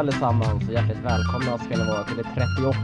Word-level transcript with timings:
Hej 0.00 0.08
allesammans 0.08 0.68
och 0.68 0.74
hjärtligt 0.74 1.04
välkomna 1.04 1.58
ska 1.58 1.76
ni 1.76 1.90
vara 1.90 2.04
till 2.04 2.16
det 2.16 2.26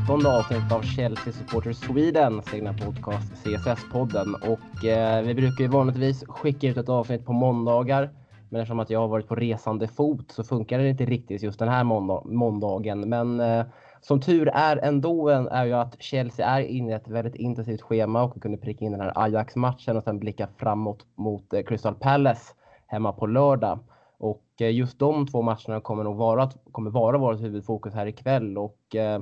38 0.09 0.29
avsnittet 0.29 0.73
av 0.73 0.83
Chelsea 0.83 1.33
Supporters 1.33 1.77
Sweden, 1.77 2.43
egna 2.55 2.73
podcast 2.73 3.33
CSS-podden. 3.45 4.34
Och 4.34 4.84
eh, 4.84 5.23
vi 5.23 5.34
brukar 5.34 5.65
ju 5.65 5.69
vanligtvis 5.69 6.24
skicka 6.29 6.69
ut 6.69 6.77
ett 6.77 6.88
avsnitt 6.88 7.27
på 7.27 7.33
måndagar. 7.33 8.10
Men 8.48 8.60
eftersom 8.60 8.80
att 8.80 8.91
jag 8.91 9.01
har 9.01 9.09
varit 9.09 9.29
på 9.29 9.34
resande 9.34 9.88
fot 9.88 10.30
så 10.30 10.45
funkar 10.45 10.79
det 10.79 10.88
inte 10.88 11.05
riktigt 11.05 11.43
just 11.43 11.59
den 11.59 11.69
här 11.69 11.84
måndag 11.84 12.23
måndagen. 12.24 13.09
Men 13.09 13.41
eh, 13.41 13.65
som 14.01 14.21
tur 14.21 14.48
är 14.48 14.77
ändå 14.77 15.29
är 15.29 15.65
ju 15.65 15.73
att 15.73 16.02
Chelsea 16.02 16.46
är 16.46 16.60
inne 16.60 16.91
i 16.91 16.95
ett 16.95 17.09
väldigt 17.09 17.35
intensivt 17.35 17.83
schema 17.83 18.23
och 18.23 18.43
kunde 18.43 18.59
pricka 18.59 18.85
in 18.85 18.93
den 18.93 19.01
här 19.01 19.12
Ajax-matchen 19.15 19.96
och 19.96 20.05
sen 20.05 20.19
blicka 20.19 20.48
framåt 20.57 21.07
mot 21.15 21.52
eh, 21.52 21.62
Crystal 21.62 21.95
Palace 21.95 22.52
hemma 22.87 23.12
på 23.12 23.27
lördag. 23.27 23.79
Och 24.19 24.45
eh, 24.61 24.70
just 24.70 24.98
de 24.98 25.27
två 25.27 25.43
matcherna 25.43 25.80
kommer 25.80 26.05
nog 26.05 26.16
vara, 26.16 26.51
kommer 26.73 26.91
vara 26.91 27.19
vårt 27.19 27.41
huvudfokus 27.41 27.95
här 27.95 28.07
ikväll. 28.07 28.59
Och 28.59 28.95
eh, 28.95 29.20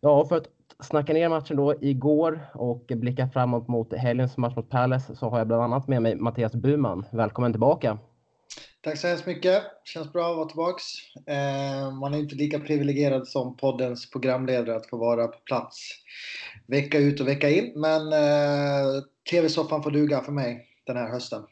ja, 0.00 0.24
för 0.24 0.36
att 0.36 0.48
snacka 0.82 1.12
ner 1.12 1.28
matchen 1.28 1.56
då 1.56 1.74
igår 1.80 2.50
och 2.54 2.84
blicka 2.88 3.28
framåt 3.28 3.68
mot 3.68 3.94
helgens 3.94 4.36
match 4.36 4.56
mot 4.56 4.70
Palace 4.70 5.16
så 5.16 5.28
har 5.28 5.38
jag 5.38 5.46
bland 5.46 5.62
annat 5.62 5.88
med 5.88 6.02
mig 6.02 6.16
Mattias 6.16 6.54
Buman. 6.54 7.06
Välkommen 7.10 7.52
tillbaka! 7.52 7.98
Tack 8.82 8.98
så 8.98 9.08
hemskt 9.08 9.26
mycket. 9.26 9.62
Känns 9.84 10.12
bra 10.12 10.30
att 10.30 10.36
vara 10.36 10.48
tillbaks. 10.48 10.84
Eh, 11.26 11.90
man 11.92 12.14
är 12.14 12.18
inte 12.18 12.34
lika 12.34 12.58
privilegierad 12.58 13.28
som 13.28 13.56
poddens 13.56 14.10
programledare 14.10 14.76
att 14.76 14.86
få 14.86 14.96
vara 14.96 15.28
på 15.28 15.38
plats 15.38 15.76
vecka 16.66 16.98
ut 16.98 17.20
och 17.20 17.28
vecka 17.28 17.50
in. 17.50 17.72
Men 17.80 18.12
eh, 18.12 19.02
TV-soffan 19.30 19.82
får 19.82 19.90
duga 19.90 20.20
för 20.20 20.32
mig 20.32 20.66
den 20.86 20.96
här 20.96 21.08
hösten. 21.08 21.42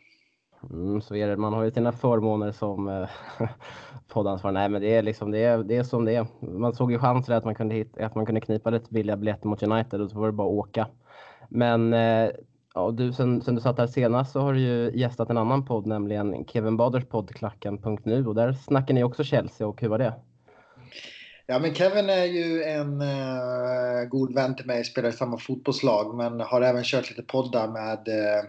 Mm, 0.70 1.00
så 1.00 1.14
är 1.14 1.28
det. 1.28 1.36
Man 1.36 1.52
har 1.52 1.64
ju 1.64 1.70
sina 1.70 1.92
förmåner 1.92 2.52
som 2.52 2.88
eh, 2.88 3.08
poddansvarig. 4.08 4.54
Nej, 4.54 4.68
men 4.68 4.82
det 4.82 4.94
är 4.94 5.02
liksom 5.02 5.30
det 5.30 5.38
är, 5.38 5.58
det 5.58 5.76
är 5.76 5.82
som 5.82 6.04
det 6.04 6.14
är. 6.14 6.26
Man 6.40 6.74
såg 6.74 6.92
ju 6.92 6.98
chanser 6.98 7.34
att 7.34 7.44
man 7.44 7.54
kunde 7.54 7.74
hit, 7.74 7.98
att 7.98 8.14
man 8.14 8.26
kunde 8.26 8.40
knipa 8.40 8.70
lite 8.70 8.92
billiga 8.92 9.16
biljetter 9.16 9.48
mot 9.48 9.62
United 9.62 10.00
och 10.00 10.10
så 10.10 10.18
var 10.18 10.26
det 10.26 10.32
bara 10.32 10.48
att 10.48 10.54
åka. 10.54 10.86
Men 11.48 11.92
eh, 11.92 12.30
ja, 12.74 12.90
du, 12.90 13.12
sen, 13.12 13.42
sen 13.42 13.54
du 13.54 13.60
satt 13.60 13.78
här 13.78 13.86
senast 13.86 14.32
så 14.32 14.40
har 14.40 14.52
du 14.52 14.60
ju 14.60 14.90
gästat 14.94 15.30
en 15.30 15.38
annan 15.38 15.64
podd, 15.64 15.86
nämligen 15.86 16.44
Kevin 16.44 16.76
Baders 16.76 17.04
podd 17.04 17.34
Klacken.nu 17.34 18.26
och 18.26 18.34
där 18.34 18.52
snackar 18.52 18.94
ni 18.94 19.04
också 19.04 19.24
Chelsea 19.24 19.66
och 19.66 19.80
hur 19.80 19.88
var 19.88 19.98
det? 19.98 20.14
Ja, 21.46 21.58
men 21.58 21.74
Kevin 21.74 22.10
är 22.10 22.24
ju 22.24 22.62
en 22.62 23.00
eh, 23.00 24.08
god 24.08 24.34
vän 24.34 24.56
till 24.56 24.66
mig, 24.66 24.84
spelar 24.84 25.08
i 25.08 25.12
samma 25.12 25.38
fotbollslag 25.38 26.14
men 26.14 26.40
har 26.40 26.60
även 26.60 26.84
kört 26.84 27.10
lite 27.10 27.22
poddar 27.22 27.68
med 27.68 28.08
eh, 28.08 28.44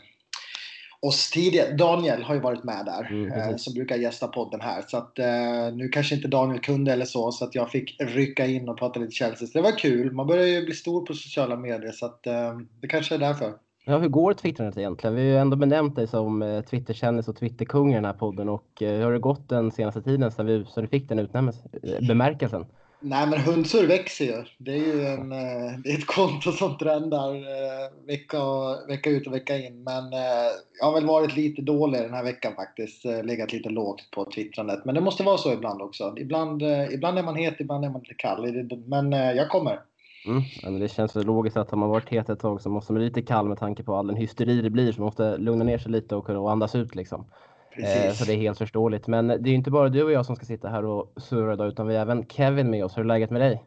oss 1.02 1.30
tidigare. 1.32 1.72
Daniel 1.74 2.24
har 2.24 2.36
ju 2.36 2.42
varit 2.42 2.64
med 2.64 2.86
där 2.86 3.08
mm, 3.12 3.32
eh, 3.32 3.56
som 3.56 3.74
brukar 3.74 3.96
gästa 3.96 4.28
podden 4.28 4.62
här. 4.62 4.84
Så 4.88 4.98
att 4.98 5.20
eh, 5.20 5.74
nu 5.74 5.90
kanske 5.90 6.16
inte 6.16 6.28
Daniel 6.28 6.60
kunde 6.60 6.94
eller 6.94 7.06
så 7.06 7.32
så 7.32 7.46
att 7.46 7.56
jag 7.56 7.72
fick 7.72 7.96
rycka 8.00 8.46
in 8.46 8.70
och 8.70 8.78
prata 8.80 9.00
lite 9.00 9.12
Chelsea. 9.12 9.48
Så 9.48 9.58
det 9.58 9.62
var 9.62 9.78
kul. 9.78 10.12
Man 10.12 10.28
börjar 10.28 10.48
ju 10.48 10.66
bli 10.66 10.74
stor 10.74 11.06
på 11.06 11.14
sociala 11.14 11.56
medier 11.56 11.92
så 11.92 12.06
att 12.06 12.28
eh, 12.28 12.58
det 12.82 12.88
kanske 12.88 13.16
är 13.16 13.20
därför. 13.20 13.54
Ja, 13.86 13.98
hur 13.98 14.10
går 14.10 14.34
twittrandet 14.34 14.78
egentligen? 14.78 15.16
Vi 15.16 15.22
har 15.22 15.28
ju 15.28 15.38
ändå 15.38 15.58
benämnt 15.58 15.96
dig 15.96 16.08
som 16.08 16.42
eh, 16.42 16.62
Twitterkändis 16.62 17.28
och 17.28 17.36
Twitterkung 17.36 17.92
i 17.92 17.96
den 17.96 18.06
här 18.06 18.14
podden 18.14 18.50
och 18.50 18.82
eh, 18.82 18.98
hur 18.98 19.04
har 19.04 19.14
det 19.14 19.20
gått 19.20 19.50
den 19.50 19.72
senaste 19.72 20.02
tiden 20.02 20.32
sedan, 20.32 20.46
vi, 20.46 20.66
sedan 20.66 20.84
du 20.84 20.88
fick 20.88 21.10
den 21.10 21.20
utnämningen, 21.20 21.62
eh, 21.84 22.08
bemärkelsen? 22.08 22.66
Nej 23.02 23.28
men 23.28 23.40
Hundsur 23.40 23.88
växer 23.88 24.26
ju. 24.26 24.44
Det 24.58 24.72
är 24.72 24.78
ju 24.78 25.06
en, 25.06 25.32
eh, 25.32 25.80
det 25.84 25.90
är 25.90 25.98
ett 25.98 26.08
konto 26.08 26.52
som 26.52 26.78
trendar 26.78 27.36
eh, 27.36 28.08
vecka, 28.08 28.38
vecka 28.88 29.10
ut 29.10 29.28
och 29.28 29.34
vecka 29.34 29.58
in. 29.58 29.84
Men 29.84 30.14
eh, 30.14 30.50
jag 30.80 30.86
har 30.86 30.94
väl 30.94 31.06
varit 31.06 31.36
lite 31.36 31.62
dålig 31.62 32.02
den 32.02 32.14
här 32.14 32.24
veckan 32.24 32.56
faktiskt. 32.56 33.06
Legat 33.06 33.54
lite 33.54 33.70
lågt 33.70 34.12
på 34.12 34.26
twittrandet. 34.26 34.86
Men 34.86 34.96
det 34.96 35.02
måste 35.02 35.24
vara 35.24 35.38
så 35.38 35.54
ibland 35.54 35.82
också. 35.82 36.16
Ibland, 36.18 36.64
ibland 36.92 37.18
är 37.18 37.24
man 37.24 37.36
het, 37.36 37.56
ibland 37.60 37.86
är 37.86 37.90
man 37.90 38.02
lite 38.02 38.14
kall. 38.14 38.68
Men 38.86 39.12
jag 39.12 39.50
kommer. 39.50 39.80
Mm, 40.26 40.80
det 40.80 40.88
känns 40.88 41.16
väl 41.16 41.26
logiskt 41.26 41.58
att 41.58 41.72
har 41.72 41.78
man 41.78 41.90
varit 41.90 42.10
het 42.10 42.30
ett 42.30 42.40
tag 42.40 42.62
så 42.62 42.70
måste 42.70 42.94
man 42.94 43.00
bli 43.00 43.08
lite 43.08 43.22
kall 43.22 43.48
med 43.48 43.60
tanke 43.60 43.84
på 43.84 43.96
all 43.96 44.08
den 44.08 44.16
hysteri 44.16 44.62
det 44.62 44.70
blir. 44.70 44.92
Så 44.92 45.02
man 45.02 45.06
måste 45.06 45.38
lugna 45.38 45.66
ner 45.66 45.78
sig 45.78 45.92
lite 45.92 46.16
och 46.16 46.30
och 46.30 46.52
andas 46.52 46.76
ut 46.76 46.96
liksom. 46.96 47.26
Eh, 47.84 48.14
så 48.14 48.26
det 48.26 48.34
är 48.34 48.38
helt 48.38 48.58
förståeligt. 48.58 49.08
Men 49.08 49.28
det 49.28 49.50
är 49.50 49.54
inte 49.54 49.72
bara 49.72 49.90
du 49.90 50.04
och 50.04 50.12
jag 50.12 50.26
som 50.26 50.36
ska 50.36 50.46
sitta 50.46 50.70
här 50.70 50.86
och 50.86 51.14
surra 51.18 51.54
idag, 51.54 51.68
utan 51.68 51.88
vi 51.88 51.96
har 51.96 52.02
även 52.02 52.26
Kevin 52.28 52.70
med 52.70 52.86
oss. 52.86 52.98
Hur 52.98 53.02
är 53.02 53.08
läget 53.08 53.30
med 53.30 53.42
dig? 53.42 53.64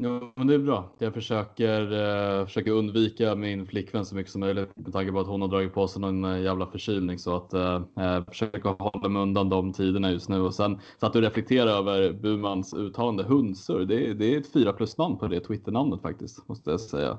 Jo, 0.00 0.32
men 0.36 0.46
det 0.46 0.54
är 0.54 0.58
bra. 0.58 0.88
Jag 0.98 1.14
försöker, 1.14 1.92
eh, 1.92 2.46
försöker 2.46 2.70
undvika 2.70 3.34
min 3.34 3.66
flickvän 3.66 4.04
så 4.04 4.14
mycket 4.14 4.32
som 4.32 4.40
möjligt 4.40 4.76
med 4.76 4.92
tanke 4.92 5.12
på 5.12 5.20
att 5.20 5.26
hon 5.26 5.40
har 5.40 5.48
dragit 5.48 5.74
på 5.74 5.88
sig 5.88 6.00
någon 6.00 6.24
eh, 6.24 6.40
jävla 6.42 6.66
förkylning. 6.66 7.18
Så 7.18 7.36
att 7.36 7.54
eh, 7.54 7.82
eh 8.00 8.24
försöka 8.28 8.68
hålla 8.68 9.08
mig 9.08 9.22
undan 9.22 9.48
de 9.48 9.72
tiderna 9.72 10.10
just 10.10 10.28
nu. 10.28 10.40
Och 10.40 10.54
sen 10.54 10.80
satt 11.00 11.12
du 11.12 11.18
och 11.18 11.24
reflektera 11.24 11.70
över 11.70 12.12
Bumans 12.12 12.74
uttalande 12.74 13.22
Hundsur. 13.22 13.84
Det, 13.84 14.14
det 14.14 14.34
är 14.34 14.38
ett 14.38 14.52
fyra 14.52 14.72
plus 14.72 14.98
namn 14.98 15.18
på 15.18 15.26
det 15.26 15.40
Twitter-namnet 15.40 16.02
faktiskt, 16.02 16.48
måste 16.48 16.70
jag 16.70 16.80
säga. 16.80 17.18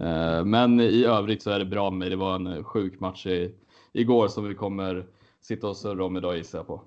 Eh, 0.00 0.44
men 0.44 0.80
i 0.80 1.04
övrigt 1.04 1.42
så 1.42 1.50
är 1.50 1.58
det 1.58 1.64
bra 1.64 1.90
med 1.90 1.98
mig. 1.98 2.10
Det 2.10 2.16
var 2.16 2.34
en 2.34 2.64
sjuk 2.64 3.00
match 3.00 3.26
i, 3.26 3.54
igår 3.92 4.28
som 4.28 4.44
vi 4.44 4.54
kommer 4.54 5.06
sitta 5.40 5.68
och 5.68 5.76
surra 5.76 6.04
om 6.04 6.16
idag 6.16 6.36
gissar 6.36 6.58
jag 6.58 6.66
på. 6.66 6.82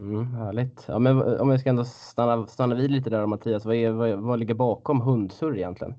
Mm, 0.00 0.34
härligt. 0.34 0.84
Ja, 0.88 0.98
men 0.98 1.40
om 1.40 1.48
vi 1.48 1.58
ska 1.58 1.70
ändå 1.70 1.84
stanna, 1.84 2.46
stanna 2.46 2.74
vid 2.74 2.90
lite 2.90 3.10
där 3.10 3.26
Mattias, 3.26 3.64
vad, 3.64 3.76
är, 3.76 3.90
vad, 3.90 4.18
vad 4.18 4.38
ligger 4.38 4.54
bakom 4.54 5.00
hundsurr 5.00 5.56
egentligen? 5.56 5.94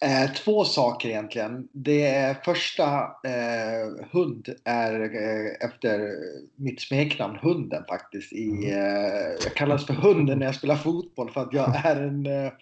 Eh, 0.00 0.30
två 0.30 0.64
saker 0.64 1.08
egentligen. 1.08 1.68
Det 1.72 2.36
första, 2.44 2.84
eh, 3.02 4.06
hund, 4.12 4.48
är 4.64 5.00
eh, 5.00 5.68
efter 5.68 6.10
mitt 6.56 6.80
smeknamn 6.80 7.38
Hunden 7.42 7.84
faktiskt. 7.88 8.32
I, 8.32 8.48
mm. 8.48 8.64
eh, 8.64 9.30
jag 9.44 9.54
kallas 9.54 9.86
för 9.86 9.94
Hunden 9.94 10.38
när 10.38 10.46
jag 10.46 10.54
spelar 10.54 10.76
fotboll 10.76 11.30
för 11.30 11.40
att 11.40 11.52
jag 11.52 11.76
är 11.84 12.02
en 12.02 12.26
eh, 12.26 12.52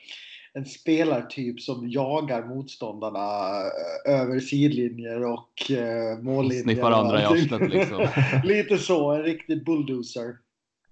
en 0.54 0.64
spelartyp 0.64 1.60
som 1.60 1.90
jagar 1.90 2.42
motståndarna 2.42 3.60
eh, 4.06 4.20
över 4.20 4.40
sidlinjer 4.40 5.24
och 5.24 5.70
eh, 5.70 6.18
mållinjer. 6.18 6.62
Sniffar 6.62 6.90
andra 6.90 7.22
i 7.22 7.24
arslet 7.24 7.70
liksom. 7.70 8.08
Lite 8.44 8.78
så, 8.78 9.12
en 9.12 9.22
riktig 9.22 9.64
bulldozer. 9.64 10.36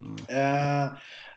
Mm. 0.01 0.17
Eh, 0.29 0.93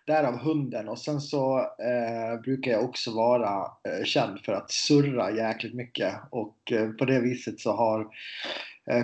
därav 0.06 0.38
hunden. 0.38 0.90
Och 0.90 1.00
sen 1.00 1.22
så 1.22 1.60
eh, 1.60 2.42
brukar 2.42 2.72
jag 2.72 2.84
också 2.84 3.12
vara 3.12 3.62
eh, 3.62 4.06
känd 4.06 4.40
för 4.40 4.54
att 4.54 4.72
surra 4.72 5.32
jäkligt 5.32 5.74
mycket. 5.74 6.16
Och 6.30 6.72
eh, 6.72 6.90
på 6.90 7.06
det 7.06 7.20
viset 7.20 7.60
så 7.60 7.72
har 7.72 8.08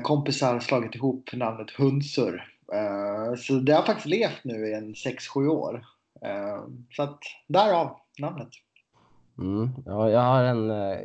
kompisar 0.04 0.60
slagit 0.60 0.96
ihop 0.96 1.30
namnet 1.34 1.72
Hundsurr. 1.72 2.54
Så 3.38 3.54
det 3.54 3.74
har 3.74 3.84
faktiskt 3.84 4.06
levt 4.06 4.44
nu 4.44 4.68
i 4.68 4.74
en 4.74 4.94
6-7 4.94 5.48
år. 5.48 5.86
Så 6.96 7.04
att 7.04 7.20
därav 7.48 7.98
namnet. 8.20 8.50
Mm. 9.40 9.70
Ja, 9.86 10.10
jag 10.10 10.20
har 10.20 10.44
en 10.44 10.70
eh, 10.72 10.98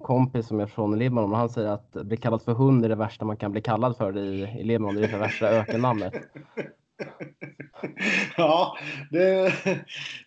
kompis 0.00 0.46
som 0.46 0.60
är 0.60 0.66
från 0.66 0.98
Libanon 0.98 1.32
och 1.32 1.38
han 1.38 1.48
säger 1.48 1.68
att 1.68 1.92
bli 1.92 2.16
kallad 2.16 2.42
för 2.42 2.52
hund 2.52 2.84
är 2.84 2.88
det 2.88 2.94
värsta 2.94 3.24
man 3.24 3.36
kan 3.36 3.52
bli 3.52 3.60
kallad 3.60 3.96
för 3.96 4.18
i, 4.18 4.58
i 4.60 4.64
Libanon. 4.64 4.94
Det 4.94 5.04
är 5.04 5.12
det 5.12 5.18
värsta 5.18 5.48
ökennamnet. 5.48 6.14
Ja, 8.36 8.76
det, 9.10 9.52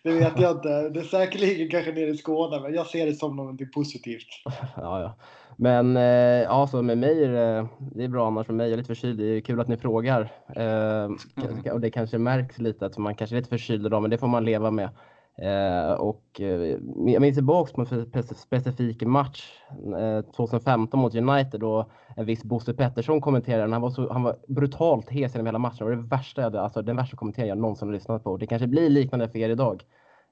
det, 0.02 0.12
vet 0.12 0.40
jag 0.40 0.50
inte. 0.50 0.88
Det 0.88 1.00
är 1.00 1.04
säkerligen 1.04 1.70
kanske 1.70 1.92
nere 1.92 2.10
i 2.10 2.16
Skåne, 2.16 2.60
men 2.60 2.74
jag 2.74 2.86
ser 2.86 3.06
det 3.06 3.14
som 3.14 3.36
något 3.36 3.72
positivt. 3.72 4.26
Ja, 4.76 5.00
ja. 5.00 5.14
Men 5.56 5.96
eh, 5.96 6.42
ja, 6.42 6.68
så 6.70 6.82
med 6.82 6.98
mig 6.98 7.24
är 7.24 7.28
det, 7.28 7.68
det 7.78 8.04
är 8.04 8.08
bra 8.08 8.26
annars 8.26 8.48
med 8.48 8.56
mig. 8.56 8.66
Jag 8.66 8.72
är 8.72 8.76
lite 8.76 8.86
förkyld. 8.86 9.18
Det 9.18 9.24
är 9.24 9.40
kul 9.40 9.60
att 9.60 9.68
ni 9.68 9.76
frågar. 9.76 10.32
Eh, 10.56 11.72
och 11.72 11.80
det 11.80 11.90
kanske 11.90 12.18
märks 12.18 12.58
lite 12.58 12.86
att 12.86 12.98
man 12.98 13.14
kanske 13.14 13.36
är 13.36 13.38
lite 13.38 13.50
förkyld 13.50 13.86
idag, 13.86 14.02
men 14.02 14.10
det 14.10 14.18
får 14.18 14.26
man 14.26 14.44
leva 14.44 14.70
med. 14.70 14.88
Eh, 15.38 15.92
och 15.92 16.40
eh, 16.40 16.78
jag 17.06 17.22
minns 17.22 17.36
tillbaks 17.36 17.72
på 17.72 17.80
en 17.80 18.22
specifik 18.22 19.02
match 19.02 19.52
eh, 19.98 20.20
2015 20.20 21.00
mot 21.00 21.14
United 21.14 21.60
då 21.60 21.90
en 22.16 22.26
viss 22.26 22.44
Bosse 22.44 22.74
Pettersson 22.74 23.20
kommenterade. 23.20 23.72
Han 23.72 23.82
var, 23.82 23.90
så, 23.90 24.12
han 24.12 24.22
var 24.22 24.36
brutalt 24.48 25.10
hes 25.10 25.34
genom 25.34 25.46
hela 25.46 25.58
matchen. 25.58 25.76
Det 25.78 25.84
var 25.84 26.02
det 26.02 26.08
värsta 26.08 26.42
jag, 26.42 26.56
alltså, 26.56 26.82
den 26.82 26.96
värsta 26.96 27.16
kommenteringen 27.16 27.48
jag 27.48 27.62
någonsin 27.62 27.88
har 27.88 27.94
lyssnat 27.94 28.24
på. 28.24 28.36
Det 28.36 28.46
kanske 28.46 28.66
blir 28.66 28.90
liknande 28.90 29.28
för 29.28 29.38
er 29.38 29.50
idag. 29.50 29.84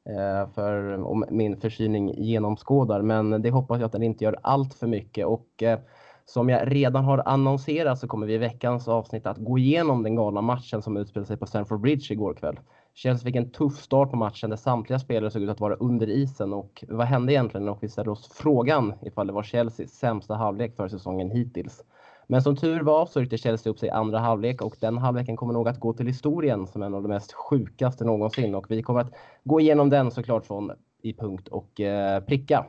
Eh, 0.08 0.48
för 0.54 1.02
om 1.04 1.24
min 1.30 1.60
förkylning 1.60 2.14
genomskådar. 2.22 3.02
Men 3.02 3.42
det 3.42 3.50
hoppas 3.50 3.78
jag 3.78 3.86
att 3.86 3.92
den 3.92 4.02
inte 4.02 4.24
gör 4.24 4.38
allt 4.42 4.74
för 4.74 4.86
mycket. 4.86 5.26
Och 5.26 5.62
eh, 5.62 5.78
som 6.24 6.48
jag 6.48 6.72
redan 6.72 7.04
har 7.04 7.22
annonserat 7.26 7.98
så 7.98 8.08
kommer 8.08 8.26
vi 8.26 8.34
i 8.34 8.38
veckans 8.38 8.88
avsnitt 8.88 9.26
att 9.26 9.38
gå 9.38 9.58
igenom 9.58 10.02
den 10.02 10.16
galna 10.16 10.40
matchen 10.40 10.82
som 10.82 10.96
utspelade 10.96 11.26
sig 11.26 11.36
på 11.36 11.46
Stamford 11.46 11.80
Bridge 11.80 12.12
igår 12.12 12.34
kväll. 12.34 12.58
Chelsea 12.96 13.24
fick 13.24 13.36
en 13.36 13.50
tuff 13.50 13.76
start 13.76 14.10
på 14.10 14.16
matchen 14.16 14.50
där 14.50 14.56
samtliga 14.56 14.98
spelare 14.98 15.30
såg 15.30 15.42
ut 15.42 15.50
att 15.50 15.60
vara 15.60 15.74
under 15.74 16.08
isen 16.08 16.52
och 16.52 16.84
vad 16.88 17.06
hände 17.06 17.32
egentligen? 17.32 17.68
Och 17.68 17.82
vi 17.82 17.88
ställde 17.88 18.10
oss 18.10 18.30
frågan 18.34 18.94
ifall 19.02 19.26
det 19.26 19.32
var 19.32 19.42
Chelseas 19.42 19.90
sämsta 19.90 20.34
halvlek 20.34 20.76
för 20.76 20.88
säsongen 20.88 21.30
hittills. 21.30 21.84
Men 22.26 22.42
som 22.42 22.56
tur 22.56 22.80
var 22.80 23.06
så 23.06 23.20
ryckte 23.20 23.38
Chelsea 23.38 23.70
upp 23.70 23.78
sig 23.78 23.88
i 23.88 23.90
andra 23.90 24.18
halvlek 24.18 24.62
och 24.62 24.76
den 24.80 24.98
halvleken 24.98 25.36
kommer 25.36 25.52
nog 25.52 25.68
att 25.68 25.80
gå 25.80 25.92
till 25.92 26.06
historien 26.06 26.66
som 26.66 26.82
en 26.82 26.94
av 26.94 27.02
de 27.02 27.08
mest 27.08 27.32
sjukaste 27.32 28.04
någonsin 28.04 28.54
och 28.54 28.66
vi 28.68 28.82
kommer 28.82 29.00
att 29.00 29.12
gå 29.44 29.60
igenom 29.60 29.90
den 29.90 30.10
såklart 30.10 30.46
från 30.46 30.72
i 31.02 31.12
punkt 31.14 31.48
och 31.48 31.80
eh, 31.80 32.20
pricka. 32.20 32.66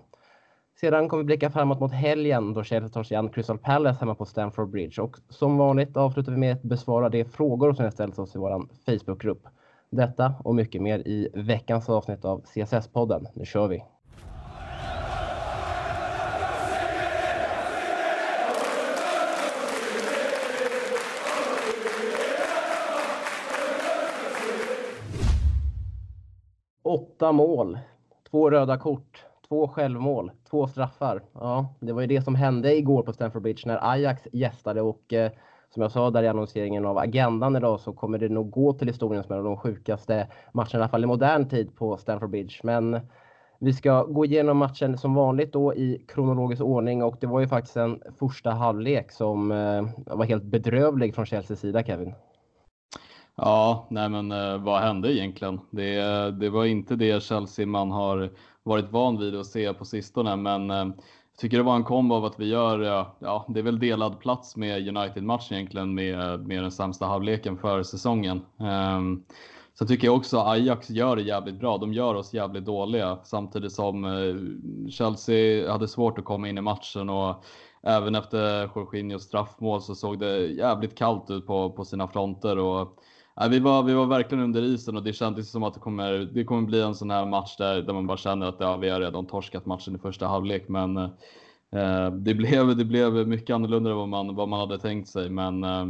Sedan 0.80 1.10
kommer 1.10 1.24
vi 1.24 1.26
blicka 1.26 1.50
framåt 1.50 1.80
mot 1.80 1.92
helgen 1.92 2.54
då 2.54 2.64
Chelsea 2.64 2.90
tar 2.90 3.04
sig 3.04 3.18
an 3.18 3.30
Crystal 3.30 3.58
Palace 3.58 4.00
hemma 4.00 4.16
på 4.16 4.26
Stamford 4.26 4.70
Bridge 4.70 5.02
och 5.02 5.18
som 5.30 5.58
vanligt 5.58 5.98
avslutar 5.98 6.32
vi 6.32 6.38
med 6.38 6.54
att 6.54 6.64
besvara 6.64 7.10
de 7.10 7.26
frågor 7.26 7.74
som 7.74 7.84
har 7.84 7.92
ställts 7.92 8.20
oss 8.20 8.36
i 8.36 8.40
vår 8.40 8.68
Facebookgrupp. 8.86 9.48
Detta 9.90 10.34
och 10.44 10.56
mycket 10.56 10.82
mer 10.82 11.00
i 11.00 11.30
veckans 11.34 11.90
avsnitt 11.90 12.26
av 12.26 12.42
CSS-podden. 12.42 13.28
Nu 13.34 13.46
kör 13.46 13.68
vi! 13.68 13.84
Åtta 26.84 27.32
mål, 27.32 27.80
två 28.32 28.50
röda 28.50 28.78
kort, 28.78 29.26
två 29.48 29.68
självmål, 29.68 30.32
två 30.50 30.68
straffar. 30.68 31.22
Ja, 31.34 31.76
det 31.80 31.94
var 31.94 32.02
ju 32.02 32.08
det 32.08 32.22
som 32.22 32.36
hände 32.36 32.76
igår 32.76 33.04
på 33.04 33.14
Stamford 33.14 33.42
Bridge 33.42 33.62
när 33.66 33.92
Ajax 33.92 34.28
gästade 34.34 34.82
och 34.82 35.14
eh, 35.14 35.32
som 35.76 35.82
jag 35.82 35.92
sa 35.92 36.12
där 36.12 36.24
i 36.24 36.28
annonseringen 36.28 36.86
av 36.86 36.98
agendan 36.98 37.56
idag 37.56 37.80
så 37.80 37.94
kommer 37.94 38.18
det 38.18 38.30
nog 38.30 38.50
gå 38.52 38.74
till 38.74 38.88
historien 38.88 39.24
som 39.24 39.32
en 39.32 39.38
av 39.38 39.44
de 39.44 39.58
sjukaste 39.58 40.28
matcherna, 40.54 40.70
i 40.74 40.76
alla 40.78 40.90
fall 40.90 41.04
i 41.04 41.08
modern 41.08 41.50
tid 41.50 41.76
på 41.76 41.98
Stamford 41.98 42.30
Bridge. 42.30 42.56
Men 42.64 43.00
vi 43.60 43.74
ska 43.74 44.04
gå 44.04 44.26
igenom 44.26 44.58
matchen 44.58 44.98
som 44.98 45.14
vanligt 45.14 45.54
då 45.54 45.76
i 45.76 46.06
kronologisk 46.08 46.62
ordning 46.62 47.04
och 47.04 47.18
det 47.22 47.28
var 47.28 47.40
ju 47.40 47.48
faktiskt 47.48 47.78
en 47.78 48.02
första 48.20 48.52
halvlek 48.52 49.12
som 49.12 49.52
eh, 49.52 49.88
var 50.18 50.26
helt 50.26 50.44
bedrövlig 50.44 51.16
från 51.16 51.26
Chelseas 51.26 51.60
sida, 51.60 51.84
Kevin. 51.84 52.14
Ja, 53.36 53.88
nej 53.90 54.10
men 54.10 54.32
eh, 54.32 54.58
vad 54.58 54.82
hände 54.82 55.14
egentligen? 55.14 55.60
Det, 55.72 56.02
det 56.32 56.50
var 56.50 56.66
inte 56.66 56.96
det 56.96 57.24
Chelsea 57.24 57.66
man 57.66 57.92
har 57.92 58.30
varit 58.64 58.92
van 58.92 59.20
vid 59.20 59.36
att 59.36 59.46
se 59.46 59.74
på 59.74 59.86
sistone, 59.86 60.36
men 60.36 60.72
eh, 60.72 60.86
tycker 61.38 61.58
det 61.58 61.64
var 61.64 61.76
en 61.76 61.84
kombo 61.84 62.16
av 62.16 62.26
att 62.26 62.40
vi 62.40 62.46
gör, 62.46 62.82
eh, 62.82 63.08
ja, 63.20 63.46
det 63.50 63.60
är 63.60 63.64
väl 63.64 63.80
delad 63.80 64.20
plats 64.20 64.56
med 64.56 64.98
United-matchen 64.98 65.58
egentligen 65.58 65.94
med, 65.94 66.40
med 66.48 66.64
den 66.64 66.72
sämsta 66.72 67.06
halvleken 67.06 67.58
för 67.58 67.84
säsongen. 67.84 68.42
Ehm, 68.60 68.98
um, 68.98 69.24
så 69.80 69.86
tycker 69.86 70.08
jag 70.08 70.16
också 70.16 70.40
Ajax 70.40 70.90
gör 70.90 71.16
det 71.16 71.22
jävligt 71.22 71.60
bra. 71.60 71.78
De 71.78 71.94
gör 71.94 72.16
oss 72.16 72.34
jävligt 72.34 72.66
dåliga 72.66 73.18
samtidigt 73.24 73.72
som 73.72 74.06
eh, 74.06 74.90
Chelsea 74.90 75.72
hade 75.72 75.88
svårt 75.88 76.18
att 76.18 76.26
komma 76.26 76.50
in 76.50 76.58
i 76.58 76.62
matchen 76.62 77.10
och 77.10 77.44
även 77.84 78.16
efter 78.16 78.70
Jorginhos 78.76 79.24
straffmål 79.24 79.82
så 79.82 79.96
såg 79.96 80.20
det 80.20 80.38
jävligt 80.38 80.98
kallt 80.98 81.30
ut 81.30 81.48
på, 81.48 81.72
på 81.72 81.86
sina 81.86 82.08
fronter 82.08 82.58
och 82.58 83.00
Ja, 83.36 83.48
vi, 83.48 83.60
var, 83.60 83.84
vi 83.84 83.94
var 83.94 84.06
verkligen 84.06 84.44
under 84.44 84.62
isen 84.62 84.96
och 84.96 85.04
det 85.04 85.14
kändes 85.14 85.52
som 85.52 85.64
att 85.64 85.74
det 85.74 85.80
kommer, 85.80 86.12
det 86.34 86.44
kommer 86.44 86.62
bli 86.62 86.82
en 86.82 86.96
sån 86.96 87.10
här 87.10 87.26
match 87.26 87.58
där, 87.58 87.82
där 87.82 87.94
man 87.94 88.08
bara 88.08 88.18
känner 88.18 88.48
att 88.48 88.56
ja, 88.60 88.78
vi 88.78 88.90
har 88.90 89.00
redan 89.00 89.26
torskat 89.26 89.66
matchen 89.66 89.96
i 89.96 90.00
första 90.00 90.28
halvlek. 90.28 90.68
Men 90.68 90.98
eh, 90.98 92.12
det, 92.12 92.34
blev, 92.34 92.78
det 92.78 92.86
blev 92.86 93.28
mycket 93.28 93.54
annorlunda 93.54 93.90
än 93.90 93.98
vad 93.98 94.08
man, 94.08 94.36
vad 94.36 94.50
man 94.50 94.60
hade 94.60 94.80
tänkt 94.80 95.10
sig. 95.10 95.30
Men 95.30 95.64
eh, 95.64 95.86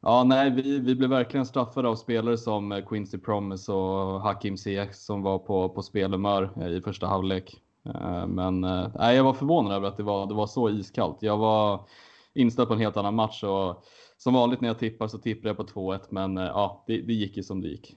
ja, 0.00 0.24
nej, 0.24 0.50
vi, 0.50 0.78
vi 0.78 0.94
blev 0.94 1.10
verkligen 1.10 1.46
straffade 1.46 1.88
av 1.88 1.96
spelare 1.96 2.38
som 2.38 2.82
Quincy 2.88 3.18
Promise 3.18 3.72
och 3.72 4.20
Hakim 4.20 4.56
Ziyech 4.56 4.94
som 4.94 5.22
var 5.22 5.38
på, 5.38 5.68
på 5.68 5.82
spelhumör 5.82 6.50
eh, 6.56 6.68
i 6.68 6.80
första 6.80 7.06
halvlek. 7.06 7.56
Eh, 7.94 8.26
men 8.26 8.64
eh, 8.64 9.12
jag 9.12 9.24
var 9.24 9.32
förvånad 9.32 9.72
över 9.72 9.88
att 9.88 9.96
det 9.96 10.02
var, 10.02 10.26
det 10.26 10.34
var 10.34 10.46
så 10.46 10.70
iskallt. 10.70 11.16
Jag 11.20 11.36
var 11.36 11.80
inställd 12.34 12.68
på 12.68 12.74
en 12.74 12.80
helt 12.80 12.96
annan 12.96 13.14
match. 13.14 13.44
Och, 13.44 13.84
som 14.22 14.34
vanligt 14.34 14.60
när 14.60 14.68
jag 14.68 14.78
tippar 14.78 15.06
så 15.06 15.18
tippar 15.18 15.48
jag 15.48 15.56
på 15.56 15.62
2-1, 15.62 16.00
men 16.08 16.38
eh, 16.38 16.44
ja, 16.44 16.84
det, 16.86 17.00
det 17.00 17.12
gick 17.12 17.36
ju 17.36 17.42
som 17.42 17.60
det 17.60 17.68
gick. 17.68 17.96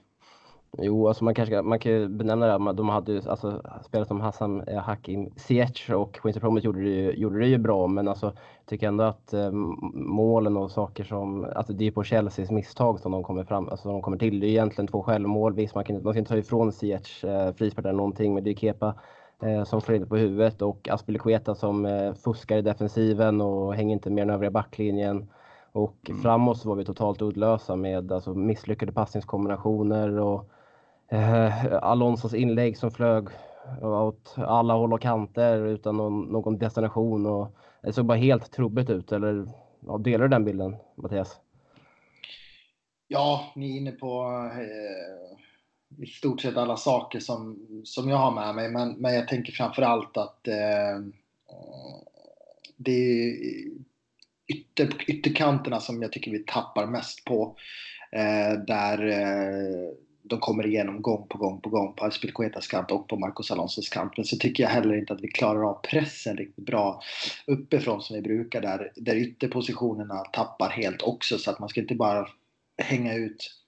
Jo, 0.78 1.08
alltså 1.08 1.24
man 1.24 1.34
kanske 1.34 1.62
man 1.62 1.78
kan 1.78 1.92
ju 1.92 2.08
benämna 2.08 2.58
det. 2.58 2.72
De 2.72 2.88
hade 2.88 3.12
ju 3.12 3.22
alltså 3.28 3.62
spelare 3.84 4.08
som 4.08 4.20
Hassan 4.20 4.60
eh, 4.60 4.78
Hakim 4.78 5.30
Ziyech 5.36 5.90
och 5.90 6.14
Quincy 6.14 6.40
Promise 6.40 6.66
gjorde 6.66 6.82
det, 6.82 6.88
ju, 6.88 7.12
gjorde 7.12 7.38
det 7.38 7.46
ju 7.46 7.58
bra, 7.58 7.86
men 7.86 8.08
alltså 8.08 8.26
jag 8.26 8.66
tycker 8.66 8.88
ändå 8.88 9.04
att 9.04 9.32
eh, 9.32 9.50
målen 9.94 10.56
och 10.56 10.70
saker 10.70 11.04
som, 11.04 11.44
alltså 11.44 11.72
det 11.72 11.86
är 11.86 11.90
på 11.90 12.04
Chelseas 12.04 12.50
misstag 12.50 13.00
som 13.00 13.12
de 13.12 13.22
kommer 13.22 13.44
fram, 13.44 13.68
alltså 13.68 13.88
de 13.88 14.02
kommer 14.02 14.18
till. 14.18 14.40
Det 14.40 14.46
är 14.46 14.48
egentligen 14.48 14.88
två 14.88 15.02
självmål. 15.02 15.54
Visst, 15.54 15.74
man 15.74 15.84
kan, 15.84 16.02
man 16.02 16.12
kan 16.12 16.18
inte 16.18 16.32
ta 16.32 16.38
ifrån 16.38 16.72
Ziyech 16.72 17.24
eh, 17.24 17.54
frispark 17.54 17.86
eller 17.86 17.96
någonting, 17.96 18.34
men 18.34 18.44
det 18.44 18.50
är 18.50 18.54
Kepa 18.54 18.94
eh, 19.42 19.64
som 19.64 19.80
får 19.80 19.94
in 19.94 20.08
på 20.08 20.16
huvudet 20.16 20.62
och 20.62 20.88
Aspilicueta 20.88 21.54
som 21.54 21.86
eh, 21.86 22.14
fuskar 22.14 22.56
i 22.56 22.62
defensiven 22.62 23.40
och 23.40 23.74
hänger 23.74 23.92
inte 23.92 24.10
med 24.10 24.26
den 24.26 24.34
övriga 24.34 24.50
backlinjen. 24.50 25.26
Och 25.74 26.10
mm. 26.10 26.22
framåt 26.22 26.58
så 26.58 26.68
var 26.68 26.76
vi 26.76 26.84
totalt 26.84 27.22
uddlösa 27.22 27.76
med 27.76 28.12
alltså, 28.12 28.34
misslyckade 28.34 28.92
passningskombinationer 28.92 30.18
och 30.18 30.50
eh, 31.08 31.74
Alonsos 31.82 32.34
inlägg 32.34 32.78
som 32.78 32.90
flög 32.90 33.28
åt 33.82 34.34
alla 34.36 34.74
håll 34.74 34.92
och 34.92 35.00
kanter 35.00 35.66
utan 35.66 35.96
någon, 35.96 36.22
någon 36.22 36.58
destination. 36.58 37.26
Och 37.26 37.56
det 37.82 37.92
såg 37.92 38.06
bara 38.06 38.18
helt 38.18 38.52
trubbigt 38.52 38.90
ut. 38.90 39.12
Eller 39.12 39.46
ja, 39.86 39.98
delar 39.98 40.24
du 40.24 40.28
den 40.28 40.44
bilden, 40.44 40.76
Mattias? 40.94 41.40
Ja, 43.08 43.52
ni 43.56 43.72
är 43.72 43.80
inne 43.80 43.92
på 43.92 44.40
eh, 44.54 46.04
i 46.04 46.06
stort 46.06 46.40
sett 46.40 46.56
alla 46.56 46.76
saker 46.76 47.20
som, 47.20 47.66
som 47.84 48.08
jag 48.08 48.16
har 48.16 48.30
med 48.30 48.54
mig. 48.54 48.70
Men, 48.70 48.92
men 48.92 49.14
jag 49.14 49.28
tänker 49.28 49.52
framför 49.52 49.82
allt 49.82 50.16
att 50.16 50.48
eh, 50.48 50.98
det 52.76 53.34
ytter, 54.48 55.10
ytterkanterna 55.10 55.80
som 55.80 56.02
jag 56.02 56.12
tycker 56.12 56.30
vi 56.30 56.38
tappar 56.38 56.86
mest 56.86 57.24
på. 57.24 57.56
Eh, 58.12 58.58
där 58.66 59.06
eh, 59.08 59.94
de 60.22 60.40
kommer 60.40 60.66
igenom 60.66 61.02
gång 61.02 61.26
på 61.28 61.38
gång 61.38 61.60
på 61.60 61.68
gång 61.68 61.94
på 61.94 62.04
Aspilicuetas 62.04 62.66
kant 62.66 62.90
och 62.90 63.08
på 63.08 63.16
Marcos 63.16 63.50
Alonsos 63.50 63.88
kant. 63.88 64.12
Men 64.16 64.24
så 64.24 64.36
tycker 64.36 64.62
jag 64.62 64.70
heller 64.70 64.94
inte 64.94 65.12
att 65.12 65.20
vi 65.20 65.28
klarar 65.28 65.70
av 65.70 65.80
pressen 65.90 66.36
riktigt 66.36 66.66
bra 66.66 67.02
uppifrån 67.46 68.02
som 68.02 68.16
vi 68.16 68.22
brukar 68.22 68.60
där, 68.60 68.92
där 68.96 69.16
ytterpositionerna 69.16 70.14
tappar 70.14 70.70
helt 70.70 71.02
också 71.02 71.38
så 71.38 71.50
att 71.50 71.58
man 71.58 71.68
ska 71.68 71.80
inte 71.80 71.94
bara 71.94 72.26
hänga 72.82 73.14
ut 73.14 73.63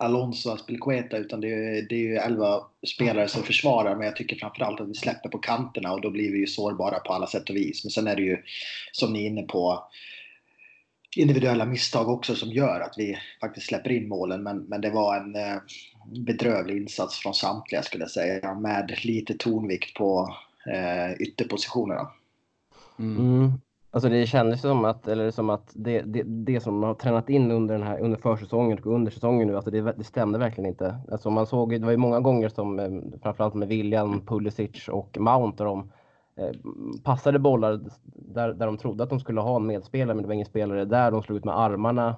Alonso 0.00 0.48
och 0.48 0.54
Aspilicueta 0.54 1.16
utan 1.16 1.40
det 1.40 1.48
är, 1.48 1.82
det 1.88 1.94
är 1.94 1.98
ju 1.98 2.16
11 2.16 2.60
spelare 2.86 3.28
som 3.28 3.42
försvarar 3.42 3.96
men 3.96 4.06
jag 4.06 4.16
tycker 4.16 4.36
framförallt 4.36 4.80
att 4.80 4.88
vi 4.88 4.94
släpper 4.94 5.28
på 5.28 5.38
kanterna 5.38 5.92
och 5.92 6.00
då 6.00 6.10
blir 6.10 6.32
vi 6.32 6.38
ju 6.38 6.46
sårbara 6.46 6.98
på 6.98 7.12
alla 7.12 7.26
sätt 7.26 7.50
och 7.50 7.56
vis. 7.56 7.84
Men 7.84 7.90
sen 7.90 8.06
är 8.06 8.16
det 8.16 8.22
ju 8.22 8.42
som 8.92 9.12
ni 9.12 9.22
är 9.22 9.26
inne 9.26 9.42
på 9.42 9.88
individuella 11.16 11.64
misstag 11.64 12.08
också 12.08 12.34
som 12.34 12.48
gör 12.48 12.80
att 12.80 12.94
vi 12.96 13.18
faktiskt 13.40 13.66
släpper 13.66 13.92
in 13.92 14.08
målen 14.08 14.42
men, 14.42 14.58
men 14.58 14.80
det 14.80 14.90
var 14.90 15.16
en 15.16 15.34
eh, 15.34 15.56
bedrövlig 16.26 16.76
insats 16.76 17.18
från 17.18 17.34
samtliga 17.34 17.82
skulle 17.82 18.04
jag 18.04 18.10
säga 18.10 18.54
med 18.54 18.98
lite 19.02 19.34
tonvikt 19.34 19.94
på 19.94 20.36
eh, 20.74 21.12
ytterpositionerna. 21.12 22.10
Mm. 22.98 23.52
Alltså 23.90 24.08
det 24.08 24.26
kändes 24.26 24.60
som 24.60 24.84
att, 24.84 25.08
eller 25.08 25.30
som 25.30 25.50
att 25.50 25.72
det, 25.74 26.00
det, 26.00 26.22
det 26.22 26.60
som 26.60 26.82
har 26.82 26.94
tränat 26.94 27.28
in 27.28 27.50
under, 27.50 27.74
den 27.78 27.86
här, 27.86 28.00
under 28.00 28.18
försäsongen 28.18 28.78
och 28.78 28.86
under 28.86 29.10
säsongen 29.10 29.48
nu, 29.48 29.56
alltså 29.56 29.70
det, 29.70 29.80
det 29.80 30.04
stämde 30.04 30.38
verkligen 30.38 30.70
inte. 30.70 30.98
Alltså 31.10 31.30
man 31.30 31.46
såg, 31.46 31.70
det 31.70 31.84
var 31.84 31.90
ju 31.90 31.96
många 31.96 32.20
gånger 32.20 32.48
som, 32.48 32.78
eh, 32.78 33.20
framförallt 33.22 33.54
med 33.54 33.68
William, 33.68 34.20
Pulisic 34.26 34.88
och 34.88 35.16
Mount, 35.20 35.56
där 35.56 35.64
de 35.64 35.90
eh, 36.36 36.50
passade 37.04 37.38
bollar 37.38 37.80
där, 38.04 38.52
där 38.52 38.66
de 38.66 38.78
trodde 38.78 39.04
att 39.04 39.10
de 39.10 39.20
skulle 39.20 39.40
ha 39.40 39.56
en 39.56 39.66
medspelare, 39.66 40.14
men 40.14 40.22
det 40.22 40.28
var 40.28 40.34
ingen 40.34 40.46
spelare 40.46 40.84
där. 40.84 41.10
De 41.10 41.22
slog 41.22 41.38
ut 41.38 41.44
med 41.44 41.58
armarna. 41.58 42.16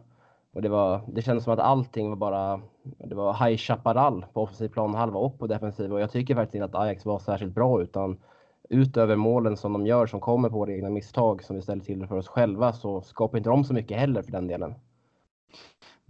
Och 0.52 0.62
det, 0.62 0.68
var, 0.68 1.00
det 1.08 1.22
kändes 1.22 1.44
som 1.44 1.52
att 1.52 1.58
allting 1.58 2.08
var 2.08 2.16
bara, 2.16 2.60
det 2.82 3.14
var 3.14 3.46
High 3.46 3.56
Chaparral 3.56 4.26
på 4.32 4.42
offensiv 4.42 4.68
planhalva 4.68 5.18
och 5.18 5.38
på 5.38 5.46
defensiv. 5.46 5.92
Och 5.92 6.00
jag 6.00 6.10
tycker 6.10 6.34
faktiskt 6.34 6.54
inte 6.54 6.64
att 6.64 6.74
Ajax 6.84 7.04
var 7.04 7.18
särskilt 7.18 7.54
bra, 7.54 7.82
utan 7.82 8.18
utöver 8.70 9.16
målen 9.16 9.56
som 9.56 9.72
de 9.72 9.86
gör 9.86 10.06
som 10.06 10.20
kommer 10.20 10.48
på 10.48 10.56
våra 10.56 10.72
egna 10.72 10.90
misstag 10.90 11.42
som 11.44 11.56
vi 11.56 11.62
ställer 11.62 11.84
till 11.84 12.06
för 12.06 12.16
oss 12.16 12.28
själva 12.28 12.72
så 12.72 13.02
skapar 13.02 13.38
inte 13.38 13.50
de 13.50 13.64
så 13.64 13.74
mycket 13.74 13.98
heller 13.98 14.22
för 14.22 14.32
den 14.32 14.46
delen. 14.46 14.74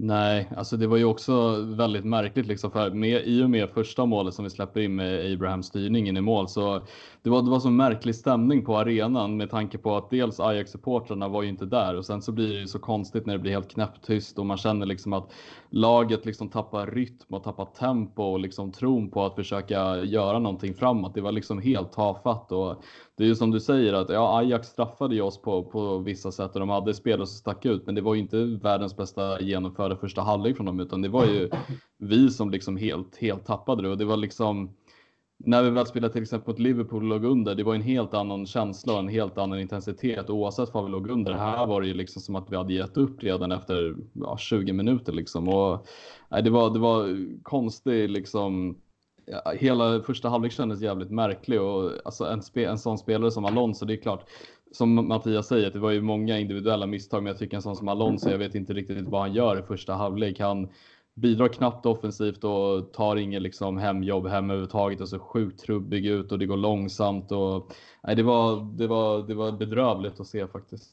Nej, 0.03 0.49
alltså 0.57 0.77
det 0.77 0.87
var 0.87 0.97
ju 0.97 1.05
också 1.05 1.63
väldigt 1.63 2.05
märkligt 2.05 2.47
liksom 2.47 2.71
för 2.71 2.91
med, 2.91 3.23
i 3.27 3.43
och 3.43 3.51
med 3.51 3.71
första 3.71 4.07
målet 4.07 4.35
som 4.35 4.45
vi 4.45 4.51
släpper 4.51 4.81
in 4.81 4.95
med 4.95 5.33
Abrahams 5.33 5.67
styrning 5.67 6.09
in 6.09 6.17
i 6.17 6.21
mål 6.21 6.49
så 6.49 6.81
det 7.23 7.31
var, 7.31 7.43
det 7.43 7.51
var 7.51 7.61
så 7.61 7.71
märklig 7.71 8.15
stämning 8.15 8.65
på 8.65 8.79
arenan 8.79 9.37
med 9.37 9.51
tanke 9.51 9.79
på 9.79 9.97
att 9.97 10.11
dels 10.11 10.41
Ajax-supportrarna 10.41 11.29
var 11.29 11.43
ju 11.43 11.49
inte 11.49 11.67
där 11.67 11.97
och 11.97 12.07
sen 12.07 12.23
så 12.23 12.33
blir 12.33 12.49
det 12.49 12.61
ju 12.61 12.67
så 12.67 12.79
konstigt 12.79 13.27
när 13.27 13.33
det 13.33 13.39
blir 13.39 13.53
helt 13.53 13.71
knäpptyst 13.71 14.39
och 14.39 14.47
man 14.47 14.57
känner 14.57 14.87
liksom 14.87 15.13
att 15.13 15.33
laget 15.71 16.27
liksom 16.27 16.49
tappar 16.49 16.87
rytm 16.87 17.35
och 17.35 17.45
tappar 17.45 17.65
tempo 17.65 18.23
och 18.23 18.41
liksom 18.41 18.73
tron 18.73 19.11
på 19.11 19.25
att 19.25 19.35
försöka 19.35 20.05
göra 20.05 20.39
någonting 20.39 20.75
framåt. 20.75 21.15
Det 21.15 21.21
var 21.21 21.33
liksom 21.33 21.63
helt 21.63 21.93
tafatt 21.93 22.53
och 22.53 22.83
det 23.21 23.27
är 23.27 23.29
ju 23.29 23.35
som 23.35 23.51
du 23.51 23.61
säger 23.61 23.93
att 23.93 24.09
ja, 24.09 24.39
Ajax 24.39 24.69
straffade 24.69 25.15
ju 25.15 25.21
oss 25.21 25.43
på, 25.43 25.63
på 25.63 25.99
vissa 25.99 26.33
sätt 26.33 26.55
och 26.55 26.61
de 26.61 26.69
hade 26.69 26.95
spelare 26.95 27.27
som 27.27 27.37
stack 27.37 27.65
ut, 27.65 27.87
men 27.87 27.95
det 27.95 28.01
var 28.01 28.15
ju 28.15 28.21
inte 28.21 28.45
världens 28.45 28.97
bästa 28.97 29.41
genomförda 29.41 29.97
första 29.97 30.23
halvlek 30.23 30.57
från 30.57 30.67
dem, 30.67 30.81
utan 30.81 31.03
det 31.03 31.09
var 31.09 31.27
ju 31.27 31.51
vi 31.99 32.31
som 32.31 32.51
liksom 32.51 32.77
helt, 32.77 33.17
helt 33.17 33.47
tappade 33.47 33.83
det 33.83 33.89
och 33.89 33.99
det 33.99 34.05
var 34.05 34.17
liksom 34.17 34.71
när 35.39 35.63
vi 35.63 35.71
väl 35.71 35.87
spelade 35.87 36.13
till 36.13 36.23
exempel 36.23 36.53
mot 36.53 36.59
Liverpool 36.59 37.03
och 37.03 37.09
låg 37.09 37.25
under, 37.25 37.55
det 37.55 37.65
var 37.65 37.75
en 37.75 37.83
helt 37.83 38.15
annan 38.15 38.47
känsla 38.47 38.93
och 38.93 38.99
en 38.99 39.09
helt 39.09 39.39
annan 39.39 39.61
intensitet 39.61 40.31
oavsett 40.31 40.75
vad 40.75 40.85
vi 40.85 40.91
låg 40.91 41.11
under. 41.11 41.33
Här 41.33 41.67
var 41.67 41.81
det 41.81 41.87
ju 41.87 41.95
liksom 41.95 42.23
som 42.23 42.37
att 42.37 42.51
vi 42.51 42.57
hade 42.57 42.73
gett 42.73 42.97
upp 42.97 43.23
redan 43.23 43.53
efter 43.53 43.97
ja, 44.13 44.37
20 44.39 44.73
minuter 44.73 45.13
liksom. 45.13 45.49
Och, 45.49 45.87
nej, 46.31 46.43
det, 46.43 46.51
var, 46.51 46.71
det 46.71 46.79
var 46.79 47.27
konstigt 47.43 48.11
liksom. 48.11 48.77
Hela 49.55 50.03
första 50.03 50.29
halvlek 50.29 50.53
kändes 50.53 50.81
jävligt 50.81 51.11
märklig 51.11 51.61
och 51.61 51.93
alltså 52.05 52.25
en, 52.25 52.43
spe, 52.43 52.65
en 52.65 52.79
sån 52.79 52.99
spelare 52.99 53.31
som 53.31 53.45
Alonso, 53.45 53.87
det 53.87 53.95
är 53.95 54.03
klart, 54.03 54.25
som 54.73 55.09
Mattias 55.09 55.47
säger, 55.47 55.71
det 55.71 55.79
var 55.79 55.91
ju 55.91 56.01
många 56.01 56.39
individuella 56.39 56.87
misstag, 56.87 57.23
men 57.23 57.31
jag 57.31 57.39
tycker 57.39 57.57
en 57.57 57.63
sån 57.63 57.77
som 57.77 57.89
Alonso, 57.89 58.31
jag 58.31 58.39
vet 58.39 58.55
inte 58.55 58.73
riktigt 58.73 59.09
vad 59.09 59.21
han 59.21 59.33
gör 59.33 59.59
i 59.59 59.63
första 59.63 59.95
halvlek. 59.95 60.41
Han, 60.41 60.69
bidrar 61.15 61.49
knappt 61.49 61.87
offensivt 61.87 62.45
och 62.45 62.93
tar 62.93 63.17
inget 63.17 63.43
liksom 63.43 63.79
hemjobb 63.79 64.27
hem 64.27 64.51
överhuvudtaget 64.51 65.01
och 65.01 65.09
så 65.09 65.19
sjukt 65.19 65.61
trubbig 65.61 66.07
ut 66.07 66.33
och 66.33 66.39
det 66.39 66.47
går 66.47 66.57
långsamt 66.57 67.33
och 67.33 67.73
nej, 68.03 68.17
det 68.17 68.23
var, 68.23 68.77
det 68.77 68.87
var, 68.87 69.23
det 69.23 69.35
var 69.35 69.53
bedrövligt 69.53 70.21
att 70.21 70.27
se 70.27 70.47
faktiskt. 70.47 70.91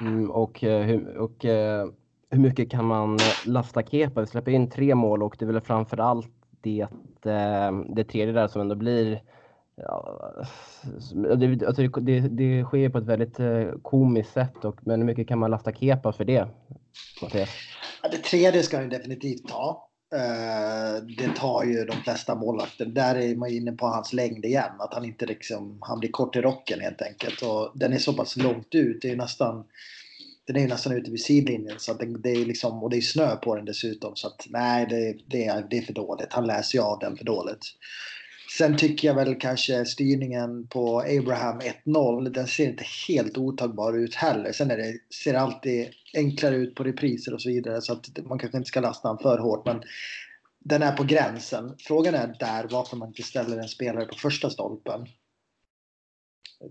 Mm, 0.00 0.30
och, 0.30 0.64
eh, 0.64 1.00
och, 1.00 1.24
och 1.24 1.44
hur 2.30 2.38
mycket 2.38 2.70
kan 2.70 2.84
man 2.84 3.14
eh, 3.14 3.46
lasta 3.46 3.82
Kepa? 3.82 4.20
Vi 4.20 4.26
släpper 4.26 4.50
in 4.50 4.70
tre 4.70 4.94
mål 4.94 5.22
och 5.22 5.36
det 5.38 5.44
är 5.44 5.52
väl 5.52 5.60
framförallt 5.60 6.30
det, 6.60 6.80
eh, 7.24 7.72
det 7.88 8.04
tredje 8.04 8.32
där 8.32 8.48
som 8.48 8.60
ändå 8.60 8.74
blir 8.74 9.22
Ja, 9.82 10.44
det, 11.36 11.66
alltså 11.66 11.82
det, 11.82 12.20
det, 12.20 12.64
sker 12.64 12.88
på 12.88 12.98
ett 12.98 13.04
väldigt 13.04 13.40
eh, 13.40 13.70
komiskt 13.82 14.32
sätt, 14.32 14.64
och, 14.64 14.86
men 14.86 15.00
hur 15.00 15.06
mycket 15.06 15.28
kan 15.28 15.38
man 15.38 15.50
lasta 15.50 15.72
Kepa 15.72 16.12
för 16.12 16.24
det? 16.24 16.48
Mattias? 17.22 17.48
Det 18.10 18.18
tredje 18.18 18.62
ska 18.62 18.76
han 18.76 18.88
definitivt 18.88 19.48
ta. 19.48 19.86
Det 21.18 21.36
tar 21.36 21.64
ju 21.64 21.84
de 21.84 21.92
flesta 21.92 22.34
målvakter. 22.34 22.86
Där 22.86 23.14
är 23.14 23.36
man 23.36 23.50
inne 23.50 23.72
på 23.72 23.86
hans 23.86 24.12
längd 24.12 24.44
igen. 24.44 24.70
Att 24.78 24.94
han 24.94 25.04
inte 25.04 25.26
liksom, 25.26 25.78
han 25.80 26.00
blir 26.00 26.10
kort 26.10 26.36
i 26.36 26.40
rocken 26.40 26.80
helt 26.80 27.02
enkelt. 27.02 27.42
Och 27.42 27.72
den 27.74 27.92
är 27.92 27.98
så 27.98 28.12
pass 28.12 28.36
långt 28.36 28.74
ut. 28.74 29.02
Det 29.02 29.10
är 29.10 29.16
nästan, 29.16 29.64
den 30.52 30.64
är 30.64 30.68
nästan 30.68 30.92
ute 30.92 31.10
vid 31.10 31.20
sidlinjen. 31.20 31.78
Så 31.78 31.92
att 31.92 31.98
det, 31.98 32.18
det 32.18 32.30
är 32.30 32.46
liksom, 32.46 32.82
och 32.82 32.90
det 32.90 32.96
är 32.96 33.00
snö 33.00 33.36
på 33.36 33.56
den 33.56 33.64
dessutom. 33.64 34.16
Så 34.16 34.26
att 34.26 34.46
nej, 34.48 34.86
det, 34.90 35.16
det, 35.26 35.46
är, 35.46 35.66
det 35.70 35.78
är 35.78 35.82
för 35.82 35.92
dåligt. 35.92 36.32
Han 36.32 36.46
läser 36.46 36.78
ju 36.78 36.84
av 36.84 36.98
den 36.98 37.16
för 37.16 37.24
dåligt. 37.24 37.66
Sen 38.58 38.76
tycker 38.76 39.08
jag 39.08 39.14
väl 39.14 39.34
kanske 39.34 39.84
styrningen 39.84 40.66
på 40.66 41.00
Abraham 41.00 41.60
1-0, 41.84 42.30
den 42.30 42.46
ser 42.46 42.68
inte 42.68 42.84
helt 43.08 43.38
otagbar 43.38 43.98
ut 43.98 44.14
heller. 44.14 44.52
Sen 44.52 44.70
är 44.70 44.76
det, 44.76 44.94
ser 45.24 45.32
det 45.32 45.40
alltid 45.40 45.88
enklare 46.14 46.56
ut 46.56 46.74
på 46.74 46.84
repriser 46.84 47.34
och 47.34 47.42
så 47.42 47.48
vidare 47.48 47.80
så 47.80 47.92
att 47.92 48.08
man 48.24 48.38
kanske 48.38 48.58
inte 48.58 48.68
ska 48.68 48.80
lasta 48.80 49.08
honom 49.08 49.22
för 49.22 49.38
hårt. 49.38 49.66
Men 49.66 49.82
den 50.64 50.82
är 50.82 50.92
på 50.92 51.04
gränsen. 51.04 51.74
Frågan 51.78 52.14
är 52.14 52.36
där 52.38 52.68
varför 52.70 52.96
man 52.96 53.08
inte 53.08 53.22
ställer 53.22 53.58
en 53.58 53.68
spelare 53.68 54.04
på 54.04 54.14
första 54.14 54.50
stolpen 54.50 55.06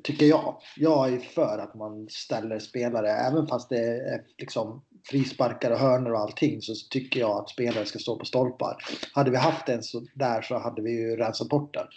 tycker 0.04 0.26
jag. 0.26 0.56
Jag 0.78 1.14
är 1.14 1.20
för 1.20 1.58
att 1.58 1.76
man 1.76 2.08
ställer 2.10 2.60
spelare, 2.60 3.10
även 3.10 3.48
fast 3.48 3.70
det 3.70 3.86
är 3.86 4.22
liksom 4.38 4.82
frisparkar 5.10 5.72
och 5.72 5.80
hörnor 5.80 6.12
och 6.12 6.20
allting, 6.20 6.62
så 6.62 6.74
tycker 6.90 7.20
jag 7.20 7.32
att 7.32 7.50
spelare 7.50 7.86
ska 7.86 8.00
stå 8.00 8.20
på 8.20 8.26
stolpar. 8.26 8.78
Hade 9.14 9.32
vi 9.32 9.38
haft 9.38 9.70
en 9.70 9.84
så 9.84 10.06
där 10.14 10.42
så 10.42 10.58
hade 10.58 10.82
vi 10.82 10.92
ju 10.92 11.16
rensat 11.16 11.50
bort 11.50 11.74
den. 11.74 11.88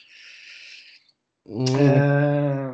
Mm. 1.49 1.81
Eh, 1.81 2.73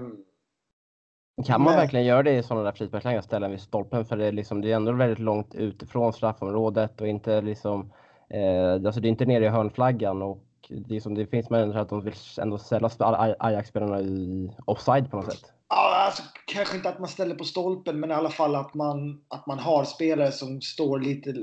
kan 1.46 1.60
man 1.60 1.72
men... 1.72 1.80
verkligen 1.80 2.06
göra 2.06 2.22
det 2.22 2.36
i 2.36 2.42
sådana 2.42 2.64
där 2.64 2.72
frisparkslägen, 2.72 3.22
ställa 3.22 3.48
vid 3.48 3.60
stolpen? 3.60 4.04
För 4.04 4.16
det 4.16 4.26
är, 4.26 4.32
liksom, 4.32 4.60
det 4.60 4.72
är 4.72 4.76
ändå 4.76 4.92
väldigt 4.92 5.18
långt 5.18 5.54
utifrån 5.54 6.12
straffområdet 6.12 7.00
och 7.00 7.08
inte 7.08 7.40
liksom, 7.40 7.92
eh, 8.30 8.72
alltså 8.72 9.00
det 9.00 9.08
är 9.08 9.10
inte 9.10 9.26
nere 9.26 9.44
i 9.44 9.48
hörnflaggan 9.48 10.22
och 10.22 10.47
det, 10.68 11.00
som, 11.00 11.14
det 11.14 11.26
finns 11.26 11.50
människor 11.50 11.80
att 11.80 11.88
de 11.88 12.04
vill 12.04 12.14
ändå 12.40 12.58
ställa 12.58 12.90
Ajax-spelarna 13.38 14.00
i 14.00 14.50
offside 14.64 15.10
på 15.10 15.16
något 15.16 15.32
sätt. 15.32 15.52
Ja, 15.68 15.94
alltså, 16.06 16.22
kanske 16.46 16.76
inte 16.76 16.88
att 16.88 16.98
man 16.98 17.08
ställer 17.08 17.34
på 17.34 17.44
stolpen, 17.44 18.00
men 18.00 18.10
i 18.10 18.14
alla 18.14 18.30
fall 18.30 18.54
att 18.54 18.74
man, 18.74 19.24
att 19.28 19.46
man 19.46 19.58
har 19.58 19.84
spelare 19.84 20.32
som 20.32 20.60
står 20.60 21.00
lite, 21.00 21.34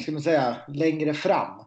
ska 0.00 0.12
man 0.12 0.22
säga, 0.22 0.56
längre 0.68 1.14
fram. 1.14 1.64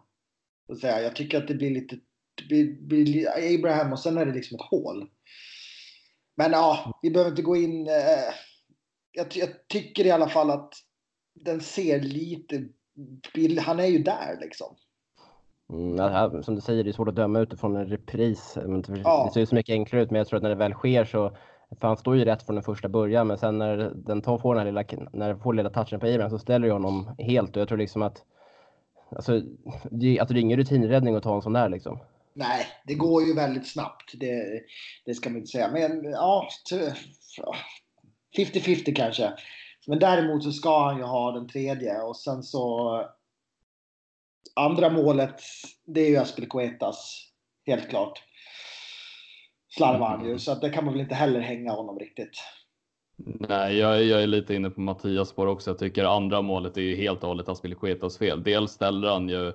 Så 0.66 0.76
säga. 0.76 1.02
Jag 1.02 1.16
tycker 1.16 1.38
att 1.38 1.48
det 1.48 1.54
blir 1.54 1.70
lite, 1.70 1.96
det 2.34 2.44
blir, 2.48 2.80
blir 2.80 3.54
Abraham 3.54 3.92
och 3.92 3.98
sen 3.98 4.18
är 4.18 4.26
det 4.26 4.32
liksom 4.32 4.54
ett 4.54 4.66
hål. 4.70 5.10
Men 6.36 6.52
ja, 6.52 6.98
vi 7.02 7.10
behöver 7.10 7.30
inte 7.30 7.42
gå 7.42 7.56
in. 7.56 7.86
Eh, 7.86 8.34
jag, 9.12 9.26
jag, 9.36 9.68
tycker 9.68 10.06
i 10.06 10.10
alla 10.10 10.28
fall 10.28 10.50
att 10.50 10.74
den 11.34 11.60
ser 11.60 12.00
lite, 12.00 12.68
han 13.60 13.80
är 13.80 13.86
ju 13.86 13.98
där 13.98 14.38
liksom. 14.40 14.76
Mm, 15.72 16.42
som 16.42 16.54
du 16.54 16.60
säger, 16.60 16.84
det 16.84 16.90
är 16.90 16.92
svårt 16.92 17.08
att 17.08 17.16
döma 17.16 17.40
utifrån 17.40 17.76
en 17.76 17.86
repris. 17.86 18.58
Ja. 19.04 19.24
Det 19.24 19.32
ser 19.32 19.40
ju 19.40 19.46
så 19.46 19.54
mycket 19.54 19.72
enklare 19.72 20.02
ut, 20.02 20.10
men 20.10 20.18
jag 20.18 20.26
tror 20.26 20.36
att 20.36 20.42
när 20.42 20.50
det 20.50 20.56
väl 20.56 20.72
sker 20.72 21.04
så 21.04 21.36
för 21.80 21.88
han 21.88 21.96
står 21.96 22.16
ju 22.16 22.24
rätt 22.24 22.42
från 22.42 22.56
den 22.56 22.64
första 22.64 22.88
början, 22.88 23.26
men 23.26 23.38
sen 23.38 23.58
när 23.58 23.92
den 23.94 24.22
tar, 24.22 24.38
får 24.38 24.54
den 24.54 24.66
här 24.66 24.72
lilla, 24.72 25.08
när 25.12 25.28
den 25.28 25.38
får 25.38 25.54
lilla 25.54 25.70
touchen 25.70 26.00
på 26.00 26.06
Abraham 26.06 26.30
så 26.30 26.38
ställer 26.38 26.66
ju 26.66 26.72
honom 26.72 27.14
helt 27.18 27.56
och 27.56 27.60
jag 27.60 27.68
tror 27.68 27.78
liksom 27.78 28.02
att 28.02 28.22
alltså, 29.16 29.40
det, 29.90 30.20
alltså, 30.20 30.34
det 30.34 30.40
är 30.40 30.42
ingen 30.42 30.58
rutinräddning 30.58 31.14
att 31.14 31.22
ta 31.22 31.34
en 31.34 31.42
sån 31.42 31.52
där 31.52 31.68
liksom. 31.68 31.98
Nej, 32.34 32.66
det 32.84 32.94
går 32.94 33.22
ju 33.22 33.34
väldigt 33.34 33.68
snabbt. 33.68 34.12
Det, 34.20 34.62
det 35.04 35.14
ska 35.14 35.30
man 35.30 35.36
inte 35.36 35.50
säga. 35.50 35.70
Men 35.72 36.04
ja, 36.10 36.48
50-50 38.36 38.94
kanske. 38.94 39.32
Men 39.86 39.98
däremot 39.98 40.44
så 40.44 40.52
ska 40.52 40.84
han 40.84 40.96
ju 40.96 41.02
ha 41.02 41.32
den 41.32 41.48
tredje 41.48 42.00
och 42.00 42.16
sen 42.16 42.42
så 42.42 43.00
andra 44.56 44.90
målet, 44.90 45.40
det 45.86 46.00
är 46.00 46.10
ju 46.10 46.16
Aspelikuetas. 46.16 47.30
Helt 47.66 47.90
klart. 47.90 48.22
Slarvar 49.68 50.08
han 50.08 50.20
ju, 50.20 50.26
mm. 50.26 50.38
så 50.38 50.52
att 50.52 50.60
det 50.60 50.70
kan 50.70 50.84
man 50.84 50.94
väl 50.94 51.02
inte 51.02 51.14
heller 51.14 51.40
hänga 51.40 51.72
honom 51.72 51.98
riktigt. 51.98 52.40
Nej, 53.18 53.78
jag, 53.78 54.04
jag 54.04 54.22
är 54.22 54.26
lite 54.26 54.54
inne 54.54 54.70
på 54.70 54.80
Mattias 54.80 55.28
spår 55.28 55.46
också. 55.46 55.70
Jag 55.70 55.78
tycker 55.78 56.04
andra 56.04 56.42
målet 56.42 56.76
är 56.76 56.80
ju 56.80 56.96
helt 56.96 57.22
och 57.22 57.28
hållet 57.28 57.48
Aspilicuetas 57.48 58.18
fel. 58.18 58.42
Dels 58.42 58.70
ställer 58.70 59.08
han 59.08 59.28
ju 59.28 59.48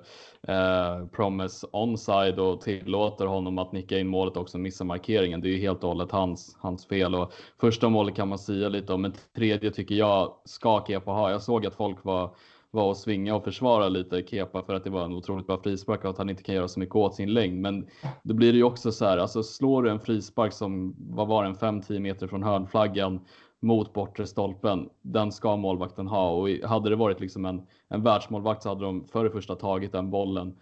eh, 0.48 1.06
Promise 1.06 1.66
onside 1.72 2.38
och 2.38 2.60
tillåter 2.60 3.26
honom 3.26 3.58
att 3.58 3.72
nicka 3.72 3.98
in 3.98 4.08
målet 4.08 4.36
också, 4.36 4.58
missa 4.58 4.84
markeringen. 4.84 5.40
Det 5.40 5.48
är 5.48 5.52
ju 5.52 5.60
helt 5.60 5.82
och 5.82 5.88
hållet 5.88 6.10
hans, 6.10 6.56
hans 6.60 6.86
fel. 6.86 7.14
Och 7.14 7.32
första 7.60 7.88
målet 7.88 8.14
kan 8.14 8.28
man 8.28 8.38
säga 8.38 8.68
lite 8.68 8.92
om, 8.92 9.02
men 9.02 9.14
tredje 9.36 9.70
tycker 9.70 9.94
jag 9.94 10.34
ska 10.44 10.84
Kepa 10.86 11.10
ha. 11.10 11.30
Jag 11.30 11.42
såg 11.42 11.66
att 11.66 11.74
folk 11.74 12.04
var 12.04 12.34
var 12.72 12.90
att 12.90 12.98
svinga 12.98 13.34
och 13.34 13.44
försvara 13.44 13.88
lite 13.88 14.22
Kepa 14.22 14.62
för 14.62 14.74
att 14.74 14.84
det 14.84 14.90
var 14.90 15.04
en 15.04 15.12
otroligt 15.12 15.46
bra 15.46 15.60
frispark 15.62 16.04
och 16.04 16.10
att 16.10 16.18
han 16.18 16.30
inte 16.30 16.42
kan 16.42 16.54
göra 16.54 16.68
så 16.68 16.80
mycket 16.80 16.96
åt 16.96 17.14
sin 17.14 17.32
längd. 17.32 17.60
Men 17.60 17.86
då 18.22 18.34
blir 18.34 18.52
det 18.52 18.58
ju 18.58 18.64
också 18.64 18.92
så 18.92 19.04
här, 19.04 19.18
alltså 19.18 19.42
slår 19.42 19.82
du 19.82 19.90
en 19.90 20.00
frispark 20.00 20.52
som, 20.52 20.96
vad 20.98 21.28
var 21.28 21.44
den, 21.44 21.54
5-10 21.54 21.98
meter 21.98 22.26
från 22.26 22.42
hörnflaggan 22.42 23.20
mot 23.60 23.92
bortre 23.92 24.26
stolpen, 24.26 24.88
den 25.02 25.32
ska 25.32 25.56
målvakten 25.56 26.06
ha 26.06 26.30
och 26.30 26.48
hade 26.48 26.90
det 26.90 26.96
varit 26.96 27.20
liksom 27.20 27.44
en, 27.44 27.66
en 27.88 28.02
världsmålvakt 28.02 28.62
så 28.62 28.68
hade 28.68 28.84
de 28.84 29.04
för 29.04 29.24
det 29.24 29.30
första 29.30 29.54
tagit 29.54 29.92
den 29.92 30.10
bollen. 30.10 30.56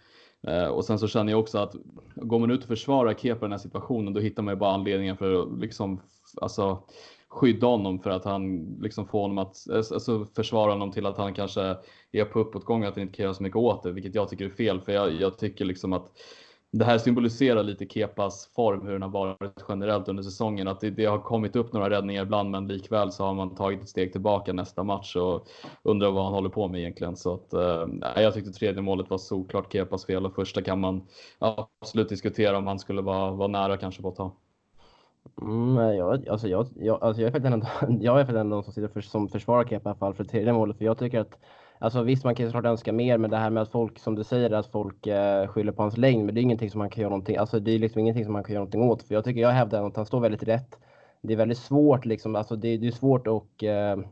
Eh, 0.47 0.65
och 0.65 0.85
sen 0.85 0.99
så 0.99 1.07
känner 1.07 1.31
jag 1.31 1.39
också 1.39 1.57
att 1.57 1.75
går 2.15 2.39
man 2.39 2.51
ut 2.51 2.61
och 2.61 2.67
försvarar 2.67 3.13
Kepa 3.13 3.37
i 3.37 3.39
den 3.39 3.51
här 3.51 3.57
situationen, 3.57 4.13
då 4.13 4.19
hittar 4.19 4.43
man 4.43 4.53
ju 4.53 4.59
bara 4.59 4.73
anledningen 4.73 5.17
för 5.17 5.41
att 5.41 5.59
liksom, 5.59 6.01
alltså 6.41 6.83
skydda 7.31 7.67
honom 7.67 7.99
för 7.99 8.09
att 8.09 8.25
han 8.25 8.65
liksom 8.81 9.07
får 9.07 9.21
honom 9.21 9.37
att 9.37 9.69
eh, 9.69 9.75
alltså 9.75 10.25
försvara 10.35 10.71
honom 10.71 10.91
till 10.91 11.05
att 11.05 11.17
han 11.17 11.33
kanske 11.33 11.75
är 12.11 12.25
på 12.25 12.39
uppåtgång 12.39 12.81
och 12.81 12.87
att 12.87 12.95
han 12.95 13.01
inte 13.01 13.13
kan 13.13 13.23
göra 13.23 13.33
så 13.33 13.43
mycket 13.43 13.57
åt 13.57 13.83
det, 13.83 13.91
vilket 13.91 14.15
jag 14.15 14.29
tycker 14.29 14.45
är 14.45 14.49
fel. 14.49 14.81
För 14.81 14.91
jag, 14.91 15.11
jag 15.13 15.37
tycker 15.37 15.65
liksom 15.65 15.93
att 15.93 16.11
det 16.71 16.85
här 16.85 16.97
symboliserar 16.97 17.63
lite 17.63 17.85
Kepas 17.85 18.49
form, 18.55 18.85
hur 18.85 18.93
den 18.93 19.01
har 19.01 19.09
varit 19.09 19.65
generellt 19.69 20.07
under 20.07 20.23
säsongen. 20.23 20.67
Att 20.67 20.79
det, 20.79 20.89
det, 20.89 21.05
har 21.05 21.19
kommit 21.19 21.55
upp 21.55 21.73
några 21.73 21.89
räddningar 21.89 22.23
ibland, 22.23 22.49
men 22.49 22.67
likväl 22.67 23.11
så 23.11 23.25
har 23.25 23.33
man 23.33 23.55
tagit 23.55 23.81
ett 23.81 23.89
steg 23.89 24.11
tillbaka 24.11 24.53
nästa 24.53 24.83
match 24.83 25.15
och 25.15 25.47
undrar 25.83 26.11
vad 26.11 26.23
han 26.23 26.33
håller 26.33 26.49
på 26.49 26.67
med 26.67 26.79
egentligen. 26.79 27.15
Så 27.15 27.33
att, 27.33 27.53
eh, 27.53 27.87
jag 28.15 28.33
tyckte 28.33 28.51
tredje 28.51 28.81
målet 28.81 29.09
var 29.09 29.17
såklart 29.17 29.73
Kepas 29.73 30.05
fel 30.05 30.25
och 30.25 30.35
första 30.35 30.61
kan 30.61 30.79
man 30.79 31.07
ja, 31.39 31.69
absolut 31.81 32.09
diskutera 32.09 32.57
om 32.57 32.67
han 32.67 32.79
skulle 32.79 33.01
vara, 33.01 33.31
vara 33.31 33.47
nära 33.47 33.77
kanske 33.77 34.01
på 34.01 34.09
att 34.09 34.15
ta. 34.15 34.31
Mm, 35.41 35.95
jag, 35.95 36.29
alltså 36.29 36.47
jag, 36.47 36.67
jag, 36.75 37.03
alltså 37.03 37.21
jag 37.21 37.27
är 37.27 37.31
faktiskt 37.31 37.83
en, 37.83 38.01
jag 38.01 38.19
är 38.19 38.23
faktiskt 38.23 38.39
ändå 38.39 38.63
som 38.63 38.73
sitter 38.73 38.87
för, 38.87 39.01
som 39.01 39.29
försvarar 39.29 39.63
Kepa 39.63 39.89
i 39.89 39.91
alla 39.91 39.99
fall 39.99 40.13
för 40.13 40.23
tredje 40.23 40.53
målet. 40.53 40.77
För 40.77 40.85
jag 40.85 40.97
tycker 40.97 41.19
att, 41.19 41.39
alltså 41.79 42.03
visst 42.03 42.23
man 42.23 42.35
kan 42.35 42.45
såklart 42.45 42.65
önska 42.65 42.93
mer, 42.93 43.17
men 43.17 43.31
det 43.31 43.37
här 43.37 43.49
med 43.49 43.63
att 43.63 43.71
folk, 43.71 43.99
som 43.99 44.15
du 44.15 44.23
säger, 44.23 44.51
att 44.51 44.71
folk 44.71 45.07
eh, 45.07 45.47
skyller 45.47 45.71
på 45.71 45.81
hans 45.81 45.97
längd, 45.97 46.25
men 46.25 46.35
det 46.35 46.41
är 46.41 46.43
ingenting 46.43 46.71
som 46.71 46.79
man 46.79 46.89
kan 46.89 47.01
göra 47.01 47.09
någonting, 47.09 47.37
alltså 47.37 47.59
det 47.59 47.71
är 47.71 47.79
liksom 47.79 47.99
ingenting 47.99 48.23
som 48.23 48.33
man 48.33 48.43
kan 48.43 48.53
göra 48.53 48.61
någonting 48.61 48.81
åt. 48.81 49.03
För 49.03 49.15
jag 49.15 49.23
tycker, 49.23 49.41
jag 49.41 49.49
hävdar 49.49 49.87
att 49.87 49.95
han 49.95 50.05
står 50.05 50.19
väldigt 50.19 50.43
rätt. 50.43 50.79
Det 51.21 51.33
är 51.33 51.37
väldigt 51.37 51.57
svårt 51.57 52.05
liksom, 52.05 52.35
alltså 52.35 52.55
det, 52.55 52.77
det 52.77 52.87
är 52.87 52.91
svårt 52.91 53.27
att 53.27 53.63
eh, 53.63 54.05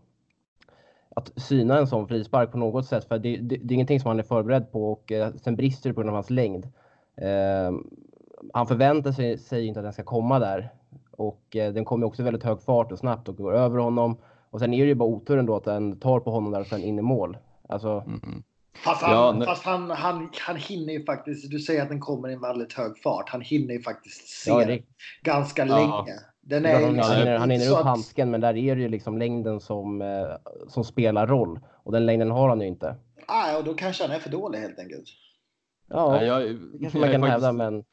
att 1.15 1.31
syna 1.41 1.77
en 1.77 1.87
sån 1.87 2.07
frispark 2.07 2.51
på 2.51 2.57
något 2.57 2.85
sätt, 2.85 3.05
för 3.05 3.19
det, 3.19 3.37
det, 3.37 3.57
det 3.57 3.73
är 3.73 3.75
ingenting 3.75 3.99
som 3.99 4.07
han 4.09 4.19
är 4.19 4.23
förberedd 4.23 4.71
på 4.71 4.91
och 4.91 5.11
eh, 5.11 5.33
sen 5.35 5.55
brister 5.55 5.89
det 5.89 5.93
på 5.93 6.01
grund 6.01 6.09
av 6.09 6.15
hans 6.15 6.29
längd. 6.29 6.65
Eh, 7.15 7.71
han 8.53 8.67
förväntar 8.67 9.11
sig, 9.11 9.37
sig 9.37 9.65
inte 9.65 9.79
att 9.79 9.85
den 9.85 9.93
ska 9.93 10.03
komma 10.03 10.39
där 10.39 10.73
och 11.11 11.55
eh, 11.55 11.73
den 11.73 11.85
kommer 11.85 12.07
också 12.07 12.23
väldigt 12.23 12.43
hög 12.43 12.61
fart 12.61 12.91
och 12.91 12.99
snabbt 12.99 13.29
och 13.29 13.35
går 13.35 13.53
över 13.53 13.79
honom. 13.79 14.17
Och 14.49 14.59
sen 14.59 14.73
är 14.73 14.83
det 14.83 14.87
ju 14.87 14.95
bara 14.95 15.09
otur 15.09 15.37
ändå 15.37 15.55
att 15.55 15.63
den 15.63 15.99
tar 15.99 16.19
på 16.19 16.31
honom 16.31 16.51
där 16.51 16.59
och 16.59 16.67
sen 16.67 16.83
in 16.83 16.99
i 16.99 17.01
mål. 17.01 17.37
Alltså... 17.69 18.03
Mm. 18.07 18.43
Fast, 18.83 19.03
han, 19.03 19.39
ja, 19.39 19.45
fast 19.45 19.65
han, 19.65 19.91
han, 19.91 20.29
han 20.39 20.55
hinner 20.55 20.93
ju 20.93 21.05
faktiskt, 21.05 21.51
du 21.51 21.59
säger 21.59 21.81
att 21.81 21.89
den 21.89 21.99
kommer 21.99 22.29
i 22.29 22.33
en 22.33 22.41
väldigt 22.41 22.73
hög 22.73 22.97
fart. 22.97 23.29
Han 23.29 23.41
hinner 23.41 23.73
ju 23.73 23.81
faktiskt 23.81 24.27
se 24.27 24.51
ja, 24.51 24.65
det... 24.65 24.81
ganska 25.23 25.65
ja. 25.65 25.77
länge. 25.77 26.19
Den 26.41 26.65
är, 26.65 26.73
han, 26.73 26.93
liksom, 26.93 27.15
hinner, 27.15 27.37
han 27.37 27.49
hinner 27.49 27.71
upp 27.71 27.77
att... 27.77 27.85
handsken 27.85 28.31
men 28.31 28.41
där 28.41 28.57
är 28.57 28.75
det 28.75 28.81
ju 28.81 28.89
liksom 28.89 29.17
längden 29.17 29.59
som, 29.59 30.01
eh, 30.01 30.07
som 30.67 30.83
spelar 30.83 31.27
roll. 31.27 31.59
Och 31.83 31.91
den 31.91 32.05
längden 32.05 32.31
har 32.31 32.49
han 32.49 32.61
ju 32.61 32.67
inte. 32.67 32.95
Ah, 33.27 33.57
och 33.57 33.63
då 33.63 33.73
kanske 33.73 34.03
han 34.03 34.15
är 34.15 34.19
för 34.19 34.29
dålig 34.29 34.59
helt 34.59 34.79
enkelt. 34.79 35.05
Ja, 35.89 36.23
ja 36.23 36.23
jag, 36.23 36.55
det 36.55 36.79
kanske 36.79 36.99
man 36.99 37.11
kan 37.11 37.21
faktiskt... 37.21 37.31
hävda 37.31 37.51
men 37.51 37.83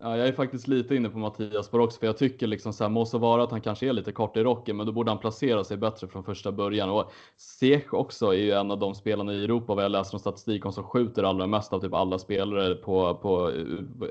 Ja, 0.00 0.16
jag 0.16 0.28
är 0.28 0.32
faktiskt 0.32 0.68
lite 0.68 0.96
inne 0.96 1.08
på 1.08 1.18
Mattias 1.18 1.66
spår 1.66 1.78
också, 1.78 1.98
för 1.98 2.06
jag 2.06 2.18
tycker 2.18 2.46
liksom 2.46 2.72
så 2.72 2.84
här, 2.84 2.90
måste 2.90 3.18
vara 3.18 3.42
att 3.42 3.50
han 3.50 3.60
kanske 3.60 3.88
är 3.88 3.92
lite 3.92 4.12
kort 4.12 4.36
i 4.36 4.42
rocken, 4.42 4.76
men 4.76 4.86
då 4.86 4.92
borde 4.92 5.10
han 5.10 5.18
placera 5.18 5.64
sig 5.64 5.76
bättre 5.76 6.08
från 6.08 6.24
första 6.24 6.52
början. 6.52 6.90
Och 6.90 7.12
Sech 7.36 7.94
också 7.94 8.26
är 8.26 8.38
ju 8.38 8.52
en 8.52 8.70
av 8.70 8.78
de 8.78 8.94
spelarna 8.94 9.32
i 9.32 9.44
Europa, 9.44 9.74
vad 9.74 9.84
jag 9.84 9.92
läser 9.92 10.14
om 10.14 10.20
statistik 10.20 10.66
om, 10.66 10.72
som 10.72 10.84
skjuter 10.84 11.22
allra 11.22 11.46
mest 11.46 11.72
av 11.72 11.80
typ 11.80 11.94
alla 11.94 12.18
spelare 12.18 12.74
på, 12.74 13.14
på 13.14 13.52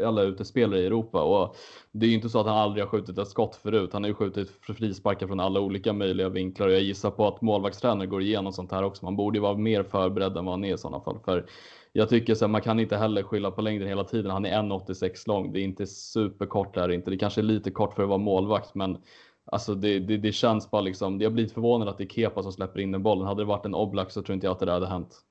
alla 0.06 0.22
utespelare 0.22 0.80
i 0.80 0.86
Europa. 0.86 1.22
Och 1.24 1.56
det 1.92 2.06
är 2.06 2.10
ju 2.10 2.16
inte 2.16 2.30
så 2.30 2.40
att 2.40 2.48
han 2.48 2.58
aldrig 2.58 2.84
har 2.84 2.90
skjutit 2.90 3.18
ett 3.18 3.28
skott 3.28 3.56
förut. 3.56 3.94
Han 3.94 4.04
har 4.04 4.08
ju 4.08 4.16
skjutit 4.16 4.50
frisparkar 4.62 5.28
från 5.28 5.40
alla 5.40 5.60
olika 5.60 5.94
möjliga 5.94 6.30
vinklar 6.30 6.68
och 6.68 6.74
jag 6.74 6.82
gissar 6.82 7.12
på 7.12 7.28
att 7.28 7.42
målvaktstränare 7.42 8.08
går 8.08 8.22
igenom 8.22 8.54
sånt 8.54 8.72
här 8.72 8.84
också. 8.84 9.06
Man 9.06 9.16
borde 9.16 9.38
ju 9.38 9.42
vara 9.42 9.58
mer 9.58 9.84
förberedd 9.84 10.38
än 10.38 10.46
vad 10.46 10.54
han 10.54 10.64
är 10.64 10.74
i 10.74 10.78
sådana 10.78 11.00
fall. 11.00 11.20
För 11.26 11.46
jag 11.98 12.10
tycker 12.10 12.36
så 12.36 12.46
här, 12.46 12.50
man 12.50 12.62
kan 12.62 12.80
inte 12.80 12.98
heller 12.98 13.24
skylla 13.24 13.52
på 13.52 13.62
längden 13.62 13.88
hela 13.88 14.04
tiden. 14.04 14.32
Han 14.32 14.46
är 14.46 14.62
1,86 14.62 15.28
lång. 15.28 15.54
Det 15.54 15.60
är 15.60 15.64
inte 15.64 15.88
superkort 15.88 16.74
där 16.74 16.92
inte. 16.92 17.10
Det 17.10 17.18
kanske 17.18 17.42
är 17.42 17.44
lite 17.44 17.72
kort 17.72 17.96
för 17.96 18.04
att 18.04 18.10
vara 18.10 18.18
målvakt, 18.18 18.76
men 18.76 18.98
alltså 19.46 19.76
det, 19.76 20.00
det, 20.00 20.18
det 20.18 20.32
känns 20.32 20.72
bara 20.72 20.82
liksom. 20.82 21.22
Jag 21.22 21.34
blir 21.34 21.48
förvånad 21.48 21.88
att 21.88 21.98
det 21.98 22.04
är 22.04 22.08
Kepa 22.08 22.44
som 22.44 22.52
släpper 22.52 22.80
in 22.80 22.92
den 22.92 23.04
bollen. 23.04 23.28
Hade 23.28 23.42
det 23.42 23.46
varit 23.46 23.66
en 23.66 23.76
Oblak 23.76 24.12
så 24.12 24.22
tror 24.22 24.34
inte 24.34 24.48
jag 24.48 24.52
att 24.52 24.60
det 24.60 24.66
där 24.66 24.74
hade 24.74 24.88
hänt. 24.88 25.22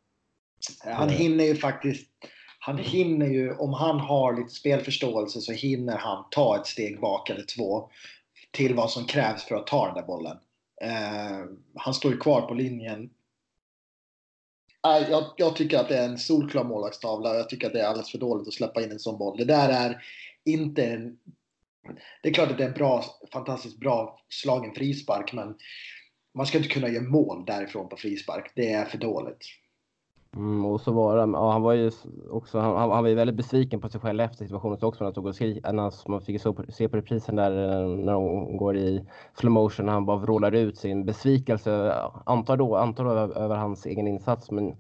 Han 0.85 1.09
hinner 1.09 1.45
ju 1.45 1.55
faktiskt. 1.55 2.11
Han 2.59 2.79
hinner 2.79 3.27
ju, 3.27 3.57
om 3.57 3.73
han 3.73 4.01
har 4.01 4.37
lite 4.37 4.51
spelförståelse 4.51 5.41
så 5.41 5.53
hinner 5.53 5.97
han 5.97 6.25
ta 6.31 6.57
ett 6.57 6.67
steg 6.67 7.01
bak 7.01 7.31
eller 7.31 7.45
två 7.57 7.91
till 8.51 8.75
vad 8.75 8.91
som 8.91 9.05
krävs 9.05 9.45
för 9.45 9.55
att 9.55 9.67
ta 9.67 9.87
den 9.87 9.95
där 9.95 10.07
bollen. 10.07 10.37
Eh, 10.83 11.47
han 11.75 11.95
står 11.95 12.13
ju 12.13 12.19
kvar 12.19 12.41
på 12.41 12.55
linjen 12.55 13.11
jag, 15.11 15.25
jag, 15.37 15.57
tycker 15.57 15.79
att 15.79 15.89
det 15.89 15.99
är 15.99 16.09
en 16.09 16.19
solklar 16.19 16.65
målvaktstavla. 16.65 17.35
Jag 17.35 17.49
tycker 17.49 17.67
att 17.67 17.73
det 17.73 17.81
är 17.81 17.87
alldeles 17.87 18.11
för 18.11 18.19
dåligt 18.19 18.49
att 18.49 18.55
släppa 18.55 18.83
in 18.83 18.91
en 18.91 18.99
sån 18.99 19.19
boll. 19.19 19.37
Det 19.37 19.45
där 19.45 19.69
är 19.69 20.03
inte 20.45 20.85
en... 20.85 21.19
Det 22.23 22.29
är 22.29 22.33
klart 22.33 22.51
att 22.51 22.59
det 22.59 22.65
är 22.65 22.69
en 22.69 22.75
bra, 22.75 23.05
fantastiskt 23.33 23.79
bra 23.79 24.21
slagen 24.29 24.75
frispark, 24.75 25.33
men 25.33 25.55
man 26.35 26.47
ska 26.47 26.59
inte 26.59 26.71
kunna 26.71 26.89
göra 26.89 27.05
mål 27.05 27.45
därifrån 27.47 27.89
på 27.89 27.97
frispark. 27.97 28.53
Det 28.55 28.73
är 28.73 28.85
för 28.85 28.99
dåligt. 28.99 29.39
Mm, 30.37 30.65
och 30.65 30.81
så 30.81 30.93
var 30.93 31.17
det, 31.17 31.33
ja, 31.33 31.53
han 31.53 31.63
var 31.63 31.73
ju 31.73 31.91
också, 32.31 32.59
han, 32.59 32.91
han, 32.91 33.03
var 33.03 33.09
ju 33.09 33.15
väldigt 33.15 33.37
besviken 33.37 33.81
på 33.81 33.89
sig 33.89 34.01
själv 34.01 34.21
efter 34.21 34.45
situationen 34.45 34.79
också. 34.83 35.05
När 35.05 35.07
han 35.07 35.15
tog 35.15 35.27
och 35.27 35.35
skri, 35.35 35.61
när 35.65 36.09
man 36.11 36.21
fick 36.21 36.41
se 36.69 36.89
på 36.89 36.97
reprisen 36.97 37.37
där 37.37 37.51
eh, 37.51 37.89
när 37.89 38.13
de 38.13 38.57
går 38.57 38.77
i 38.77 39.07
slow 39.35 39.53
motion. 39.53 39.89
Han 39.89 40.07
bara 40.07 40.17
vrålar 40.17 40.53
ut 40.53 40.79
sin 40.79 41.05
besvikelse, 41.05 41.95
antar 42.27 42.57
då, 42.57 42.77
antar 42.77 43.05
då 43.05 43.11
över, 43.11 43.39
över 43.39 43.57
hans 43.57 43.87
egen 43.87 44.07
insats. 44.07 44.51
Men 44.51 44.77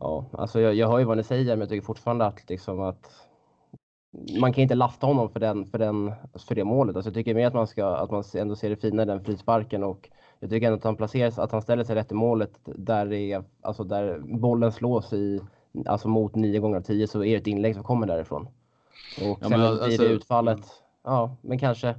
ja, 0.00 0.24
alltså 0.32 0.60
jag, 0.60 0.74
jag 0.74 0.88
hör 0.88 0.98
ju 0.98 1.04
vad 1.04 1.16
ni 1.16 1.24
säger, 1.24 1.56
men 1.56 1.60
jag 1.60 1.68
tycker 1.68 1.86
fortfarande 1.86 2.26
att 2.26 2.50
liksom 2.50 2.80
att 2.80 3.28
man 4.40 4.52
kan 4.52 4.62
inte 4.62 4.74
lasta 4.74 5.06
honom 5.06 5.28
för, 5.28 5.40
den, 5.40 5.66
för, 5.66 5.78
den, 5.78 6.12
för 6.48 6.54
det 6.54 6.64
målet. 6.64 6.96
Alltså 6.96 7.08
jag 7.08 7.14
tycker 7.14 7.34
mer 7.34 7.46
att 7.46 7.54
man, 7.54 7.66
ska, 7.66 7.86
att 7.86 8.10
man 8.10 8.24
ändå 8.34 8.56
ser 8.56 8.70
det 8.70 8.76
fina 8.76 9.02
i 9.02 9.06
den 9.06 9.24
frisparken 9.24 9.84
och 9.84 10.10
jag 10.40 10.50
tycker 10.50 10.66
ändå 10.66 10.76
att 10.76 10.84
han 10.84 10.96
placeras, 10.96 11.38
att 11.38 11.52
han 11.52 11.62
ställer 11.62 11.84
sig 11.84 11.96
rätt 11.96 12.12
i 12.12 12.14
målet 12.14 12.50
där, 12.64 13.12
är, 13.12 13.44
alltså 13.62 13.84
där 13.84 14.18
bollen 14.18 14.72
slås 14.72 15.12
i, 15.12 15.40
alltså 15.86 16.08
mot 16.08 16.34
9 16.34 16.60
gånger 16.60 16.76
av 16.76 16.82
10 16.82 17.06
så 17.06 17.24
är 17.24 17.30
det 17.30 17.36
ett 17.36 17.46
inlägg 17.46 17.74
som 17.74 17.84
kommer 17.84 18.06
därifrån. 18.06 18.48
Och 19.22 19.38
ja, 19.40 19.48
sen 19.48 19.60
alltså, 19.60 19.86
blir 19.86 19.98
det 19.98 20.04
utfallet, 20.04 20.60
ja, 21.04 21.36
men 21.40 21.58
kanske 21.58 21.94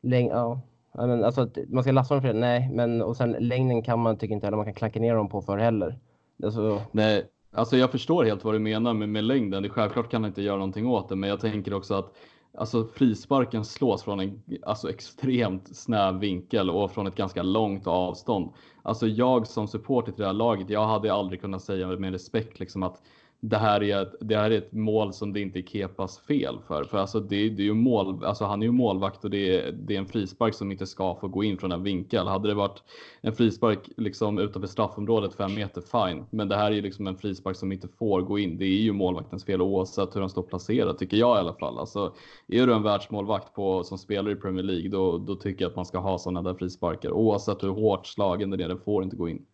läng, 0.00 0.28
ja, 0.28 0.60
men 0.92 1.24
alltså 1.24 1.48
man 1.68 1.82
ska 1.82 1.92
lasta 1.92 2.14
honom 2.14 2.22
för 2.22 2.34
det, 2.34 2.40
nej, 2.40 2.70
men 2.72 3.02
och 3.02 3.16
sen 3.16 3.36
längden 3.38 3.82
kan 3.82 3.98
man 3.98 4.16
tycker 4.16 4.34
inte 4.34 4.46
heller 4.46 4.56
man 4.56 4.66
kan 4.66 4.74
klanka 4.74 5.00
ner 5.00 5.14
dem 5.14 5.28
på 5.28 5.42
för 5.42 5.58
heller. 5.58 5.98
Alltså, 6.42 6.82
nej, 6.92 7.26
alltså 7.52 7.76
jag 7.76 7.90
förstår 7.90 8.24
helt 8.24 8.44
vad 8.44 8.54
du 8.54 8.58
menar 8.58 8.94
med, 8.94 9.08
med 9.08 9.24
längden. 9.24 9.62
Det, 9.62 9.68
självklart 9.68 10.10
kan 10.10 10.22
han 10.22 10.30
inte 10.30 10.42
göra 10.42 10.56
någonting 10.56 10.86
åt 10.86 11.08
det, 11.08 11.16
men 11.16 11.30
jag 11.30 11.40
tänker 11.40 11.74
också 11.74 11.94
att 11.94 12.12
Alltså 12.56 12.84
frisparken 12.84 13.64
slås 13.64 14.02
från 14.02 14.20
en 14.20 14.42
alltså, 14.62 14.90
extremt 14.90 15.76
snäv 15.76 16.18
vinkel 16.18 16.70
och 16.70 16.90
från 16.90 17.06
ett 17.06 17.16
ganska 17.16 17.42
långt 17.42 17.86
avstånd. 17.86 18.50
Alltså 18.82 19.06
jag 19.06 19.46
som 19.46 19.68
supporter 19.68 20.12
till 20.12 20.20
det 20.20 20.26
här 20.26 20.32
laget, 20.34 20.70
jag 20.70 20.86
hade 20.86 21.12
aldrig 21.12 21.40
kunnat 21.40 21.62
säga 21.62 21.86
med 21.86 22.12
respekt 22.12 22.60
liksom 22.60 22.82
att 22.82 23.02
det 23.40 23.56
här, 23.56 23.82
är 23.82 24.02
ett, 24.02 24.14
det 24.20 24.36
här 24.36 24.50
är 24.50 24.58
ett 24.58 24.72
mål 24.72 25.12
som 25.12 25.32
det 25.32 25.40
inte 25.40 25.58
är 25.58 25.62
Kepas 25.62 26.18
fel 26.18 26.58
för. 26.66 26.84
För 26.84 26.98
alltså 26.98 27.20
det, 27.20 27.48
det 27.48 27.62
är 27.62 27.66
ju 27.66 27.74
mål, 27.74 28.24
alltså 28.24 28.44
han 28.44 28.62
är 28.62 28.66
ju 28.66 28.72
målvakt 28.72 29.24
och 29.24 29.30
det 29.30 29.56
är, 29.56 29.72
det 29.72 29.94
är 29.94 29.98
en 29.98 30.06
frispark 30.06 30.54
som 30.54 30.72
inte 30.72 30.86
ska 30.86 31.14
få 31.14 31.28
gå 31.28 31.44
in 31.44 31.58
från 31.58 31.72
en 31.72 31.82
vinkel. 31.82 32.26
Hade 32.26 32.48
det 32.48 32.54
varit 32.54 32.82
en 33.20 33.32
frispark 33.32 33.90
liksom 33.96 34.38
utanför 34.38 34.68
straffområdet 34.68 35.34
fem 35.34 35.54
meter, 35.54 35.80
fine. 35.80 36.24
Men 36.30 36.48
det 36.48 36.56
här 36.56 36.70
är 36.70 36.74
ju 36.74 36.82
liksom 36.82 37.06
en 37.06 37.16
frispark 37.16 37.56
som 37.56 37.72
inte 37.72 37.88
får 37.88 38.22
gå 38.22 38.38
in. 38.38 38.58
Det 38.58 38.64
är 38.64 38.82
ju 38.82 38.92
målvaktens 38.92 39.44
fel 39.44 39.62
oavsett 39.62 40.16
hur 40.16 40.20
han 40.20 40.30
står 40.30 40.42
placerad, 40.42 40.98
tycker 40.98 41.16
jag 41.16 41.36
i 41.36 41.40
alla 41.40 41.54
fall. 41.54 41.78
Alltså, 41.78 42.14
är 42.48 42.66
du 42.66 42.74
en 42.74 42.82
världsmålvakt 42.82 43.54
på, 43.54 43.84
som 43.84 43.98
spelar 43.98 44.30
i 44.30 44.36
Premier 44.36 44.64
League, 44.64 44.88
då, 44.88 45.18
då 45.18 45.34
tycker 45.34 45.64
jag 45.64 45.70
att 45.70 45.76
man 45.76 45.86
ska 45.86 45.98
ha 45.98 46.18
sådana 46.18 46.42
där 46.42 46.54
frisparkar. 46.54 47.10
Oavsett 47.10 47.62
hur 47.62 47.68
hårt 47.68 48.06
slagen 48.06 48.50
den 48.50 48.60
är, 48.60 48.68
den 48.68 48.80
får 48.80 49.04
inte 49.04 49.16
gå 49.16 49.28
in. 49.28 49.46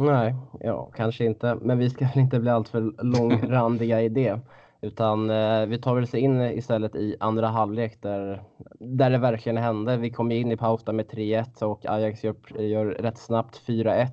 Nej, 0.00 0.34
ja, 0.60 0.90
kanske 0.96 1.24
inte. 1.24 1.54
Men 1.54 1.78
vi 1.78 1.90
ska 1.90 2.04
väl 2.04 2.18
inte 2.18 2.40
bli 2.40 2.50
alltför 2.50 3.04
långrandiga 3.04 4.02
i 4.02 4.08
det. 4.08 4.40
Utan 4.80 5.30
eh, 5.30 5.66
vi 5.66 5.78
tar 5.78 5.94
väl 5.94 6.04
oss 6.04 6.14
in 6.14 6.40
istället 6.40 6.94
i 6.96 7.16
andra 7.20 7.48
halvlek 7.48 8.02
där, 8.02 8.42
där 8.78 9.10
det 9.10 9.18
verkligen 9.18 9.56
hände. 9.56 9.96
Vi 9.96 10.10
kom 10.10 10.32
in 10.32 10.52
i 10.52 10.56
paus 10.56 10.86
med 10.86 11.10
3-1 11.10 11.62
och 11.62 11.86
Ajax 11.86 12.24
gör, 12.24 12.60
gör 12.60 12.86
rätt 12.86 13.18
snabbt 13.18 13.62
4-1. 13.66 14.06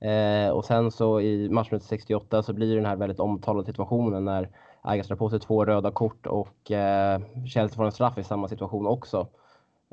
Eh, 0.00 0.50
och 0.50 0.64
sen 0.64 0.90
så 0.90 1.20
i 1.20 1.48
matchminut 1.48 1.82
68 1.82 2.42
så 2.42 2.52
blir 2.52 2.76
den 2.76 2.86
här 2.86 2.96
väldigt 2.96 3.20
omtalade 3.20 3.66
situationen 3.66 4.24
när 4.24 4.48
Ajax 4.82 5.08
drar 5.08 5.16
på 5.16 5.30
sig 5.30 5.40
två 5.40 5.64
röda 5.64 5.90
kort 5.90 6.26
och 6.26 6.70
eh, 6.70 7.20
Chelsea 7.46 7.76
får 7.76 7.84
en 7.84 7.92
straff 7.92 8.18
i 8.18 8.24
samma 8.24 8.48
situation 8.48 8.86
också. 8.86 9.26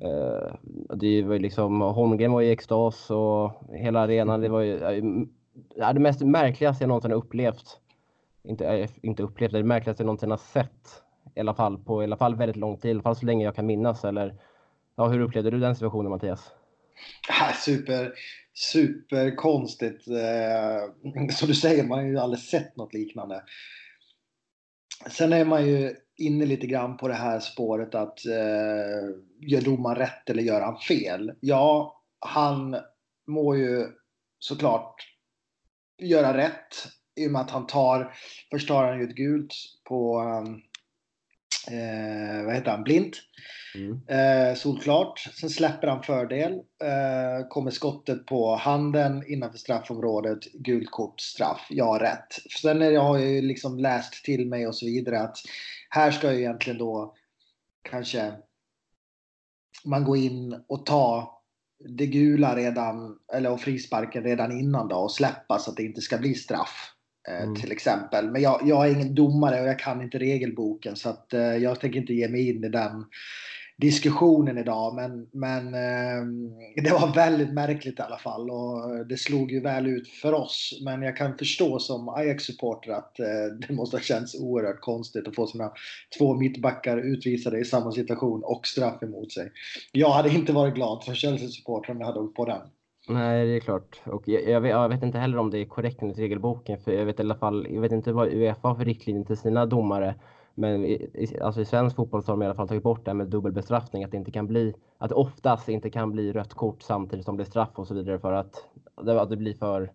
Eh, 0.01 0.55
det 0.95 1.23
var 1.23 1.33
ju 1.33 1.39
liksom, 1.39 1.81
Holmgren 1.81 2.31
var 2.31 2.41
i 2.41 2.51
extas 2.51 3.11
och 3.11 3.51
hela 3.73 3.99
arenan, 3.99 4.41
det 4.41 4.49
var 4.49 4.61
ju 4.61 4.79
det 5.75 5.99
mest 5.99 6.21
märkligaste 6.21 6.83
jag 6.83 6.87
någonsin 6.87 7.11
har 7.11 7.17
upplevt. 7.17 7.79
Inte, 8.43 8.67
eh, 8.67 8.89
inte 9.01 9.23
upplevt, 9.23 9.51
det 9.51 9.63
märkligaste 9.63 10.03
jag 10.03 10.05
någonsin 10.05 10.31
har 10.31 10.37
sett. 10.37 11.03
I 11.35 11.39
alla 11.39 11.53
fall 11.53 11.77
på 11.77 12.01
i 12.01 12.05
alla 12.05 12.17
fall 12.17 12.35
väldigt 12.35 12.55
lång 12.55 12.77
tid, 12.77 12.89
i 12.89 12.93
alla 12.93 13.01
fall 13.01 13.15
så 13.15 13.25
länge 13.25 13.45
jag 13.45 13.55
kan 13.55 13.65
minnas. 13.65 14.05
Eller, 14.05 14.35
ja, 14.95 15.07
hur 15.07 15.19
upplevde 15.19 15.51
du 15.51 15.59
den 15.59 15.75
situationen 15.75 16.11
Mattias? 16.11 16.51
super, 17.65 18.13
super 18.53 19.35
konstigt. 19.35 20.07
Eh, 20.07 21.29
som 21.31 21.47
du 21.47 21.53
säger, 21.53 21.83
man 21.83 21.99
har 21.99 22.05
ju 22.05 22.19
aldrig 22.19 22.39
sett 22.39 22.77
något 22.77 22.93
liknande. 22.93 23.43
Sen 25.09 25.33
är 25.33 25.45
man 25.45 25.67
ju 25.67 25.95
inne 26.17 26.45
lite 26.45 26.67
grann 26.67 26.97
på 26.97 27.07
det 27.07 27.13
här 27.13 27.39
spåret 27.39 27.95
att 27.95 28.25
eh, 28.25 29.09
gör 29.41 29.61
domaren 29.61 29.97
rätt 29.97 30.29
eller 30.29 30.43
gör 30.43 30.61
han 30.61 30.77
fel? 30.77 31.33
Ja, 31.39 32.01
han 32.19 32.75
må 33.27 33.55
ju 33.55 33.87
såklart 34.39 34.95
göra 35.97 36.37
rätt 36.37 36.87
i 37.15 37.27
och 37.27 37.31
med 37.31 37.41
att 37.41 37.51
han 37.51 37.67
tar, 37.67 38.13
först 38.51 38.67
tar 38.67 38.87
han 38.87 38.99
ju 38.99 39.03
ett 39.03 39.15
gult 39.15 39.53
på 39.83 40.21
eh, 41.71 42.45
vad 42.45 42.55
heter 42.55 42.71
han, 42.71 42.83
blint. 42.83 43.15
Mm. 43.75 44.01
Eh, 44.07 44.55
solklart. 44.55 45.19
Sen 45.19 45.49
släpper 45.49 45.87
han 45.87 46.03
fördel. 46.03 46.53
Eh, 46.83 47.47
kommer 47.49 47.71
skottet 47.71 48.25
på 48.25 48.55
handen 48.55 49.23
innanför 49.27 49.57
straffområdet. 49.57 50.39
Gult 50.53 50.91
kort, 50.91 51.21
straff. 51.21 51.67
Ja, 51.69 51.97
rätt. 52.01 52.53
Sen 52.61 52.81
är, 52.81 52.91
jag 52.91 53.01
har 53.01 53.17
jag 53.17 53.29
ju 53.29 53.41
liksom 53.41 53.79
läst 53.79 54.23
till 54.23 54.47
mig 54.47 54.67
och 54.67 54.75
så 54.75 54.85
vidare 54.85 55.19
att 55.19 55.37
här 55.89 56.11
ska 56.11 56.33
ju 56.33 56.39
egentligen 56.39 56.79
då 56.79 57.15
kanske 57.89 58.33
man 59.85 60.03
gå 60.03 60.17
in 60.17 60.63
och 60.67 60.85
ta 60.85 61.33
det 61.97 62.05
gula 62.05 62.55
redan, 62.55 63.19
eller 63.33 63.51
och 63.51 63.61
frisparken 63.61 64.23
redan 64.23 64.59
innan 64.59 64.87
då 64.87 64.95
och 64.95 65.11
släppa 65.11 65.59
så 65.59 65.71
att 65.71 65.77
det 65.77 65.83
inte 65.83 66.01
ska 66.01 66.17
bli 66.17 66.33
straff. 66.35 66.93
Eh, 67.27 67.43
mm. 67.43 67.55
Till 67.55 67.71
exempel. 67.71 68.31
Men 68.31 68.41
jag, 68.41 68.61
jag 68.65 68.87
är 68.87 68.91
ingen 68.91 69.15
domare 69.15 69.61
och 69.61 69.67
jag 69.67 69.79
kan 69.79 70.01
inte 70.01 70.17
regelboken 70.17 70.95
så 70.95 71.09
att 71.09 71.33
eh, 71.33 71.41
jag 71.41 71.79
tänker 71.79 71.99
inte 71.99 72.13
ge 72.13 72.27
mig 72.27 72.49
in 72.49 72.63
i 72.63 72.69
den 72.69 73.05
diskussionen 73.77 74.57
idag. 74.57 74.95
Men, 74.95 75.27
men 75.31 75.73
eh, 75.73 76.25
det 76.83 76.91
var 76.91 77.13
väldigt 77.13 77.53
märkligt 77.53 77.99
i 77.99 78.01
alla 78.01 78.17
fall 78.17 78.49
och 78.49 79.07
det 79.09 79.17
slog 79.17 79.51
ju 79.51 79.61
väl 79.61 79.87
ut 79.87 80.07
för 80.07 80.33
oss. 80.33 80.81
Men 80.85 81.01
jag 81.01 81.17
kan 81.17 81.37
förstå 81.37 81.79
som 81.79 82.09
Ajax-supporter 82.09 82.91
att 82.91 83.19
eh, 83.19 83.25
det 83.67 83.73
måste 83.73 83.97
ha 83.97 84.01
känts 84.01 84.41
oerhört 84.41 84.81
konstigt 84.81 85.27
att 85.27 85.35
få 85.35 85.47
sina 85.47 85.71
två 86.17 86.35
mittbackar 86.35 86.97
utvisade 86.97 87.59
i 87.59 87.65
samma 87.65 87.91
situation 87.91 88.43
och 88.43 88.67
straff 88.67 89.03
emot 89.03 89.31
sig. 89.31 89.51
Jag 89.91 90.09
hade 90.09 90.29
inte 90.29 90.53
varit 90.53 90.75
glad 90.75 91.03
som 91.03 91.15
Chelsea-supporter 91.15 91.91
om 91.91 91.99
jag 91.99 92.07
hade 92.07 92.19
åkt 92.19 92.35
på 92.35 92.45
den. 92.45 92.61
Nej, 93.09 93.47
det 93.47 93.55
är 93.55 93.59
klart. 93.59 94.01
Och 94.03 94.27
jag, 94.27 94.49
jag, 94.49 94.61
vet, 94.61 94.71
jag, 94.71 94.89
vet, 94.89 95.03
inte 95.03 95.17
heller 95.17 95.37
om 95.37 95.49
det 95.49 95.59
är 95.59 95.65
korrekt 95.65 96.01
enligt 96.01 96.17
regelboken. 96.17 96.79
För 96.79 96.91
jag 96.91 97.05
vet 97.05 97.19
i 97.19 97.23
alla 97.23 97.35
fall, 97.35 97.67
jag 97.69 97.81
vet 97.81 97.91
inte 97.91 98.11
vad 98.11 98.27
Uefa 98.27 98.67
har 98.67 98.75
för 98.75 98.85
riktlinjer 98.85 99.23
till 99.23 99.37
sina 99.37 99.65
domare. 99.65 100.15
Men 100.59 100.85
i, 100.85 101.37
alltså 101.41 101.61
i 101.61 101.65
svensk 101.65 101.95
fotboll 101.95 102.23
så 102.23 102.31
har 102.31 102.37
de 102.37 102.43
i 102.43 102.45
alla 102.45 102.55
fall 102.55 102.67
tagit 102.67 102.83
bort 102.83 103.05
det 103.05 103.13
med 103.13 103.27
dubbelbestraffning. 103.27 104.03
Att 104.03 104.11
det 104.11 104.17
inte 104.17 104.31
kan 104.31 104.47
bli, 104.47 104.73
att 104.97 105.09
det 105.09 105.15
oftast 105.15 105.69
inte 105.69 105.89
kan 105.89 106.11
bli 106.11 106.33
rött 106.33 106.53
kort 106.53 106.81
samtidigt 106.81 107.25
som 107.25 107.35
det 107.35 107.43
blir 107.43 107.49
straff 107.49 107.69
och 107.75 107.87
så 107.87 107.93
vidare 107.93 108.19
för 108.19 108.33
att, 108.33 108.65
att 108.95 109.29
det 109.29 109.37
blir 109.37 109.53
för 109.53 109.91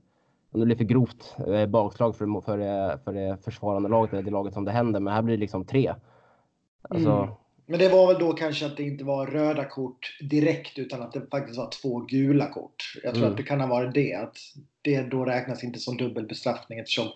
om 0.52 0.60
det 0.60 0.66
blir 0.66 0.76
för 0.76 0.84
grovt 0.84 1.36
eh, 1.46 1.66
bakslag 1.66 2.16
för, 2.16 2.40
för, 2.40 2.98
för 3.04 3.12
det 3.12 3.44
försvarande 3.44 3.88
laget 3.88 4.12
eller 4.12 4.22
det 4.22 4.30
laget 4.30 4.54
som 4.54 4.64
det 4.64 4.70
händer. 4.72 5.00
Men 5.00 5.14
här 5.14 5.22
blir 5.22 5.36
det 5.36 5.40
liksom 5.40 5.64
tre. 5.64 5.94
Alltså, 6.82 7.10
Mm. 7.10 7.30
Men 7.66 7.78
det 7.78 7.88
var 7.88 8.06
väl 8.06 8.18
då 8.18 8.32
kanske 8.32 8.66
att 8.66 8.76
det 8.76 8.82
inte 8.82 9.04
var 9.04 9.26
röda 9.26 9.64
kort 9.64 10.18
direkt 10.20 10.78
utan 10.78 11.02
att 11.02 11.12
det 11.12 11.30
faktiskt 11.30 11.58
var 11.58 11.70
två 11.82 11.98
gula 11.98 12.52
kort. 12.52 12.92
Jag 13.02 13.14
tror 13.14 13.22
Mm. 13.24 13.30
att 13.30 13.36
det 13.36 13.42
kan 13.42 13.60
ha 13.60 13.66
varit 13.68 13.94
det. 13.94 14.14
Att 14.14 14.36
det 14.82 15.02
då 15.02 15.24
räknas 15.24 15.64
inte 15.64 15.78
som 15.78 15.96
dubbel 15.96 16.26
bestraffning 16.26 16.78
eftersom 16.78 17.06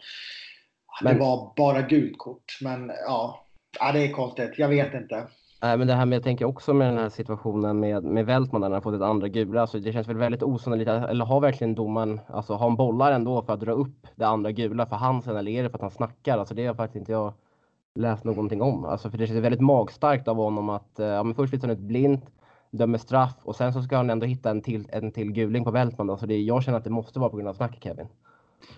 Men- 1.02 1.14
det 1.14 1.20
var 1.20 1.52
bara 1.56 1.82
gult 1.82 2.18
kort. 2.18 2.58
Men 2.62 2.92
ja, 3.06 3.46
ja, 3.80 3.92
det 3.92 4.06
är 4.06 4.12
konstigt. 4.12 4.54
Jag 4.58 4.68
vet 4.68 4.94
inte. 4.94 5.26
Nej, 5.62 5.78
men 5.78 5.86
det 5.86 5.94
här 5.94 6.06
med, 6.06 6.16
jag 6.16 6.22
tänker 6.22 6.44
också 6.44 6.74
med 6.74 6.88
den 6.88 6.98
här 6.98 7.08
situationen 7.08 7.80
med, 7.80 8.04
med 8.04 8.26
Weltman 8.26 8.60
där 8.60 8.70
han 8.70 8.82
fått 8.82 8.94
ett 8.94 9.02
andra 9.02 9.28
gula. 9.28 9.60
Alltså 9.60 9.78
det 9.78 9.92
känns 9.92 10.08
väl 10.08 10.16
väldigt 10.16 10.42
osannolikt. 10.42 10.90
Eller 10.90 11.24
har 11.24 11.40
verkligen 11.40 11.74
domaren, 11.74 12.20
alltså 12.28 12.52
har 12.52 12.68
han 12.68 12.76
bollar 12.76 13.12
ändå 13.12 13.42
för 13.42 13.52
att 13.52 13.60
dra 13.60 13.72
upp 13.72 14.06
det 14.14 14.26
andra 14.26 14.52
gula 14.52 14.86
för 14.86 14.96
Hansen 14.96 15.36
eller 15.36 15.50
är 15.52 15.62
det 15.62 15.70
för 15.70 15.76
att 15.76 15.82
han 15.82 15.90
snackar? 15.90 16.38
Alltså 16.38 16.54
det 16.54 16.66
har 16.66 16.74
faktiskt 16.74 16.96
inte 16.96 17.12
jag 17.12 17.32
läst 17.94 18.24
någonting 18.24 18.62
om. 18.62 18.84
Alltså 18.84 19.10
för 19.10 19.18
det 19.18 19.26
känns 19.26 19.40
väldigt 19.40 19.60
magstarkt 19.60 20.28
av 20.28 20.36
honom 20.36 20.68
att, 20.68 20.98
eh, 20.98 21.06
ja 21.06 21.22
men 21.22 21.34
först 21.34 21.52
visar 21.52 21.68
han 21.68 21.76
ut 21.76 21.82
blint, 21.82 22.24
dömer 22.70 22.98
straff 22.98 23.34
och 23.42 23.56
sen 23.56 23.72
så 23.72 23.82
ska 23.82 23.96
han 23.96 24.10
ändå 24.10 24.26
hitta 24.26 24.50
en 24.50 24.62
till, 24.62 24.88
en 24.92 25.12
till 25.12 25.32
guling 25.32 25.64
på 25.64 25.70
Weltman. 25.70 26.10
Alltså 26.10 26.26
det, 26.26 26.38
jag 26.38 26.62
känner 26.62 26.78
att 26.78 26.84
det 26.84 26.90
måste 26.90 27.18
vara 27.18 27.30
på 27.30 27.36
grund 27.36 27.48
av 27.48 27.54
snacket 27.54 27.82
Kevin. 27.84 28.08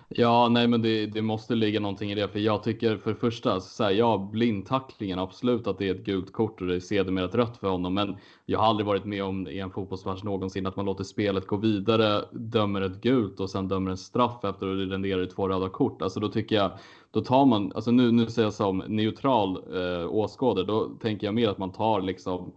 Ja, 0.09 0.49
nej, 0.49 0.67
men 0.67 0.81
det, 0.81 1.05
det 1.05 1.21
måste 1.21 1.55
ligga 1.55 1.79
någonting 1.79 2.11
i 2.11 2.15
det, 2.15 2.27
för 2.27 2.39
jag 2.39 2.63
tycker 2.63 2.97
för 2.97 3.11
det 3.11 3.19
första, 3.19 3.59
så 3.59 3.83
här, 3.83 3.91
ja, 3.91 4.29
blindtacklingen, 4.31 5.19
absolut 5.19 5.67
att 5.67 5.77
det 5.77 5.87
är 5.87 5.95
ett 5.95 6.05
gult 6.05 6.33
kort 6.33 6.61
och 6.61 6.67
det 6.67 6.75
är 6.75 6.79
sedermera 6.79 7.25
ett 7.25 7.35
rött 7.35 7.57
för 7.57 7.69
honom, 7.69 7.93
men 7.93 8.15
jag 8.45 8.59
har 8.59 8.65
aldrig 8.65 8.87
varit 8.87 9.05
med 9.05 9.23
om 9.23 9.47
i 9.47 9.59
en 9.59 9.71
fotbollsmatch 9.71 10.23
någonsin 10.23 10.65
att 10.65 10.75
man 10.75 10.85
låter 10.85 11.03
spelet 11.03 11.47
gå 11.47 11.57
vidare, 11.57 12.25
dömer 12.31 12.81
ett 12.81 13.01
gult 13.01 13.39
och 13.39 13.49
sen 13.49 13.67
dömer 13.67 13.91
en 13.91 13.97
straff 13.97 14.43
efter 14.43 14.67
och 14.67 14.77
det 14.77 14.85
renderar 14.85 15.23
i 15.23 15.27
två 15.27 15.47
röda 15.47 15.69
kort. 15.69 16.01
Alltså 16.01 16.19
då 16.19 16.27
tycker 16.27 16.55
jag, 16.55 16.71
då 17.11 17.21
tar 17.21 17.45
man, 17.45 17.71
alltså 17.75 17.91
nu, 17.91 18.11
nu 18.11 18.25
säger 18.25 18.45
jag 18.45 18.53
som 18.53 18.77
neutral 18.87 19.57
eh, 19.73 20.13
åskådare, 20.13 20.65
då 20.65 20.89
tänker 21.01 21.27
jag 21.27 21.33
mer 21.33 21.49
att 21.49 21.57
man 21.57 21.71
tar 21.71 22.01
liksom 22.01 22.51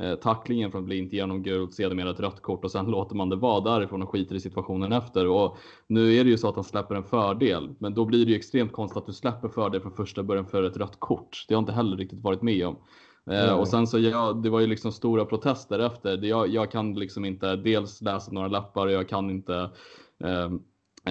eh, 0.00 0.14
tacklingen 0.14 0.70
från 0.70 0.84
blint 0.84 1.12
genom 1.12 1.42
gult, 1.42 1.74
sedermera 1.74 2.10
ett 2.10 2.20
rött 2.20 2.42
kort 2.42 2.64
och 2.64 2.70
sen 2.70 2.86
låter 2.86 3.16
man 3.16 3.28
det 3.28 3.36
vara 3.36 3.60
därifrån 3.60 4.02
och 4.02 4.10
skiter 4.10 4.34
i 4.34 4.40
situationen 4.40 4.92
efter. 4.92 5.26
Och 5.26 5.56
nu 5.86 6.14
är 6.14 6.24
det 6.24 6.30
ju 6.30 6.38
så 6.38 6.48
att 6.48 6.54
han 6.54 6.64
släpper 6.64 6.94
en 6.94 7.04
fördel, 7.04 7.74
men 7.78 7.94
då 7.94 8.04
blir 8.04 8.24
det 8.24 8.30
ju 8.30 8.36
extremt 8.36 8.72
konstigt 8.72 8.96
att 8.98 9.06
du 9.06 9.12
släpper 9.12 9.48
fördel 9.48 9.80
från 9.80 9.92
första 9.92 10.22
början 10.22 10.46
för 10.46 10.62
ett 10.62 10.76
rött 10.76 10.96
kort. 11.00 11.44
Det 11.48 11.54
har 11.54 11.56
jag 11.56 11.62
inte 11.62 11.72
heller 11.72 11.96
riktigt 11.96 12.22
varit 12.22 12.42
med 12.42 12.66
om. 12.66 12.76
Nej. 13.26 13.50
och 13.50 13.68
sen 13.68 13.86
så, 13.86 13.98
ja, 13.98 14.32
det 14.32 14.50
var 14.50 14.60
ju 14.60 14.66
liksom 14.66 14.92
stora 14.92 15.24
protester 15.24 15.78
efter. 15.78 16.24
Jag, 16.24 16.48
jag 16.48 16.70
kan 16.70 16.94
liksom 16.94 17.24
inte 17.24 17.56
dels 17.56 18.02
läsa 18.02 18.32
några 18.32 18.48
lappar 18.48 18.86
och 18.86 18.92
jag 18.92 19.08
kan 19.08 19.30
inte 19.30 19.70
eh, 20.24 20.50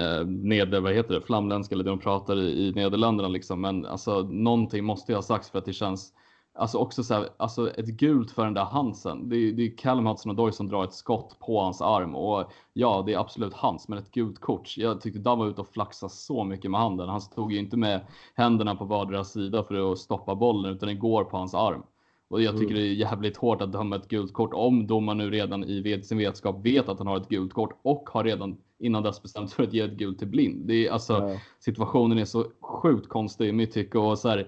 eh, 0.04 0.26
neder, 0.26 0.80
vad 0.80 0.94
heter 0.94 1.14
det, 1.14 1.22
flamländska 1.22 1.76
eller 1.76 1.84
det 1.84 1.90
de 1.90 2.00
pratar 2.00 2.38
i, 2.38 2.68
i 2.68 2.72
Nederländerna 2.72 3.30
liksom. 3.30 3.62
Men 3.62 3.86
alltså 3.86 4.22
någonting 4.22 4.84
måste 4.84 5.12
ju 5.12 5.16
ha 5.16 5.22
sagts 5.22 5.50
för 5.50 5.60
att 5.60 5.66
det 5.66 5.74
känns 5.74 6.14
Alltså 6.56 6.78
också 6.78 7.04
så 7.04 7.14
här, 7.14 7.30
alltså 7.38 7.72
ett 7.72 7.88
gult 7.88 8.32
för 8.32 8.46
den 8.46 8.54
där 8.54 8.64
Hansen. 8.64 9.30
Det 9.30 9.36
är, 9.36 9.52
det 9.52 9.64
är 9.64 9.78
Callum 9.78 10.08
Hudson-Odoi 10.08 10.52
som 10.52 10.68
drar 10.68 10.84
ett 10.84 10.94
skott 10.94 11.40
på 11.40 11.62
hans 11.62 11.82
arm 11.82 12.16
och 12.16 12.52
ja, 12.74 13.04
det 13.06 13.14
är 13.14 13.20
absolut 13.20 13.54
hans, 13.54 13.88
men 13.88 13.98
ett 13.98 14.12
gult 14.12 14.40
kort. 14.40 14.78
Jag 14.78 15.02
tyckte 15.02 15.20
Dan 15.20 15.40
var 15.40 15.48
ute 15.48 15.62
och 15.62 15.68
flaxade 15.68 16.10
så 16.10 16.44
mycket 16.44 16.72
med 16.72 16.80
handen. 16.80 17.10
Han 17.10 17.22
stod 17.22 17.52
ju 17.52 17.60
inte 17.60 17.78
med 17.78 18.02
händerna 18.36 18.76
på 18.76 18.86
vardera 18.86 19.24
sida 19.24 19.64
för 19.64 19.92
att 19.92 20.00
stoppa 20.00 20.36
bollen, 20.36 20.76
utan 20.76 20.90
det 20.90 20.96
går 20.96 21.24
på 21.24 21.38
hans 21.38 21.54
arm. 21.54 21.84
Och 22.28 22.42
jag 22.42 22.54
tycker 22.54 22.72
Mm. 22.76 22.84
det 22.84 22.90
är 22.90 22.94
jävligt 22.94 23.38
hårt 23.38 23.62
att 23.62 23.72
döma 23.72 23.96
ett 23.96 24.08
gult 24.08 24.34
kort 24.34 24.54
om 24.54 24.88
domaren 24.88 25.18
nu 25.18 25.30
redan 25.30 25.64
i 25.64 26.02
sin 26.04 26.18
vetskap 26.18 26.66
vet 26.66 26.90
att 26.90 26.98
han 26.98 27.08
har 27.08 27.18
ett 27.18 27.30
gult 27.30 27.54
kort 27.54 27.80
och 27.82 28.10
har 28.10 28.24
redan 28.24 28.58
innan 28.80 29.04
dess 29.04 29.22
bestämt 29.24 29.54
för 29.54 29.64
att 29.64 29.74
ge 29.74 29.82
ett 29.82 29.98
gult 29.98 30.20
till 30.20 30.28
blind. 30.28 30.68
Det 30.68 30.88
är 30.88 30.92
alltså 30.92 31.38
situationen 31.60 32.18
är 32.18 32.26
så 32.26 32.46
sjukt 32.62 33.10
konstig 33.10 33.48
i 33.50 33.52
mitt 33.52 33.74
tycke 33.74 33.98
och 33.98 34.20
så 34.20 34.30
här, 34.30 34.48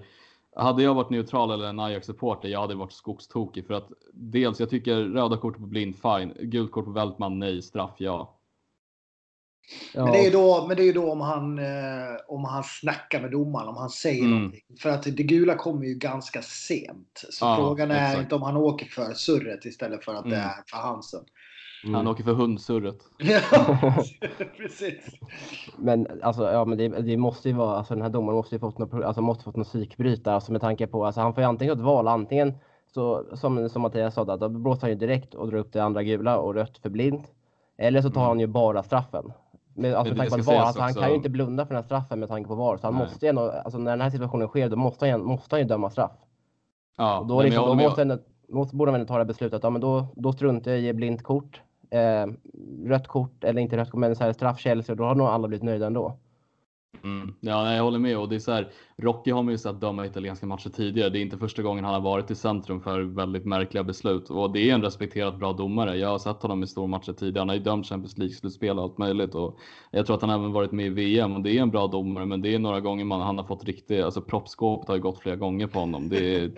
hade 0.56 0.82
jag 0.82 0.94
varit 0.94 1.10
neutral 1.10 1.50
eller 1.50 1.66
en 1.68 1.80
Ajax-supporter, 1.80 2.48
jag 2.48 2.60
hade 2.60 2.74
varit 2.74 2.92
skogstokig 2.92 3.66
för 3.66 3.74
att 3.74 3.88
dels 4.12 4.60
jag 4.60 4.70
tycker 4.70 4.96
röda 4.96 5.36
kort 5.36 5.56
på 5.56 5.66
blind, 5.66 5.94
fine. 5.96 6.32
Gult 6.40 6.72
kort 6.72 6.84
på 6.84 6.90
Weltman, 6.90 7.38
nej. 7.38 7.62
Straff, 7.62 7.94
ja. 7.98 8.32
Men 9.94 10.12
det 10.12 10.18
är 10.18 10.24
ju 10.24 10.30
då, 10.30 10.66
men 10.68 10.76
det 10.76 10.82
är 10.88 10.92
då 10.94 11.12
om, 11.12 11.20
han, 11.20 11.58
eh, 11.58 12.16
om 12.28 12.44
han 12.44 12.64
snackar 12.64 13.20
med 13.20 13.30
domaren, 13.30 13.68
om 13.68 13.76
han 13.76 13.90
säger 13.90 14.24
Mm. 14.24 14.34
någonting. 14.36 14.64
För 14.80 14.90
att 14.90 15.02
det 15.02 15.10
gula 15.22 15.54
kommer 15.54 15.84
ju 15.86 15.94
ganska 15.94 16.42
sent. 16.42 17.24
Så 17.30 17.44
Ja, 17.44 17.56
frågan 17.56 17.90
är 17.90 18.02
exakt. 18.06 18.22
inte 18.22 18.34
om 18.34 18.42
han 18.42 18.56
åker 18.56 18.86
för 18.86 19.14
surret 19.14 19.64
istället 19.64 20.04
för 20.04 20.14
att 20.14 20.24
det 20.24 20.36
Mm. 20.36 20.48
är 20.48 20.62
för 20.70 20.76
Hansen. 20.76 21.24
Mm. 21.86 21.94
Han 21.94 22.06
åker 22.08 22.24
för 22.24 22.32
hundsurret. 22.34 22.98
Ja, 23.18 23.40
precis. 24.56 25.20
Men 25.78 26.06
alltså, 26.22 26.52
ja, 26.52 26.64
men 26.64 26.78
det, 26.78 26.88
det 26.88 27.16
måste 27.16 27.48
ju 27.48 27.54
vara, 27.54 27.76
alltså 27.76 27.94
den 27.94 28.02
här 28.02 28.10
domaren 28.10 28.36
måste 28.36 28.54
ju 28.54 28.58
fått 28.58 28.78
något, 28.78 29.04
alltså, 29.04 29.22
måste 29.22 29.44
fått 29.44 29.56
någon 29.56 29.64
psykbrytare, 29.64 30.34
alltså 30.34 30.52
med 30.52 30.60
tanke 30.60 30.86
på, 30.86 31.06
alltså 31.06 31.20
han 31.20 31.34
får 31.34 31.42
ju 31.42 31.48
antingen 31.48 31.74
ett 31.74 31.84
val, 31.84 32.08
antingen 32.08 32.54
så, 32.94 33.24
som, 33.32 33.68
som 33.68 33.82
Mattias 33.82 34.14
sa, 34.14 34.22
att 34.22 34.40
då 34.40 34.48
blåser 34.48 34.80
han 34.80 34.90
ju 34.90 34.96
direkt 34.96 35.34
och 35.34 35.48
drar 35.48 35.58
upp 35.58 35.72
det 35.72 35.80
andra 35.80 36.02
gula 36.02 36.38
och 36.38 36.54
rött 36.54 36.78
för 36.78 36.90
blint. 36.90 37.32
Eller 37.78 38.02
så 38.02 38.10
tar 38.10 38.20
Mm. 38.20 38.28
han 38.28 38.40
ju 38.40 38.46
bara 38.46 38.82
straffen. 38.82 39.32
Men 39.74 39.94
alltså, 39.94 40.14
Men 40.14 40.18
med 40.18 40.26
det 40.26 40.30
tanke 40.30 40.44
på 40.44 40.50
ska 40.50 40.52
att 40.52 40.58
VAR, 40.58 40.66
alltså, 40.66 40.82
han 40.82 40.94
kan 40.94 41.08
ju 41.10 41.16
inte 41.16 41.28
blunda 41.30 41.66
för 41.66 41.74
den 41.74 41.82
här 41.82 41.86
straffen 41.86 42.20
med 42.20 42.28
tanke 42.28 42.48
på 42.48 42.54
VAR, 42.54 42.76
så 42.76 42.86
han 42.86 42.94
Nej. 42.94 43.02
måste 43.04 43.26
ju 43.26 43.30
ändå, 43.30 43.50
alltså 43.50 43.78
när 43.78 43.90
den 43.90 44.00
här 44.00 44.10
situationen 44.10 44.48
sker, 44.48 44.68
då 44.68 44.76
måste 44.76 45.10
han, 45.10 45.24
måste 45.24 45.54
han 45.54 45.60
ju 45.60 45.66
döma 45.68 45.90
straff. 45.90 46.10
Ja, 46.96 47.18
Och 47.20 47.26
då, 47.26 47.42
liksom, 47.42 47.64
jag 47.64 47.78
då 47.78 47.82
måste, 47.82 48.02
ändå, 48.02 48.18
måste, 48.48 48.76
borde 48.76 48.90
han 48.90 49.00
ändå 49.00 49.12
ta 49.12 49.18
det 49.18 49.24
beslutet, 49.24 49.62
ja 49.62 49.70
men 49.70 49.80
då, 49.80 50.06
då 50.16 50.32
struntar 50.32 50.70
jag 50.70 50.80
i 50.80 50.92
blint 50.92 51.22
kort, 51.22 51.62
eh, 51.90 52.26
rött 52.84 53.06
kort, 53.06 53.44
eller 53.44 53.60
inte 53.60 53.76
rött 53.76 53.90
kort, 53.90 54.00
men 54.00 54.16
så 54.16 54.24
här 54.24 54.32
straff 54.32 54.58
Chelsea, 54.58 54.94
då 54.94 55.04
har 55.04 55.14
nog 55.14 55.26
alla 55.26 55.48
blivit 55.48 55.64
nöjda 55.64 55.86
ändå. 55.86 56.18
Mm. 57.04 57.34
Ja, 57.40 57.74
jag 57.74 57.82
håller 57.82 57.98
med. 57.98 58.18
Och 58.18 58.28
det 58.28 58.34
är 58.34 58.40
så 58.40 58.52
här, 58.52 58.68
Rocky 58.98 59.30
har 59.30 59.42
man 59.42 59.52
ju 59.52 59.58
sett 59.58 59.80
döma 59.80 60.06
italienska 60.06 60.46
matcher 60.46 60.68
tidigare. 60.68 61.10
Det 61.10 61.18
är 61.18 61.22
inte 61.22 61.38
första 61.38 61.62
gången 61.62 61.84
han 61.84 61.94
har 61.94 62.00
varit 62.00 62.30
i 62.30 62.34
centrum 62.34 62.80
för 62.80 63.00
väldigt 63.00 63.44
märkliga 63.44 63.84
beslut. 63.84 64.30
Och 64.30 64.52
det 64.52 64.70
är 64.70 64.74
en 64.74 64.82
respekterat 64.82 65.38
bra 65.38 65.52
domare. 65.52 65.96
Jag 65.96 66.08
har 66.08 66.18
sett 66.18 66.42
honom 66.42 66.62
i 66.62 66.66
stora 66.66 66.86
matcher 66.86 67.12
tidigare. 67.12 67.40
Han 67.40 67.48
har 67.48 67.56
ju 67.56 67.62
dömt 67.62 67.86
Champions 67.86 68.18
League-slutspel 68.18 68.78
och 68.78 68.82
allt 68.82 68.98
möjligt. 68.98 69.34
Och 69.34 69.58
jag 69.90 70.06
tror 70.06 70.16
att 70.16 70.22
han 70.22 70.30
även 70.30 70.52
varit 70.52 70.72
med 70.72 70.86
i 70.86 70.88
VM 70.88 71.36
och 71.36 71.42
det 71.42 71.58
är 71.58 71.62
en 71.62 71.70
bra 71.70 71.86
domare. 71.86 72.26
Men 72.26 72.42
det 72.42 72.54
är 72.54 72.58
några 72.58 72.80
gånger 72.80 73.04
man, 73.04 73.20
han 73.20 73.38
har 73.38 73.44
fått 73.44 73.64
riktigt, 73.64 74.04
alltså 74.04 74.20
proppskåpet 74.20 74.88
har 74.88 74.94
ju 74.94 75.02
gått 75.02 75.18
flera 75.18 75.36
gånger 75.36 75.66
på 75.66 75.78
honom. 75.78 76.08
Det 76.08 76.36
är 76.36 76.50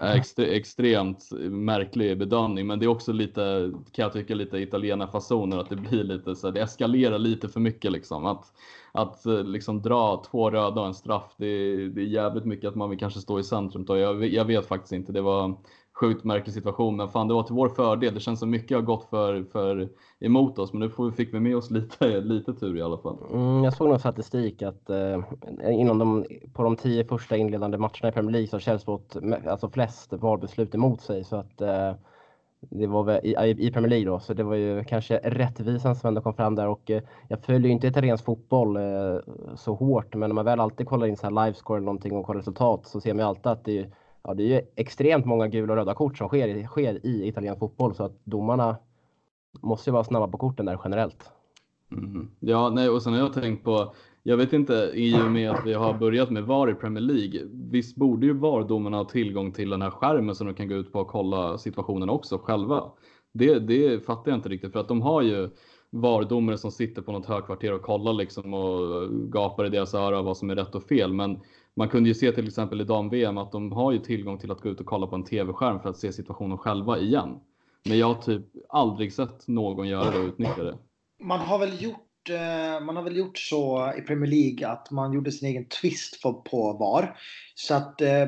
extre, 0.16 0.46
extremt 0.46 1.28
märklig 1.50 2.18
bedömning. 2.18 2.66
Men 2.66 2.78
det 2.78 2.84
är 2.84 2.88
också 2.88 3.12
lite, 3.12 3.72
kan 3.92 4.02
jag 4.02 4.12
tycka, 4.12 4.34
lite 4.34 4.58
italienarfasoner. 4.58 5.58
Att 5.58 5.68
det 5.68 5.76
blir 5.76 6.04
lite 6.04 6.36
så 6.36 6.46
här, 6.46 6.54
det 6.54 6.60
eskalerar 6.60 7.18
lite 7.18 7.48
för 7.48 7.60
mycket 7.60 7.92
liksom. 7.92 8.26
Att, 8.26 8.52
att 8.92 9.26
eh, 9.26 9.44
liksom 9.44 9.82
dra 9.82 10.22
två 10.30 10.50
röda 10.50 10.80
och 10.80 10.86
en 10.86 10.94
straff, 10.94 11.34
det 11.36 11.46
är, 11.46 11.88
det 11.88 12.00
är 12.00 12.06
jävligt 12.06 12.44
mycket 12.44 12.68
att 12.68 12.74
man 12.74 12.90
vill 12.90 12.98
kanske 12.98 13.20
stå 13.20 13.38
i 13.38 13.44
centrum. 13.44 13.84
Då. 13.84 13.96
Jag, 13.96 14.14
vet- 14.14 14.32
jag 14.32 14.44
vet 14.44 14.66
faktiskt 14.66 14.92
inte, 14.92 15.12
det 15.12 15.20
var 15.20 15.54
sjukt 16.00 16.24
märklig 16.24 16.54
situation. 16.54 16.96
Men 16.96 17.08
fan, 17.08 17.28
det 17.28 17.34
var 17.34 17.42
till 17.42 17.54
vår 17.54 17.68
fördel. 17.68 18.14
Det 18.14 18.20
känns 18.20 18.40
som 18.40 18.50
mycket 18.50 18.76
har 18.76 18.82
gått 18.82 19.04
för, 19.10 19.44
för 19.44 19.88
emot 20.20 20.58
oss, 20.58 20.72
men 20.72 20.80
nu 20.80 20.90
får 20.90 21.04
vi, 21.10 21.12
fick 21.12 21.34
vi 21.34 21.40
med 21.40 21.56
oss 21.56 21.70
lite, 21.70 22.20
lite 22.20 22.54
tur 22.54 22.76
i 22.76 22.82
alla 22.82 22.98
fall. 22.98 23.16
Mm, 23.32 23.64
jag 23.64 23.74
såg 23.74 23.88
någon 23.88 23.98
statistik 23.98 24.62
att 24.62 24.90
eh, 24.90 25.20
inom 25.70 25.98
de, 25.98 26.24
på 26.52 26.62
de 26.62 26.76
tio 26.76 27.04
första 27.04 27.36
inledande 27.36 27.78
matcherna 27.78 28.08
i 28.08 28.12
Premier 28.12 28.32
League 28.32 28.48
så 28.48 28.54
har 28.56 28.60
Chelsea 28.60 28.84
fått 28.84 29.16
alltså 29.46 29.68
flest 29.70 30.12
VAR-beslut 30.12 30.74
emot 30.74 31.00
sig. 31.00 31.24
Så 31.24 31.36
att 31.36 31.60
eh, 31.60 31.92
det 32.70 32.86
var 32.86 33.02
väl 33.04 33.20
i, 33.26 33.66
i 33.66 33.70
Premier 33.72 33.90
League 33.90 34.06
då, 34.06 34.20
så 34.20 34.34
det 34.34 34.42
var 34.42 34.54
ju 34.54 34.84
kanske 34.84 35.16
rättvisan 35.24 35.96
som 35.96 36.08
ändå 36.08 36.20
kom 36.20 36.34
fram 36.34 36.54
där. 36.54 36.68
Och 36.68 36.90
eh, 36.90 37.02
jag 37.28 37.40
följer 37.40 37.66
ju 37.66 37.72
inte 37.72 37.86
italiensk 37.86 38.24
fotboll 38.24 38.76
eh, 38.76 38.82
så 39.56 39.74
hårt, 39.74 40.14
men 40.14 40.28
när 40.30 40.34
man 40.34 40.44
väl 40.44 40.60
alltid 40.60 40.86
kollar 40.86 41.06
in 41.06 41.16
så 41.16 41.26
här 41.26 41.44
livescore 41.46 41.76
eller 41.78 41.84
någonting 41.84 42.12
och 42.16 42.26
kollar 42.26 42.38
resultat 42.40 42.86
så 42.86 43.00
ser 43.00 43.14
man 43.14 43.20
ju 43.22 43.28
alltid 43.28 43.46
att 43.46 43.64
det 43.64 43.78
är, 43.78 43.90
ja, 44.22 44.34
det 44.34 44.42
är 44.42 44.46
ju 44.46 44.60
extremt 44.76 45.24
många 45.26 45.48
gula 45.48 45.72
och 45.72 45.76
röda 45.76 45.94
kort 45.94 46.18
som 46.18 46.28
sker, 46.28 46.48
i- 46.48 46.64
sker 46.66 47.06
i 47.06 47.28
italiensk 47.28 47.58
fotboll. 47.58 47.94
Så 47.94 48.04
att 48.04 48.24
domarna 48.24 48.76
måste 49.60 49.90
ju 49.90 49.92
vara 49.92 50.04
snabba 50.04 50.28
på 50.28 50.38
korten 50.38 50.66
där 50.66 50.80
generellt. 50.84 51.30
Mm. 51.92 52.30
Ja, 52.40 52.70
nej, 52.70 52.88
och 52.88 53.02
sen 53.02 53.12
har 53.12 53.20
jag 53.20 53.32
tänkt 53.32 53.64
på, 53.64 53.94
jag 54.22 54.36
vet 54.36 54.52
inte, 54.52 54.90
i 54.94 55.14
och 55.14 55.30
med 55.30 55.50
att 55.50 55.66
vi 55.66 55.72
har 55.72 55.94
börjat 55.94 56.30
med 56.30 56.44
VAR 56.44 56.70
i 56.70 56.74
Premier 56.74 57.02
League, 57.02 57.40
visst 57.52 57.96
borde 57.96 58.26
ju 58.26 58.32
VAR-domarna 58.32 58.96
ha 58.96 59.04
tillgång 59.04 59.52
till 59.52 59.70
den 59.70 59.82
här 59.82 59.90
skärmen 59.90 60.34
så 60.34 60.44
de 60.44 60.54
kan 60.54 60.68
gå 60.68 60.74
ut 60.74 60.92
på 60.92 61.00
och 61.00 61.08
kolla 61.08 61.58
situationen 61.58 62.10
också 62.10 62.38
själva? 62.38 62.84
Det, 63.32 63.58
det 63.58 64.06
fattar 64.06 64.30
jag 64.30 64.38
inte 64.38 64.48
riktigt, 64.48 64.72
för 64.72 64.80
att 64.80 64.88
de 64.88 65.02
har 65.02 65.22
ju 65.22 65.50
VAR-domare 65.90 66.58
som 66.58 66.70
sitter 66.70 67.02
på 67.02 67.12
något 67.12 67.26
högkvarter 67.26 67.72
och 67.72 67.82
kollar 67.82 68.12
liksom 68.12 68.54
och 68.54 69.10
gapar 69.32 69.66
i 69.66 69.68
deras 69.68 69.94
öra 69.94 70.22
vad 70.22 70.36
som 70.36 70.50
är 70.50 70.56
rätt 70.56 70.74
och 70.74 70.82
fel. 70.82 71.12
Men 71.12 71.40
man 71.76 71.88
kunde 71.88 72.08
ju 72.08 72.14
se 72.14 72.32
till 72.32 72.46
exempel 72.46 72.80
i 72.80 72.84
dam-VM 72.84 73.38
att 73.38 73.52
de 73.52 73.72
har 73.72 73.92
ju 73.92 73.98
tillgång 73.98 74.38
till 74.38 74.50
att 74.50 74.60
gå 74.60 74.68
ut 74.68 74.80
och 74.80 74.86
kolla 74.86 75.06
på 75.06 75.16
en 75.16 75.24
tv-skärm 75.24 75.80
för 75.80 75.88
att 75.88 75.96
se 75.98 76.12
situationen 76.12 76.58
själva 76.58 76.98
igen. 76.98 77.40
Men 77.84 77.98
jag 77.98 78.06
har 78.06 78.22
typ 78.22 78.46
aldrig 78.68 79.12
sett 79.12 79.48
någon 79.48 79.88
göra 79.88 80.10
det 80.10 80.18
och 80.18 80.24
utnyttja 80.24 80.62
det. 80.62 80.78
Man 81.20 81.38
har 81.38 81.58
väl 81.58 81.82
gjort 81.82 82.11
man 82.82 82.96
har 82.96 83.02
väl 83.02 83.16
gjort 83.16 83.38
så 83.38 83.92
i 83.98 84.00
Premier 84.00 84.30
League 84.30 84.68
att 84.68 84.90
man 84.90 85.12
gjorde 85.12 85.32
sin 85.32 85.48
egen 85.48 85.64
twist 85.64 86.22
på, 86.22 86.76
VAR. 86.80 87.16
Så 87.54 87.74
att 87.74 88.00
eh, 88.00 88.24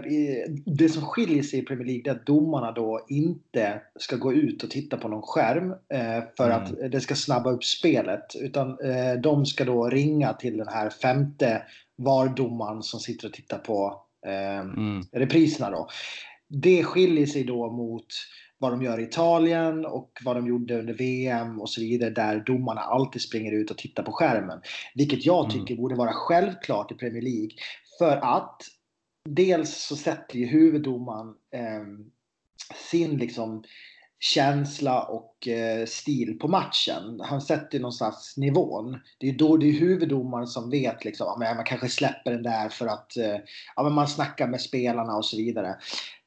det 0.67 0.89
som 0.89 1.03
skiljer 1.03 1.43
sig 1.43 1.59
i 1.59 1.63
Premier 1.63 1.87
League 1.87 2.13
är 2.13 2.17
att 2.17 2.27
domarna 2.27 2.73
då 2.73 3.07
inte 3.09 3.81
ska 3.99 4.17
gå 4.17 4.33
ut 4.33 4.63
och 4.63 4.71
titta 4.71 4.97
på 4.97 5.09
någon 5.09 5.23
skärm 5.23 5.71
eh, 5.71 6.25
för 6.37 6.51
Mm. 6.51 6.63
att 6.63 6.93
det 6.93 7.01
ska 7.01 7.15
snabba 7.15 7.51
upp 7.51 7.65
spelet. 7.65 8.25
Utan 8.41 8.69
eh, 8.71 9.21
de 9.23 9.47
ska 9.47 9.65
då 9.65 9.89
ringa 9.89 10.33
till 10.33 10.57
den 10.57 10.69
här 10.69 10.91
femte 10.91 11.63
VAR-domaren 11.97 12.83
som 12.83 13.01
sitter 13.01 13.29
och 13.29 13.35
tittar 13.35 13.59
på 13.59 14.03
eh, 14.27 14.59
Mm. 14.61 15.03
repriserna 15.13 15.71
då. 15.71 15.89
det 16.49 16.85
skiljer 16.85 17.27
sig 17.27 17.45
då 17.45 17.71
mot 17.71 18.07
vad 18.65 18.73
de 18.73 18.83
gör 18.83 19.01
i 19.01 19.03
Italien 19.03 19.87
och 19.87 20.11
vad 20.25 20.37
de 20.37 20.47
gjorde 20.47 20.79
under 20.79 20.95
VM 20.95 21.61
och 21.61 21.71
så 21.71 21.81
vidare 21.81 22.11
där 22.11 22.43
domarna 22.47 22.81
alltid 22.81 23.23
springer 23.23 23.53
ut 23.53 23.71
och 23.71 23.79
tittar 23.79 24.03
på 24.03 24.13
skärmen. 24.13 24.61
Vilket 24.95 25.27
jag 25.27 25.51
tycker 25.51 25.75
mm. 25.75 25.83
borde 25.83 25.95
vara 25.95 26.13
självklart 26.13 26.93
i 26.93 26.95
Premier 26.95 27.23
League. 27.23 27.51
För 27.99 28.17
att 28.17 28.63
dels 29.29 29.87
så 29.87 29.97
sätter 29.97 30.39
ju 30.39 30.47
huvuddomaren 30.47 31.29
eh, 31.55 31.85
sin 32.91 33.17
liksom 33.17 33.65
känsla 34.19 35.03
och 35.03 35.34
stil 35.87 36.39
på 36.39 36.49
matchen. 36.49 37.21
Han 37.23 37.41
sätter 37.41 37.79
någonstans 37.79 38.35
nivån. 38.37 38.99
Det 39.19 39.29
är 39.29 39.33
då 39.33 39.57
det 39.57 39.67
är 39.67 39.73
huvuddomaren 39.73 40.47
som 40.47 40.71
vet 40.71 41.05
liksom, 41.05 41.27
ja, 41.41 41.55
man 41.55 41.65
kanske 41.65 41.89
släpper 41.89 42.31
den 42.31 42.43
där 42.43 42.69
för 42.69 42.87
att 42.87 43.17
eh, 43.17 43.37
ja, 43.77 43.83
men 43.83 43.93
man 43.93 44.09
snackar 44.09 44.49
med 44.49 44.61
spelarna 44.61 45.17
och 45.17 45.25
så 45.25 45.37
vidare. 45.37 45.77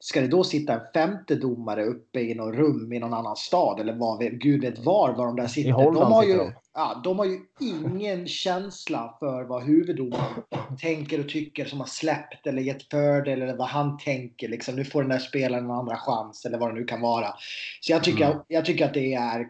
Ska 0.00 0.20
det 0.20 0.28
då 0.28 0.44
sitta 0.44 0.74
en 0.74 0.80
femte 0.94 1.34
domare 1.34 1.84
uppe 1.84 2.20
i 2.20 2.34
något 2.34 2.54
rum 2.54 2.92
i 2.92 2.98
någon 2.98 3.14
annan 3.14 3.36
stad 3.36 3.80
eller 3.80 3.94
vad, 3.94 4.40
gud 4.40 4.60
vet 4.60 4.78
var, 4.78 5.12
var 5.12 5.26
de 5.26 5.36
där 5.36 5.46
sitter. 5.46 5.70
De 5.70 5.96
har, 5.96 6.24
ju, 6.24 6.52
ja, 6.74 7.00
de 7.04 7.18
har 7.18 7.26
ju 7.26 7.38
ingen 7.60 8.28
känsla 8.28 9.16
för 9.18 9.44
vad 9.44 9.62
huvuddomaren 9.62 10.42
tänker 10.80 11.20
och 11.20 11.28
tycker 11.28 11.64
som 11.64 11.80
har 11.80 11.86
släppt 11.86 12.46
eller 12.46 12.62
gett 12.62 12.90
fördel 12.90 13.42
eller 13.42 13.56
vad 13.56 13.68
han 13.68 13.98
tänker. 13.98 14.48
Liksom, 14.48 14.76
nu 14.76 14.84
får 14.84 15.02
den 15.02 15.10
där 15.10 15.18
spelaren 15.18 15.64
en 15.64 15.70
andra 15.70 15.96
chans 15.96 16.44
eller 16.44 16.58
vad 16.58 16.70
det 16.70 16.80
nu 16.80 16.84
kan 16.84 17.00
vara. 17.00 17.34
Så 17.80 17.92
jag 17.92 18.04
tycker, 18.04 18.24
mm. 18.24 18.38
jag 18.48 18.64
tycker 18.64 18.84
att 18.84 18.94
det 18.94 19.07
är 19.07 19.07
eh, 19.14 19.46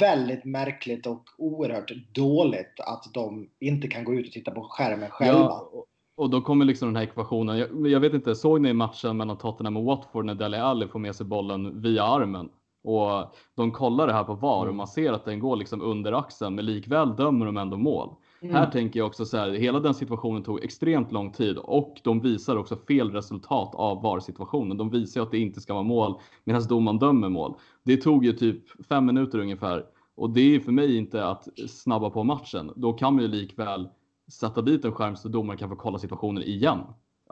väldigt 0.00 0.44
märkligt 0.44 1.06
och 1.06 1.24
oerhört 1.38 1.92
dåligt 2.12 2.80
att 2.86 3.04
de 3.14 3.48
inte 3.60 3.88
kan 3.88 4.04
gå 4.04 4.14
ut 4.14 4.26
och 4.26 4.32
titta 4.32 4.50
på 4.50 4.62
skärmen 4.62 5.10
själva. 5.10 5.40
Ja, 5.40 5.84
och 6.16 6.30
då 6.30 6.40
kommer 6.40 6.64
liksom 6.64 6.88
den 6.88 6.96
här 6.96 7.02
ekvationen. 7.02 7.58
Jag, 7.58 7.86
jag, 7.86 8.00
vet 8.00 8.14
inte, 8.14 8.34
såg 8.34 8.60
ni 8.60 8.72
matchen 8.72 9.16
mellan 9.16 9.38
Tottenham 9.38 9.76
och 9.76 9.84
Watford 9.84 10.24
när 10.24 10.34
Dele 10.34 10.62
Alli 10.62 10.88
får 10.88 10.98
med 10.98 11.16
sig 11.16 11.26
bollen 11.26 11.80
via 11.80 12.04
armen? 12.04 12.48
Och 12.84 13.34
de 13.54 13.72
kollar 13.72 14.06
det 14.06 14.12
här 14.12 14.24
på 14.24 14.34
VAR 14.34 14.58
och 14.58 14.64
mm. 14.64 14.76
man 14.76 14.86
ser 14.86 15.12
att 15.12 15.24
den 15.24 15.40
går 15.40 15.56
liksom 15.56 15.82
under 15.82 16.12
axeln, 16.12 16.54
men 16.54 16.66
likväl 16.66 17.16
dömer 17.16 17.46
de 17.46 17.56
ändå 17.56 17.76
mål. 17.76 18.14
Mm. 18.44 18.56
Här 18.56 18.70
tänker 18.70 19.00
jag 19.00 19.06
också 19.06 19.24
så 19.24 19.36
här, 19.36 19.50
hela 19.50 19.80
den 19.80 19.94
situationen 19.94 20.42
tog 20.42 20.64
extremt 20.64 21.12
lång 21.12 21.32
tid 21.32 21.58
och 21.58 22.00
de 22.04 22.20
visar 22.20 22.56
också 22.56 22.76
fel 22.76 23.10
resultat 23.10 23.74
av 23.74 24.02
VAR-situationen. 24.02 24.76
De 24.76 24.90
visar 24.90 25.22
att 25.22 25.30
det 25.30 25.38
inte 25.38 25.60
ska 25.60 25.74
vara 25.74 25.84
mål 25.84 26.20
medan 26.44 26.66
domaren 26.66 26.98
dömer 26.98 27.28
mål. 27.28 27.54
Det 27.82 27.96
tog 27.96 28.24
ju 28.24 28.32
typ 28.32 28.86
fem 28.88 29.06
minuter 29.06 29.38
ungefär 29.38 29.84
och 30.14 30.30
det 30.30 30.54
är 30.54 30.60
för 30.60 30.72
mig 30.72 30.96
inte 30.96 31.26
att 31.26 31.48
snabba 31.68 32.10
på 32.10 32.24
matchen. 32.24 32.72
Då 32.76 32.92
kan 32.92 33.14
man 33.14 33.22
ju 33.22 33.28
likväl 33.28 33.88
sätta 34.32 34.62
dit 34.62 34.84
en 34.84 34.92
skärm 34.92 35.16
så 35.16 35.28
domaren 35.28 35.58
kan 35.58 35.68
få 35.68 35.76
kolla 35.76 35.98
situationen 35.98 36.42
igen. 36.42 36.78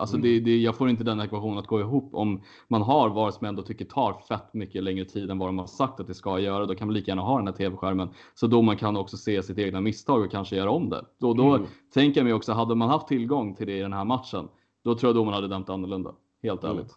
Alltså 0.03 0.17
mm. 0.17 0.29
det, 0.29 0.41
det, 0.41 0.57
jag 0.57 0.77
får 0.77 0.91
inte 0.91 1.05
den 1.05 1.21
ekvationen 1.21 1.59
att 1.59 1.67
gå 1.67 1.81
ihop 1.81 2.11
om 2.13 2.43
man 2.69 2.83
har 2.83 3.09
VAR 3.09 3.31
som 3.31 3.45
jag 3.45 3.49
ändå 3.49 3.63
tycker 3.63 3.85
tar 3.85 4.13
fett 4.29 4.55
mycket 4.55 4.83
längre 4.83 5.05
tid 5.05 5.31
än 5.31 5.39
vad 5.39 5.49
de 5.49 5.59
har 5.59 5.67
sagt 5.67 6.01
att 6.01 6.07
det 6.07 6.15
ska 6.15 6.39
göra. 6.39 6.67
Då 6.67 6.75
kan 6.75 6.89
man 6.89 6.95
lika 6.95 7.11
gärna 7.11 7.23
ha 7.23 7.39
den 7.39 7.47
här 7.47 7.55
tv-skärmen 7.55 8.09
så 8.35 8.47
då 8.47 8.63
man 8.63 8.77
kan 8.77 8.97
också 8.97 9.17
se 9.17 9.43
sitt 9.43 9.59
egna 9.59 9.81
misstag 9.81 10.23
och 10.23 10.31
kanske 10.31 10.57
göra 10.57 10.71
om 10.71 10.91
det. 10.91 11.05
Då, 11.21 11.35
då 11.35 11.55
mm. 11.55 11.67
tänker 11.95 12.21
jag 12.21 12.25
mig 12.25 12.33
också, 12.33 12.53
hade 12.53 12.75
man 12.75 12.89
haft 12.89 13.09
tillgång 13.09 13.55
till 13.55 13.67
det 13.67 13.79
i 13.79 13.81
den 13.81 13.93
här 13.93 14.05
matchen, 14.05 14.49
då 14.85 14.95
tror 14.95 15.09
jag 15.09 15.17
domaren 15.17 15.35
hade 15.35 15.49
dömt 15.49 15.71
annorlunda. 15.71 16.15
Helt 16.43 16.65
mm. 16.65 16.77
ärligt. 16.77 16.93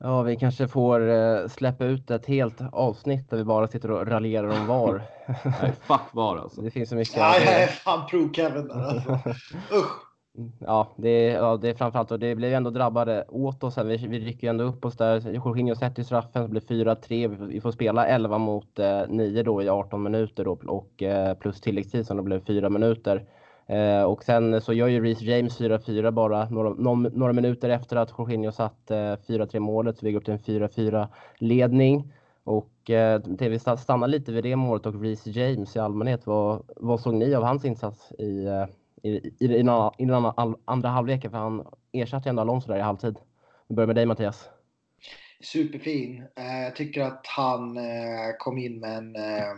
Ja, 0.00 0.22
vi 0.22 0.36
kanske 0.36 0.68
får 0.68 1.00
uh, 1.00 1.48
släppa 1.48 1.84
ut 1.84 2.10
ett 2.10 2.26
helt 2.26 2.60
avsnitt 2.72 3.30
där 3.30 3.36
vi 3.36 3.44
bara 3.44 3.68
sitter 3.68 3.90
och 3.90 4.06
raljerar 4.06 4.60
om 4.60 4.66
VAR. 4.66 5.02
Nej, 5.62 5.72
fuck 5.82 6.00
VAR 6.12 6.36
alltså. 6.36 6.60
Det 6.60 6.70
finns 6.70 6.88
så 6.88 6.94
mycket. 6.94 7.16
Nej, 7.16 7.62
är 7.62 7.66
fan 7.66 8.06
pro 8.06 8.32
Kevin 8.32 8.70
alltså. 8.70 9.10
Usch. 9.72 10.07
Ja, 10.58 10.88
det 10.96 11.08
är, 11.08 11.34
ja, 11.34 11.56
det 11.56 11.68
är 11.68 11.74
framförallt 11.74 12.10
och 12.10 12.18
det 12.18 12.34
blev 12.34 12.54
ändå 12.54 12.70
drabbade 12.70 13.24
åt 13.28 13.64
oss. 13.64 13.78
Vi, 13.78 13.96
vi 13.96 14.18
rycker 14.18 14.48
ändå 14.50 14.64
upp 14.64 14.84
oss 14.84 14.96
där. 14.96 15.30
Jorginho 15.30 15.74
sätter 15.74 16.02
straffen, 16.02 16.44
så 16.44 16.48
blir 16.48 16.60
4-3. 16.60 17.46
Vi 17.46 17.60
får 17.60 17.72
spela 17.72 18.06
11 18.06 18.38
mot 18.38 18.78
eh, 18.78 19.02
9 19.08 19.42
då 19.42 19.62
i 19.62 19.68
18 19.68 20.02
minuter 20.02 20.44
då, 20.44 20.58
och 20.66 21.02
eh, 21.02 21.34
plus 21.34 21.60
tilläggstid 21.60 22.06
som 22.06 22.16
då 22.16 22.22
blev 22.22 22.44
4 22.44 22.68
minuter. 22.68 23.24
Eh, 23.66 24.02
och 24.02 24.24
sen 24.24 24.60
så 24.60 24.72
gör 24.72 24.88
ju 24.88 25.04
Reece 25.04 25.22
James 25.22 25.60
4-4 25.60 26.10
bara 26.10 26.48
några, 26.48 26.70
någon, 26.70 27.02
några 27.02 27.32
minuter 27.32 27.70
efter 27.70 27.96
att 27.96 28.14
Jorginho 28.18 28.52
satt 28.52 28.90
eh, 28.90 28.96
4-3 28.96 29.58
målet. 29.58 29.98
Så 29.98 30.06
vi 30.06 30.12
går 30.12 30.20
upp 30.20 30.24
till 30.24 30.34
en 30.34 30.68
4-4 30.68 31.08
ledning. 31.38 32.12
Och 32.44 32.90
eh, 32.90 33.20
vi 33.38 33.58
stannar 33.58 34.08
lite 34.08 34.32
vid 34.32 34.44
det 34.44 34.56
målet 34.56 34.86
och 34.86 35.02
Reece 35.02 35.26
James 35.26 35.76
i 35.76 35.78
allmänhet. 35.78 36.26
Vad, 36.26 36.62
vad 36.76 37.00
såg 37.00 37.14
ni 37.14 37.34
av 37.34 37.42
hans 37.42 37.64
insats 37.64 38.12
i 38.12 38.44
eh, 38.46 38.64
i, 39.02 39.08
i, 39.10 39.32
i, 39.40 39.46
den, 39.62 39.90
i 39.98 40.04
den 40.04 40.32
andra 40.64 40.88
halvleken 40.88 41.30
för 41.30 41.38
han 41.38 41.66
ersatte 41.92 42.28
ändå 42.28 42.42
Alonso 42.42 42.68
där 42.68 42.78
i 42.78 42.82
halvtid. 42.82 43.16
Vi 43.68 43.74
börjar 43.74 43.86
med 43.86 43.96
dig 43.96 44.06
Mattias. 44.06 44.48
Superfin. 45.40 46.24
Eh, 46.36 46.62
jag 46.62 46.76
tycker 46.76 47.02
att 47.02 47.26
han 47.26 47.76
eh, 47.76 48.36
kom 48.38 48.58
in 48.58 48.80
med 48.80 48.98
en 48.98 49.16
eh, 49.16 49.54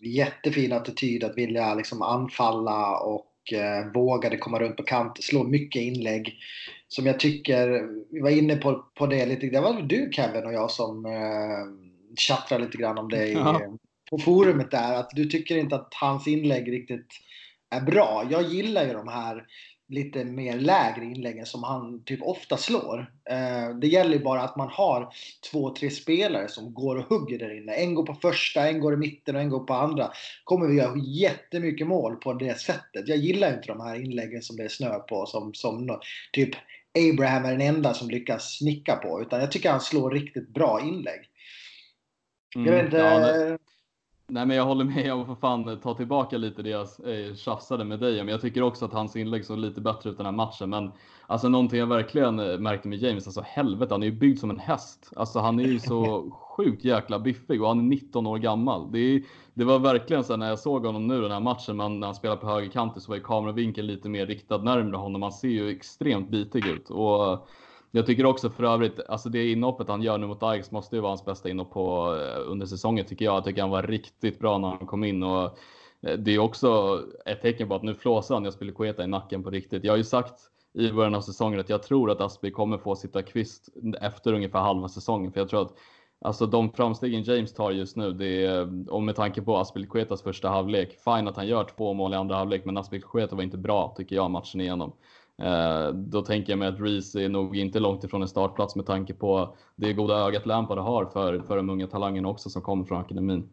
jättefin 0.00 0.72
attityd 0.72 1.24
att 1.24 1.38
vilja 1.38 1.74
liksom 1.74 2.02
anfalla 2.02 2.98
och 2.98 3.30
vågade 3.94 4.36
komma 4.36 4.58
runt 4.58 4.76
på 4.76 4.82
kant, 4.82 5.24
slå 5.24 5.44
mycket 5.44 5.82
inlägg. 5.82 6.38
Som 6.88 7.06
jag 7.06 7.20
tycker, 7.20 7.88
vi 8.10 8.20
var 8.20 8.30
inne 8.30 8.56
på, 8.56 8.84
på 8.94 9.06
det 9.06 9.26
lite, 9.26 9.46
det 9.46 9.60
var 9.60 9.82
du 9.82 10.10
Kevin 10.12 10.46
och 10.46 10.52
jag 10.52 10.70
som 10.70 11.06
eh, 11.06 12.58
lite 12.58 12.78
grann 12.78 12.98
om 12.98 13.08
det 13.08 13.26
ja. 13.26 13.60
på 14.10 14.18
forumet 14.18 14.70
där, 14.70 14.94
att 14.94 15.10
du 15.10 15.24
tycker 15.24 15.56
inte 15.56 15.76
att 15.76 15.94
hans 16.00 16.28
inlägg 16.28 16.72
riktigt 16.72 17.08
är 17.70 17.80
bra. 17.80 18.26
Jag 18.30 18.42
gillar 18.42 18.84
ju 18.84 18.92
de 18.92 19.08
här 19.08 19.46
lite 19.88 20.24
mer 20.24 20.58
lägre 20.58 21.04
inläggen 21.04 21.46
som 21.46 21.62
han 21.62 22.04
typ 22.04 22.22
ofta 22.22 22.56
slår. 22.56 23.12
Eh, 23.30 23.76
det 23.80 23.86
gäller 23.86 24.12
ju 24.12 24.24
bara 24.24 24.42
att 24.42 24.56
man 24.56 24.68
har 24.68 25.08
två, 25.50 25.74
tre 25.74 25.90
spelare 25.90 26.48
som 26.48 26.74
går 26.74 26.96
och 26.96 27.04
hugger 27.04 27.38
där 27.38 27.56
inne. 27.56 27.72
En 27.72 27.94
går 27.94 28.06
på 28.06 28.14
första, 28.14 28.68
en 28.68 28.80
går 28.80 28.94
i 28.94 28.96
mitten 28.96 29.36
och 29.36 29.42
en 29.42 29.48
går 29.48 29.64
på 29.64 29.74
andra. 29.74 30.10
Kommer 30.44 30.66
vi 30.66 30.76
göra 30.76 30.96
jättemycket 30.96 31.86
mål 31.86 32.16
på 32.16 32.32
det 32.32 32.60
sättet. 32.60 33.08
Jag 33.08 33.18
gillar 33.18 33.54
inte 33.54 33.68
de 33.68 33.80
här 33.80 33.96
inläggen 33.96 34.42
som 34.42 34.56
det 34.56 34.64
är 34.64 34.68
snö 34.68 34.98
på 34.98 35.26
som, 35.26 35.54
som 35.54 36.00
typ 36.32 36.50
Abraham 36.98 37.44
är 37.44 37.50
den 37.50 37.60
enda 37.60 37.94
som 37.94 38.10
lyckas 38.10 38.58
snicka 38.58 38.96
på. 38.96 39.22
Utan 39.22 39.40
jag 39.40 39.52
tycker 39.52 39.70
han 39.70 39.80
slår 39.80 40.10
riktigt 40.10 40.48
bra 40.48 40.80
inlägg. 40.80 41.20
Mm, 42.56 42.66
jag 42.66 42.74
vet 42.74 42.84
inte, 42.84 42.96
ja, 42.96 43.18
det, 43.18 43.58
Nej, 44.26 44.46
men 44.46 44.56
jag 44.56 44.64
håller 44.64 44.84
med. 44.84 45.06
Jag 45.06 45.26
får 45.26 45.34
fan 45.34 45.80
ta 45.80 45.94
tillbaka 45.94 46.38
lite 46.38 46.62
det 46.62 46.70
jag 46.70 46.80
eh, 46.80 47.34
tjafsade 47.34 47.84
med 47.84 48.00
dig 48.00 48.16
Men 48.16 48.28
jag 48.28 48.40
tycker 48.40 48.62
också 48.62 48.84
att 48.84 48.92
hans 48.92 49.16
inlägg 49.16 49.44
såg 49.44 49.58
lite 49.58 49.80
bättre 49.80 50.10
ut 50.10 50.16
den 50.16 50.26
här 50.26 50.32
matchen. 50.32 50.70
Men 50.70 50.92
alltså 51.26 51.48
någonting 51.48 51.78
jag 51.78 51.86
verkligen 51.86 52.38
eh, 52.38 52.58
märkte 52.58 52.88
med 52.88 52.98
James, 52.98 53.26
alltså 53.26 53.40
helvete, 53.46 53.94
han 53.94 54.02
är 54.02 54.06
ju 54.06 54.12
byggd 54.12 54.38
som 54.38 54.50
en 54.50 54.58
häst. 54.58 55.12
Alltså 55.16 55.38
han 55.38 55.60
är 55.60 55.64
ju 55.64 55.80
så 55.80 56.30
sjukt 56.56 56.84
jäkla 56.84 57.18
biffig 57.18 57.62
och 57.62 57.68
han 57.68 57.78
är 57.78 57.82
19 57.82 58.26
år 58.26 58.38
gammal. 58.38 58.92
Det, 58.92 58.98
är, 58.98 59.22
det 59.54 59.64
var 59.64 59.78
verkligen 59.78 60.24
så 60.24 60.36
när 60.36 60.48
jag 60.48 60.58
såg 60.58 60.86
honom 60.86 61.06
nu 61.06 61.20
den 61.20 61.30
här 61.30 61.40
matchen, 61.40 61.76
men 61.76 62.00
när 62.00 62.06
han 62.06 62.14
spelar 62.14 62.36
på 62.36 62.46
högerkanten 62.46 63.00
så 63.00 63.08
var 63.08 63.16
ju 63.16 63.22
kameravinkeln 63.22 63.86
lite 63.86 64.08
mer 64.08 64.26
riktad 64.26 64.58
närmare 64.58 64.96
honom. 64.96 65.22
Han 65.22 65.32
ser 65.32 65.48
ju 65.48 65.70
extremt 65.70 66.30
bitig 66.30 66.66
ut. 66.66 66.90
Och 66.90 67.48
jag 67.96 68.06
tycker 68.06 68.26
också 68.26 68.50
för 68.50 68.64
övrigt, 68.64 69.00
alltså 69.08 69.28
det 69.28 69.50
inhoppet 69.50 69.88
han 69.88 70.02
gör 70.02 70.18
nu 70.18 70.26
mot 70.26 70.42
Ajax 70.42 70.70
måste 70.70 70.96
ju 70.96 71.02
vara 71.02 71.10
hans 71.10 71.24
bästa 71.24 71.48
inhopp 71.48 71.70
på, 71.70 72.16
eh, 72.16 72.50
under 72.50 72.66
säsongen 72.66 73.04
tycker 73.04 73.24
jag. 73.24 73.36
Jag 73.36 73.44
tycker 73.44 73.60
han 73.60 73.70
var 73.70 73.82
riktigt 73.82 74.38
bra 74.38 74.58
när 74.58 74.68
han 74.68 74.86
kom 74.86 75.04
in 75.04 75.22
och 75.22 75.58
eh, 76.02 76.18
det 76.18 76.34
är 76.34 76.38
också 76.38 77.00
ett 77.26 77.42
tecken 77.42 77.68
på 77.68 77.74
att 77.74 77.82
nu 77.82 77.94
flåsar 77.94 78.34
han 78.34 78.44
jag 78.44 78.52
spelar 78.52 78.72
Kueta 78.72 79.04
i 79.04 79.06
nacken 79.06 79.42
på 79.42 79.50
riktigt. 79.50 79.84
Jag 79.84 79.92
har 79.92 79.96
ju 79.96 80.04
sagt 80.04 80.34
i 80.72 80.92
början 80.92 81.14
av 81.14 81.20
säsongen 81.20 81.60
att 81.60 81.68
jag 81.68 81.82
tror 81.82 82.10
att 82.10 82.20
Aspi 82.20 82.50
kommer 82.50 82.78
få 82.78 82.96
sitta 82.96 83.22
kvist 83.22 83.68
efter 84.00 84.32
ungefär 84.32 84.60
halva 84.60 84.88
säsongen. 84.88 85.32
För 85.32 85.40
jag 85.40 85.48
tror 85.48 85.62
att 85.62 85.74
alltså 86.20 86.46
de 86.46 86.72
framstegen 86.72 87.22
James 87.22 87.54
tar 87.54 87.70
just 87.70 87.96
nu, 87.96 88.12
det 88.12 88.44
är, 88.44 88.90
och 88.92 89.02
med 89.02 89.16
tanke 89.16 89.42
på 89.42 89.56
Aspilicuetas 89.56 90.22
första 90.22 90.48
halvlek, 90.48 90.98
fine 91.04 91.28
att 91.28 91.36
han 91.36 91.46
gör 91.46 91.64
två 91.64 91.94
mål 91.94 92.12
i 92.12 92.16
andra 92.16 92.36
halvlek, 92.36 92.64
men 92.64 92.76
Aspilicueta 92.76 93.36
var 93.36 93.42
inte 93.42 93.58
bra 93.58 93.94
tycker 93.96 94.16
jag 94.16 94.30
matchen 94.30 94.60
igenom. 94.60 94.92
Eh, 95.42 95.88
då 95.88 96.22
tänker 96.22 96.52
jag 96.52 96.58
mig 96.58 96.68
att 96.68 96.80
Reese 96.80 97.14
är 97.14 97.28
nog 97.28 97.56
inte 97.56 97.80
långt 97.80 98.04
ifrån 98.04 98.22
en 98.22 98.28
startplats 98.28 98.76
med 98.76 98.86
tanke 98.86 99.14
på 99.14 99.56
det 99.76 99.92
goda 99.92 100.14
ögat 100.14 100.46
Lampard 100.46 100.78
har 100.78 101.06
för, 101.06 101.40
för 101.40 101.56
de 101.56 101.70
unga 101.70 101.86
talangerna 101.86 102.28
också 102.28 102.50
som 102.50 102.62
kommer 102.62 102.84
från 102.84 103.00
akademin. 103.00 103.48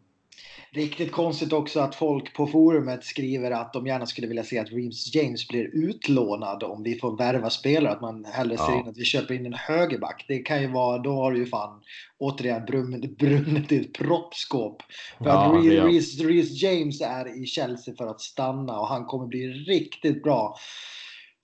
Riktigt 0.74 1.12
konstigt 1.12 1.52
också 1.52 1.80
att 1.80 1.94
folk 1.94 2.34
på 2.34 2.46
forumet 2.46 3.04
skriver 3.04 3.50
att 3.50 3.72
de 3.72 3.86
gärna 3.86 4.06
skulle 4.06 4.26
vilja 4.26 4.44
se 4.44 4.58
att 4.58 4.72
Reeves 4.72 5.14
James 5.14 5.48
blir 5.48 5.70
utlånad 5.72 6.62
om 6.62 6.82
vi 6.82 6.98
får 6.98 7.16
värva 7.16 7.50
spelare. 7.50 7.92
Att 7.92 8.00
man 8.00 8.24
hellre 8.24 8.56
ser 8.56 8.78
in 8.78 8.88
att 8.88 8.98
vi 8.98 9.04
köper 9.04 9.34
in 9.34 9.46
en 9.46 9.54
högerback. 9.54 10.24
Det 10.28 10.38
kan 10.38 10.62
ju 10.62 10.68
vara, 10.68 10.98
då 10.98 11.12
har 11.12 11.32
du 11.32 11.38
ju 11.38 11.46
fan 11.46 11.80
återigen 12.18 12.64
brunnit, 12.64 13.18
brunnit 13.18 13.72
i 13.72 13.80
ett 13.80 13.92
proppskåp. 13.92 14.82
För 15.18 15.26
ja, 15.26 15.58
att 15.58 15.64
Reeves, 15.64 16.20
Reeves 16.20 16.62
James 16.62 17.00
är 17.00 17.42
i 17.42 17.46
Chelsea 17.46 17.94
för 17.94 18.06
att 18.06 18.20
stanna 18.20 18.80
och 18.80 18.88
han 18.88 19.04
kommer 19.04 19.26
bli 19.26 19.46
riktigt 19.48 20.22
bra 20.22 20.56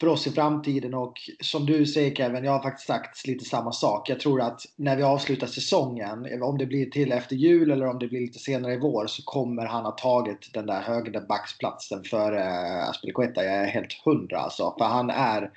för 0.01 0.07
oss 0.07 0.27
i 0.27 0.31
framtiden. 0.31 0.95
Och 0.95 1.15
som 1.41 1.67
du 1.67 1.87
säger 1.87 2.15
Kevin, 2.15 2.45
jag 2.45 2.53
har 2.53 2.63
faktiskt 2.63 2.87
sagt 2.87 3.27
lite 3.27 3.45
samma 3.45 3.73
sak. 3.73 4.11
Jag 4.11 4.21
tror 4.21 4.41
att 4.41 4.61
när 4.77 4.97
vi 4.97 5.03
avslutar 5.03 5.47
säsongen, 5.47 6.43
om 6.43 6.59
det 6.59 6.67
blir 6.67 6.91
till 6.91 7.13
efter 7.13 7.37
jul 7.37 7.71
eller 7.71 7.87
om 7.87 7.99
det 7.99 8.09
blir 8.09 8.21
lite 8.21 8.39
senare 8.39 8.75
i 8.75 8.79
vår, 8.79 9.07
så 9.07 9.23
kommer 9.25 9.67
han 9.67 9.85
ha 9.85 9.93
tagit 9.93 10.51
den 10.55 10.67
där 10.67 10.81
högerbacksplatsen 10.81 12.05
för 12.05 12.33
eh, 12.33 12.89
Aspelikueta. 12.89 13.45
Jag 13.45 13.55
är 13.55 13.67
helt 13.67 13.93
hundra 14.05 14.39
alltså. 14.39 14.75
För 14.79 14.85
han 14.85 15.11
är 15.11 15.51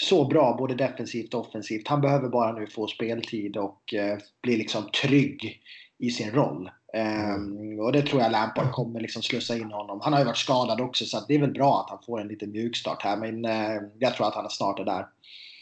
så 0.00 0.28
bra 0.28 0.56
både 0.58 0.74
defensivt 0.74 1.34
och 1.34 1.40
offensivt. 1.40 1.88
Han 1.88 2.00
behöver 2.00 2.28
bara 2.28 2.52
nu 2.52 2.66
få 2.66 2.86
speltid 2.86 3.56
och 3.56 3.94
eh, 3.94 4.18
bli 4.42 4.56
liksom 4.56 4.82
trygg 5.02 5.60
i 5.98 6.10
sin 6.10 6.30
roll. 6.30 6.70
Mm. 6.94 7.80
och 7.80 7.92
det 7.92 8.02
tror 8.02 8.22
jag 8.22 8.32
Lampard 8.32 8.72
kommer 8.72 9.00
liksom 9.00 9.22
slussa 9.22 9.56
in 9.56 9.72
honom. 9.72 10.00
Han 10.02 10.12
har 10.12 10.20
ju 10.20 10.26
varit 10.26 10.36
skadad 10.36 10.80
också 10.80 11.04
så 11.04 11.18
det 11.28 11.34
är 11.34 11.40
väl 11.40 11.52
bra 11.52 11.80
att 11.80 11.90
han 11.90 11.98
får 12.06 12.20
en 12.20 12.28
liten 12.28 12.50
mjukstart 12.50 13.02
här. 13.02 13.16
Men 13.16 13.44
uh, 13.44 13.82
jag 13.98 14.14
tror 14.14 14.26
att 14.26 14.34
han 14.34 14.50
snart 14.50 14.80
är 14.80 14.84
där. 14.84 15.06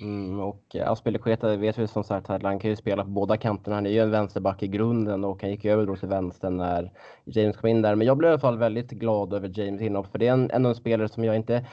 Mm, 0.01 0.40
och 0.40 0.77
Aspelekueta 0.87 1.57
vet 1.57 1.79
vi 1.79 1.88
som 1.88 2.05
sagt 2.05 2.31
att 2.31 2.42
han 2.42 2.59
kan 2.59 2.71
ju 2.71 2.77
spela 2.77 3.05
på 3.05 3.11
båda 3.11 3.37
kanterna. 3.37 3.77
Han 3.77 3.87
är 3.87 3.90
ju 3.90 4.01
en 4.01 4.11
vänsterback 4.11 4.62
i 4.62 4.68
grunden 4.68 5.25
och 5.25 5.42
han 5.42 5.51
gick 5.51 5.64
över 5.64 5.87
då 5.87 5.97
till 5.97 6.09
vänster 6.09 6.51
när 6.51 6.90
James 7.25 7.57
kom 7.57 7.68
in 7.68 7.83
där. 7.83 7.95
Men 7.95 8.07
jag 8.07 8.16
blev 8.16 8.29
i 8.29 8.33
alla 8.33 8.40
fall 8.40 8.59
väldigt 8.59 8.90
glad 8.90 9.33
över 9.33 9.59
James 9.59 9.83
inhopp 9.83 10.12
för 10.12 10.18
det 10.18 10.27
är 10.27 10.33
en, 10.33 10.51
ändå 10.51 10.68
en 10.68 10.75
spelare 10.75 11.09
som 11.09 11.25
jag 11.25 11.37
inte 11.37 11.66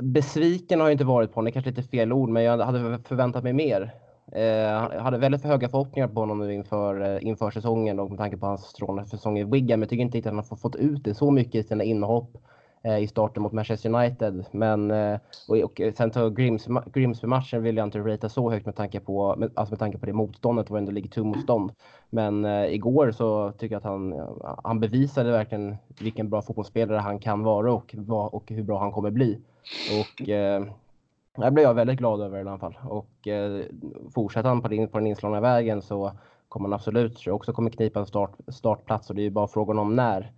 Besviken 0.00 0.80
har 0.80 0.86
jag 0.86 0.94
inte 0.94 1.04
varit 1.04 1.30
på 1.30 1.34
honom, 1.34 1.44
det 1.44 1.50
är 1.50 1.52
kanske 1.52 1.70
lite 1.70 1.82
fel 1.82 2.12
ord, 2.12 2.28
men 2.28 2.42
jag 2.42 2.58
hade 2.58 2.98
förväntat 3.08 3.44
mig 3.44 3.52
mer. 3.52 3.94
Eh, 4.34 4.44
jag 4.44 5.00
hade 5.00 5.18
väldigt 5.18 5.44
höga 5.44 5.68
förhoppningar 5.68 6.08
på 6.08 6.20
honom 6.20 6.38
nu 6.38 6.54
inför, 6.54 7.00
eh, 7.00 7.26
inför 7.26 7.50
säsongen 7.50 8.00
och 8.00 8.10
med 8.10 8.18
tanke 8.18 8.36
på 8.36 8.46
hans 8.46 8.64
strålande 8.64 9.10
säsong 9.10 9.38
i 9.38 9.44
Wigan. 9.44 9.66
Men 9.66 9.80
jag 9.80 9.88
tycker 9.88 10.02
inte 10.02 10.18
att 10.18 10.24
han 10.24 10.36
har 10.36 10.56
fått 10.56 10.76
ut 10.76 11.04
det 11.04 11.14
så 11.14 11.30
mycket 11.30 11.54
i 11.54 11.68
sina 11.68 11.84
inhopp 11.84 12.36
eh, 12.84 12.98
i 12.98 13.06
starten 13.06 13.42
mot 13.42 13.52
Manchester 13.52 13.94
United. 13.94 14.44
Men, 14.50 14.90
eh, 14.90 15.18
och, 15.48 15.56
och 15.56 15.80
sen 15.96 16.10
ta 16.10 16.28
Grimsby-matchen 16.92 17.62
vill 17.62 17.76
jag 17.76 17.86
inte 17.86 17.98
ratea 17.98 18.28
så 18.30 18.50
högt 18.50 18.66
med 18.66 18.76
tanke 18.76 19.00
på, 19.00 19.36
med, 19.36 19.50
alltså 19.54 19.72
med 19.72 19.78
tanke 19.78 19.98
på 19.98 20.06
det 20.06 20.12
motståndet, 20.12 20.66
det 20.66 20.72
var 20.72 20.78
ändå 20.78 20.92
League 20.92 21.10
2-motstånd. 21.10 21.72
Men 22.10 22.44
eh, 22.44 22.74
igår 22.74 23.10
så 23.10 23.52
tycker 23.52 23.74
jag 23.74 23.80
att 23.80 23.84
han, 23.84 24.14
han 24.64 24.80
bevisade 24.80 25.30
verkligen 25.30 25.76
vilken 26.00 26.30
bra 26.30 26.42
fotbollsspelare 26.42 26.98
han 26.98 27.18
kan 27.18 27.42
vara 27.42 27.72
och, 27.72 27.94
och 28.08 28.50
hur 28.50 28.62
bra 28.62 28.78
han 28.78 28.92
kommer 28.92 29.10
bli. 29.10 29.38
Och 30.00 30.28
eh, 30.28 30.64
det 31.36 31.50
blev 31.50 31.64
jag 31.64 31.74
väldigt 31.74 31.98
glad 31.98 32.20
över 32.20 32.38
i 32.38 32.40
alla 32.40 32.58
fall. 32.58 32.78
Och 32.84 33.28
eh, 33.28 33.62
fortsätter 34.14 34.48
han 34.48 34.62
på 34.62 34.68
den, 34.68 34.88
på 34.88 34.98
den 34.98 35.06
inslagna 35.06 35.40
vägen 35.40 35.82
så 35.82 36.12
kommer 36.48 36.68
han 36.68 36.74
absolut, 36.74 37.16
tror 37.16 37.30
jag, 37.30 37.36
också 37.36 37.52
kommer 37.52 37.70
knipa 37.70 38.00
en 38.00 38.06
start, 38.06 38.32
startplats 38.48 39.10
och 39.10 39.16
det 39.16 39.22
är 39.22 39.24
ju 39.24 39.30
bara 39.30 39.48
frågan 39.48 39.78
om 39.78 39.96
när. 39.96 40.32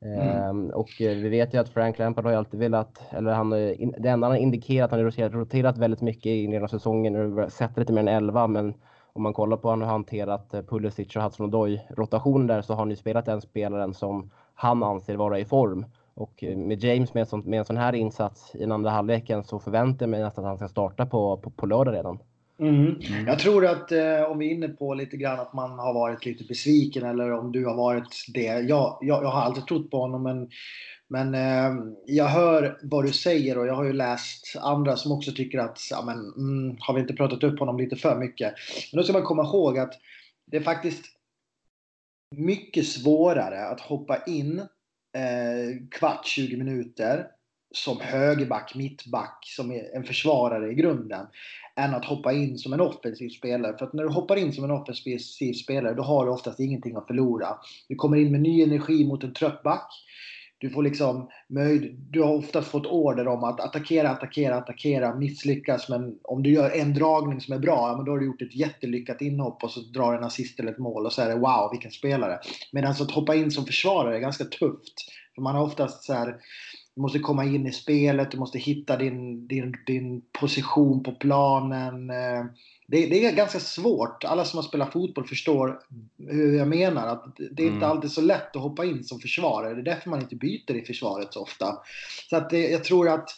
Mm. 0.00 0.18
Ehm, 0.18 0.70
och 0.70 1.00
eh, 1.00 1.16
vi 1.16 1.28
vet 1.28 1.54
ju 1.54 1.58
att 1.58 1.68
Frank 1.68 1.98
Lampard 1.98 2.24
har 2.24 2.32
ju 2.32 2.38
alltid 2.38 2.60
velat, 2.60 3.02
eller 3.10 3.32
han, 3.32 3.50
det 3.50 4.08
enda 4.08 4.26
han 4.26 4.36
indikerat, 4.36 4.90
han 4.90 5.00
har 5.00 5.06
roterat, 5.06 5.32
roterat 5.32 5.78
väldigt 5.78 6.00
mycket 6.00 6.26
i 6.26 6.30
inledningen 6.30 6.64
av 6.64 6.68
säsongen, 6.68 7.12
nu 7.12 7.50
sett 7.50 7.76
lite 7.76 7.92
mer 7.92 8.00
än 8.00 8.08
11, 8.08 8.46
men 8.46 8.74
om 9.12 9.22
man 9.22 9.32
kollar 9.32 9.56
på 9.56 9.68
hur 9.68 9.70
han 9.70 9.82
har 9.82 9.88
hanterat 9.88 10.54
eh, 10.54 10.62
Pulisic 10.62 11.16
och 11.16 11.22
Hudson 11.22 11.46
Odoi 11.46 11.80
rotationen 11.96 12.46
där 12.46 12.62
så 12.62 12.72
har 12.72 12.78
han 12.78 12.90
ju 12.90 12.96
spelat 12.96 13.24
den 13.26 13.40
spelaren 13.40 13.94
som 13.94 14.30
han 14.54 14.82
anser 14.82 15.16
vara 15.16 15.38
i 15.38 15.44
form. 15.44 15.86
Och 16.18 16.44
med 16.56 16.84
James 16.84 17.14
med 17.14 17.20
en, 17.20 17.26
sån, 17.26 17.40
med 17.40 17.58
en 17.58 17.64
sån 17.64 17.76
här 17.76 17.94
insats 17.94 18.54
i 18.54 18.58
den 18.58 18.72
andra 18.72 18.90
halvleken 18.90 19.44
så 19.44 19.58
förväntar 19.58 20.06
jag 20.06 20.10
mig 20.10 20.20
nästan 20.20 20.44
att 20.44 20.48
han 20.48 20.58
ska 20.58 20.68
starta 20.68 21.06
på, 21.06 21.36
på, 21.36 21.50
på 21.50 21.66
lördag 21.66 21.94
redan. 21.94 22.18
Mm. 22.58 23.00
Mm. 23.00 23.26
Jag 23.26 23.38
tror 23.38 23.66
att 23.66 23.92
eh, 23.92 24.22
om 24.22 24.38
vi 24.38 24.46
är 24.46 24.54
inne 24.54 24.68
på 24.68 24.94
lite 24.94 25.16
grann 25.16 25.40
att 25.40 25.52
man 25.52 25.78
har 25.78 25.94
varit 25.94 26.26
lite 26.26 26.44
besviken 26.44 27.04
eller 27.04 27.32
om 27.32 27.52
du 27.52 27.66
har 27.66 27.76
varit 27.76 28.24
det. 28.34 28.40
Jag, 28.40 28.98
jag, 29.00 29.24
jag 29.24 29.28
har 29.28 29.40
aldrig 29.40 29.66
trott 29.66 29.90
på 29.90 30.00
honom 30.00 30.22
men, 30.22 30.50
men 31.08 31.34
eh, 31.34 31.84
jag 32.06 32.24
hör 32.24 32.78
vad 32.82 33.04
du 33.04 33.12
säger 33.12 33.58
och 33.58 33.66
jag 33.66 33.74
har 33.74 33.84
ju 33.84 33.92
läst 33.92 34.56
andra 34.60 34.96
som 34.96 35.12
också 35.12 35.32
tycker 35.32 35.58
att 35.58 35.78
ja, 35.90 36.02
men, 36.06 36.18
mm, 36.18 36.76
har 36.80 36.94
vi 36.94 37.00
inte 37.00 37.14
pratat 37.14 37.42
upp 37.42 37.58
honom 37.58 37.78
lite 37.78 37.96
för 37.96 38.18
mycket. 38.18 38.54
Men 38.92 38.96
då 38.96 39.02
ska 39.02 39.12
man 39.12 39.22
komma 39.22 39.42
ihåg 39.42 39.78
att 39.78 39.92
det 40.50 40.56
är 40.56 40.62
faktiskt 40.62 41.04
mycket 42.36 42.86
svårare 42.86 43.66
att 43.66 43.80
hoppa 43.80 44.24
in 44.26 44.62
eh, 45.16 45.88
kvart, 45.90 46.26
20 46.26 46.56
minuter 46.56 47.26
som 47.74 48.00
högerback, 48.00 48.74
mittback, 48.74 49.38
som 49.56 49.72
är 49.72 49.96
en 49.96 50.04
försvarare 50.04 50.70
i 50.70 50.74
grunden, 50.74 51.26
än 51.76 51.94
att 51.94 52.04
hoppa 52.04 52.32
in 52.32 52.58
som 52.58 52.72
en 52.72 52.80
offensiv 52.80 53.28
spelare. 53.28 53.78
För 53.78 53.86
att 53.86 53.92
när 53.92 54.02
du 54.02 54.08
hoppar 54.08 54.36
in 54.36 54.52
som 54.52 54.64
en 54.64 54.70
offensiv 54.70 55.52
spelare, 55.52 55.94
då 55.94 56.02
har 56.02 56.26
du 56.26 56.32
oftast 56.32 56.60
ingenting 56.60 56.96
att 56.96 57.06
förlora. 57.06 57.48
Du 57.88 57.94
kommer 57.94 58.16
in 58.16 58.32
med 58.32 58.40
ny 58.40 58.62
energi 58.62 59.06
mot 59.06 59.24
en 59.24 59.34
trött 59.34 59.62
back. 59.62 59.90
Du, 60.60 60.70
får 60.70 60.82
liksom, 60.82 61.28
du 62.10 62.22
har 62.22 62.34
oftast 62.34 62.68
fått 62.68 62.86
order 62.86 63.28
om 63.28 63.44
att 63.44 63.60
attackera, 63.60 64.10
attackera, 64.10 64.56
attackera, 64.56 65.14
misslyckas. 65.14 65.88
Men 65.88 66.18
om 66.24 66.42
du 66.42 66.50
gör 66.50 66.70
en 66.70 66.94
dragning 66.94 67.40
som 67.40 67.54
är 67.54 67.58
bra, 67.58 67.76
ja, 67.76 68.02
då 68.06 68.12
har 68.12 68.18
du 68.18 68.26
gjort 68.26 68.42
ett 68.42 68.56
jättelyckat 68.56 69.20
inhopp 69.20 69.64
och 69.64 69.70
så 69.70 69.80
drar 69.80 70.14
en 70.14 70.24
assist 70.24 70.60
eller 70.60 70.72
ett 70.72 70.78
mål 70.78 71.06
och 71.06 71.12
så 71.12 71.22
är 71.22 71.28
det 71.28 71.34
wow, 71.34 71.68
vilken 71.72 71.90
spelare. 71.90 72.38
Medan 72.72 72.90
att 72.90 73.10
hoppa 73.10 73.34
in 73.34 73.50
som 73.50 73.66
försvarare 73.66 74.16
är 74.16 74.20
ganska 74.20 74.44
tufft. 74.44 74.94
För 75.34 75.42
man 75.42 75.54
har 75.54 75.62
oftast 75.62 76.04
så 76.04 76.12
här, 76.12 76.36
du 76.94 77.02
måste 77.02 77.18
komma 77.18 77.44
in 77.44 77.66
i 77.66 77.72
spelet, 77.72 78.30
du 78.30 78.38
måste 78.38 78.58
hitta 78.58 78.96
din, 78.96 79.46
din, 79.46 79.74
din 79.86 80.22
position 80.40 81.02
på 81.02 81.12
planen. 81.12 82.10
Eh, 82.10 82.44
det, 82.90 83.06
det, 83.06 83.26
är 83.26 83.32
ganska 83.32 83.60
svårt. 83.60 84.24
Alla 84.24 84.44
som 84.44 84.58
har 84.58 84.62
spelat 84.62 84.92
fotboll 84.92 85.26
förstår 85.26 85.80
hur 86.18 86.58
jag 86.58 86.68
menar. 86.68 87.06
Att 87.06 87.36
det 87.36 87.62
är 87.62 87.66
inte 87.66 87.86
mm. 87.86 87.90
alltid 87.90 88.10
så 88.10 88.20
lätt 88.20 88.56
att 88.56 88.62
hoppa 88.62 88.84
in 88.84 89.04
som 89.04 89.20
försvarare. 89.20 89.74
Det 89.74 89.80
är 89.80 89.84
därför 89.94 90.10
man 90.10 90.20
inte 90.20 90.36
byter 90.36 90.76
i 90.76 90.84
försvaret 90.84 91.32
så 91.32 91.42
ofta. 91.42 91.78
Så 92.30 92.36
att 92.36 92.50
det, 92.50 92.70
jag 92.70 92.84
tror 92.84 93.08
att 93.08 93.30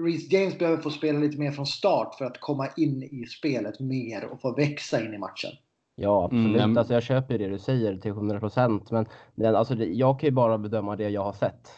Reece 0.00 0.32
James 0.32 0.58
behöver 0.58 0.82
få 0.82 0.90
spela 0.90 1.18
lite 1.18 1.38
mer 1.38 1.52
från 1.52 1.66
start 1.66 2.14
för 2.14 2.24
att 2.24 2.40
komma 2.40 2.68
in 2.76 3.02
i 3.02 3.26
spelet 3.26 3.80
mer 3.80 4.24
och 4.24 4.40
få 4.40 4.54
växa 4.54 5.00
in 5.00 5.14
i 5.14 5.18
matchen. 5.18 5.50
Ja, 5.96 6.24
absolut. 6.24 6.62
Mm. 6.62 6.78
Alltså, 6.78 6.94
jag 6.94 7.02
köper 7.02 7.38
det 7.38 7.48
du 7.48 7.58
säger 7.58 7.96
till 7.96 8.10
100 8.10 8.40
procent. 8.40 8.90
Men, 8.90 9.06
men 9.34 9.56
alltså, 9.56 9.74
jag 9.74 10.20
kan 10.20 10.26
ju 10.26 10.34
bara 10.34 10.58
bedöma 10.58 10.96
det 10.96 11.08
jag 11.08 11.24
har 11.24 11.32
sett 11.32 11.68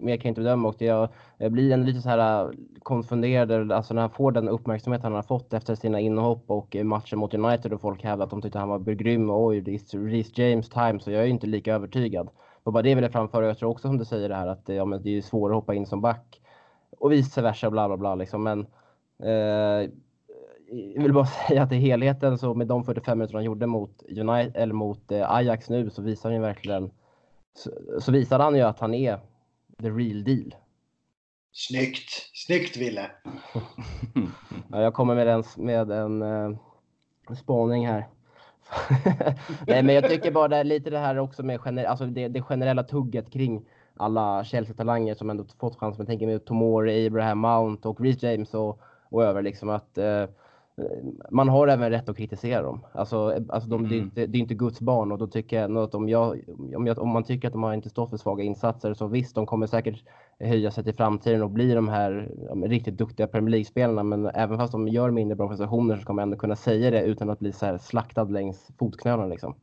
mer 0.00 0.16
kan 0.16 0.28
jag 0.28 0.30
inte 0.30 0.40
bedöma 0.40 0.68
och 0.68 0.82
jag, 0.82 1.08
jag 1.38 1.52
blir 1.52 1.72
ändå 1.72 1.86
lite 1.86 2.00
så 2.00 2.08
här 2.08 2.44
äh, 2.44 2.50
konfunderad 2.82 3.72
alltså 3.72 3.94
när 3.94 4.00
han 4.00 4.10
får 4.10 4.32
den 4.32 4.48
uppmärksamhet 4.48 5.02
han 5.02 5.12
har 5.12 5.22
fått 5.22 5.52
efter 5.52 5.74
sina 5.74 6.00
inhopp 6.00 6.44
och 6.46 6.76
eh, 6.76 6.84
matchen 6.84 7.18
mot 7.18 7.34
United 7.34 7.72
och 7.72 7.80
folk 7.80 8.04
hävdar 8.04 8.24
att 8.24 8.30
de 8.30 8.42
tyckte 8.42 8.58
han 8.58 8.68
var 8.68 8.78
grym 8.78 9.30
och 9.30 9.44
oj, 9.44 9.60
det 9.60 9.74
är 9.74 10.08
Reece 10.08 10.38
James 10.38 10.68
time 10.68 11.00
så 11.00 11.10
jag 11.10 11.22
är 11.22 11.26
inte 11.26 11.46
lika 11.46 11.74
övertygad. 11.74 12.28
Och 12.62 12.72
bara 12.72 12.82
det 12.82 12.94
vill 12.94 13.04
jag 13.04 13.12
framföra. 13.12 13.46
Jag 13.46 13.58
tror 13.58 13.70
också 13.70 13.88
som 13.88 13.98
du 13.98 14.04
säger 14.04 14.28
det 14.28 14.34
här 14.34 14.46
att 14.46 14.68
eh, 14.68 14.76
ja, 14.76 14.84
men 14.84 15.02
det 15.02 15.18
är 15.18 15.22
svårare 15.22 15.56
att 15.56 15.62
hoppa 15.62 15.74
in 15.74 15.86
som 15.86 16.00
back 16.00 16.40
och 16.98 17.12
vice 17.12 17.42
versa 17.42 17.70
bla 17.70 17.88
bla 17.88 17.96
bla 17.96 18.14
liksom. 18.14 18.42
Men 18.42 18.66
eh, 19.22 19.90
jag 20.94 21.02
vill 21.02 21.12
bara 21.12 21.26
säga 21.48 21.62
att 21.62 21.72
i 21.72 21.76
helheten 21.76 22.38
så 22.38 22.54
med 22.54 22.66
de 22.66 22.84
45 22.84 23.18
minuter 23.18 23.34
han 23.34 23.44
gjorde 23.44 23.66
mot 23.66 24.02
United 24.08 24.56
eller 24.56 24.74
mot 24.74 25.12
eh, 25.12 25.30
Ajax 25.30 25.70
nu 25.70 25.90
så 25.90 26.02
visar 26.02 26.28
han 26.28 26.36
ju 26.36 26.42
verkligen 26.42 26.90
så, 27.54 27.70
så 28.00 28.12
visar 28.12 28.38
han 28.38 28.54
ju 28.54 28.62
att 28.62 28.80
han 28.80 28.94
är 28.94 29.18
the 29.82 29.90
real 29.90 30.24
deal. 30.24 30.54
Snyggt! 31.52 32.30
Snyggt 32.34 32.76
Ville! 32.76 33.10
ja, 34.70 34.82
jag 34.82 34.94
kommer 34.94 35.14
med 35.14 35.28
en, 35.28 35.44
med 35.56 35.90
en 35.90 36.22
uh, 36.22 36.56
spaning 37.36 37.86
här. 37.86 38.08
Nej, 39.66 39.82
men 39.82 39.94
jag 39.94 40.10
tycker 40.10 40.30
bara 40.30 40.48
det 40.48 40.56
är 40.56 40.64
lite 40.64 40.90
det 40.90 40.98
här 40.98 41.18
också 41.18 41.42
med 41.42 41.60
gener 41.60 41.84
alltså 41.84 42.06
det, 42.06 42.28
det 42.28 42.42
generella 42.42 42.82
tugget 42.82 43.30
kring 43.30 43.64
alla 43.96 44.44
Chelsea-talanger 44.44 45.14
som 45.14 45.30
ändå 45.30 45.44
fått 45.60 45.76
chansen. 45.76 46.00
Jag 46.00 46.06
tänker 46.06 46.26
med 46.26 46.44
Tomori, 46.44 47.06
Abraham 47.06 47.38
Mount 47.38 47.88
och 47.88 48.00
Reece 48.00 48.22
James 48.22 48.54
och, 48.54 48.80
och 49.10 49.24
över 49.24 49.42
liksom 49.42 49.68
att 49.68 49.98
uh, 49.98 50.24
man 51.30 51.48
har 51.48 51.68
även 51.68 51.90
rätt 51.90 52.08
att 52.08 52.16
kritisera 52.16 52.62
dem. 52.62 52.80
Alltså, 52.92 53.44
alltså 53.48 53.70
de, 53.70 53.84
mm. 53.84 53.90
det, 53.90 53.96
är 53.96 54.00
inte, 54.00 54.26
det 54.26 54.38
är 54.38 54.40
inte 54.40 54.54
Guds 54.54 54.80
barn 54.80 55.12
och 55.12 55.18
då 55.18 55.26
tycker 55.26 55.60
jag 55.60 55.76
att 55.76 55.94
om, 55.94 56.08
jag, 56.08 56.40
om, 56.74 56.86
jag, 56.86 56.98
om 56.98 57.08
man 57.08 57.24
tycker 57.24 57.48
att 57.48 57.52
de 57.52 57.62
har 57.62 57.74
inte 57.74 57.90
stått 57.90 58.10
för 58.10 58.16
svaga 58.16 58.44
insatser 58.44 58.94
så 58.94 59.06
visst, 59.06 59.34
de 59.34 59.46
kommer 59.46 59.66
säkert 59.66 60.04
höja 60.40 60.70
sig 60.70 60.84
till 60.84 60.94
framtiden 60.94 61.42
och 61.42 61.50
bli 61.50 61.74
de 61.74 61.88
här 61.88 62.30
ja, 62.48 62.54
riktigt 62.54 62.98
duktiga 62.98 63.26
Premier 63.26 63.50
League-spelarna. 63.50 64.02
Men 64.02 64.26
även 64.26 64.58
fast 64.58 64.72
de 64.72 64.88
gör 64.88 65.10
mindre 65.10 65.36
bra 65.36 65.48
prestationer 65.48 65.96
så 65.96 66.04
kommer 66.04 66.22
man 66.22 66.28
ändå 66.28 66.36
kunna 66.36 66.56
säga 66.56 66.90
det 66.90 67.02
utan 67.02 67.30
att 67.30 67.38
bli 67.38 67.52
så 67.52 67.78
slaktad 67.78 68.24
längs 68.24 68.70
fotknölarna. 68.78 69.28
Liksom. 69.28 69.54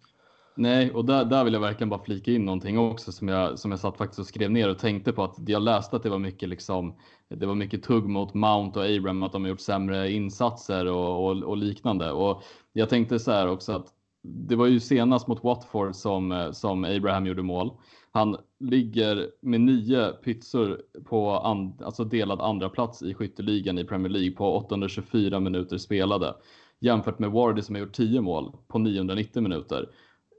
Nej, 0.59 0.91
och 0.91 1.05
där, 1.05 1.25
där 1.25 1.43
vill 1.43 1.53
jag 1.53 1.59
verkligen 1.59 1.89
bara 1.89 2.03
flika 2.03 2.31
in 2.31 2.45
någonting 2.45 2.79
också 2.79 3.11
som 3.11 3.27
jag, 3.27 3.59
som 3.59 3.71
jag 3.71 3.79
satt 3.79 3.97
faktiskt 3.97 4.19
och 4.19 4.25
skrev 4.25 4.51
ner 4.51 4.69
och 4.69 4.79
tänkte 4.79 5.11
på 5.13 5.23
att 5.23 5.35
jag 5.47 5.61
läste 5.61 5.95
att 5.95 6.03
det 6.03 6.09
var 6.09 6.19
mycket 6.19 6.49
liksom, 6.49 6.95
det 7.29 7.45
var 7.45 7.55
mycket 7.55 7.83
tugg 7.83 8.03
mot 8.03 8.33
Mount 8.33 8.79
och 8.79 8.85
Abraham 8.85 9.23
att 9.23 9.31
de 9.31 9.41
har 9.41 9.49
gjort 9.49 9.59
sämre 9.59 10.11
insatser 10.11 10.85
och, 10.85 11.25
och, 11.25 11.43
och 11.43 11.57
liknande. 11.57 12.11
Och 12.11 12.43
jag 12.73 12.89
tänkte 12.89 13.19
så 13.19 13.31
här 13.31 13.47
också 13.47 13.71
att 13.71 13.87
det 14.23 14.55
var 14.55 14.65
ju 14.65 14.79
senast 14.79 15.27
mot 15.27 15.43
Watford 15.43 15.95
som, 15.95 16.49
som 16.53 16.83
Abraham 16.83 17.25
gjorde 17.25 17.43
mål. 17.43 17.71
Han 18.11 18.37
ligger 18.59 19.31
med 19.41 19.61
nio 19.61 20.11
pytsor 20.11 20.81
på 21.05 21.31
and, 21.31 21.81
alltså 21.81 22.03
delad 22.03 22.41
andra 22.41 22.69
plats 22.69 23.01
i 23.01 23.13
skytteligan 23.13 23.77
i 23.77 23.83
Premier 23.83 24.11
League 24.11 24.31
på 24.31 24.55
824 24.55 25.39
minuter 25.39 25.77
spelade 25.77 26.33
jämfört 26.79 27.19
med 27.19 27.31
Wardy 27.31 27.61
som 27.61 27.75
har 27.75 27.79
gjort 27.79 27.95
10 27.95 28.21
mål 28.21 28.51
på 28.67 28.79
990 28.79 29.41
minuter 29.41 29.89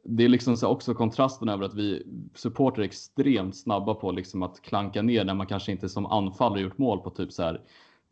det 0.05 0.25
är 0.25 0.29
liksom 0.29 0.57
så 0.57 0.69
också 0.69 0.95
kontrasten 0.95 1.49
över 1.49 1.65
att 1.65 1.75
vi 1.75 2.07
supporter 2.35 2.83
är 2.83 2.87
extremt 2.87 3.57
snabba 3.57 3.95
på 3.95 4.13
liksom 4.13 4.43
att 4.43 4.63
klanka 4.63 5.03
ner 5.03 5.25
när 5.25 5.35
man 5.35 5.47
kanske 5.47 5.73
inte 5.73 5.89
som 5.89 6.07
anfallare 6.07 6.61
gjort 6.61 6.79
mål 6.79 7.01
på 7.01 7.11
typ 7.11 7.33
så 7.33 7.43
här 7.43 7.61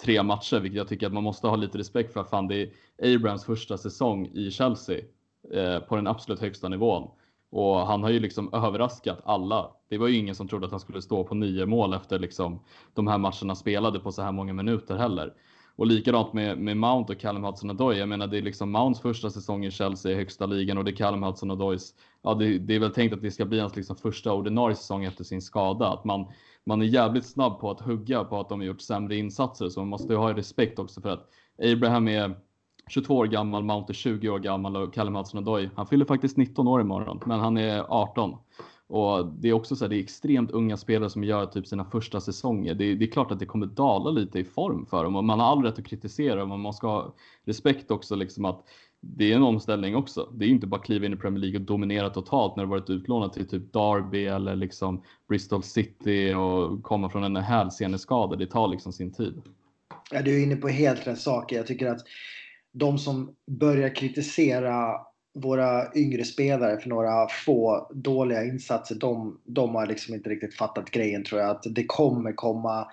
tre 0.03 0.23
matcher, 0.23 0.61
vilket 0.61 0.79
jag 0.79 0.89
tycker 0.89 1.07
att 1.07 1.13
man 1.13 1.23
måste 1.23 1.47
ha 1.47 1.57
lite 1.57 1.79
respekt 1.79 2.13
för. 2.13 2.25
Fan, 2.25 2.49
det 2.49 2.71
är 2.99 3.15
Abrams 3.17 3.45
första 3.45 3.79
säsong 3.79 4.27
i 4.35 4.51
Chelsea 4.51 4.99
eh, 5.53 5.79
på 5.79 5.97
den 5.97 6.07
absolut 6.07 6.41
högsta 6.41 6.69
nivån 6.69 7.11
och 7.51 7.87
han 7.87 8.03
har 8.03 8.11
ju 8.11 8.21
liksom 8.21 8.55
överraskat 8.55 9.21
alla. 9.25 9.71
Det 9.89 9.99
var 9.99 10.09
ju 10.09 10.17
ingen 10.17 10.35
som 10.35 10.49
trodde 10.49 10.67
att 10.67 10.71
han 10.71 10.81
skulle 10.81 11.03
stå 11.03 11.25
på 11.25 11.35
nio 11.35 11.67
mål 11.67 11.95
efter 11.95 12.19
liksom 12.19 12.61
de 12.95 13.07
här 13.07 13.19
matcherna 13.19 13.55
spelade 13.55 14.01
på 14.01 14.13
så 14.13 14.23
här 14.23 14.33
många 14.33 14.53
minuter 14.53 14.97
heller. 14.97 15.35
Och 15.79 15.87
likadant 15.87 16.33
med, 16.33 16.59
med 16.59 16.77
Mount 16.77 17.13
och 17.13 17.21
Callum 17.21 17.45
Hudson-Odoi. 17.45 17.99
Jag 17.99 18.09
menar 18.09 18.27
det 18.27 18.39
är 18.39 18.43
liksom 18.43 18.71
Mounts 18.71 19.01
första 19.01 19.31
säsong 19.31 19.65
i 19.65 19.71
Chelsea 19.71 20.13
i 20.13 20.15
högsta 20.15 20.47
ligan 20.47 20.79
och 20.79 20.85
det 20.85 20.91
är 20.91 20.97
Callum 20.97 21.25
Hudson-Odois. 21.25 21.95
Ja, 22.23 22.35
det, 22.35 22.59
det, 22.59 22.75
är 22.75 22.81
väl 22.81 22.91
tänkt 22.91 23.13
att 23.15 23.23
det 23.23 23.31
ska 23.31 23.45
bli 23.45 23.61
hans 23.61 23.77
liksom 23.77 23.97
första 23.97 24.33
ordinarie 24.33 24.77
säsong 24.77 25.05
efter 25.05 25.25
sin 25.25 25.43
skada. 25.43 25.89
Att 25.89 26.05
man, 26.05 26.27
man 26.65 26.83
är 26.83 26.87
jävligt 26.87 27.27
snabb 27.27 27.61
på 27.61 27.71
att 27.71 27.81
hugga 27.81 28.25
på 28.25 28.41
att 28.41 28.49
de 28.49 28.61
har 28.61 28.67
gjort 28.67 28.81
sämre 28.81 29.17
insatser 29.17 29.69
så 29.69 29.81
man 29.81 29.89
måste 29.89 30.13
ju 30.13 30.19
ha 30.19 30.37
respekt 30.37 30.79
också 30.79 31.01
för 31.01 31.09
att 31.09 31.29
Abraham 31.73 32.09
är 32.09 32.37
22 32.89 33.17
år 33.17 33.27
gammal, 33.27 33.65
Mount 33.65 33.93
är 33.93 33.95
20 33.95 34.29
år 34.29 34.39
gammal 34.39 34.77
och 34.77 34.95
Callum 34.95 35.17
Hudson-Odoi, 35.17 35.71
han 35.77 35.87
fyller 35.87 36.05
faktiskt 36.05 36.37
19 36.37 36.69
år 36.69 36.81
imorgon, 36.81 37.21
men 37.27 37.41
han 37.41 37.57
är 37.57 37.85
18. 37.89 38.37
Och 38.89 39.27
det 39.27 39.49
är 39.49 39.53
också 39.53 39.77
så 39.77 39.85
här, 39.85 39.89
det 39.89 39.97
är 39.97 40.01
extremt 40.03 40.51
unga 40.51 40.77
spelare 40.77 41.11
som 41.11 41.25
gör 41.25 41.47
typ 41.47 41.67
sina 41.67 41.85
första 41.85 42.21
säsonger. 42.21 42.75
Det, 42.75 42.95
det, 42.95 43.05
är 43.05 43.11
klart 43.11 43.31
att 43.31 43.39
det 43.39 43.47
kommer 43.47 43.67
dala 43.67 44.11
lite 44.11 44.39
i 44.39 44.45
form 44.45 44.87
för 44.87 45.05
dem 45.05 45.17
och 45.17 45.25
man 45.25 45.41
har 45.41 45.47
all 45.47 45.63
rätt 45.63 45.79
att 45.79 45.87
kritisera 45.87 46.47
men 46.47 46.61
man 46.61 46.75
ska 46.75 46.87
ha 46.87 47.15
respekt 47.45 47.91
också 47.91 48.17
liksom 48.17 48.45
att 48.45 48.65
det 49.01 49.33
är 49.33 49.37
en 49.37 49.43
omställning 49.43 49.97
också. 49.97 50.33
Det 50.35 50.45
är 50.45 50.49
inte 50.49 50.67
bara 50.67 50.81
kliva 50.81 51.07
in 51.07 51.13
i 51.13 51.17
Premier 51.17 51.41
League 51.41 51.59
och 51.59 51.67
dominera 51.67 52.11
totalt 52.11 52.57
när 52.57 52.65
du 52.65 52.71
varit 52.71 52.91
utlånad 52.91 53.33
till 53.33 53.49
typ 53.49 53.73
Derby 53.73 54.27
eller 54.27 54.57
liksom 54.57 55.03
Bristol 55.29 55.63
City 55.63 56.35
och 56.35 56.83
komma 56.83 57.11
från 57.11 57.25
en 57.25 57.37
hälseneskada. 57.37 58.37
Det 58.37 58.47
tar 58.47 58.69
liksom 58.69 58.93
sin 58.93 59.13
tid. 59.13 59.43
Ja, 60.11 60.23
du 60.23 60.39
är 60.39 60.43
inne 60.43 60.57
på 60.57 60.69
helt 60.69 61.07
rätt 61.07 61.19
saker. 61.19 61.57
Jag 61.57 61.67
tycker 61.67 61.87
att 61.87 62.01
de 62.73 62.99
som 62.99 63.35
börjar 63.47 63.95
kritisera 63.95 65.01
våra 65.41 65.95
yngre 65.95 66.25
spelare 66.25 66.81
för 66.81 66.89
några 66.89 67.29
få 67.29 67.91
dåliga 67.95 68.45
insatser, 68.45 68.95
de, 68.95 69.41
de 69.45 69.75
har 69.75 69.87
liksom 69.87 70.15
inte 70.15 70.31
riktigt 70.31 70.55
fattat 70.55 70.91
grejen 70.91 71.25
tror 71.25 71.41
jag. 71.41 71.51
Att 71.51 71.63
det 71.71 71.85
kommer 71.85 72.33
komma 72.33 72.89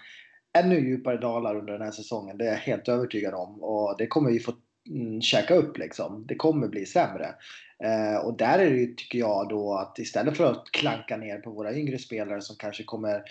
ännu 0.57 0.79
djupare 0.79 1.17
dalar 1.17 1.55
under 1.55 1.73
den 1.73 1.81
här 1.81 1.91
säsongen. 1.91 2.37
Det 2.37 2.45
är 2.45 2.51
jag 2.51 2.57
helt 2.57 2.87
övertygad 2.87 3.33
om. 3.33 3.63
Och 3.63 3.95
det 3.97 4.07
kommer 4.07 4.31
vi 4.31 4.39
få 4.39 4.53
mm, 4.89 5.21
käka 5.21 5.55
upp 5.55 5.77
liksom. 5.77 6.25
Det 6.27 6.35
kommer 6.35 6.67
bli 6.67 6.85
sämre. 6.85 7.35
Eh, 7.83 8.25
och 8.25 8.37
där 8.37 8.59
är 8.59 8.69
det 8.69 8.77
ju, 8.77 8.93
tycker 8.93 9.19
jag 9.19 9.49
då 9.49 9.73
att 9.73 9.99
istället 9.99 10.37
för 10.37 10.51
att 10.51 10.71
klanka 10.71 11.17
ner 11.17 11.37
på 11.37 11.51
våra 11.51 11.75
yngre 11.75 11.99
spelare 11.99 12.41
som 12.41 12.55
kanske 12.59 12.83
kommer 12.83 13.21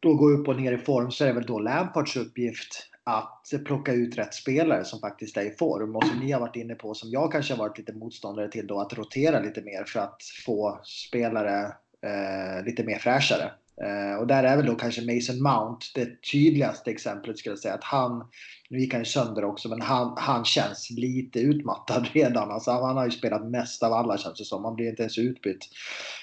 då 0.00 0.14
gå 0.14 0.30
upp 0.30 0.48
och 0.48 0.60
ner 0.60 0.72
i 0.72 0.78
form 0.78 1.10
så 1.10 1.24
är 1.24 1.28
det 1.28 1.34
väl 1.34 1.46
då 1.46 1.58
Lampards 1.58 2.16
uppgift 2.16 2.89
att 3.18 3.64
plocka 3.64 3.92
ut 3.92 4.18
rätt 4.18 4.34
spelare 4.34 4.84
som 4.84 5.00
faktiskt 5.00 5.36
är 5.36 5.42
i 5.42 5.50
form 5.50 5.96
och 5.96 6.04
som 6.04 6.18
ni 6.18 6.32
har 6.32 6.40
varit 6.40 6.56
inne 6.56 6.74
på, 6.74 6.94
som 6.94 7.10
jag 7.10 7.32
kanske 7.32 7.54
har 7.54 7.58
varit 7.58 7.78
lite 7.78 7.92
motståndare 7.92 8.48
till 8.48 8.66
då, 8.66 8.80
att 8.80 8.92
rotera 8.92 9.40
lite 9.40 9.62
mer 9.62 9.84
för 9.84 10.00
att 10.00 10.22
få 10.46 10.80
spelare 10.84 11.72
eh, 12.06 12.64
lite 12.64 12.84
mer 12.84 12.98
fräschare. 12.98 13.50
Eh, 13.82 14.18
och 14.20 14.26
där 14.26 14.44
är 14.44 14.56
väl 14.56 14.66
då 14.66 14.74
kanske 14.74 15.14
Mason 15.14 15.42
Mount 15.42 15.86
det 15.94 16.22
tydligaste 16.32 16.90
exemplet 16.90 17.38
skulle 17.38 17.52
jag 17.52 17.58
säga. 17.58 17.74
Att 17.74 17.84
han, 17.84 18.28
nu 18.70 18.80
gick 18.80 18.92
han 18.92 19.00
ju 19.00 19.04
sönder 19.04 19.44
också, 19.44 19.68
men 19.68 19.80
han, 19.80 20.14
han 20.16 20.44
känns 20.44 20.90
lite 20.90 21.40
utmattad 21.40 22.08
redan. 22.12 22.50
Alltså, 22.50 22.70
han, 22.70 22.84
han 22.84 22.96
har 22.96 23.04
ju 23.04 23.10
spelat 23.10 23.50
mest 23.50 23.82
av 23.82 23.92
alla 23.92 24.18
känns 24.18 24.38
det 24.38 24.44
som. 24.44 24.64
Han 24.64 24.74
blir 24.74 24.88
inte 24.88 25.02
ens 25.02 25.18
utbytt. 25.18 25.68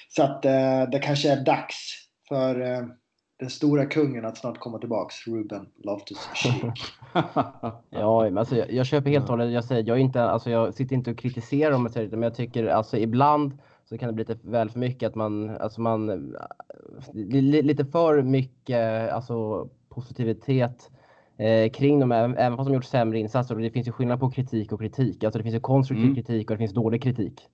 Så 0.08 0.22
att 0.22 0.44
eh, 0.44 0.90
det 0.92 0.98
kanske 0.98 1.32
är 1.32 1.44
dags 1.44 1.76
för 2.28 2.60
eh, 2.60 2.86
den 3.38 3.50
stora 3.50 3.86
kungen 3.86 4.24
att 4.24 4.38
snart 4.38 4.58
komma 4.58 4.78
tillbaks, 4.78 5.26
Ruben 5.26 5.66
Loftus-Cheek. 5.84 6.80
ja, 7.90 8.22
men 8.22 8.38
alltså, 8.38 8.56
jag, 8.56 8.72
jag 8.72 8.86
köper 8.86 9.10
helt 9.10 9.24
och 9.24 9.30
hållet. 9.30 9.52
Jag, 9.52 9.64
säger, 9.64 9.84
jag, 9.86 9.96
är 9.96 10.00
inte, 10.00 10.22
alltså, 10.22 10.50
jag 10.50 10.74
sitter 10.74 10.96
inte 10.96 11.10
och 11.10 11.18
kritiserar 11.18 11.70
dem, 11.70 11.88
men 12.10 12.22
jag 12.22 12.34
tycker 12.34 12.66
alltså 12.66 12.96
ibland 12.96 13.58
så 13.88 13.98
kan 13.98 14.06
det 14.06 14.12
bli 14.12 14.24
lite 14.24 14.48
väl 14.48 14.70
för 14.70 14.78
mycket 14.78 15.06
att 15.06 15.14
man, 15.14 15.50
alltså 15.50 15.80
man, 15.80 16.34
lite 17.12 17.84
för 17.84 18.22
mycket 18.22 19.12
alltså, 19.12 19.68
positivitet 19.88 20.90
eh, 21.36 21.70
kring 21.70 22.00
dem, 22.00 22.12
även, 22.12 22.36
även 22.36 22.56
fast 22.56 22.68
de 22.68 22.74
gjort 22.74 22.84
sämre 22.84 23.18
insatser. 23.18 23.54
Och 23.54 23.60
det 23.60 23.70
finns 23.70 23.88
ju 23.88 23.92
skillnad 23.92 24.20
på 24.20 24.30
kritik 24.30 24.72
och 24.72 24.80
kritik. 24.80 25.24
Alltså 25.24 25.38
det 25.38 25.42
finns 25.42 25.54
ju 25.54 25.60
konstruktiv 25.60 26.04
mm. 26.04 26.14
kritik 26.14 26.50
och 26.50 26.56
det 26.56 26.58
finns 26.58 26.74
dålig 26.74 27.02
kritik. 27.02 27.48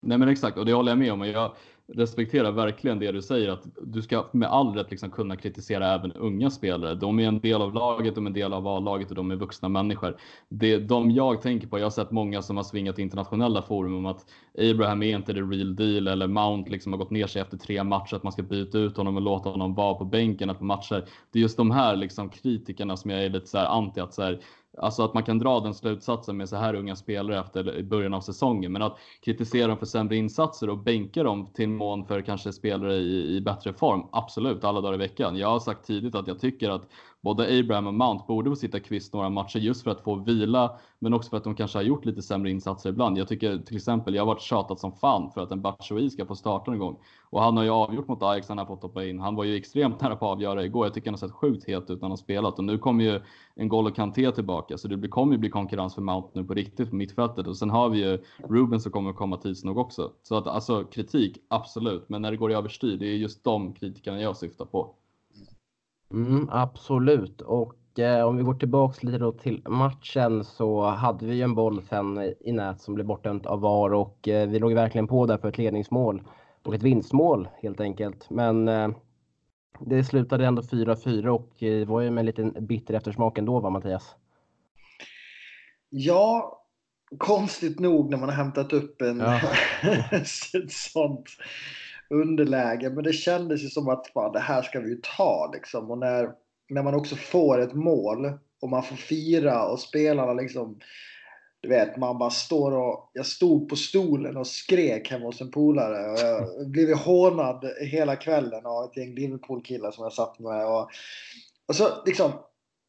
Nej 0.00 0.18
men 0.18 0.28
exakt 0.28 0.58
och 0.58 0.66
det 0.66 0.72
håller 0.72 0.92
jag 0.92 0.98
med 0.98 1.12
om. 1.12 1.20
Jag, 1.20 1.52
respekterar 1.94 2.52
verkligen 2.52 2.98
det 2.98 3.12
du 3.12 3.22
säger 3.22 3.48
att 3.48 3.66
du 3.82 4.02
ska 4.02 4.26
med 4.32 4.48
all 4.48 4.74
rätt 4.74 4.90
liksom 4.90 5.10
kunna 5.10 5.36
kritisera 5.36 5.94
även 5.94 6.12
unga 6.12 6.50
spelare. 6.50 6.94
De 6.94 7.18
är 7.18 7.28
en 7.28 7.40
del 7.40 7.62
av 7.62 7.74
laget, 7.74 8.14
de 8.14 8.26
är 8.26 8.30
en 8.30 8.34
del 8.34 8.52
av 8.52 8.66
A-laget 8.66 9.10
och 9.10 9.14
de 9.14 9.30
är 9.30 9.36
vuxna 9.36 9.68
människor. 9.68 10.16
Det 10.48 10.72
är 10.72 10.80
de 10.80 11.10
jag 11.10 11.42
tänker 11.42 11.66
på. 11.66 11.78
Jag 11.78 11.84
har 11.84 11.90
sett 11.90 12.10
många 12.10 12.42
som 12.42 12.56
har 12.56 12.64
svingat 12.64 12.98
internationella 12.98 13.62
forum 13.62 13.96
om 13.96 14.06
att 14.06 14.24
Abraham 14.58 15.02
är 15.02 15.16
inte 15.16 15.34
the 15.34 15.40
real 15.40 15.76
deal 15.76 16.08
eller 16.08 16.26
Mount 16.26 16.70
liksom 16.70 16.92
har 16.92 16.98
gått 16.98 17.10
ner 17.10 17.26
sig 17.26 17.42
efter 17.42 17.56
tre 17.56 17.84
matcher, 17.84 18.16
att 18.16 18.22
man 18.22 18.32
ska 18.32 18.42
byta 18.42 18.78
ut 18.78 18.96
honom 18.96 19.16
och 19.16 19.22
låta 19.22 19.48
honom 19.48 19.74
vara 19.74 19.94
på 19.94 20.04
bänken 20.04 20.54
på 20.54 20.64
matcher. 20.64 21.04
Det 21.32 21.38
är 21.38 21.42
just 21.42 21.56
de 21.56 21.70
här 21.70 21.96
liksom 21.96 22.28
kritikerna 22.28 22.96
som 22.96 23.10
jag 23.10 23.24
är 23.24 23.30
lite 23.30 23.46
så 23.46 23.58
här 23.58 23.66
anti 23.66 24.00
att 24.00 24.14
så 24.14 24.22
här, 24.22 24.40
Alltså 24.82 25.02
att 25.02 25.14
man 25.14 25.22
kan 25.22 25.38
dra 25.38 25.60
den 25.60 25.74
slutsatsen 25.74 26.36
med 26.36 26.48
så 26.48 26.56
här 26.56 26.74
unga 26.74 26.96
spelare 26.96 27.40
efter 27.40 27.82
början 27.82 28.14
av 28.14 28.20
säsongen. 28.20 28.72
Men 28.72 28.82
att 28.82 28.98
kritisera 29.24 29.66
dem 29.66 29.76
för 29.76 29.86
sämre 29.86 30.16
insatser 30.16 30.70
och 30.70 30.78
bänka 30.78 31.22
dem 31.22 31.50
till 31.54 31.68
mån 31.68 32.04
för 32.04 32.22
kanske 32.22 32.52
spelare 32.52 32.94
i, 32.94 33.36
i 33.36 33.40
bättre 33.40 33.72
form. 33.72 34.06
Absolut, 34.12 34.64
alla 34.64 34.80
dagar 34.80 34.94
i 34.94 34.98
veckan. 34.98 35.36
Jag 35.36 35.48
har 35.48 35.60
sagt 35.60 35.86
tidigt 35.86 36.14
att 36.14 36.26
jag 36.26 36.40
tycker 36.40 36.70
att 36.70 36.88
både 37.20 37.60
Abraham 37.60 37.86
och 37.86 37.94
Mount 37.94 38.24
borde 38.28 38.50
få 38.50 38.56
sitta 38.56 38.80
kvist 38.80 39.12
några 39.12 39.30
matcher 39.30 39.58
just 39.58 39.82
för 39.82 39.90
att 39.90 40.00
få 40.00 40.14
vila, 40.14 40.78
men 40.98 41.14
också 41.14 41.30
för 41.30 41.36
att 41.36 41.44
de 41.44 41.54
kanske 41.54 41.78
har 41.78 41.82
gjort 41.82 42.04
lite 42.04 42.22
sämre 42.22 42.50
insatser 42.50 42.90
ibland. 42.90 43.18
Jag 43.18 43.28
tycker 43.28 43.58
till 43.58 43.76
exempel, 43.76 44.14
jag 44.14 44.22
har 44.22 44.26
varit 44.26 44.42
tjatat 44.42 44.80
som 44.80 44.92
fan 44.92 45.30
för 45.30 45.40
att 45.40 45.50
en 45.50 45.62
Batshuayi 45.62 46.10
ska 46.10 46.26
få 46.26 46.34
starta 46.34 46.70
någon 46.70 46.80
gång 46.80 46.98
och 47.30 47.42
han 47.42 47.56
har 47.56 47.64
ju 47.64 47.70
avgjort 47.70 48.08
mot 48.08 48.22
Ajax 48.22 48.48
han 48.48 48.58
har 48.58 48.66
fått 48.66 48.82
hoppa 48.82 49.04
in. 49.04 49.20
Han 49.20 49.34
var 49.34 49.44
ju 49.44 49.56
extremt 49.56 50.00
nära 50.00 50.16
på 50.16 50.26
att 50.26 50.32
avgöra 50.32 50.64
igår. 50.64 50.86
Jag 50.86 50.94
tycker 50.94 51.10
han 51.10 51.14
har 51.14 51.28
sett 51.28 51.36
sjukt 51.36 51.68
het 51.68 51.82
ut 51.82 51.88
när 51.88 52.00
han 52.00 52.10
har 52.10 52.16
spelat 52.16 52.58
och 52.58 52.64
nu 52.64 52.78
kommer 52.78 53.04
ju 53.04 53.20
en 53.54 53.68
Golo 53.68 53.90
Kanté 53.90 54.32
tillbaka 54.32 54.78
så 54.78 54.88
det 54.88 55.08
kommer 55.08 55.32
ju 55.32 55.38
bli 55.38 55.50
konkurrens 55.50 55.94
för 55.94 56.02
Mount 56.02 56.28
nu 56.32 56.44
på 56.44 56.54
riktigt 56.54 56.90
på 56.90 56.96
mittfältet 56.96 57.46
och 57.46 57.56
sen 57.56 57.70
har 57.70 57.88
vi 57.88 57.98
ju 57.98 58.18
Ruben 58.48 58.80
som 58.80 58.92
kommer 58.92 59.12
komma 59.12 59.36
tids 59.36 59.64
nog 59.64 59.78
också. 59.78 60.12
Så 60.22 60.36
att 60.36 60.46
alltså 60.46 60.84
kritik, 60.84 61.38
absolut, 61.48 62.08
men 62.08 62.22
när 62.22 62.30
det 62.30 62.36
går 62.36 62.50
i 62.50 62.54
överstyr, 62.54 62.96
det 62.96 63.06
är 63.06 63.16
just 63.16 63.44
de 63.44 63.72
kritikerna 63.74 64.20
jag 64.20 64.36
syftar 64.36 64.64
på. 64.64 64.94
Mm, 66.10 66.48
absolut. 66.50 67.40
Och 67.40 67.98
eh, 67.98 68.26
om 68.26 68.36
vi 68.36 68.42
går 68.42 68.54
tillbaks 68.54 69.02
lite 69.02 69.18
då 69.18 69.32
till 69.32 69.62
matchen 69.68 70.44
så 70.44 70.82
hade 70.82 71.26
vi 71.26 71.42
en 71.42 71.54
boll 71.54 71.82
sen 71.82 72.34
i 72.40 72.52
nät 72.52 72.80
som 72.80 72.94
blev 72.94 73.06
bortdömt 73.06 73.46
av 73.46 73.60
VAR 73.60 73.94
och 73.94 74.28
eh, 74.28 74.48
vi 74.48 74.58
låg 74.58 74.72
verkligen 74.72 75.06
på 75.06 75.26
där 75.26 75.38
för 75.38 75.48
ett 75.48 75.58
ledningsmål 75.58 76.22
och 76.62 76.74
ett 76.74 76.82
vinstmål 76.82 77.48
helt 77.62 77.80
enkelt. 77.80 78.30
Men 78.30 78.68
eh, 78.68 78.88
det 79.80 80.04
slutade 80.04 80.46
ändå 80.46 80.62
4-4 80.62 81.28
och 81.28 81.62
eh, 81.62 81.78
det 81.78 81.84
var 81.84 82.00
ju 82.00 82.10
med 82.10 82.22
en 82.22 82.26
liten 82.26 82.66
bitter 82.66 82.94
eftersmak 82.94 83.38
ändå 83.38 83.60
va 83.60 83.70
Mattias? 83.70 84.14
Ja, 85.88 86.56
konstigt 87.18 87.80
nog 87.80 88.10
när 88.10 88.18
man 88.18 88.28
har 88.28 88.36
hämtat 88.36 88.72
upp 88.72 89.02
en 89.02 89.20
ja. 89.20 89.40
sånt 90.68 91.28
underläge. 92.10 92.90
Men 92.90 93.04
det 93.04 93.12
kändes 93.12 93.62
ju 93.62 93.68
som 93.68 93.88
att 93.88 94.06
fan, 94.06 94.32
det 94.32 94.40
här 94.40 94.62
ska 94.62 94.80
vi 94.80 94.88
ju 94.88 95.00
ta 95.16 95.50
liksom. 95.54 95.90
Och 95.90 95.98
när, 95.98 96.30
när 96.68 96.82
man 96.82 96.94
också 96.94 97.16
får 97.16 97.60
ett 97.60 97.74
mål 97.74 98.32
och 98.62 98.68
man 98.68 98.82
får 98.82 98.96
fira 98.96 99.66
och 99.66 99.80
spelarna 99.80 100.32
liksom 100.32 100.78
du 101.62 101.68
vet, 101.68 101.96
man 101.96 102.18
bara 102.18 102.30
står 102.30 102.72
och... 102.72 103.10
Jag 103.12 103.26
stod 103.26 103.68
på 103.68 103.76
stolen 103.76 104.36
och 104.36 104.46
skrek 104.46 105.10
hemma 105.10 105.26
hos 105.26 105.40
en 105.40 105.50
polare. 105.50 106.10
Och 106.10 106.18
jag 106.18 106.70
blev 106.70 106.96
hånad 106.96 107.64
hela 107.80 108.16
kvällen 108.16 108.66
av 108.66 108.84
ett 108.84 108.96
gäng 108.96 109.14
Liverpool-killar 109.14 109.90
som 109.90 110.04
jag 110.04 110.12
satt 110.12 110.38
med. 110.38 110.66
Och, 110.66 110.90
och 111.68 111.76
så 111.76 111.88
liksom 112.06 112.32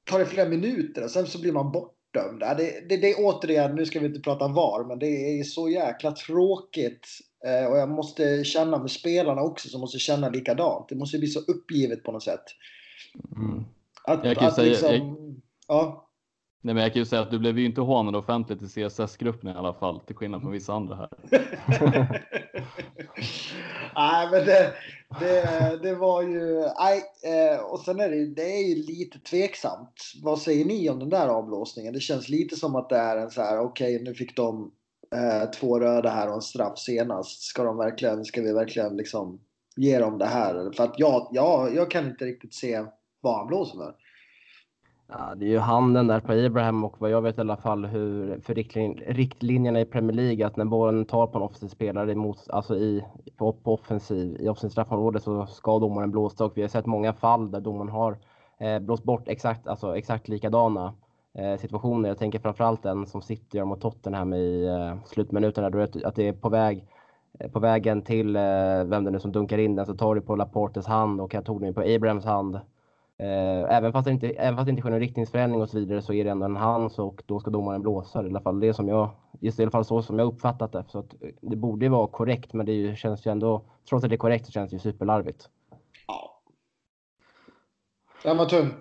tar 0.03 0.19
det 0.19 0.26
flera 0.26 0.49
minuter 0.49 1.03
och 1.03 1.11
sen 1.11 1.28
så 1.28 1.41
blir 1.41 1.51
man 1.51 1.72
bortdömd. 1.72 2.39
Det, 2.39 2.89
det, 2.89 2.97
det 2.97 3.11
är 3.11 3.15
återigen, 3.17 3.76
nu 3.76 3.86
ska 3.86 3.99
vi 3.99 4.05
inte 4.05 4.19
prata 4.19 4.47
VAR, 4.47 4.84
men 4.88 4.99
det 4.99 5.39
är 5.39 5.43
så 5.43 5.69
jäkla 5.69 6.11
tråkigt 6.11 7.07
och 7.44 7.78
jag 7.78 7.89
måste 7.89 8.44
känna 8.44 8.78
med 8.78 8.92
spelarna 8.92 9.42
också 9.42 9.70
som 9.70 9.82
måste 9.82 10.00
känna 10.00 10.30
likadant. 10.30 10.89
Det 10.89 10.96
måste 10.96 11.18
bli 11.18 11.28
så 11.28 11.39
uppgivet 11.39 12.04
på 12.04 12.12
något 12.12 12.24
sätt. 12.24 12.44
Mm. 13.36 13.64
Att, 14.04 14.26
jag 14.26 14.38
kan 14.38 14.48
att 14.48 14.56
säga, 14.56 14.70
liksom, 14.70 14.89
jag... 14.96 15.36
ja. 15.68 16.08
Nej, 16.64 16.76
men 16.76 16.84
jag 16.84 16.94
kan 16.94 17.00
ju 17.00 17.06
säga 17.06 17.22
att 17.22 17.32
du 17.32 17.39
blev 17.39 17.60
ju 17.60 17.66
inte 17.66 17.82
hånad 17.82 18.16
offentligt 18.16 18.62
i 18.62 18.68
CSS-gruppen 18.68 19.50
i 19.50 19.58
alla 19.58 19.74
fall, 19.74 20.00
till 20.00 20.16
skillnad 20.16 20.42
från 20.42 20.52
vissa 20.52 20.74
andra 20.74 20.96
här. 20.96 21.10
nej, 23.96 24.28
men 24.32 24.46
det, 24.46 24.74
det, 25.20 25.80
det 25.84 25.96
var 25.96 26.22
ju... 26.22 26.60
Nej, 26.60 27.02
eh, 27.24 27.60
och 27.60 27.80
sen 27.80 28.00
är 28.00 28.10
det, 28.10 28.26
det 28.26 28.56
är 28.56 28.68
ju 28.68 28.76
lite 28.76 29.20
tveksamt. 29.20 29.94
Vad 30.24 30.39
säger 30.39 30.66
ni 30.66 30.89
om 30.89 31.00
den 31.00 31.10
där 31.10 31.28
avblåsningen? 31.28 31.94
Det 31.94 32.00
känns 32.00 32.30
lite 32.30 32.56
som 32.56 32.76
att 32.76 32.89
det 32.89 32.98
är 32.98 33.18
en 33.18 33.32
så 33.32 33.42
här, 33.42 33.60
okej, 33.60 33.96
okay, 33.96 34.06
nu 34.06 34.14
fick 34.14 34.36
de 34.36 34.72
eh, 35.16 35.49
två 35.49 35.80
röda 35.80 36.09
här 36.09 36.28
och 36.28 36.36
en 36.36 36.41
straff 36.41 36.80
senast. 36.80 37.41
Ska, 37.41 37.64
de 37.64 37.78
verkligen, 37.78 38.26
ska 38.26 38.41
vi 38.41 38.53
verkligen 38.53 38.97
liksom 38.97 39.39
ge 39.76 39.99
dem 39.99 40.18
det 40.18 40.26
här? 40.26 40.72
För 40.76 40.84
att 40.84 40.99
jag, 40.99 41.28
jag, 41.32 41.76
jag 41.76 41.91
kan 41.91 42.07
inte 42.07 42.26
riktigt 42.26 42.53
se 42.53 42.86
vad 43.22 43.38
han 43.38 43.47
blåser 43.47 43.78
för. 43.78 43.95
Ja, 45.14 45.36
det 45.36 45.45
är 45.45 45.49
ju 45.49 45.59
handen 45.59 46.07
där 46.07 46.20
på 46.20 46.32
Abraham 46.32 46.84
och 46.84 46.95
vad 47.01 47.09
jag 47.09 47.22
vet 47.22 47.38
i 47.38 47.41
alla 47.41 47.57
fall 47.57 47.86
hur 47.86 48.39
för 48.39 48.53
riktlinjerna 49.14 49.82
i 49.82 49.86
Premier 49.86 50.16
League 50.16 50.47
att 50.47 50.57
när 50.57 50.66
bollen 50.66 51.05
tar 51.05 51.28
på 51.28 51.38
en 51.38 51.43
offensiv 51.43 51.68
spelare 51.68 52.12
emot, 52.12 52.49
alltså 52.49 52.76
i, 52.76 53.05
på, 53.38 53.53
på 53.53 53.74
offensiv, 53.74 54.38
i 54.39 54.49
offensiv 54.49 54.70
straffområde 54.70 55.20
så 55.20 55.45
ska 55.45 55.80
domaren 55.80 56.12
blåsa 56.12 56.45
och 56.45 56.57
vi 56.57 56.62
har 56.62 56.70
sett 56.70 56.86
många 56.86 57.14
fall 57.14 57.51
där 57.51 57.59
domaren 57.59 57.89
har 57.89 58.18
eh, 58.59 58.80
blåst 58.80 59.03
bort 59.03 59.28
exakt, 59.28 59.68
alltså 59.68 59.97
exakt 59.97 60.28
likadana 60.28 60.86
eh, 60.86 60.93
Eh, 61.34 61.58
situationer. 61.58 62.10
Jag 62.10 62.18
tänker 62.18 62.40
framförallt 62.40 62.84
den 62.84 63.08
som 63.08 63.22
City 63.22 63.58
gör 63.58 63.66
mot 63.66 63.82
Tottenham 63.82 64.34
i 64.34 64.66
eh, 64.66 65.04
slutminuterna. 65.06 65.70
Då 65.70 65.80
att, 65.80 66.16
det 66.16 66.28
är 66.28 66.34
på 66.34 66.50
väg 66.50 66.86
eh, 67.40 67.52
på 67.52 67.60
vägen 67.60 68.02
till 68.02 68.34
vem 68.86 69.04
det 69.04 69.12
nu 69.12 69.20
som 69.20 69.32
dunkar 69.32 69.58
in 69.58 69.76
den 69.76 69.86
så 69.86 69.96
tar 69.96 70.16
du 70.16 70.22
på 70.22 70.36
Laportes 70.36 70.88
hand 70.88 71.22
och 71.22 71.34
jag 71.34 71.46
tog 71.46 71.62
den 71.62 71.74
på 71.74 71.82
Abrahams 71.82 72.26
hand. 72.26 72.60
Även 73.70 73.92
fast, 73.92 74.06
det 74.06 74.12
inte, 74.12 74.30
även 74.30 74.56
fast 74.56 74.66
det 74.66 74.70
inte 74.70 74.82
sker 74.82 74.90
någon 74.90 75.00
riktningsförändring 75.00 75.62
och 75.62 75.70
så 75.70 75.80
vidare 75.80 76.02
så 76.02 76.14
är 76.14 76.24
det 76.24 76.30
ändå 76.30 76.46
en 76.46 76.56
hands 76.56 77.00
och 77.00 77.24
då 77.26 77.40
ska 77.40 77.52
domaren 77.52 77.82
blåsa. 77.82 78.24
I 78.24 78.30
alla 78.30 78.42
fall 78.42 78.60
det 78.60 78.74
som 78.74 78.88
jag, 78.88 79.10
just 79.40 79.60
i 79.60 79.64
alla 79.64 79.72
fall 79.72 79.86
så 79.86 80.02
som 80.02 80.20
jag 80.20 80.28
uppfattat 80.28 80.72
det. 80.72 80.84
Så 80.88 81.00
att 81.00 81.16
det 81.42 81.56
borde 81.56 81.90
vara 81.90 82.08
korrekt 82.08 82.54
men 82.54 82.66
det 82.66 82.72
ju, 82.72 82.96
känns 82.96 83.26
ju 83.26 83.32
ändå, 83.32 83.62
trots 83.90 84.04
att 84.04 84.10
det 84.10 84.16
är 84.16 84.18
korrekt 84.18 84.46
så 84.46 84.52
känns 84.52 84.70
det 84.70 84.76
ju 84.76 84.80
superlarvigt. 84.80 85.50
Ja. 86.08 86.42
Den 88.24 88.38
var 88.38 88.46
tung. 88.46 88.72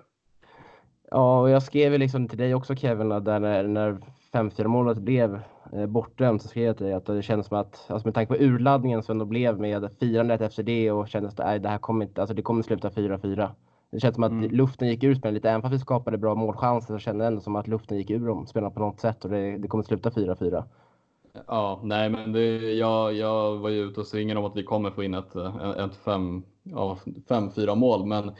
Ja, 1.13 1.39
och 1.39 1.49
jag 1.49 1.63
skrev 1.63 1.99
liksom 1.99 2.27
till 2.27 2.37
dig 2.37 2.55
också 2.55 2.75
Kevin, 2.75 3.09
där 3.09 3.39
när, 3.39 3.63
när 3.63 3.97
5-4 4.33 4.67
målet 4.67 4.97
blev 4.97 5.39
eh, 5.73 5.85
bortdömt 5.85 6.41
så 6.41 6.47
skrev 6.47 6.65
jag 6.65 6.77
till 6.77 6.85
dig 6.85 6.95
att 6.95 7.05
det 7.05 7.21
kändes 7.21 7.47
som 7.47 7.57
att, 7.57 7.85
alltså 7.87 8.07
med 8.07 8.15
tanke 8.15 8.33
på 8.33 8.43
urladdningen 8.43 9.03
som 9.03 9.11
ändå 9.11 9.25
blev 9.25 9.59
med 9.59 9.89
firandet 9.99 10.41
efter 10.41 10.63
det 10.63 10.91
och 10.91 11.07
kändes 11.07 11.39
att 11.39 11.63
det 11.63 11.69
här 11.69 11.77
kommer 11.77 12.05
inte, 12.05 12.21
alltså 12.21 12.33
det 12.33 12.41
kommer 12.41 12.63
sluta 12.63 12.89
4-4. 12.89 13.49
Det 13.91 13.99
känns 13.99 14.15
som 14.15 14.23
att 14.23 14.31
mm. 14.31 14.51
luften 14.51 14.87
gick 14.87 15.03
ur 15.03 15.15
spelarna 15.15 15.35
lite, 15.35 15.49
även 15.49 15.61
fast 15.61 15.73
vi 15.73 15.79
skapade 15.79 16.17
bra 16.17 16.35
målchanser 16.35 16.93
så 16.93 16.99
kände 16.99 17.23
jag 17.23 17.31
ändå 17.31 17.41
som 17.41 17.55
att 17.55 17.67
luften 17.67 17.97
gick 17.97 18.09
ur 18.09 18.27
dem 18.27 18.47
spelarna 18.47 18.71
på 18.71 18.79
något 18.79 18.99
sätt 18.99 19.23
och 19.25 19.31
det, 19.31 19.57
det 19.57 19.67
kommer 19.67 19.83
sluta 19.83 20.09
4-4. 20.09 20.63
Ja, 21.47 21.79
nej, 21.83 22.09
men 22.09 22.31
det, 22.31 22.73
jag, 22.73 23.13
jag 23.13 23.57
var 23.57 23.69
ju 23.69 23.81
ute 23.81 23.99
och 23.99 24.07
svingade 24.07 24.39
om 24.39 24.45
att 24.45 24.55
vi 24.55 24.63
kommer 24.63 24.91
få 24.91 25.03
in 25.03 25.13
ett, 25.13 25.35
ett 25.35 26.05
5-4 26.05 26.43
ja, 27.55 27.75
mål, 27.75 28.05
men 28.05 28.31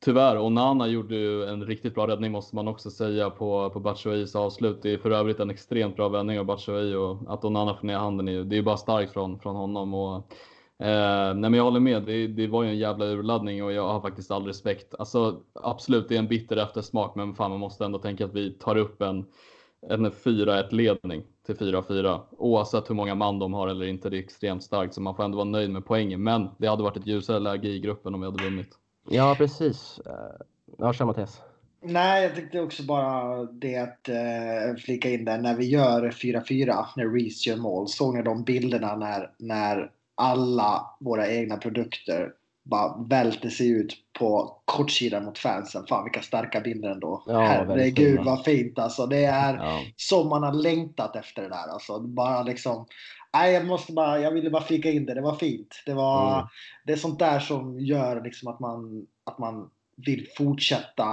Tyvärr, 0.00 0.38
Onana 0.38 0.86
gjorde 0.86 1.16
ju 1.16 1.44
en 1.44 1.64
riktigt 1.64 1.94
bra 1.94 2.06
räddning 2.06 2.32
måste 2.32 2.56
man 2.56 2.68
också 2.68 2.90
säga 2.90 3.30
på, 3.30 3.70
på 3.70 3.80
Batshuayis 3.80 4.36
avslut. 4.36 4.82
Det 4.82 4.92
är 4.92 4.98
för 4.98 5.10
övrigt 5.10 5.40
en 5.40 5.50
extremt 5.50 5.96
bra 5.96 6.08
vändning 6.08 6.38
av 6.38 6.44
Batshuayi 6.44 6.94
och 6.94 7.18
att 7.28 7.44
Onana 7.44 7.74
får 7.74 7.86
ner 7.86 7.96
handen, 7.96 8.28
är, 8.28 8.44
det 8.44 8.58
är 8.58 8.62
bara 8.62 8.76
starkt 8.76 9.12
från, 9.12 9.38
från 9.38 9.56
honom. 9.56 9.94
Och, 9.94 10.16
eh, 10.86 11.34
nej 11.34 11.50
men 11.50 11.54
jag 11.54 11.64
håller 11.64 11.80
med, 11.80 12.02
det, 12.02 12.26
det, 12.26 12.46
var 12.46 12.62
ju 12.62 12.68
en 12.68 12.78
jävla 12.78 13.04
urladdning 13.04 13.64
och 13.64 13.72
jag 13.72 13.88
har 13.88 14.00
faktiskt 14.00 14.30
all 14.30 14.46
respekt. 14.46 14.94
Alltså 14.98 15.40
absolut, 15.54 16.08
det 16.08 16.14
är 16.14 16.18
en 16.18 16.28
bitter 16.28 16.56
eftersmak, 16.56 17.14
men 17.14 17.34
fan 17.34 17.50
man 17.50 17.60
måste 17.60 17.84
ändå 17.84 17.98
tänka 17.98 18.24
att 18.24 18.34
vi 18.34 18.52
tar 18.52 18.76
upp 18.76 19.02
en, 19.02 19.24
en 19.88 20.06
4-1 20.06 20.74
ledning 20.74 21.22
till 21.46 21.56
4-4. 21.56 22.20
Oavsett 22.30 22.90
hur 22.90 22.94
många 22.94 23.14
man 23.14 23.38
de 23.38 23.54
har 23.54 23.68
eller 23.68 23.86
inte, 23.86 24.10
det 24.10 24.16
är 24.16 24.22
extremt 24.22 24.62
starkt 24.62 24.94
så 24.94 25.00
man 25.00 25.16
får 25.16 25.24
ändå 25.24 25.36
vara 25.36 25.48
nöjd 25.48 25.70
med 25.70 25.86
poängen. 25.86 26.22
Men 26.22 26.48
det 26.58 26.66
hade 26.66 26.82
varit 26.82 26.96
ett 26.96 27.06
ljusare 27.06 27.38
läge 27.38 27.68
i 27.68 27.80
gruppen 27.80 28.14
om 28.14 28.20
vi 28.20 28.26
hade 28.26 28.44
vunnit. 28.44 28.78
Ja, 29.10 29.34
precis. 29.38 30.00
Eh, 30.06 30.46
ja, 30.78 30.92
kör 30.92 31.04
Mattias. 31.04 31.40
Nej, 31.82 32.22
jag 32.22 32.34
tänkte 32.34 32.60
också 32.60 32.82
bara 32.82 33.44
det 33.44 33.76
att 33.76 34.08
eh, 34.08 34.76
flika 34.84 35.10
in 35.10 35.24
där. 35.24 35.38
När 35.38 35.54
vi 35.54 35.66
gör 35.66 36.10
4-4, 36.10 36.84
när 36.96 37.08
Reece 37.14 37.46
gör 37.46 37.56
mål. 37.56 37.88
Såg 37.88 38.14
ni 38.14 38.22
de 38.22 38.44
bilderna 38.44 38.96
när, 38.96 39.30
när 39.38 39.90
alla 40.14 40.96
våra 41.00 41.28
egna 41.28 41.56
produkter 41.56 42.32
bara 42.64 43.04
välter 43.08 43.48
sig 43.48 43.70
ut 43.70 43.94
på 44.18 44.60
kortsidan 44.64 45.24
mot 45.24 45.38
fansen. 45.38 45.86
Fan 45.86 46.04
vilka 46.04 46.22
starka 46.22 46.60
bilder 46.60 46.90
ändå. 46.90 47.22
Ja, 47.26 47.40
Herregud 47.40 48.20
vad 48.24 48.44
fint 48.44 48.78
alltså. 48.78 49.06
Det 49.06 49.24
är 49.24 49.54
ja. 49.54 49.80
som 49.96 50.28
man 50.28 50.42
har 50.42 50.52
längtat 50.52 51.16
efter 51.16 51.42
det 51.42 51.48
där. 51.48 51.72
Alltså. 51.72 52.00
Bara 52.00 52.42
liksom, 52.42 52.86
nej, 53.38 53.52
jag, 53.52 53.66
måste 53.66 53.92
bara, 53.92 54.20
jag 54.20 54.30
ville 54.30 54.50
bara 54.50 54.62
flika 54.62 54.90
in 54.90 55.06
det. 55.06 55.14
Det 55.14 55.20
var 55.20 55.34
fint. 55.34 55.82
Det, 55.86 55.94
var, 55.94 56.34
mm. 56.34 56.46
det 56.84 56.92
är 56.92 56.96
sånt 56.96 57.18
där 57.18 57.40
som 57.40 57.80
gör 57.80 58.24
liksom 58.24 58.48
att, 58.48 58.60
man, 58.60 59.06
att 59.24 59.38
man 59.38 59.70
vill 60.06 60.26
fortsätta 60.36 61.06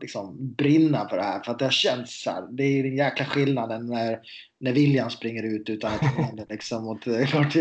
liksom, 0.00 0.54
brinna 0.56 1.08
för 1.08 1.16
det 1.16 1.22
här. 1.22 1.40
För 1.40 1.52
att 1.52 1.58
det 1.58 1.64
har 1.64 1.72
känts 1.72 2.22
så 2.22 2.30
här. 2.30 2.42
Det 2.50 2.62
är 2.62 2.82
den 2.82 2.96
jäkla 2.96 3.24
skillnaden 3.24 3.86
när, 3.86 4.20
när 4.60 4.72
William 4.72 5.10
springer 5.10 5.42
ut 5.42 5.68
utan 5.68 5.92
att 5.92 6.00
händer 6.00 6.46
liksom. 6.48 7.00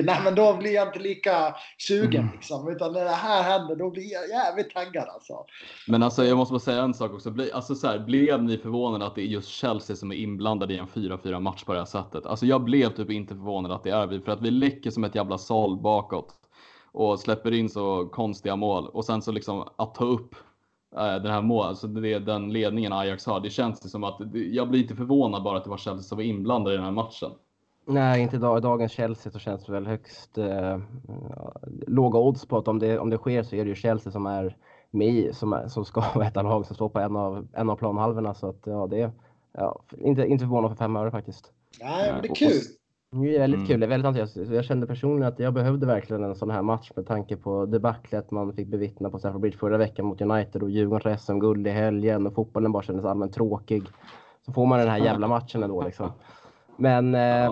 Nej 0.04 0.22
men 0.24 0.36
då 0.36 0.58
blir 0.58 0.74
jag 0.74 0.88
inte 0.88 1.00
lika 1.00 1.56
sugen 1.78 2.22
mm. 2.22 2.34
liksom. 2.34 2.72
Utan 2.72 2.94
när 2.94 3.04
det 3.04 3.10
här 3.10 3.44
händer 3.44 3.76
då 3.76 3.90
blir 3.90 4.14
jag 4.14 4.30
jävligt 4.30 4.74
taggad 4.74 5.10
alltså. 5.10 5.46
Men 5.88 6.04
alltså 6.04 6.26
jag 6.26 6.38
måste 6.38 6.52
bara 6.52 6.60
säga 6.60 6.82
en 6.82 6.94
sak 6.94 7.14
också. 7.14 7.34
Alltså 7.54 7.76
så 7.76 7.88
här, 7.88 8.00
blev 8.00 8.44
ni 8.44 8.58
förvånade 8.58 9.06
att 9.06 9.16
det 9.16 9.22
är 9.22 9.26
just 9.26 9.50
Chelsea 9.50 9.96
som 9.96 10.12
är 10.12 10.16
inblandade 10.16 10.74
i 10.74 10.78
en 10.78 10.88
4-4 10.88 11.40
match 11.40 11.64
på 11.64 11.74
det 11.74 11.80
här 11.80 11.86
sättet? 11.86 12.26
Alltså 12.26 12.46
jag 12.46 12.64
blev 12.64 12.90
typ 12.90 13.12
inte 13.12 13.34
förvånad 13.34 13.72
att 13.72 13.84
det 13.84 13.92
är 13.92 14.08
vi. 14.08 14.20
För 14.20 14.32
att 14.32 14.42
vi 14.42 14.52
läcker 14.52 14.92
som 14.92 15.04
ett 15.04 15.16
jävla 15.16 15.38
såll 15.38 15.82
bakåt. 15.82 16.36
Och 16.94 17.20
släpper 17.20 17.52
in 17.52 17.70
så 17.70 18.06
konstiga 18.06 18.56
mål. 18.56 18.88
Och 18.88 19.06
sen 19.06 19.22
så 19.22 19.32
liksom 19.32 19.70
att 19.78 19.96
ta 19.96 20.06
upp 20.06 20.36
Eh, 20.36 20.51
den 20.96 21.26
här 21.26 21.42
mål, 21.42 21.66
alltså 21.66 21.88
det, 21.88 22.20
den 22.20 22.54
ledningen 22.54 22.94
Ajax 22.94 23.26
har. 23.26 23.39
Det 23.39 23.50
känns 23.50 23.92
som 23.92 24.04
att 24.04 24.18
jag 24.34 24.70
blir 24.70 24.82
inte 24.82 24.96
förvånad 24.96 25.44
bara 25.44 25.58
att 25.58 25.64
det 25.64 25.70
var 25.70 25.78
Chelsea 25.78 26.04
som 26.04 26.18
var 26.18 26.24
inblandade 26.24 26.74
i 26.74 26.78
den 26.78 26.86
här 26.86 26.92
matchen. 26.92 27.32
Nej, 27.86 28.22
inte 28.22 28.36
idag. 28.36 28.62
dagens 28.62 28.92
Chelsea 28.92 29.32
så 29.32 29.39
känns 29.39 29.66
det 29.66 29.72
väl 29.72 29.88
högst 29.88 30.38
eh, 30.38 30.80
låga 31.88 32.20
odds 32.20 32.46
på 32.46 32.58
att 32.58 32.68
om 32.68 32.80
det, 32.80 33.00
om 33.00 33.10
det 33.10 33.18
sker 33.18 33.44
så 33.44 33.56
är 33.56 33.64
det 33.64 33.70
ju 33.70 33.76
Chelsea 33.76 34.12
som 34.12 34.26
är 34.26 34.58
med 34.92 35.36
som, 35.36 35.54
är, 35.54 35.68
som 35.68 35.86
ska 35.86 36.02
vara 36.16 36.28
ett 36.28 36.38
av 36.38 36.44
lag 36.44 36.66
som 36.66 36.76
står 36.76 36.89
på 36.89 37.00
en 37.00 37.16
av, 37.16 37.48
en 37.54 37.70
av 37.70 37.76
planhalvorna. 37.76 38.34
Så 38.34 38.50
att 38.50 38.62
ja, 38.64 38.88
det 38.89 39.02
är 39.02 39.12
ja, 39.54 39.82
inte, 39.98 40.26
inte 40.28 40.46
förvånad 40.46 40.72
för 40.72 40.78
fem 40.78 40.96
öre 40.96 41.12
faktiskt. 41.12 41.52
Nej, 41.82 42.12
men 42.14 42.22
det 42.22 42.30
är 42.30 42.36
kul. 42.36 42.62
Det 43.14 43.36
är 43.36 43.39
väldigt 43.39 43.57
mm. 43.57 43.68
kul. 43.68 43.80
Det 43.80 43.86
är 43.86 43.89
väldigt 43.89 44.07
entusiastiskt. 44.07 44.53
Jag 44.53 44.66
kände 44.66 44.88
personligen 44.88 45.34
att 45.34 45.39
jag 45.39 45.53
behövde 45.53 45.86
verkligen 45.86 46.24
en 46.24 46.36
sån 46.36 46.51
här 46.51 46.62
match 46.62 46.91
med 46.95 47.07
tanke 47.07 47.38
på 47.38 47.66
debaclet 47.66 48.32
man 48.32 48.53
fick 48.53 48.68
bevittna 48.68 49.09
på 49.09 49.20
Stamford 49.20 49.41
Bridge 49.41 49.57
förra 49.57 49.78
veckan 49.78 50.05
mot 50.05 50.22
United 50.22 50.64
och 50.64 50.70
Djurgårdens 50.70 51.26
SM-guld 51.26 51.68
i 51.68 51.70
helgen 51.70 52.28
och 52.28 52.34
fotbollen 52.34 52.72
bara 52.72 52.84
kändes 52.84 53.05
allmänt 53.05 53.34
tråkig. 53.34 53.84
Så 54.45 54.53
får 54.53 54.66
man 54.66 54.80
den 54.80 54.88
här 54.88 54.97
jävla 54.97 55.28
matchen 55.28 55.64
ändå 55.64 55.82
liksom. 55.82 56.12
Men 56.78 57.16
eh, 57.16 57.51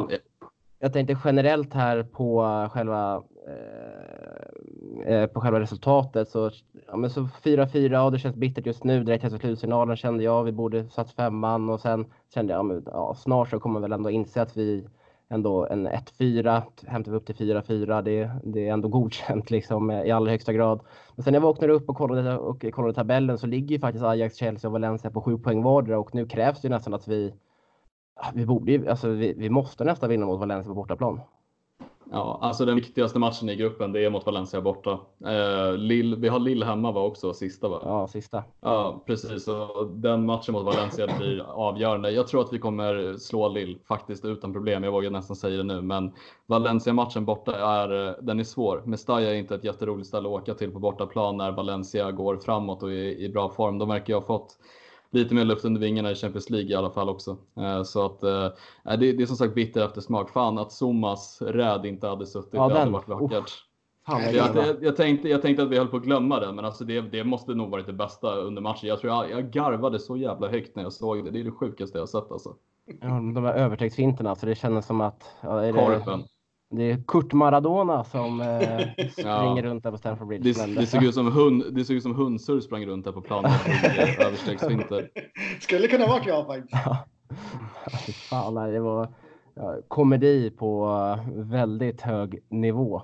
jag 0.79 0.93
tänkte 0.93 1.17
generellt 1.23 1.73
här 1.73 2.03
på 2.03 2.41
själva, 2.71 3.23
eh, 3.47 5.13
eh 5.13 5.27
på 5.27 5.41
själva 5.41 5.59
resultatet. 5.59 6.29
Så, 6.29 6.51
ja, 6.87 6.97
men 6.97 7.09
så 7.09 7.21
4-4 7.21 8.05
och 8.05 8.11
det 8.11 8.19
känns 8.19 8.35
bittert 8.35 8.65
just 8.65 8.83
nu. 8.83 9.03
Direkt 9.03 9.23
efter 9.23 9.39
slutsignalen 9.39 9.95
kände 9.95 10.23
jag 10.23 10.43
vi 10.43 10.51
borde 10.51 10.89
satt 10.89 11.11
femman 11.11 11.69
och 11.69 11.79
sen 11.79 12.05
kände 12.33 12.53
jag 12.53 12.71
ja, 12.71 12.81
ja, 12.85 13.15
snart 13.15 13.49
så 13.49 13.59
kommer 13.59 13.79
väl 13.79 13.91
ändå 13.91 14.09
inse 14.09 14.41
att 14.41 14.57
vi 14.57 14.87
ändå 15.29 15.67
en 15.67 15.87
1-4, 15.87 16.63
hämtar 16.87 17.11
vi 17.11 17.17
upp 17.17 17.25
till 17.25 17.35
4-4. 17.35 18.01
Det, 18.01 18.31
det 18.43 18.67
är 18.67 18.73
ändå 18.73 18.87
godkänt 18.87 19.51
liksom 19.51 19.91
i 19.91 20.11
allra 20.11 20.31
högsta 20.31 20.53
grad. 20.53 20.81
Men 21.15 21.23
sen 21.23 21.31
när 21.33 21.39
jag 21.39 21.47
vaknade 21.47 21.73
upp 21.73 21.89
och 21.89 21.97
kollade, 21.97 22.37
och 22.37 22.65
kollade 22.73 22.93
tabellen 22.93 23.37
så 23.37 23.47
ligger 23.47 23.75
ju 23.75 23.79
faktiskt 23.79 24.05
Ajax, 24.05 24.35
Chelsea 24.35 24.67
och 24.67 24.73
Valencia 24.73 25.11
på 25.11 25.21
7 25.21 25.37
poäng 25.37 25.63
vardera 25.63 25.99
och 25.99 26.15
nu 26.15 26.27
krävs 26.27 26.61
det 26.61 26.69
nästan 26.69 26.93
att 26.93 27.07
vi 27.07 27.33
vi 28.33 28.45
borde 28.45 28.71
ju, 28.71 28.87
alltså 28.87 29.09
vi, 29.09 29.33
vi 29.33 29.49
måste 29.49 29.83
nästan 29.83 30.09
vinna 30.09 30.25
mot 30.25 30.39
Valencia 30.39 30.69
på 30.69 30.75
bortaplan. 30.75 31.21
Ja, 32.11 32.39
alltså 32.41 32.65
den 32.65 32.75
viktigaste 32.75 33.19
matchen 33.19 33.49
i 33.49 33.55
gruppen 33.55 33.91
det 33.91 34.05
är 34.05 34.09
mot 34.09 34.25
Valencia 34.25 34.61
borta. 34.61 34.99
Eh, 35.25 35.77
Lille, 35.77 36.15
vi 36.15 36.27
har 36.27 36.39
Lill 36.39 36.63
hemma 36.63 36.91
var 36.91 37.05
också 37.05 37.33
sista 37.33 37.69
va? 37.69 37.81
Ja, 37.83 38.07
sista. 38.07 38.43
Ja, 38.61 39.03
precis. 39.05 39.47
Och 39.47 39.87
den 39.87 40.25
matchen 40.25 40.53
mot 40.53 40.65
Valencia 40.65 41.07
blir 41.17 41.39
avgörande. 41.41 42.11
Jag 42.11 42.27
tror 42.27 42.41
att 42.41 42.53
vi 42.53 42.59
kommer 42.59 43.17
slå 43.17 43.49
Lill 43.49 43.79
faktiskt 43.87 44.25
utan 44.25 44.53
problem. 44.53 44.83
Jag 44.83 44.91
vågar 44.91 45.09
nästan 45.09 45.35
säga 45.35 45.57
det 45.57 45.63
nu, 45.63 45.81
men 45.81 46.13
Valencia-matchen 46.45 47.25
borta 47.25 47.55
är, 47.55 48.15
den 48.21 48.39
är 48.39 48.43
svår. 48.43 48.81
Mestalla 48.85 49.21
är 49.21 49.33
inte 49.33 49.55
ett 49.55 49.63
jätteroligt 49.63 50.07
ställe 50.07 50.27
att 50.27 50.41
åka 50.41 50.53
till 50.53 50.71
på 50.71 50.79
bortaplan 50.79 51.37
när 51.37 51.51
Valencia 51.51 52.11
går 52.11 52.37
framåt 52.37 52.83
och 52.83 52.91
är 52.91 53.19
i 53.19 53.29
bra 53.29 53.49
form. 53.49 53.77
De 53.77 53.89
verkar 53.89 54.13
ju 54.13 54.19
ha 54.19 54.25
fått 54.25 54.57
lite 55.11 55.35
mer 55.35 55.45
luft 55.45 55.65
under 55.65 55.81
vingarna 55.81 56.11
i 56.11 56.15
Champions 56.15 56.49
League 56.49 56.69
i 56.69 56.75
alla 56.75 56.89
fall 56.89 57.09
också. 57.09 57.37
Eh, 57.57 57.83
så 57.83 58.05
att 58.05 58.23
eh, 58.23 58.49
det, 58.83 59.11
det 59.13 59.21
är 59.21 59.25
som 59.25 59.35
sagt 59.35 59.55
bitter 59.55 59.85
eftersmak. 59.85 60.29
Fan 60.29 60.57
att 60.57 60.71
Somas 60.71 61.41
räd 61.41 61.85
inte 61.85 62.07
hade 62.07 62.25
suttit. 62.25 62.53
Ja, 62.53 62.67
det 62.67 62.79
hade 62.79 62.91
varit 62.91 63.07
vackert. 63.07 63.65
Jag, 64.07 64.33
jag, 64.33 64.75
jag, 64.81 64.95
tänkte, 64.95 65.29
jag 65.29 65.41
tänkte 65.41 65.63
att 65.63 65.69
vi 65.69 65.77
höll 65.77 65.87
på 65.87 65.97
att 65.97 66.03
glömma 66.03 66.39
det, 66.39 66.53
men 66.53 66.65
alltså 66.65 66.85
det, 66.85 67.01
det 67.01 67.23
måste 67.23 67.53
nog 67.53 67.69
varit 67.69 67.85
det 67.85 67.93
bästa 67.93 68.35
under 68.35 68.61
matchen. 68.61 68.89
Jag 68.89 68.99
tror 68.99 69.13
jag, 69.13 69.31
jag 69.31 69.51
garvade 69.51 69.99
så 69.99 70.17
jävla 70.17 70.47
högt 70.47 70.75
när 70.75 70.83
jag 70.83 70.93
såg 70.93 71.25
det. 71.25 71.31
Det 71.31 71.39
är 71.39 71.43
det 71.43 71.51
sjukaste 71.51 71.97
jag 71.97 72.09
sett 72.09 72.31
alltså. 72.31 72.55
Ja, 73.01 73.07
de 73.07 73.43
här 73.43 73.53
övertäcktsfinterna, 73.53 74.35
så 74.35 74.45
det 74.45 74.55
kändes 74.55 74.85
som 74.85 75.01
att... 75.01 75.23
Ja, 75.41 75.61
är 75.61 75.73
det... 75.73 75.79
Korpen. 75.79 76.23
Det 76.71 76.91
är 76.91 77.03
Kurt 77.07 77.33
Maradona 77.33 78.03
som 78.03 78.41
eh, 78.41 79.07
springer 79.11 79.63
ja. 79.63 79.63
runt 79.63 79.83
där 79.83 79.91
på 79.91 79.97
Stamford 79.97 80.27
Bridge. 80.27 80.65
Det, 80.65 80.75
det, 80.75 80.85
såg 80.85 81.03
ut 81.03 81.13
som 81.13 81.31
hund, 81.31 81.63
det 81.71 81.85
såg 81.85 81.95
ut 81.95 82.03
som 82.03 82.15
Hunsur 82.15 82.61
sprang 82.61 82.85
runt 82.85 83.05
där 83.05 83.11
på 83.11 83.21
planen 83.21 83.51
överstegsvinter. 84.19 85.09
Skulle 85.61 85.87
kunna 85.87 86.07
vara 86.07 86.23
jag 86.25 86.47
faktiskt. 86.47 86.73
Ja. 86.85 87.05
Fan, 88.29 88.53
det 88.53 88.79
var 88.79 89.07
komedi 89.87 90.51
på 90.51 90.95
väldigt 91.29 92.01
hög 92.01 92.43
nivå. 92.49 93.01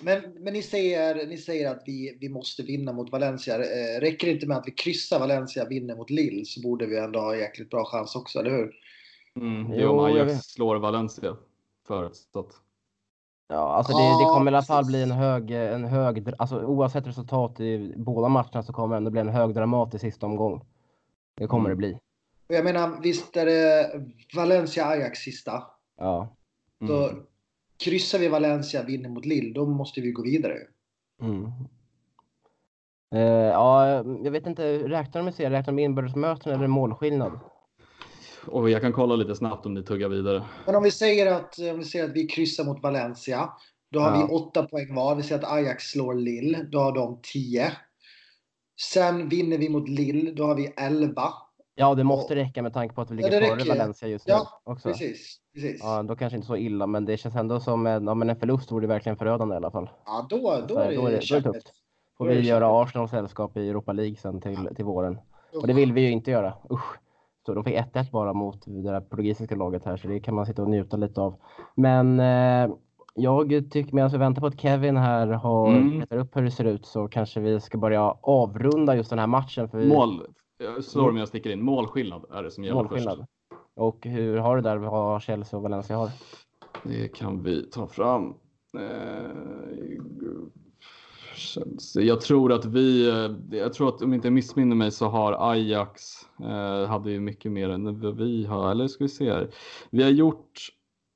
Men, 0.00 0.22
men 0.38 0.52
ni, 0.52 0.62
säger, 0.62 1.26
ni 1.26 1.36
säger 1.36 1.70
att 1.70 1.82
vi, 1.86 2.18
vi 2.20 2.28
måste 2.28 2.62
vinna 2.62 2.92
mot 2.92 3.12
Valencia. 3.12 3.54
Eh, 3.54 4.00
räcker 4.00 4.26
det 4.26 4.32
inte 4.32 4.46
med 4.46 4.56
att 4.56 4.66
vi 4.66 4.72
kryssar 4.72 5.18
Valencia 5.18 5.64
och 5.64 5.70
vinner 5.70 5.96
mot 5.96 6.10
Lille 6.10 6.44
så 6.44 6.60
borde 6.60 6.86
vi 6.86 6.98
ändå 6.98 7.20
ha 7.20 7.36
jäkligt 7.36 7.70
bra 7.70 7.84
chans 7.84 8.16
också, 8.16 8.38
eller 8.38 8.50
hur? 8.50 8.72
Mm, 9.36 9.70
det 9.70 9.76
är 9.76 9.88
om 9.88 9.98
Ajax 9.98 10.44
slår 10.44 10.76
Valencia 10.76 11.36
förutsatt. 11.86 12.67
Ja, 13.48 13.74
alltså 13.74 13.92
det, 13.92 14.02
det 14.02 14.24
kommer 14.24 14.52
i 14.52 14.54
alla 14.54 14.62
fall 14.62 14.84
bli 14.84 15.02
en 15.02 15.10
hög, 15.10 15.50
en 15.50 15.84
hög, 15.84 16.34
alltså 16.38 16.62
oavsett 16.64 17.06
resultat 17.06 17.60
i 17.60 17.94
båda 17.96 18.28
matcherna 18.28 18.62
så 18.62 18.72
kommer 18.72 18.94
det 18.94 18.96
ändå 18.96 19.10
bli 19.10 19.20
en 19.20 19.28
hög 19.28 19.54
dramatisk 19.54 20.04
sista 20.04 20.26
omgång. 20.26 20.64
Det 21.34 21.46
kommer 21.46 21.70
mm. 21.70 21.70
det 21.70 21.76
bli. 21.76 21.98
Jag 22.48 22.64
menar, 22.64 23.00
visst 23.02 23.36
är 23.36 23.46
det 23.46 23.90
Valencia-Ajax 24.36 25.18
sista. 25.18 25.62
Ja. 25.98 26.28
Så 26.86 27.10
kryssar 27.84 28.18
vi 28.18 28.28
Valencia, 28.28 28.82
vinner 28.82 29.08
mot 29.08 29.24
Lille, 29.24 29.54
då 29.54 29.66
måste 29.66 30.00
vi 30.00 30.10
gå 30.10 30.22
vidare. 30.22 30.56
Mm. 31.22 31.52
Eh, 33.14 33.20
ja, 33.52 33.86
jag 34.22 34.30
vet 34.30 34.46
inte, 34.46 34.78
räknar 34.78 35.20
de 35.20 35.24
med 35.24 35.34
serien? 35.34 35.52
Räknar 35.52 35.74
de 35.74 35.82
inbördesmöten 35.82 36.52
eller 36.52 36.66
målskillnad? 36.66 37.40
Och 38.48 38.70
jag 38.70 38.80
kan 38.82 38.92
kolla 38.92 39.16
lite 39.16 39.34
snabbt 39.34 39.66
om 39.66 39.74
ni 39.74 39.82
tuggar 39.82 40.08
vidare. 40.08 40.42
Men 40.66 40.74
om 40.76 40.82
vi 40.82 40.90
säger 40.90 41.32
att, 41.32 41.58
om 41.58 41.78
vi, 41.78 41.84
säger 41.84 42.04
att 42.04 42.10
vi 42.16 42.26
kryssar 42.26 42.64
mot 42.64 42.82
Valencia, 42.82 43.48
då 43.92 44.00
har 44.00 44.10
Ja. 44.20 44.26
vi 44.26 44.32
åtta 44.34 44.62
poäng 44.66 44.94
var. 44.94 45.14
Vi 45.14 45.22
säger 45.22 45.42
att 45.42 45.52
Ajax 45.52 45.84
slår 45.84 46.14
Lille, 46.14 46.62
då 46.62 46.78
har 46.80 46.92
de 46.92 47.18
10. 47.22 47.72
Sen 48.80 49.28
vinner 49.28 49.58
vi 49.58 49.68
mot 49.68 49.88
Lille, 49.88 50.30
då 50.30 50.44
har 50.44 50.54
vi 50.54 50.72
11. 50.76 51.22
Ja, 51.74 51.94
det 51.94 52.04
måste 52.04 52.34
räcka 52.34 52.62
med 52.62 52.72
tanke 52.74 52.94
på 52.94 53.00
att 53.00 53.10
vi 53.10 53.14
Ja, 53.22 53.26
ligger 53.28 53.40
det 53.40 53.46
före 53.46 53.56
räcker. 53.58 53.68
Valencia 53.68 54.08
just 54.08 54.26
nu 54.26 54.32
Ja, 54.32 54.60
också. 54.64 54.88
Precis. 54.88 55.36
precis. 55.54 55.80
Ja, 55.82 56.02
då 56.02 56.16
kanske 56.16 56.36
inte 56.36 56.46
så 56.46 56.56
illa, 56.56 56.86
men 56.86 57.04
det 57.04 57.16
känns 57.16 57.34
ändå 57.36 57.60
som 57.60 57.86
en, 57.86 58.06
ja, 58.06 58.14
men 58.14 58.30
en 58.30 58.36
förlust 58.36 58.72
vore 58.72 58.80
det 58.80 58.86
verkligen 58.88 59.16
förödande 59.16 59.54
i 59.54 59.56
alla 59.56 59.70
fall. 59.70 59.90
Ja, 60.06 60.26
då, 60.30 60.36
då, 60.38 60.50
är, 60.50 60.60
det 60.60 60.66
då 60.68 60.78
är 60.80 60.88
det- 60.90 60.96
då 60.96 61.06
är 61.06 61.40
det 61.40 61.52
tufft. 61.52 61.72
Får 62.18 62.26
vi 62.26 62.40
göra. 62.40 62.82
Arsenal 62.82 63.08
sällskap 63.08 63.56
i 63.56 63.68
Europa 63.68 63.92
League 63.92 64.16
sen 64.16 64.40
till, 64.40 64.68
till 64.76 64.84
våren. 64.84 65.18
Och 65.54 65.66
det 65.66 65.72
vill 65.72 65.92
vi 65.92 66.00
ju 66.00 66.10
inte 66.10 66.30
göra. 66.30 66.54
Usch. 66.70 66.96
Så 67.48 67.54
de 67.54 67.64
fick 67.64 67.76
1-1 67.76 68.10
bara 68.10 68.32
mot 68.32 68.62
det 68.66 68.82
där 68.82 69.00
portugisiska 69.00 69.56
laget 69.56 69.84
här, 69.84 69.96
så 69.96 70.08
det 70.08 70.20
kan 70.20 70.34
man 70.34 70.46
sitta 70.46 70.62
och 70.62 70.70
njuta 70.70 70.96
lite 70.96 71.20
av. 71.20 71.34
Men 71.74 72.20
eh, 72.20 72.74
jag 73.14 73.70
tycker 73.70 73.94
medan 73.94 74.10
vi 74.10 74.18
väntar 74.18 74.40
på 74.40 74.46
att 74.46 74.60
Kevin 74.60 74.96
här 74.96 75.26
har 75.26 75.68
Mm. 75.68 76.02
upp 76.10 76.36
hur 76.36 76.42
det 76.42 76.50
ser 76.50 76.64
ut 76.64 76.86
så 76.86 77.08
kanske 77.08 77.40
vi 77.40 77.60
ska 77.60 77.78
börja 77.78 78.02
avrunda 78.20 78.96
just 78.96 79.10
den 79.10 79.18
här 79.18 79.26
matchen. 79.26 79.68
För 79.68 79.78
vi, 79.78 79.88
Mål. 79.88 80.26
Jag 80.58 80.84
slår 80.84 81.08
om 81.08 81.16
jag 81.16 81.28
sticker 81.28 81.50
in. 81.50 81.62
Målskillnad 81.64 82.24
är 82.30 82.42
det 82.42 82.50
som 82.50 82.64
gäller 82.64 82.74
målskillnad. 82.74 83.26
Och 83.76 84.06
hur 84.06 84.36
har 84.38 84.56
du 84.56 84.62
där 84.62 84.76
vad 84.76 85.22
Chelsea 85.22 85.56
och 85.56 85.62
Valencia 85.62 85.96
har? 85.96 86.06
först. 86.06 86.46
Det 86.82 87.08
kan 87.08 87.42
vi 87.42 87.70
ta 87.70 87.86
fram. 87.86 88.34
Eh, 88.78 89.30
Chelsea. 91.38 92.02
Jag 92.02 92.20
tror 92.20 92.52
att 92.52 92.64
vi, 92.64 93.08
eh, 93.08 93.58
jag 93.58 93.72
tror 93.72 93.88
att 93.88 94.02
om 94.02 94.12
jag 94.12 94.16
inte 94.18 94.30
missminner 94.30 94.76
mig 94.76 94.90
så 94.90 95.06
har 95.06 95.50
Ajax, 95.52 96.02
eh, 96.40 96.86
hade 96.88 97.10
ju 97.10 97.20
mycket 97.20 97.52
mer 97.52 97.68
än 97.68 98.00
vad 98.00 98.16
vi 98.16 98.44
har, 98.44 98.70
eller 98.70 98.88
ska 98.88 99.04
vi 99.04 99.08
se 99.08 99.32
här. 99.32 99.48
Vi 99.90 100.02
har 100.02 100.10
gjort 100.10 100.58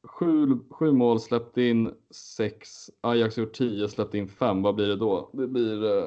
sju, 0.08 0.58
sju 0.70 0.92
mål, 0.92 1.20
släppt 1.20 1.56
in 1.58 1.90
sex. 2.10 2.90
Ajax 3.00 3.36
har 3.36 3.42
gjort 3.42 3.52
tio, 3.54 3.88
släppt 3.88 4.14
in 4.14 4.28
fem. 4.28 4.62
Vad 4.62 4.74
blir 4.74 4.86
det 4.88 4.96
då? 4.96 5.30
Det 5.32 5.46
blir, 5.46 5.84
eh, 5.84 6.04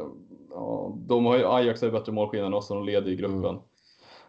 ja, 0.50 0.96
de 1.08 1.26
har 1.26 1.38
ju, 1.38 1.46
Ajax 1.46 1.82
har 1.82 1.88
ju 1.88 1.92
bättre 1.92 2.12
målskillnad 2.12 2.48
än 2.48 2.54
oss, 2.54 2.72
och 2.72 2.76
de 2.78 2.86
leder 2.86 3.12
i 3.12 3.16
gruppen. 3.16 3.58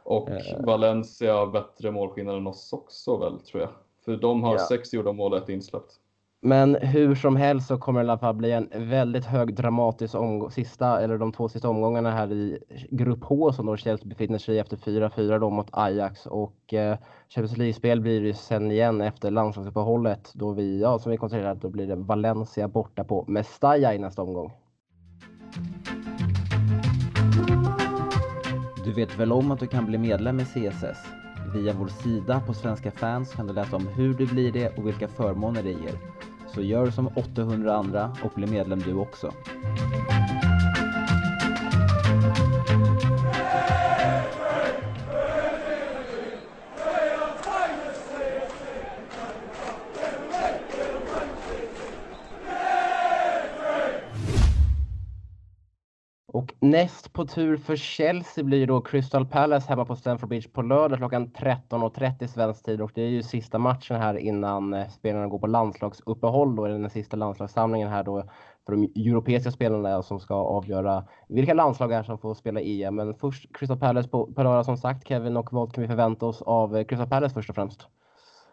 Och 0.02 0.30
Eh. 0.30 0.64
Valencia 0.66 1.34
har 1.34 1.46
bättre 1.46 1.90
målskillnad 1.90 2.36
än 2.36 2.46
oss 2.46 2.72
också 2.72 3.16
väl, 3.16 3.38
tror 3.38 3.62
jag. 3.62 3.70
För 4.04 4.16
de 4.16 4.42
har 4.42 4.52
Ja. 4.52 4.58
sex 4.68 4.94
gjorda 4.94 5.12
mål 5.12 5.32
och 5.32 5.38
ett 5.38 5.48
insläppt. 5.48 6.00
Men 6.46 6.74
hur 6.74 7.14
som 7.14 7.36
helst 7.36 7.66
så 7.66 7.78
kommer 7.78 8.00
det 8.00 8.06
i 8.06 8.10
alla 8.10 8.18
fall 8.18 8.34
bli 8.34 8.52
en 8.52 8.68
väldigt 8.74 9.24
hög 9.24 9.54
dramatisk 9.54 10.14
omgång, 10.14 10.50
sista, 10.50 11.00
eller 11.00 11.18
de 11.18 11.32
två 11.32 11.48
sista 11.48 11.68
omgångarna 11.68 12.10
här 12.10 12.32
i 12.32 12.58
grupp 12.90 13.24
H 13.24 13.52
som 13.52 13.66
då 13.66 13.76
Chelsea 13.76 14.08
befinner 14.08 14.38
sig 14.38 14.54
i 14.54 14.58
efter 14.58 14.76
4-4 14.76 15.38
då 15.38 15.50
mot 15.50 15.68
Ajax 15.72 16.26
och 16.26 16.74
eh, 16.74 16.98
Champions 17.28 17.56
League-spel 17.56 18.00
blir 18.00 18.20
det 18.20 18.26
ju 18.26 18.34
sen 18.34 18.70
igen 18.70 19.00
efter 19.00 19.30
landslagsuppehållet 19.30 20.30
då 20.34 20.52
vi, 20.52 20.80
ja 20.80 20.98
som 20.98 21.12
vi 21.12 21.18
konstaterat, 21.18 21.62
då 21.62 21.68
blir 21.68 21.86
det 21.86 21.96
Valencia 21.96 22.68
borta 22.68 23.04
på 23.04 23.24
Mestalla 23.28 23.94
i 23.94 23.98
nästa 23.98 24.22
omgång. 24.22 24.52
Du 28.84 28.92
vet 28.92 29.18
väl 29.18 29.32
om 29.32 29.50
att 29.50 29.60
du 29.60 29.66
kan 29.66 29.86
bli 29.86 29.98
medlem 29.98 30.40
i 30.40 30.44
CSS? 30.44 30.98
Via 31.54 31.72
vår 31.72 31.88
sida 31.88 32.42
på 32.46 32.54
Svenska 32.54 32.90
fans 32.90 33.32
kan 33.32 33.46
du 33.46 33.52
läsa 33.52 33.76
om 33.76 33.86
hur 33.86 34.14
du 34.14 34.26
blir 34.26 34.52
det 34.52 34.78
och 34.78 34.86
vilka 34.86 35.08
förmåner 35.08 35.62
det 35.62 35.70
ger. 35.70 35.94
Så 36.56 36.62
gör 36.62 36.90
som 36.90 37.08
800 37.14 37.74
andra 37.74 38.16
och 38.22 38.32
bli 38.34 38.46
medlem 38.46 38.78
du 38.78 38.94
också. 38.94 39.32
Näst 56.70 57.12
på 57.12 57.26
tur 57.26 57.56
för 57.56 57.76
Chelsea 57.76 58.44
blir 58.44 58.66
då 58.66 58.80
Crystal 58.80 59.26
Palace 59.26 59.68
hemma 59.68 59.84
på 59.84 59.96
Stamford 59.96 60.28
Bridge 60.28 60.48
på 60.48 60.62
lördag 60.62 60.98
klockan 60.98 61.28
13.30 61.28 62.26
svensk 62.26 62.64
tid 62.64 62.80
och 62.80 62.90
det 62.94 63.02
är 63.02 63.08
ju 63.08 63.22
sista 63.22 63.58
matchen 63.58 63.96
här 63.96 64.16
innan 64.16 64.74
eh, 64.74 64.88
spelarna 64.88 65.26
går 65.26 65.38
på 65.38 65.46
landslagsuppehåll 65.46 66.56
då 66.56 66.64
är 66.64 66.68
det 66.68 66.78
den 66.78 66.90
sista 66.90 67.16
landslagssamlingen 67.16 67.88
här 67.88 68.02
då 68.02 68.22
för 68.66 68.72
de 68.72 68.84
europeiska 68.84 69.50
spelarna 69.50 70.02
som 70.02 70.20
ska 70.20 70.34
avgöra 70.34 71.04
vilka 71.28 71.54
landslag 71.54 71.92
är 71.92 72.02
som 72.02 72.18
får 72.18 72.34
spela 72.34 72.60
EM. 72.60 72.96
Men 72.96 73.14
först 73.14 73.56
Crystal 73.56 73.78
Palace 73.78 74.08
på, 74.08 74.32
på 74.32 74.42
lördag 74.42 74.64
som 74.64 74.76
sagt 74.76 75.08
Kevin 75.08 75.36
och 75.36 75.52
vad 75.52 75.72
kan 75.74 75.82
vi 75.82 75.88
förvänta 75.88 76.26
oss 76.26 76.42
av 76.42 76.76
eh, 76.76 76.84
Crystal 76.84 77.08
Palace 77.08 77.34
först 77.34 77.50
och 77.50 77.54
främst? 77.54 77.88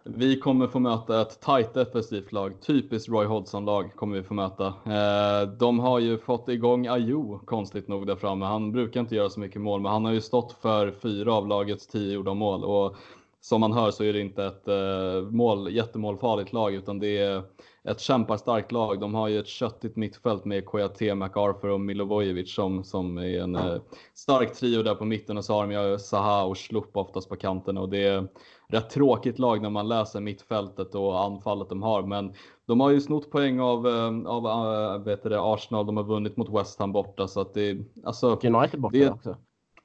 Vi 0.05 0.39
kommer 0.39 0.67
få 0.67 0.79
möta 0.79 1.21
ett 1.21 1.41
tajt, 1.41 1.73
defensivt 1.73 2.31
lag. 2.31 2.61
Typiskt 2.61 3.09
Roy 3.09 3.25
Hodgson-lag 3.25 3.95
kommer 3.95 4.17
vi 4.17 4.23
få 4.23 4.33
möta. 4.33 4.67
Eh, 4.67 5.49
de 5.49 5.79
har 5.79 5.99
ju 5.99 6.17
fått 6.17 6.49
igång 6.49 6.87
Ayo, 6.87 7.39
konstigt 7.45 7.87
nog 7.87 8.07
där 8.07 8.15
framme. 8.15 8.45
Han 8.45 8.71
brukar 8.71 8.99
inte 8.99 9.15
göra 9.15 9.29
så 9.29 9.39
mycket 9.39 9.61
mål, 9.61 9.81
men 9.81 9.91
han 9.91 10.05
har 10.05 10.11
ju 10.11 10.21
stått 10.21 10.51
för 10.61 10.91
fyra 10.91 11.33
av 11.33 11.47
lagets 11.47 11.87
tio 11.87 12.13
gjorda 12.13 12.33
mål. 12.33 12.63
Och 12.63 12.95
som 13.41 13.61
man 13.61 13.73
hör 13.73 13.91
så 13.91 14.03
är 14.03 14.13
det 14.13 14.19
inte 14.19 14.45
ett 14.45 14.67
eh, 14.67 15.31
mål, 15.31 15.73
jättemålfarligt 15.73 16.53
lag, 16.53 16.73
utan 16.73 16.99
det 16.99 17.17
är 17.17 17.43
ett 17.83 17.99
kämparstarkt 17.99 18.71
lag. 18.71 18.99
De 18.99 19.13
har 19.13 19.27
ju 19.27 19.39
ett 19.39 19.47
köttigt 19.47 19.95
mittfält 19.95 20.45
med 20.45 20.63
KJT, 20.65 21.15
MacArthur 21.15 21.69
och 21.69 21.81
Milovojevic 21.81 22.53
som, 22.53 22.83
som 22.83 23.17
är 23.17 23.41
en 23.41 23.55
eh, 23.55 23.81
stark 24.13 24.53
trio 24.53 24.83
där 24.83 24.95
på 24.95 25.05
mitten 25.05 25.37
och 25.37 25.45
så 25.45 25.53
har 25.53 25.67
de 25.67 25.91
ju 25.91 25.99
Zaha 25.99 26.43
och 26.43 26.57
Slup 26.57 26.97
oftast 26.97 27.29
på 27.29 27.35
kanterna 27.35 27.81
och 27.81 27.89
det 27.89 28.03
är 28.03 28.27
rätt 28.67 28.89
tråkigt 28.89 29.39
lag 29.39 29.61
när 29.61 29.69
man 29.69 29.87
läser 29.87 30.21
mittfältet 30.21 30.95
och 30.95 31.23
anfallet 31.23 31.69
de 31.69 31.83
har. 31.83 32.03
Men 32.03 32.33
de 32.65 32.79
har 32.79 32.89
ju 32.89 33.01
snott 33.01 33.31
poäng 33.31 33.59
av, 33.59 33.87
eh, 33.87 34.31
av 34.31 34.45
äh, 34.45 35.03
vet 35.03 35.23
det, 35.23 35.41
Arsenal. 35.41 35.85
De 35.85 35.97
har 35.97 36.03
vunnit 36.03 36.37
mot 36.37 36.49
West 36.49 36.79
Ham 36.79 36.91
borta 36.91 37.27
så 37.27 37.41
att 37.41 37.53
det 37.53 37.77
alltså. 38.05 38.39
United 38.43 38.81
borta 38.81 38.97
det- 38.97 39.09
också. 39.11 39.35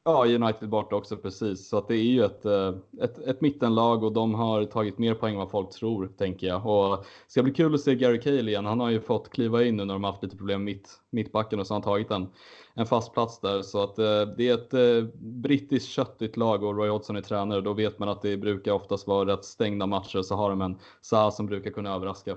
Ja, 0.09 0.27
United 0.27 0.69
borta 0.69 0.97
också 0.97 1.17
precis. 1.17 1.69
Så 1.69 1.79
att 1.79 1.89
det 1.89 1.95
är 1.95 2.03
ju 2.03 2.25
ett, 2.25 2.45
eh, 2.45 2.75
ett, 3.01 3.19
ett 3.19 3.41
mittenlag 3.41 4.05
och 4.05 4.13
de 4.13 4.35
har 4.35 4.65
tagit 4.65 4.99
mer 4.99 5.15
poäng 5.15 5.33
än 5.33 5.39
vad 5.39 5.51
folk 5.51 5.71
tror, 5.71 6.07
tänker 6.19 6.47
jag. 6.47 6.67
Och 6.67 6.97
det 6.99 7.31
ska 7.31 7.43
bli 7.43 7.53
kul 7.53 7.75
att 7.75 7.81
se 7.81 7.95
Gary 7.95 8.21
Cale 8.21 8.51
igen. 8.51 8.67
Han 8.67 8.81
har 8.81 8.91
ju 8.91 9.01
fått 9.01 9.31
kliva 9.31 9.65
in 9.65 9.77
nu 9.77 9.85
när 9.85 9.95
de 9.95 10.05
har 10.05 10.11
haft 10.11 10.23
lite 10.23 10.37
problem 10.37 10.65
med 10.65 10.75
mitt, 10.75 10.91
mittbacken 11.11 11.61
och 11.61 11.67
så 11.67 11.75
har 11.75 11.77
han 11.77 11.83
tagit 11.83 12.11
en, 12.11 12.29
en 12.75 12.87
fast 12.87 13.13
plats 13.13 13.41
där. 13.41 13.63
Så 13.63 13.83
att 13.83 13.99
eh, 13.99 14.23
det 14.37 14.49
är 14.49 14.55
ett 14.55 14.75
eh, 14.75 15.11
brittiskt 15.21 15.89
köttigt 15.89 16.37
lag 16.37 16.63
och 16.63 16.77
Roy 16.77 16.89
Hodgson 16.89 17.17
är 17.17 17.21
tränare. 17.21 17.61
Då 17.61 17.73
vet 17.73 17.99
man 17.99 18.09
att 18.09 18.23
det 18.23 18.37
brukar 18.37 18.73
oftast 18.73 19.07
vara 19.07 19.33
rätt 19.33 19.45
stängda 19.45 19.87
matcher. 19.87 20.23
Så 20.23 20.35
har 20.35 20.51
de 20.51 20.61
en 20.61 20.79
Sa 21.01 21.31
som 21.31 21.47
brukar 21.47 21.71
kunna 21.71 21.95
överraska. 21.95 22.37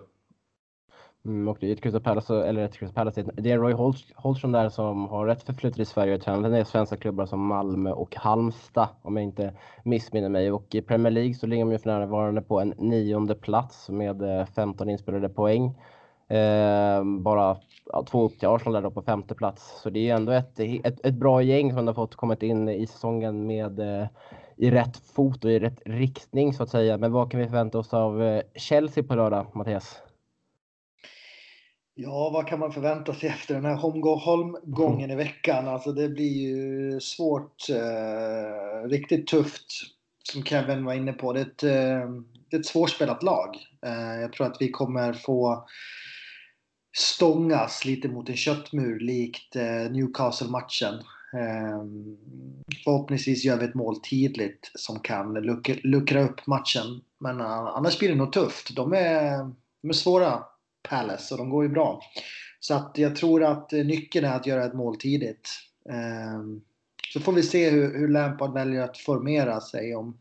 Mm, 1.26 1.48
och 1.48 1.58
det 1.60 1.68
är 1.68 1.74
ett 1.74 1.82
Crystal 1.82 2.02
Palace, 2.02 2.46
eller 2.48 2.66
ett 2.66 2.78
Crystal 2.78 2.96
Palace, 2.96 3.24
det 3.34 3.52
är 3.52 3.58
Roy 3.58 3.74
Holtzson 4.16 4.52
där 4.52 4.70
som 4.70 5.08
har 5.08 5.26
rätt 5.26 5.44
förflutet 5.44 5.80
i 5.80 5.86
Sverige 5.86 6.16
och 6.16 6.22
tränat 6.22 6.52
är 6.52 6.64
svenska 6.64 6.98
klubbar 6.98 7.26
som 7.26 7.46
Malmö 7.46 7.92
och 7.92 8.16
Halmstad 8.16 8.88
om 9.02 9.18
jag 9.18 9.24
inte 9.24 9.54
missminner 9.84 10.30
mig. 10.30 10.52
Och 10.52 10.76
i 10.76 10.82
Premier 10.82 11.12
League 11.12 11.34
så 11.34 11.48
ligger 11.48 11.66
de 11.66 11.72
ju 11.72 11.78
för 11.78 11.90
närvarande 11.90 12.42
på 12.42 12.60
en 12.60 12.74
nionde 12.78 13.36
plats 13.36 13.90
med 13.90 14.40
eh, 14.40 14.46
15 14.46 14.90
inspelade 14.90 15.30
poäng. 15.30 15.66
Eh, 16.28 17.04
bara 17.04 17.58
ja, 17.86 18.04
två 18.04 18.24
upp 18.24 18.40
till 18.40 18.48
Arsenal 18.48 18.74
där 18.74 18.82
då 18.82 18.92
på 18.92 19.02
femte 19.02 19.36
plats. 19.36 19.82
Så 19.82 19.90
det 19.90 20.00
är 20.00 20.04
ju 20.04 20.10
ändå 20.10 20.32
ett, 20.32 20.60
ett, 20.60 21.06
ett 21.06 21.16
bra 21.16 21.42
gäng 21.42 21.74
som 21.74 21.88
har 21.88 21.94
fått 21.94 22.16
kommit 22.16 22.44
in 22.44 22.70
i 22.70 22.88
säsongen 22.88 23.48
med 23.48 23.80
eh, 23.80 24.08
i 24.58 24.72
rätt 24.72 24.98
fot 24.98 25.46
och 25.46 25.52
i 25.52 25.60
rätt 25.60 25.82
riktning 25.86 26.54
så 26.54 26.64
att 26.64 26.70
säga. 26.70 26.98
Men 26.98 27.12
vad 27.12 27.32
kan 27.32 27.40
vi 27.40 27.46
förvänta 27.46 27.80
oss 27.80 27.94
av 27.94 28.24
eh, 28.24 28.42
Chelsea 28.56 29.04
på 29.04 29.16
lördag, 29.16 29.46
Mattias? 29.54 30.02
Ja, 32.04 32.30
vad 32.34 32.48
kan 32.48 32.60
man 32.60 32.72
förvänta 32.72 33.14
sig 33.14 33.30
efter 33.30 33.54
den 33.54 33.66
här 33.66 33.76
Holmgången 33.76 35.12
i 35.12 35.16
veckan? 35.16 35.68
Alltså 35.68 35.92
det 35.92 36.10
blir 36.10 36.34
ju 36.34 37.00
svårt, 37.00 37.70
eh, 37.70 38.90
riktigt 38.90 39.28
tufft. 39.28 39.66
Som 40.24 40.44
Kevin 40.44 40.86
var 40.86 40.94
inne 40.94 41.14
på. 41.14 41.34
Det 41.34 41.40
är 41.40 41.46
ett, 41.46 41.64
eh, 41.64 42.10
det 42.50 42.56
är 42.56 42.60
ett 42.60 42.66
svårspelat 42.66 43.24
lag. 43.24 43.58
Eh, 43.86 44.22
jag 44.22 44.34
tror 44.34 44.48
att 44.48 44.58
vi 44.60 44.72
kommer 44.72 45.14
få 45.14 45.68
stångas 46.98 47.86
lite 47.86 48.08
mot 48.08 48.30
en 48.30 48.36
köttmur 48.36 49.00
likt 49.00 49.56
eh, 49.56 49.92
Newcastle-matchen. 49.92 50.94
Eh, 51.34 51.84
förhoppningsvis 52.84 53.44
gör 53.44 53.58
vi 53.58 53.66
ett 53.66 53.76
mål 53.76 53.96
tidigt 54.04 54.72
som 54.76 55.00
kan 55.00 55.34
luckra, 55.34 55.76
luckra 55.84 56.22
upp 56.22 56.48
matchen. 56.48 57.02
Men 57.20 57.40
eh, 57.40 57.52
annars 57.52 58.00
blir 58.00 58.10
det 58.10 58.16
nog 58.16 58.34
tufft. 58.34 58.76
De 58.76 58.94
är, 58.94 59.38
de 59.82 59.90
är 59.90 59.94
svåra, 59.94 60.44
Palace, 60.90 61.34
och 61.34 61.38
de 61.38 61.50
går 61.50 61.64
ju 61.64 61.70
bra. 61.70 62.02
Så 62.60 62.74
att 62.74 62.98
jag 62.98 63.16
tror 63.16 63.44
att 63.44 63.74
eh, 63.74 63.86
nyckeln 63.86 64.26
är 64.26 64.36
att 64.36 64.48
göra 64.48 64.66
ett 64.66 64.74
mål 64.74 64.98
tidigt. 64.98 65.50
Eh, 65.90 66.42
Så 67.14 67.20
får 67.20 67.34
vi 67.34 67.44
se 67.44 67.70
hur, 67.70 67.98
hur 67.98 68.08
Lampard 68.08 68.54
väljer 68.54 68.82
att 68.82 68.98
formera 68.98 69.60
sig. 69.62 69.96
Om 69.96 70.18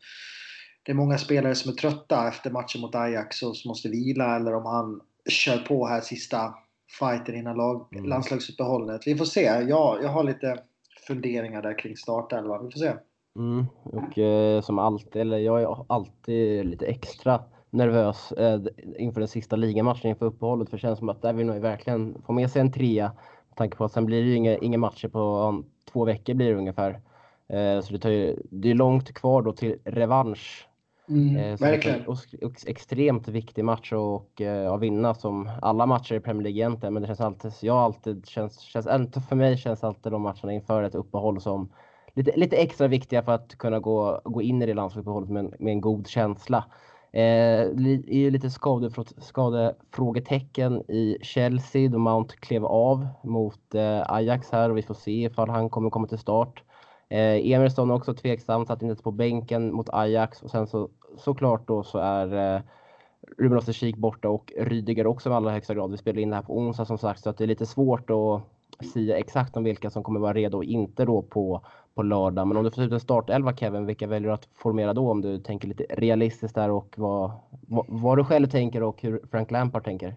det 0.82 0.92
är 0.92 0.96
många 0.96 1.18
spelare 1.18 1.54
som 1.54 1.72
är 1.72 1.76
trötta 1.76 2.28
efter 2.28 2.50
matchen 2.50 2.80
mot 2.80 2.94
Ajax 2.94 3.42
och 3.42 3.56
som 3.56 3.68
måste 3.68 3.88
vila 3.88 4.36
eller 4.36 4.54
om 4.54 4.66
han 4.66 5.00
kör 5.28 5.58
på 5.58 5.86
här 5.86 6.00
sista 6.00 6.54
fighten 6.98 7.34
innan 7.34 7.56
lag, 7.56 7.86
mm. 7.92 8.04
landslagsuppehållet. 8.04 9.06
Vi 9.06 9.16
får 9.16 9.24
se. 9.24 9.42
Jag, 9.42 10.02
jag 10.02 10.08
har 10.08 10.24
lite 10.24 10.58
funderingar 11.06 11.62
där 11.62 11.78
kring 11.78 11.96
startelvan. 11.96 12.64
Vi 12.66 12.72
får 12.72 12.78
se. 12.78 12.92
Mm, 13.36 13.66
och 13.82 14.18
eh, 14.18 14.60
som 14.62 14.78
alltid, 14.78 15.22
eller 15.22 15.38
jag 15.38 15.62
är 15.62 15.84
alltid 15.88 16.66
lite 16.66 16.86
extra 16.86 17.42
nervös 17.70 18.32
eh, 18.32 18.60
inför 18.98 19.20
den 19.20 19.28
sista 19.28 19.56
ligamatchen 19.56 20.10
inför 20.10 20.26
uppehållet. 20.26 20.70
För 20.70 20.76
det 20.76 20.80
känns 20.80 20.98
som 20.98 21.08
att 21.08 21.22
där 21.22 21.32
vill 21.32 21.46
man 21.46 21.54
ju 21.54 21.62
verkligen 21.62 22.22
få 22.26 22.32
med 22.32 22.50
sig 22.50 22.60
en 22.60 22.72
trea. 22.72 23.12
Med 23.48 23.56
tanke 23.56 23.76
på 23.76 23.84
att 23.84 23.92
sen 23.92 24.06
blir 24.06 24.22
det 24.22 24.28
ju 24.28 24.34
inga, 24.34 24.56
inga 24.56 24.78
matcher 24.78 25.08
på 25.08 25.62
två 25.92 26.04
veckor 26.04 26.34
blir 26.34 26.48
det 26.48 26.58
ungefär. 26.58 27.00
Eh, 27.48 27.80
så 27.80 27.92
det, 27.92 27.98
tar 27.98 28.10
ju, 28.10 28.36
det 28.50 28.70
är 28.70 28.74
långt 28.74 29.14
kvar 29.14 29.42
då 29.42 29.52
till 29.52 29.76
revansch. 29.84 30.66
Mm, 31.08 31.36
eh, 31.36 31.60
verkligen. 31.60 32.00
Är 32.00 32.68
extremt 32.70 33.28
viktig 33.28 33.64
match 33.64 33.92
att 33.92 34.40
eh, 34.40 34.76
vinna 34.76 35.14
som 35.14 35.50
alla 35.62 35.86
matcher 35.86 36.14
i 36.14 36.20
Premier 36.20 36.42
League 36.42 36.58
egentligen. 36.58 36.94
Men 36.94 37.02
det 37.02 37.06
känns 37.06 37.20
alltid, 37.20 37.52
jag 37.60 37.76
alltid 37.76 38.26
känns, 38.26 38.60
känns, 38.60 38.86
för 39.28 39.36
mig 39.36 39.56
känns 39.56 39.84
alltid 39.84 40.12
de 40.12 40.22
matcherna 40.22 40.52
inför 40.52 40.82
ett 40.82 40.94
uppehåll 40.94 41.40
som 41.40 41.72
lite, 42.14 42.36
lite 42.36 42.56
extra 42.56 42.88
viktiga 42.88 43.22
för 43.22 43.32
att 43.32 43.58
kunna 43.58 43.78
gå, 43.78 44.20
gå 44.24 44.42
in 44.42 44.62
i 44.62 44.66
det 44.66 44.74
landslagsuppehållet 44.74 45.30
med, 45.30 45.54
med 45.58 45.72
en 45.72 45.80
god 45.80 46.06
känsla. 46.06 46.64
Eh, 47.12 47.68
det 47.74 47.90
är 48.06 48.18
ju 48.18 48.30
lite 48.30 48.50
skadefrågetecken 49.18 50.90
i 50.90 51.18
Chelsea 51.22 51.88
då 51.88 51.98
Mount 51.98 52.36
klev 52.36 52.64
av 52.64 53.08
mot 53.22 53.74
eh, 53.74 54.12
Ajax 54.12 54.50
här 54.50 54.70
och 54.70 54.76
vi 54.76 54.82
får 54.82 54.94
se 54.94 55.24
ifall 55.24 55.50
han 55.50 55.70
kommer 55.70 55.90
komma 55.90 56.06
till 56.06 56.18
start. 56.18 56.62
Eh, 57.08 57.52
Emerson 57.52 57.90
också 57.90 58.14
tveksam, 58.14 58.66
satt 58.66 58.82
inte 58.82 59.02
på 59.02 59.10
bänken 59.10 59.72
mot 59.74 59.88
Ajax 59.92 60.42
och 60.42 60.50
sen 60.50 60.66
så 60.66 60.88
såklart 61.16 61.68
då 61.68 61.82
så 61.82 61.98
är 61.98 62.54
eh, 62.54 62.60
Ruben 63.38 63.58
Österkik 63.58 63.96
borta 63.96 64.28
och 64.28 64.52
Rydiger 64.58 65.06
också 65.06 65.30
i 65.30 65.32
allra 65.32 65.50
högsta 65.50 65.74
grad. 65.74 65.90
Vi 65.90 65.96
spelar 65.96 66.20
in 66.20 66.30
det 66.30 66.36
här 66.36 66.42
på 66.42 66.58
onsdag 66.58 66.84
som 66.84 66.98
sagt 66.98 67.20
så 67.20 67.30
att 67.30 67.38
det 67.38 67.44
är 67.44 67.48
lite 67.48 67.66
svårt 67.66 68.10
att 68.10 68.42
sia 68.84 69.18
exakt 69.18 69.56
om 69.56 69.64
vilka 69.64 69.90
som 69.90 70.02
kommer 70.02 70.20
vara 70.20 70.32
redo 70.32 70.56
och 70.56 70.64
inte 70.64 71.04
då 71.04 71.22
på 71.22 71.62
på 71.94 72.02
lördag. 72.02 72.46
Men 72.48 72.56
om 72.56 72.64
du 72.64 72.70
får 72.70 72.84
ut 72.84 72.92
en 72.92 73.00
startelva 73.00 73.56
Kevin, 73.56 73.86
vilka 73.86 74.06
väljer 74.06 74.28
du 74.28 74.34
att 74.34 74.48
formera 74.54 74.94
då? 74.94 75.10
Om 75.10 75.20
du 75.20 75.38
tänker 75.38 75.68
lite 75.68 75.84
realistiskt 75.90 76.54
där 76.54 76.70
och 76.70 76.94
vad, 76.96 77.30
vad, 77.50 77.86
vad 77.88 78.18
du 78.18 78.24
själv 78.24 78.46
tänker 78.46 78.82
och 78.82 79.02
hur 79.02 79.20
Frank 79.30 79.50
Lampard 79.50 79.84
tänker. 79.84 80.16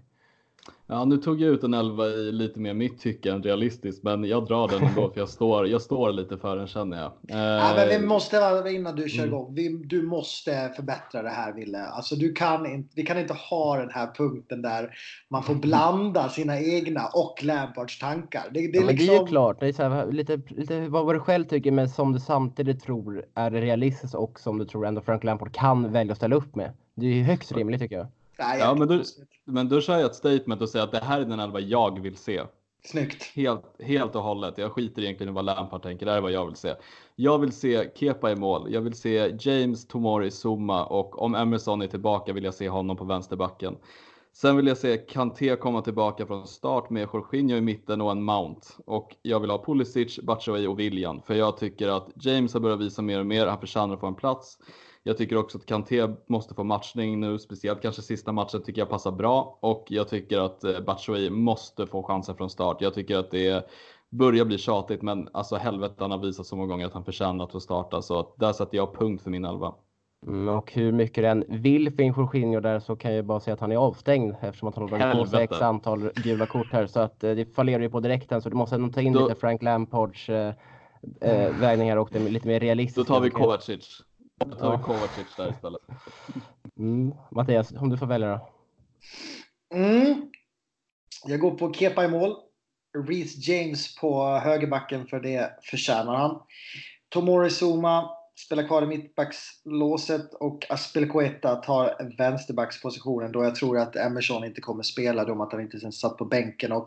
Ja, 0.88 1.06
nu 1.06 1.18
tog 1.18 1.42
jag 1.42 1.54
ut 1.54 1.64
en 1.64 1.74
elva 1.74 2.08
i 2.08 2.32
lite 2.32 2.60
mer 2.60 2.74
mitt 2.74 3.02
tycke 3.02 3.32
än 3.32 3.44
realistiskt, 3.44 4.04
men 4.04 4.24
jag 4.24 4.48
drar 4.48 4.68
den 4.68 4.84
ändå 4.84 5.10
för 5.10 5.20
jag 5.20 5.30
står, 5.30 5.68
jag 5.68 5.82
står 5.82 6.12
lite 6.12 6.38
för 6.38 6.56
den 6.56 6.68
känner 6.68 6.98
jag. 6.98 7.12
Eh, 7.30 7.38
ja, 7.38 7.74
men 7.76 7.88
vi 7.88 7.96
eh, 7.96 8.02
måste, 8.02 8.64
innan 8.68 8.96
du 8.96 9.10
kör 9.10 9.24
mm. 9.24 9.34
igång, 9.34 9.56
vi, 9.56 9.70
du 9.70 10.02
måste 10.02 10.72
förbättra 10.76 11.22
det 11.22 11.30
här 11.30 11.54
Ville. 11.54 11.86
Alltså, 11.86 12.16
du 12.16 12.34
kan 12.34 12.66
inte, 12.66 12.90
vi 12.96 13.04
kan 13.04 13.20
inte 13.20 13.34
ha 13.34 13.78
den 13.78 13.90
här 13.90 14.08
punkten 14.18 14.62
där 14.62 14.96
man 15.30 15.44
får 15.44 15.56
blanda 15.56 16.30
sina 16.30 16.60
egna 16.60 17.08
och 17.08 17.44
Lampards 17.44 18.00
tankar. 18.00 18.44
Det, 18.52 18.60
det, 18.72 18.78
är, 18.78 18.82
ja, 18.82 18.88
liksom... 18.88 18.88
det 18.88 19.04
är 19.04 19.06
ju 19.06 19.12
liksom- 19.12 19.28
klart, 19.28 19.60
det 19.60 19.68
är 19.68 19.74
så 19.74 19.84
här, 19.84 20.12
lite, 20.12 20.42
lite 20.48 20.88
vad 20.88 21.16
du 21.16 21.20
själv 21.20 21.46
tycker, 21.46 21.72
men 21.72 21.90
som 21.90 22.14
du 22.14 22.20
samtidigt 22.20 22.84
tror 22.84 23.26
är 23.34 23.52
realistiskt 23.52 24.16
och 24.16 24.40
som 24.40 24.58
du 24.58 24.66
tror 24.66 24.86
ändå 24.86 25.02
Frank 25.02 25.24
Lampard 25.24 25.52
kan 25.52 25.92
välja 25.92 26.12
att 26.12 26.18
ställa 26.18 26.36
upp 26.36 26.56
med. 26.56 26.72
Det 26.96 27.06
är 27.06 27.14
ju 27.14 27.24
högst 27.24 27.52
rimligt 27.52 27.82
tycker 27.82 27.98
jag. 27.98 28.08
Nej, 28.40 28.60
ja, 28.60 28.76
men, 28.76 28.88
då, 28.88 29.04
men 29.46 29.70
då 29.70 29.82
kör 29.82 29.98
jag 29.98 30.06
ett 30.06 30.16
statement 30.16 30.62
och 30.62 30.70
säger 30.70 30.86
att 30.86 30.92
det 30.92 31.04
här 31.04 31.22
är 31.22 31.26
den 31.26 31.40
elva 31.40 31.60
jag 31.60 32.00
vill 32.00 32.18
se. 32.18 32.42
Snyggt. 32.86 33.24
Helt, 33.24 33.82
helt 33.82 34.16
och 34.16 34.24
hållet. 34.24 34.58
Jag 34.58 34.72
skiter 34.72 35.02
egentligen 35.02 35.34
i 35.34 35.36
vad 35.36 35.46
Lampard 35.46 35.84
tänker. 35.84 36.06
Det 36.06 36.12
här 36.12 36.18
är 36.18 36.22
vad 36.22 36.32
jag 36.32 36.46
vill 36.46 36.56
se. 36.56 36.76
Jag 37.16 37.40
vill 37.40 37.52
se 37.52 37.90
Kepa 37.96 38.32
i 38.32 38.36
mål. 38.36 38.74
Jag 38.74 38.82
vill 38.82 38.94
se 38.94 39.36
James, 39.40 39.88
Tomori, 39.88 40.32
Zuma 40.32 40.86
och 40.86 41.22
om 41.22 41.36
Emerson 41.36 41.82
är 41.82 41.88
tillbaka 41.88 42.34
vill 42.34 42.44
jag 42.44 42.54
se 42.54 42.70
honom 42.70 42.98
på 42.98 43.06
vänsterbacken. 43.06 43.78
Sen 44.34 44.58
vill 44.58 44.68
jag 44.68 44.78
se 44.78 44.98
Kanté 44.98 45.56
komma 45.56 45.82
tillbaka 45.82 46.26
från 46.26 46.48
start 46.48 46.90
med 46.90 47.10
Jorginho 47.14 47.58
i 47.58 47.62
mitten 47.62 48.02
och 48.02 48.12
en 48.12 48.24
Mount. 48.24 48.68
Och 48.86 49.16
jag 49.22 49.40
vill 49.40 49.50
ha 49.50 49.64
Pulisic, 49.66 50.20
Batshuayi 50.20 50.68
och 50.68 50.80
William. 50.80 51.22
För 51.22 51.34
jag 51.34 51.58
tycker 51.58 51.88
att 51.88 52.10
James 52.16 52.54
har 52.54 52.60
börjat 52.60 52.80
visa 52.80 53.02
mer 53.02 53.20
och 53.20 53.26
mer. 53.26 53.48
Han 53.48 53.60
förtjänar 53.60 53.94
att 53.94 54.00
få 54.00 54.08
en 54.08 54.16
plats. 54.16 54.58
Jag 55.04 55.18
tycker 55.18 55.38
också 55.38 55.58
att 55.58 55.66
Kanté 55.66 56.08
måste 56.28 56.54
få 56.54 56.64
matchning 56.64 57.20
nu, 57.20 57.40
speciellt 57.40 57.82
kanske 57.82 58.02
sista 58.02 58.32
matchen 58.32 58.64
tycker 58.64 58.82
jag 58.82 58.90
passar 58.90 59.12
bra 59.12 59.60
och 59.62 59.86
jag 59.88 60.08
tycker 60.08 60.40
att 60.40 60.64
eh, 60.64 60.80
Batshuayi 60.80 61.30
måste 61.30 61.88
få 61.88 62.04
chansen 62.04 62.36
från 62.36 62.50
start. 62.50 62.82
Jag 62.82 62.94
tycker 62.94 63.18
att 63.18 63.32
det 63.32 63.70
börjar 64.10 64.46
bli 64.46 64.58
tjatigt, 64.58 65.02
men 65.02 65.30
alltså 65.34 65.56
helvete, 65.56 65.96
han 65.98 66.12
har 66.12 66.18
visat 66.18 66.46
så 66.46 66.56
många 66.56 66.68
gånger 66.68 66.86
att 66.86 66.94
han 66.94 67.06
förtjänar 67.06 67.46
att 67.46 67.52
få 67.52 67.60
starta, 67.60 68.02
så 68.02 68.20
att 68.20 68.38
där 68.38 68.54
sätter 68.54 68.78
jag 68.78 68.94
punkt 68.94 69.24
för 69.24 69.30
min 69.30 69.46
elva. 69.46 69.74
Mm, 70.28 70.50
och 70.50 70.74
hur 70.74 70.92
mycket 70.92 71.24
den 71.24 71.44
vill 71.48 72.02
in 72.02 72.14
Jorginho 72.18 72.60
där 72.60 72.80
så 72.80 72.96
kan 72.96 73.14
jag 73.14 73.26
bara 73.26 73.40
säga 73.40 73.54
att 73.54 73.60
han 73.60 73.72
är 73.72 73.76
avstängd 73.76 74.36
eftersom 74.42 74.68
att 74.68 74.76
han 74.76 74.90
har 74.90 74.98
dragit 74.98 75.18
på 75.18 75.26
sig 75.26 75.44
x 75.44 75.62
antal 75.62 76.10
gula 76.16 76.46
kort 76.46 76.72
här. 76.72 76.88
Så 76.88 77.00
att 77.00 77.24
eh, 77.24 77.36
det 77.36 77.56
fallerar 77.56 77.82
ju 77.82 77.90
på 77.90 78.00
direkten 78.00 78.42
så 78.42 78.50
du 78.50 78.56
måste 78.56 78.78
nog 78.78 78.94
ta 78.94 79.02
in 79.02 79.14
Då... 79.14 79.28
lite 79.28 79.40
Frank 79.40 79.64
Lampards 79.64 80.30
eh, 80.30 80.54
eh, 81.22 81.56
vägningar 81.60 81.98
och 81.98 82.10
det 82.12 82.20
lite 82.20 82.48
mer 82.48 82.60
realistiskt. 82.60 83.08
Då 83.08 83.14
tar 83.14 83.22
vi 83.22 83.30
Kovacic. 83.30 84.04
Jag 84.40 84.60
tar 84.60 84.78
Kovacic 84.78 85.36
där 85.38 85.50
istället. 85.50 85.82
Mm. 86.78 87.14
Mattias, 87.32 87.72
om 87.72 87.90
du 87.90 87.98
får 87.98 88.06
välja 88.06 88.28
då? 88.28 88.50
Mm. 89.78 90.32
Jag 91.26 91.40
går 91.40 91.52
på 91.52 91.74
Kepa 91.74 92.06
i 92.06 92.08
mål. 92.08 92.36
Reece 93.08 93.48
James 93.48 93.96
på 93.96 94.26
högerbacken 94.26 95.08
för 95.08 95.20
det 95.20 95.60
förtjänar 95.64 96.16
han. 96.16 96.42
Tomori 97.10 97.50
Zuma 97.50 98.10
spelar 98.46 98.68
kvar 98.68 98.84
i 98.84 98.88
mittbackslåset 98.88 100.34
och 100.34 100.66
Aspelkueta 100.70 101.56
tar 101.56 102.16
vänsterbackspositionen 102.18 103.32
då 103.32 103.44
jag 103.44 103.56
tror 103.56 103.78
att 103.78 103.96
Emerson 103.96 104.46
inte 104.46 104.62
kommer 104.62 104.84
spela 104.84 105.26
då 105.26 105.44
att 105.44 105.52
han 105.52 105.62
inte 105.62 105.78
ens 105.78 106.00
satt 106.00 106.18
på 106.18 106.26
bänken. 106.26 106.72
Och 106.72 106.86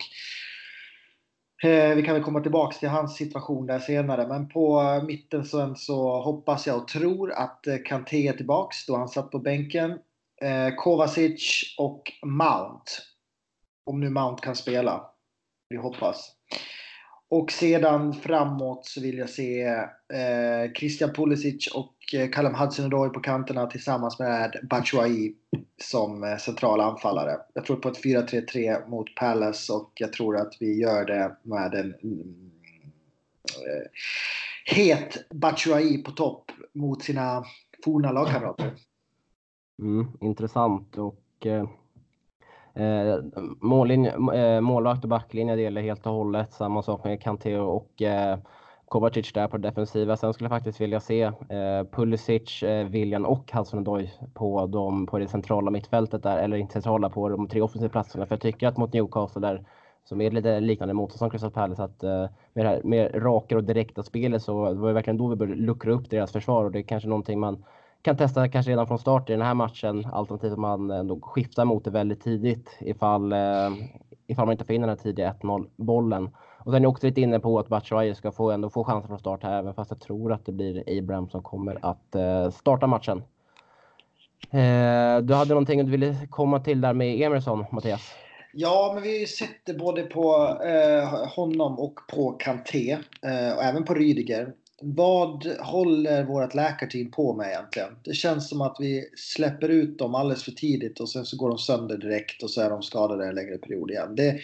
Eh, 1.62 1.94
vi 1.94 2.02
kan 2.02 2.14
väl 2.14 2.22
komma 2.22 2.40
tillbaks 2.40 2.78
till 2.78 2.88
hans 2.88 3.16
situation 3.16 3.66
där 3.66 3.78
senare. 3.78 4.28
Men 4.28 4.48
på 4.48 4.80
eh, 4.80 5.04
mitten 5.04 5.44
sen 5.44 5.76
så 5.76 6.22
hoppas 6.22 6.66
jag 6.66 6.76
och 6.76 6.88
tror 6.88 7.32
att 7.32 7.66
eh, 7.66 7.76
Kanté 7.84 8.28
är 8.28 8.32
tillbaks 8.32 8.86
då 8.86 8.96
han 8.96 9.09
satt 9.09 9.30
på 9.30 9.38
bänken. 9.38 9.98
Kovacic 10.76 11.74
och 11.78 12.12
Mount. 12.24 12.90
Om 13.90 14.00
nu 14.00 14.11
Mount 14.11 14.42
kan 14.42 14.57
spela. 14.57 15.11
Vi 15.68 15.76
hoppas. 15.76 16.32
Och 17.30 17.52
sedan 17.52 18.14
framåt 18.14 18.86
så 18.86 19.00
vill 19.00 19.18
jag 19.18 19.30
se 19.30 19.68
Christian 20.78 21.12
Pulisic 21.12 21.74
och 21.74 21.95
Eh, 22.14 22.30
Callum 22.30 22.54
Hudson-Odoi 22.54 23.09
på 23.09 23.20
kanterna 23.20 23.66
tillsammans 23.66 24.18
med 24.18 24.57
Batshuayi 24.70 25.34
som 25.82 26.24
eh, 26.24 26.36
central 26.36 26.80
anfallare. 26.80 27.36
Jag 27.54 27.64
tror 27.64 27.76
på 27.76 27.88
ett 27.88 28.04
4-3-3 28.04 28.88
mot 28.88 29.14
Palace 29.14 29.72
och 29.72 29.92
jag 29.94 30.12
tror 30.12 30.36
att 30.36 30.57
vi 30.61 30.80
gör 30.80 31.04
det 31.04 31.36
med 31.42 31.74
en 31.74 31.94
mm, 32.02 32.50
eh, 33.46 34.74
het 34.76 35.26
Batshuayi 35.30 36.02
på 36.02 36.11
topp 36.11 36.50
mot 36.72 37.02
sina 37.02 37.44
forna 37.84 38.12
lagkamrater. 38.12 38.74
Mm, 39.82 40.07
intressant 40.20 40.98
och 40.98 41.46
eh, 41.46 41.68
Eh, 42.76 43.18
mållinje, 43.61 44.14
eh, 44.34 44.61
målvakt 44.61 45.04
och 45.04 45.11
backlinje 45.11 45.57
delar 45.57 45.82
helt 45.82 46.07
och 46.07 46.12
hållet. 46.12 46.52
Samma 46.52 46.82
sak 46.82 47.04
med 47.04 47.22
Kanté 47.22 47.57
och 47.59 48.02
eh, 48.02 48.38
Kovacic 48.89 49.32
där 49.32 49.49
på 49.49 49.59
defensiva. 49.59 50.16
Sen 50.16 50.32
skulle 50.32 50.45
jag 50.45 50.59
faktiskt 50.59 50.80
vilja 50.80 51.01
se 51.01 51.22
eh, 51.22 51.84
Pulisic, 51.93 52.62
eh, 52.62 52.87
William 52.87 53.26
och 53.26 53.51
Hudson-Odoi 53.53 54.09
på, 54.34 54.66
de, 54.66 55.07
på 55.07 55.18
det 55.18 55.28
centrala 55.28 55.70
mittfältet 55.70 56.22
där, 56.22 56.39
eller 56.39 56.57
inte 56.57 56.72
centrala, 56.72 57.11
på 57.11 57.28
de 57.28 57.49
tre 57.49 57.61
offensiva 57.61 57.91
platserna. 57.91 58.26
För 58.26 58.34
jag 58.34 58.41
tycker 58.41 58.68
att 58.68 58.76
mot 58.76 58.93
Newcastle 58.93 59.41
där, 59.41 59.64
som 60.05 60.20
är 60.20 60.30
lite 60.30 60.61
liknande 60.61 60.95
motstånd 60.95 61.18
som 61.18 61.30
Crystal 61.30 61.51
Palace, 61.51 61.82
att 61.82 62.03
eh, 62.03 62.28
med 62.53 62.64
det 62.64 62.68
här 62.68 62.80
mer 62.84 63.11
raka 63.11 63.57
och 63.57 63.64
direkta 63.64 64.03
spelet 64.03 64.43
så 64.43 64.55
var 64.55 64.89
det 64.89 64.93
verkligen 64.93 65.16
då 65.18 65.28
vi 65.28 65.37
började 65.37 65.61
luckra 65.61 65.93
upp 65.93 66.11
deras 66.11 66.32
försvar 66.32 66.64
och 66.64 66.72
det 66.72 66.78
är 66.78 66.82
kanske 66.82 67.09
någonting 67.09 67.41
man 67.41 67.64
kan 68.03 68.16
testa 68.16 68.49
kanske 68.49 68.70
redan 68.70 68.87
från 68.87 68.99
start 68.99 69.30
i 69.30 69.32
den 69.32 69.43
här 69.43 69.55
matchen 69.55 70.07
alternativt 70.12 70.53
att 70.53 70.59
man 70.59 70.91
ändå 70.91 71.20
skiftar 71.20 71.64
mot 71.64 71.84
det 71.84 71.91
väldigt 71.91 72.22
tidigt 72.22 72.76
ifall, 72.80 73.32
eh, 73.32 73.39
ifall 74.26 74.47
man 74.47 74.53
inte 74.53 74.64
får 74.64 74.74
in 74.74 74.80
den 74.80 74.91
här 74.91 74.97
tidiga 74.97 75.28
1-0 75.32 75.66
bollen. 75.76 76.30
Och 76.67 76.73
sen 76.73 76.83
är 76.83 76.85
jag 76.85 76.93
också 76.93 77.07
lite 77.07 77.21
inne 77.21 77.41
på 77.41 77.59
att 77.59 77.69
Batshuayi 77.69 78.14
ska 78.14 78.33
få, 78.33 78.51
ändå 78.51 78.71
få 78.71 78.85
chansen 78.85 79.09
från 79.09 79.19
start 79.19 79.43
här 79.43 79.59
även 79.59 79.75
fast 79.75 79.91
jag 79.91 80.01
tror 80.01 80.33
att 80.33 80.47
det 80.47 80.53
blir 80.53 80.99
Abraham 80.99 81.29
som 81.29 81.43
kommer 81.43 81.79
att 81.83 82.14
eh, 82.14 82.51
starta 82.51 82.87
matchen. 82.87 83.23
Eh, 84.51 85.19
du 85.23 85.35
hade 85.35 85.49
någonting 85.49 85.85
du 85.85 85.91
ville 85.91 86.17
komma 86.31 86.61
till 86.61 86.81
där 86.81 86.93
med 86.93 87.23
Emerson, 87.23 87.64
Mattias? 87.73 88.12
Ja, 88.53 88.91
men 88.95 89.03
vi 89.03 89.09
har 89.09 89.19
ju 89.19 89.27
sett 89.27 89.67
det 89.67 89.75
både 89.75 90.03
på 90.03 90.59
eh, 90.64 91.29
honom 91.37 91.79
och 91.79 91.95
på 92.09 92.31
Kanté 92.31 92.93
eh, 93.23 93.57
och 93.57 93.62
även 93.62 93.85
på 93.85 93.95
Rydiger 93.95 94.53
vad 94.81 95.47
håller 95.61 96.25
vårt 96.25 96.55
läkarteam 96.55 97.11
på 97.11 97.35
med 97.35 97.49
egentligen? 97.49 97.89
Det 98.05 98.14
känns 98.14 98.49
som 98.49 98.61
att 98.61 98.77
vi 98.81 99.11
släpper 99.17 99.69
ut 99.69 99.99
dem 99.99 100.14
alldeles 100.14 100.45
för 100.45 100.53
tidigt 100.53 101.01
och 101.01 101.09
sen 101.09 101.25
så 101.25 101.37
går 101.37 101.49
de 101.49 101.59
sönder 101.59 101.97
direkt 101.97 102.43
och 102.43 102.51
så 102.51 102.61
är 102.61 102.71
de 102.71 102.83
skadade 102.83 103.27
en 103.27 103.35
längre 103.35 103.59
period 103.59 103.91
igen. 103.91 104.14
Det, 104.17 104.41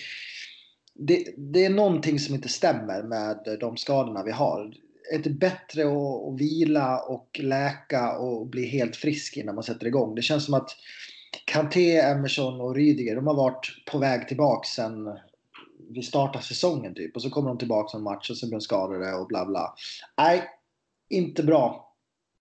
det, 0.95 1.24
det 1.36 1.64
är 1.64 1.70
någonting 1.70 2.18
som 2.18 2.34
inte 2.34 2.49
stämmer 2.49 3.03
med 3.03 3.59
de 3.61 3.76
skadorna 3.76 4.22
vi 4.22 4.32
har. 4.32 4.72
är 5.14 5.18
det 5.18 5.30
bättre 5.30 5.82
att, 5.82 6.28
att 6.28 6.40
vila 6.40 7.01
och 7.01 7.40
läka 7.43 8.18
och 8.18 8.47
bli 8.47 8.66
helt 8.66 8.97
frisk 8.97 9.36
innan 9.36 9.55
man 9.55 9.64
sätter 9.64 9.86
igång? 9.86 10.14
Det 10.14 10.22
känns 10.22 10.45
som 10.45 10.55
att 10.55 10.70
Kanté, 11.45 12.01
Emerson 12.01 12.61
och 12.61 12.74
Rydiger, 12.74 13.16
de 13.16 13.26
har 13.26 13.34
varit 13.34 13.66
på 13.93 13.99
väg 13.99 14.28
tillbaka 14.28 14.66
sen 14.66 15.09
vi 15.95 16.03
startade 16.03 16.45
säsongen 16.45 16.95
typ. 16.95 17.16
Och 17.16 17.22
så 17.22 17.30
kommer 17.30 17.49
de 17.49 17.59
tillbaka 17.59 17.97
en 17.97 18.03
match 18.03 18.30
och 18.30 18.36
så 18.36 18.47
blir 18.47 18.59
de 18.59 18.61
skadade 18.61 19.14
och 19.14 19.26
bla 19.26 19.47
bla. 19.47 19.74
Nej, 20.18 20.43
inte 21.11 21.43
bra. 21.43 21.95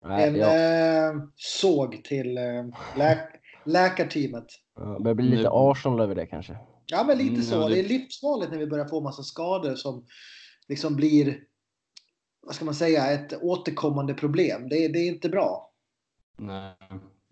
Nej, 0.05 0.28
en 0.28 0.36
jag, 0.36 1.09
eh, 1.09 1.14
såg 1.36 2.05
till 2.05 2.38
eh, 2.38 2.64
lä 2.96 3.18
läkarteamet. 3.64 4.46
det 4.96 5.03
börjar 5.03 5.14
bli 5.14 5.36
lite 5.36 5.48
Arsenal 5.53 6.01
över 6.01 6.14
det 6.14 6.26
kanske. 6.26 6.57
Ja, 6.91 7.05
men 7.05 7.18
lite 7.18 7.30
Mm, 7.34 7.43
så. 7.43 7.55
ja, 7.55 7.68
det- 7.68 7.74
Det 7.74 7.80
är 7.80 7.88
livsfarligt 7.88 8.51
när 8.51 8.59
vi 8.59 8.66
börjar 8.66 8.88
få 8.88 9.01
massa 9.01 9.22
skador 9.22 9.74
som 9.74 10.07
liksom 10.68 10.97
blir, 10.97 11.41
vad 12.47 12.55
ska 12.55 12.64
man 12.64 12.74
säga, 12.74 13.11
ett 13.11 13.43
återkommande 13.43 14.14
problem. 14.14 14.68
Det, 14.68 14.84
är- 14.84 14.88
det 14.93 14.99
är 14.99 15.09
inte 15.09 15.28
bra. 15.28 15.72
Nej. 16.36 16.74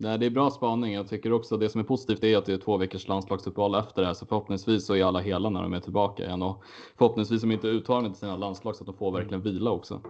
Nej, 0.01 0.17
det 0.17 0.25
är 0.25 0.29
bra 0.29 0.51
spaning. 0.51 0.93
Jag 0.93 1.09
tycker 1.09 1.33
också 1.33 1.57
det 1.57 1.69
som 1.69 1.81
är 1.81 1.85
positivt 1.85 2.23
är 2.23 2.37
att 2.37 2.45
det 2.45 2.53
är 2.53 2.57
två 2.57 2.77
veckors 2.77 3.07
landslagsuppehåll 3.07 3.75
efter 3.75 4.01
det 4.01 4.07
här, 4.07 4.13
så 4.13 4.25
förhoppningsvis 4.25 4.85
så 4.85 4.93
är 4.95 5.03
alla 5.03 5.19
hela 5.19 5.49
när 5.49 5.61
de 5.61 5.73
är 5.73 5.79
tillbaka 5.79 6.23
igen 6.25 6.41
och 6.41 6.63
förhoppningsvis 6.97 7.41
som 7.41 7.51
inte 7.51 7.67
uttagna 7.67 8.09
till 8.09 8.19
sina 8.19 8.37
landslag 8.37 8.75
så 8.75 8.83
att 8.83 8.85
de 8.85 8.97
får 8.97 9.11
verkligen 9.11 9.41
vila 9.41 9.71
också. 9.71 10.01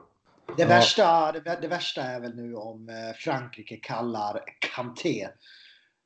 Det, 0.57 0.61
Ja. 0.63 0.67
värsta, 0.67 1.31
det, 1.31 1.57
det 1.61 1.67
värsta 1.67 2.01
är 2.01 2.19
väl 2.21 2.35
nu 2.35 2.55
om 2.55 2.89
eh, 2.89 2.95
Frankrike 3.17 3.75
kallar 3.75 4.39
Kanté 4.75 5.27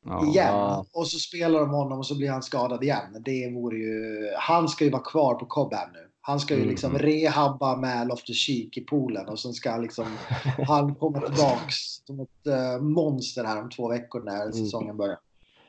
Ja. 0.06 0.26
igen. 0.26 0.84
Och 0.94 1.08
så 1.08 1.20
spelar 1.20 1.60
de 1.60 1.70
honom 1.70 2.00
och 2.00 2.06
så 2.06 2.18
blir 2.18 2.30
han 2.30 2.44
skadad 2.44 2.84
igen. 2.84 3.22
Det 3.26 3.52
vore 3.56 3.78
ju... 3.78 4.28
Han 4.40 4.68
ska 4.68 4.86
ju 4.86 4.92
vara 4.92 5.02
kvar 5.04 5.34
på 5.36 5.46
Cobham 5.46 5.90
nu. 5.94 6.00
Han 6.22 6.40
ska 6.40 6.54
ju 6.54 6.60
Mm. 6.60 6.70
liksom 6.70 6.98
rehabba 6.98 7.76
med 7.78 8.08
Loftus 8.08 8.38
Cheek 8.38 8.78
i 8.78 8.82
poolen 8.82 9.30
och 9.30 9.40
sen 9.40 9.54
ska 9.54 9.78
liksom 9.78 10.06
han 10.68 10.96
komma 10.96 11.20
tillbaks 11.20 11.76
som 12.08 12.20
ett 12.20 12.48
eh, 12.48 12.82
monster 12.82 13.44
här 13.44 13.62
om 13.62 13.70
två 13.70 13.90
veckor 13.90 14.22
Mm. 14.22 14.34
när 14.34 14.52
säsongen 14.52 14.98
börjar. 14.98 15.18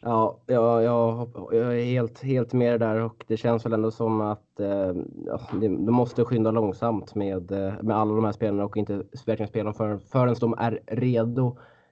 Ja, 0.06 0.38
jag, 0.46 0.82
jag, 0.82 1.28
jag 1.52 1.80
är 1.80 1.84
helt, 1.84 2.22
helt 2.22 2.52
med 2.52 2.72
det 2.72 2.78
där 2.86 3.00
och 3.00 3.24
det 3.28 3.36
känns 3.36 3.64
väl 3.66 3.72
ändå 3.72 3.90
som 3.90 4.20
att 4.20 4.60
eh, 4.60 4.92
ja, 5.26 5.40
de, 5.52 5.86
de 5.86 5.92
måste 5.94 6.24
skynda 6.24 6.50
långsamt 6.50 7.14
med, 7.14 7.50
eh, 7.52 7.74
med 7.82 7.96
alla 7.96 8.14
de 8.14 8.24
här 8.24 8.32
spelarna 8.32 8.64
och 8.64 8.76
inte 8.76 9.02
verkligen 9.26 9.48
spela 9.48 9.64
dem 9.64 9.74
för, 9.74 9.98
förrän 9.98 10.34
de 10.40 10.54
är 10.58 10.80
redo. 10.86 11.46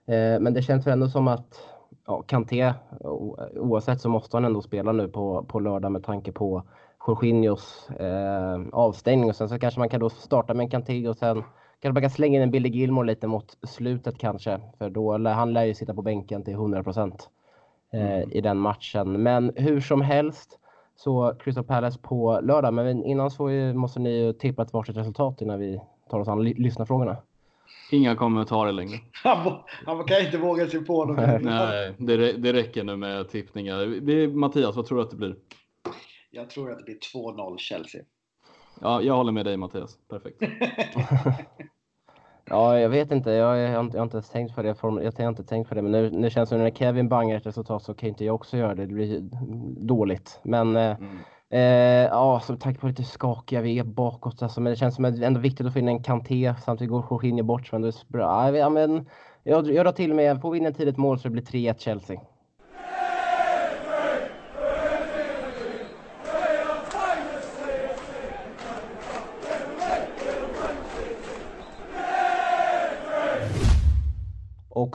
Eh, 0.07 0.41
men 0.41 0.55
det 0.55 0.63
känns 0.63 0.87
väl 0.87 0.93
ändå 0.93 1.09
som 1.09 1.29
att 1.29 1.61
ja, 2.13 2.23
Kanté, 2.23 2.75
oavsett 3.57 4.01
så 4.01 4.09
måste 4.09 4.37
han 4.37 4.45
ändå 4.45 4.63
spela 4.63 4.93
nu 4.93 5.09
på, 5.09 5.45
på 5.49 5.61
lördag 5.61 5.93
med 5.93 6.05
tanke 6.05 6.33
på 6.33 6.63
Jorginhos 7.07 7.91
eh, 7.91 8.61
avstängning 8.73 9.29
och 9.29 9.37
sen 9.37 9.49
så 9.49 9.59
kanske 9.59 9.81
man 9.81 9.89
kan 9.89 10.01
då 10.01 10.11
starta 10.11 10.55
med 10.55 10.65
en 10.65 10.71
Kanté 10.71 11.09
och 11.09 11.17
sen 11.17 11.43
kanske 11.81 11.93
man 11.93 12.03
kan 12.03 12.11
slänga 12.11 12.37
in 12.37 12.43
en 12.43 12.51
Billy 12.51 12.69
Gilmore 12.69 13.07
lite 13.07 13.27
mot 13.27 13.57
slutet 13.63 14.19
kanske 14.19 14.61
för 14.79 14.91
då 14.91 15.17
lär 15.17 15.33
han 15.33 15.53
lär 15.53 15.65
ju 15.65 15.75
sitta 15.75 15.95
på 15.95 16.03
bänken 16.03 16.45
till 16.45 16.55
100 16.55 16.83
procent 16.83 17.29
eh, 17.93 18.23
i 18.23 18.41
den 18.41 18.59
matchen. 18.59 19.23
Men 19.23 19.53
hur 19.57 19.81
som 19.81 20.01
helst 20.01 20.59
så 20.97 21.35
Crystal 21.39 21.65
Palace 21.65 21.99
på 21.99 22.41
lördag. 22.43 22.75
Men 22.75 23.05
innan 23.05 23.31
så 23.31 23.49
måste 23.75 24.01
ni 24.01 24.11
ju 24.11 24.33
tippa 24.33 24.63
ett 24.63 24.73
varsitt 24.73 24.97
resultat 24.97 25.43
innan 25.43 25.59
vi 25.59 25.81
tar 26.11 26.21
oss 26.21 26.29
an 26.29 26.45
ly- 26.45 26.55
lyssnarfrågorna. 26.55 27.17
Inga 27.91 28.17
kommentarer 28.17 28.73
längre. 28.73 28.99
Han, 29.23 29.59
han 29.87 30.05
kan 30.05 30.21
inte 30.25 30.39
våga 30.39 30.67
sig 30.67 30.85
på 30.85 31.05
dem. 31.05 31.17
Nej, 31.43 31.95
det, 31.99 32.33
det 32.33 32.53
räcker 32.53 32.85
nu 32.85 32.97
med 32.97 33.29
tippningar. 33.29 33.85
Vi- 33.87 34.29
Mattias, 34.29 34.77
vad 34.77 34.87
tror 34.87 34.99
du 34.99 35.05
att 35.05 35.11
det 35.11 35.17
blir? 35.17 35.37
Jag 36.31 36.51
tror 36.51 36.73
att 36.73 36.79
det 36.79 36.85
blir 36.85 36.99
2-0 37.15 37.57
Chelsea. 37.59 38.03
Ja, 38.81 39.03
jag 39.03 39.15
håller 39.15 39.33
med 39.33 39.45
dig 39.47 39.57
Mattias. 39.57 39.99
Perfekt. 40.11 40.43
Ja, 42.45 42.79
jag 42.81 42.89
vet 42.89 43.13
inte. 43.13 43.31
Jag, 43.31 43.59
jag, 43.59 43.73
har 43.75 43.81
inte- 43.81 43.97
jag 43.97 44.01
har 44.01 44.05
inte 44.07 44.17
ens 44.17 44.31
tänkt 44.31 44.55
på 44.55 44.63
det. 44.63 44.69
Jag 44.83 45.13
har 45.19 45.29
inte 45.29 45.45
tänkt 45.45 45.69
på 45.69 45.75
det. 45.75 45.83
Men 45.83 45.93
nu, 45.93 46.11
nu 46.11 46.31
känns 46.31 46.49
det 46.51 46.55
som 46.55 46.63
när 46.63 46.71
Kevin 46.71 47.09
bangar 47.09 47.37
ett 47.37 47.47
resultat 47.47 47.83
så 47.83 47.95
kan 47.95 48.09
inte 48.09 48.25
jag 48.25 48.35
också 48.35 48.57
göra 48.57 48.75
det. 48.75 48.87
Det 48.87 48.95
blir 48.95 49.21
dåligt. 49.87 50.41
Men 50.43 50.77
eh, 50.77 50.97
Mm. 50.97 51.19
Eh, 51.53 52.07
ja, 52.11 52.41
som 52.41 52.59
tack 52.59 52.81
på 52.81 52.87
lite 52.87 53.05
skakiga 53.05 53.61
vi 53.61 53.79
är 53.79 53.85
bakåt 53.85 54.43
alltså, 54.43 54.61
men 54.61 54.71
det 54.71 54.77
känns 54.77 54.95
som 54.95 55.05
att 55.05 55.17
det 55.17 55.23
är 55.23 55.27
ändå 55.27 55.41
viktigt 55.41 55.67
att 55.67 55.73
få 55.73 55.79
in 55.79 55.89
en 55.89 56.03
Kanté. 56.03 56.55
Samtidigt 56.65 56.91
går 56.91 57.07
Jorginho 57.11 57.45
bort. 57.45 57.67
Så 57.67 57.79
det 57.79 57.89
är 57.89 58.13
bra. 58.13 58.57
Ja, 58.57 58.69
men 58.69 59.07
jag, 59.43 59.71
jag 59.71 59.85
drar 59.87 59.93
till 59.93 60.15
med, 60.15 60.41
får 60.41 60.51
vi 60.51 60.59
in 60.59 60.67
ett 60.67 60.77
tidigt 60.77 60.97
mål 60.97 61.19
så 61.19 61.29
det 61.29 61.33
blir 61.33 61.43
3-1 61.43 61.79
Chelsea. 61.79 62.21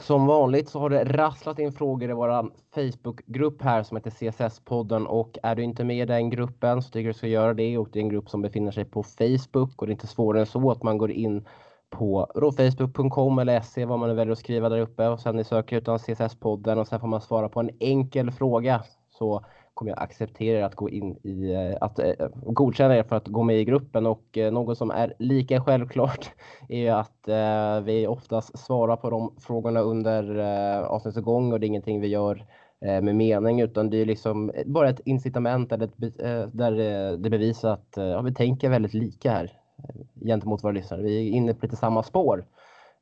Som 0.08 0.26
vanligt 0.26 0.68
så 0.68 0.80
har 0.80 0.90
det 0.90 1.04
rasslat 1.04 1.58
in 1.58 1.72
frågor 1.72 2.10
i 2.10 2.12
vår 2.12 2.50
Facebookgrupp 2.74 3.62
här 3.62 3.82
som 3.82 3.96
heter 3.96 4.10
CSS-podden 4.10 5.06
och 5.06 5.38
är 5.42 5.54
du 5.54 5.62
inte 5.62 5.84
med 5.84 5.96
i 5.96 6.04
den 6.04 6.30
gruppen 6.30 6.82
så 6.82 6.90
tycker 6.90 7.00
jag 7.06 7.14
du 7.14 7.18
ska 7.18 7.26
göra 7.26 7.54
det. 7.54 7.78
Och 7.78 7.88
det 7.92 7.98
är 7.98 8.02
en 8.02 8.08
grupp 8.08 8.28
som 8.28 8.42
befinner 8.42 8.72
sig 8.72 8.84
på 8.84 9.02
Facebook. 9.02 9.82
Och 9.82 9.86
det 9.86 9.90
är 9.90 9.94
inte 9.94 10.06
svårare 10.06 10.40
än 10.40 10.46
så 10.46 10.70
att 10.70 10.82
man 10.82 10.98
går 10.98 11.10
in 11.10 11.48
på 11.90 12.26
facebook.com 12.56 13.38
eller 13.38 13.60
se 13.60 13.84
vad 13.84 13.98
man 13.98 14.08
nu 14.08 14.14
väljer 14.14 14.32
att 14.32 14.38
skriva 14.38 14.68
där 14.68 14.80
uppe. 14.80 15.08
Och 15.08 15.20
sen 15.20 15.36
ni 15.36 15.44
söker 15.44 15.76
utan 15.76 15.98
CSS-podden 15.98 16.78
och 16.78 16.86
sen 16.86 17.00
får 17.00 17.08
man 17.08 17.20
svara 17.20 17.48
på 17.48 17.60
en 17.60 17.70
enkel 17.80 18.30
fråga. 18.30 18.82
Så 19.18 19.44
kommer 19.78 19.92
jag 19.92 20.02
acceptera 20.02 20.58
er 20.58 20.62
att 20.62 20.74
gå 20.74 20.88
in 20.88 21.16
i 21.22 21.52
eh, 21.52 21.76
att 21.80 21.98
eh, 21.98 22.28
godkänna 22.46 22.96
er 22.96 23.02
för 23.02 23.16
att 23.16 23.28
gå 23.28 23.42
med 23.42 23.56
i 23.56 23.64
gruppen 23.64 24.06
och 24.06 24.38
eh, 24.38 24.52
något 24.52 24.78
som 24.78 24.90
är 24.90 25.14
lika 25.18 25.60
självklart 25.60 26.30
är 26.68 26.78
ju 26.78 26.88
att 26.88 27.28
eh, 27.28 27.80
vi 27.80 28.06
oftast 28.06 28.58
svarar 28.58 28.96
på 28.96 29.10
de 29.10 29.34
frågorna 29.40 29.80
under 29.80 30.38
eh, 30.38 30.84
avsnittets 30.84 31.24
gång 31.24 31.52
och 31.52 31.60
det 31.60 31.66
är 31.66 31.68
ingenting 31.68 32.00
vi 32.00 32.08
gör 32.08 32.46
eh, 32.84 33.02
med 33.02 33.16
mening 33.16 33.60
utan 33.60 33.90
det 33.90 33.96
är 33.96 34.06
liksom 34.06 34.52
bara 34.66 34.88
ett 34.88 35.00
incitament 35.04 35.70
där 35.70 35.90
det, 35.96 36.20
eh, 36.20 36.46
där 36.46 36.72
eh, 36.72 37.18
det 37.18 37.30
bevisar 37.30 37.70
att 37.70 37.96
eh, 37.96 38.04
ja, 38.04 38.22
vi 38.22 38.34
tänker 38.34 38.70
väldigt 38.70 38.94
lika 38.94 39.30
här 39.30 39.52
eh, 39.78 40.26
gentemot 40.26 40.64
våra 40.64 40.72
lyssnare. 40.72 41.02
Vi 41.02 41.28
är 41.28 41.32
inne 41.32 41.54
på 41.54 41.66
lite 41.66 41.76
samma 41.76 42.02
spår. 42.02 42.44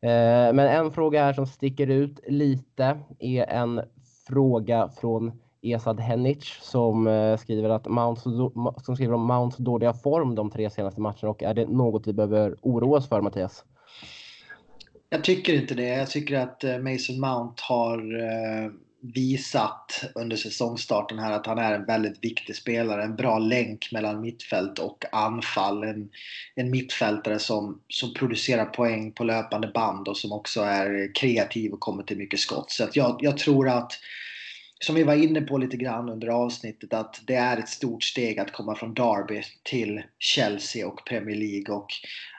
Men 0.00 0.58
en 0.58 0.90
fråga 0.92 1.24
här 1.24 1.32
som 1.32 1.46
sticker 1.46 1.86
ut 1.86 2.20
lite 2.26 2.98
är 3.18 3.44
en 3.44 3.80
fråga 4.28 4.88
från 5.00 5.32
Esad 5.72 6.00
Henic 6.00 6.58
som 6.60 7.06
eh, 7.06 7.36
skriver 7.36 7.68
att 7.68 7.86
Mounts, 7.86 8.22
som 8.84 8.94
skriver 8.94 9.14
om 9.14 9.26
Mounts 9.26 9.56
dåliga 9.56 9.92
form 9.92 10.34
de 10.34 10.50
tre 10.50 10.70
senaste 10.70 11.00
matcherna 11.00 11.28
och 11.28 11.42
är 11.42 11.54
det 11.54 11.68
något 11.68 12.06
vi 12.06 12.12
behöver 12.12 12.56
oroa 12.62 12.98
oss 12.98 13.08
för 13.08 13.20
Mattias? 13.20 13.64
Jag 15.10 15.24
tycker 15.24 15.54
inte 15.54 15.74
det. 15.74 15.88
Jag 15.88 16.10
tycker 16.10 16.36
att 16.36 16.64
eh, 16.64 16.78
Mason 16.78 17.20
Mount 17.20 17.62
har 17.68 17.98
eh, 17.98 18.70
visat 19.14 20.04
under 20.14 20.36
säsongstarten 20.36 21.18
här 21.18 21.32
att 21.32 21.46
han 21.46 21.58
är 21.58 21.72
en 21.72 21.84
väldigt 21.84 22.24
viktig 22.24 22.56
spelare. 22.56 23.02
En 23.02 23.16
bra 23.16 23.38
länk 23.38 23.88
mellan 23.92 24.20
mittfält 24.20 24.78
och 24.78 25.04
anfall. 25.12 25.82
En, 25.82 26.08
en 26.54 26.70
mittfältare 26.70 27.38
som, 27.38 27.80
som 27.88 28.14
producerar 28.14 28.64
poäng 28.64 29.12
på 29.12 29.24
löpande 29.24 29.68
band 29.68 30.08
och 30.08 30.16
som 30.16 30.32
också 30.32 30.60
är 30.60 31.14
kreativ 31.14 31.72
och 31.72 31.80
kommer 31.80 32.02
till 32.02 32.18
mycket 32.18 32.40
skott. 32.40 32.70
Så 32.70 32.84
att 32.84 32.96
jag, 32.96 33.18
jag 33.20 33.38
tror 33.38 33.68
att 33.68 33.92
som 34.80 34.94
vi 34.94 35.02
var 35.02 35.14
inne 35.14 35.40
på 35.40 35.58
lite 35.58 35.76
grann 35.76 36.08
under 36.08 36.28
avsnittet 36.28 36.92
att 36.92 37.20
det 37.26 37.34
är 37.34 37.56
ett 37.56 37.68
stort 37.68 38.04
steg 38.04 38.38
att 38.38 38.52
komma 38.52 38.74
från 38.74 38.94
Derby 38.94 39.42
till 39.62 40.02
Chelsea 40.18 40.86
och 40.86 41.04
Premier 41.06 41.36
League 41.36 41.74
och 41.74 41.86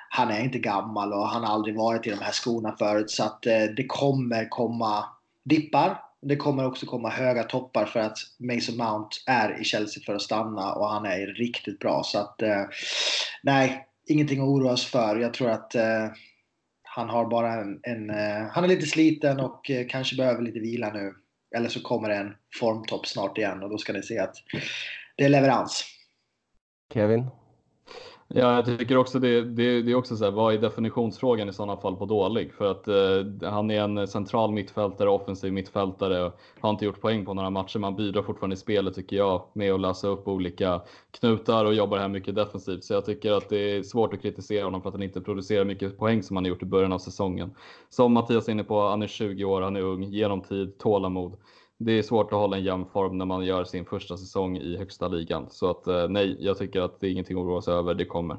han 0.10 0.30
är 0.30 0.44
inte 0.44 0.60
gammal 0.60 1.14
och 1.14 1.28
han 1.28 1.44
har 1.44 1.54
aldrig 1.54 1.76
varit 1.76 2.08
i 2.08 2.10
de 2.10 2.20
här 2.20 2.32
skorna 2.32 2.76
förut 2.80 3.12
så 3.12 3.24
att 3.24 3.46
eh, 3.46 3.64
det 3.64 3.86
kommer 3.88 4.50
komma 4.50 5.06
dippar. 5.44 6.02
Det 6.22 6.36
kommer 6.36 6.66
också 6.66 6.86
komma 6.86 7.10
höga 7.10 7.44
toppar 7.44 7.86
för 7.86 8.00
att 8.00 8.18
Mason 8.40 8.78
Mount 8.78 9.18
är 9.26 9.62
i 9.62 9.64
Chelsea 9.64 10.04
för 10.06 10.16
att 10.16 10.22
stanna 10.22 10.74
och 10.74 10.90
han 10.90 11.06
är 11.06 11.28
riktigt 11.28 11.80
bra 11.80 12.02
så 12.06 12.20
att 12.20 12.42
eh, 12.42 12.64
nej, 13.44 13.86
ingenting 14.06 14.40
att 14.40 14.48
oroa 14.48 14.74
oss 14.74 14.86
för. 14.86 15.20
Jag 15.20 15.34
tror 15.34 15.50
att 15.50 15.76
eh, 15.76 16.08
han 16.84 17.10
har 17.10 17.26
bara 17.26 17.54
en, 17.54 17.80
en 17.84 18.10
han 18.50 18.64
är 18.64 18.68
lite 18.68 18.86
sliten 18.86 19.40
och 19.40 19.72
kanske 19.90 20.16
behöver 20.16 20.42
lite 20.42 20.60
vila 20.60 20.94
nu. 20.94 21.14
Eller 21.56 21.70
så 21.70 21.82
kommer 21.82 22.10
det 22.10 22.16
en 22.16 22.36
formtopp 22.60 23.08
snart 23.08 23.38
igen 23.38 23.64
och 23.64 23.70
då 23.70 23.78
ska 23.78 23.94
ni 23.94 24.04
se 24.04 24.20
att 24.20 24.36
det 25.18 25.24
är 25.24 25.30
leverans. 25.30 25.86
Kevin? 26.94 27.26
Ja, 28.30 28.56
jag 28.56 28.66
tycker 28.66 28.98
också 28.98 29.20
det, 29.20 29.42
det, 29.42 29.82
det 29.82 29.92
är 29.92 29.96
också 29.96 30.18
så 30.18 30.24
här, 30.24 30.32
vad 30.32 30.54
är 30.54 30.58
definitionsfrågan 30.58 31.50
i 31.50 31.54
sådana 31.54 31.78
fall 31.78 31.96
på 31.96 32.06
dålig? 32.06 32.54
För 32.54 32.72
att 32.72 32.88
eh, 32.88 33.50
han 33.52 33.72
är 33.72 33.82
en 33.82 34.08
central 34.08 34.52
mittfältare, 34.52 35.10
offensiv 35.10 35.54
mittfältare 35.54 36.24
och 36.24 36.40
har 36.60 36.70
inte 36.70 36.86
gjort 36.86 37.02
poäng 37.02 37.26
på 37.26 37.34
några 37.34 37.50
matcher. 37.50 37.80
Man 37.80 37.96
bidrar 37.96 38.22
fortfarande 38.22 38.54
i 38.54 38.58
spelet 38.58 38.96
tycker 38.96 39.16
jag 39.18 39.44
med 39.54 39.74
att 39.74 39.80
lösa 39.80 40.08
upp 40.08 40.28
olika 40.28 40.82
knutar 41.20 41.66
och 41.66 41.74
jobbar 41.74 41.98
här 41.98 42.08
mycket 42.08 42.36
defensivt. 42.36 42.84
Så 42.84 42.94
jag 42.94 43.06
tycker 43.06 43.32
att 43.32 43.50
det 43.50 43.78
är 43.78 43.84
svårt 43.84 44.14
att 44.14 44.22
kritisera 44.22 44.66
honom 44.66 44.82
för 44.82 44.90
att 44.90 44.96
han 44.96 45.04
inte 45.04 45.22
producerar 45.22 45.66
mycket 45.66 45.98
poäng 45.98 46.24
som 46.24 46.36
han 46.36 46.46
har 46.46 46.50
gjort 46.50 46.64
i 46.64 46.66
början 46.66 46.94
av 46.94 47.00
säsongen. 47.00 47.56
Som 47.90 48.14
Mattias 48.14 48.48
är 48.48 48.52
inne 48.52 48.64
på, 48.64 48.90
han 48.90 49.04
är 49.04 49.08
20 49.08 49.44
år, 49.44 49.62
han 49.62 49.76
är 49.76 49.82
ung, 49.82 50.04
genom 50.04 50.42
tid, 50.42 50.78
tålamod. 50.78 51.38
Det 51.78 51.92
är 51.92 52.04
svårt 52.04 52.34
att 52.34 52.40
hålla 52.40 52.58
en 52.58 52.64
jämn 52.64 52.86
form 52.86 53.18
när 53.18 53.26
man 53.26 53.46
gör 53.46 53.64
sin 53.64 53.86
första 53.86 54.18
säsong 54.18 54.58
i 54.58 54.78
högsta 54.78 55.08
ligan. 55.08 55.46
Så 55.50 55.70
att 55.70 55.88
eh, 55.88 56.08
nej, 56.08 56.38
jag 56.40 56.58
tycker 56.58 56.82
att 56.82 57.00
det 57.00 57.08
är 57.08 57.12
ingenting 57.12 57.38
att 57.38 57.44
oroa 57.44 57.62
sig 57.62 57.74
över. 57.74 57.94
Det 57.94 58.06
kommer. 58.06 58.38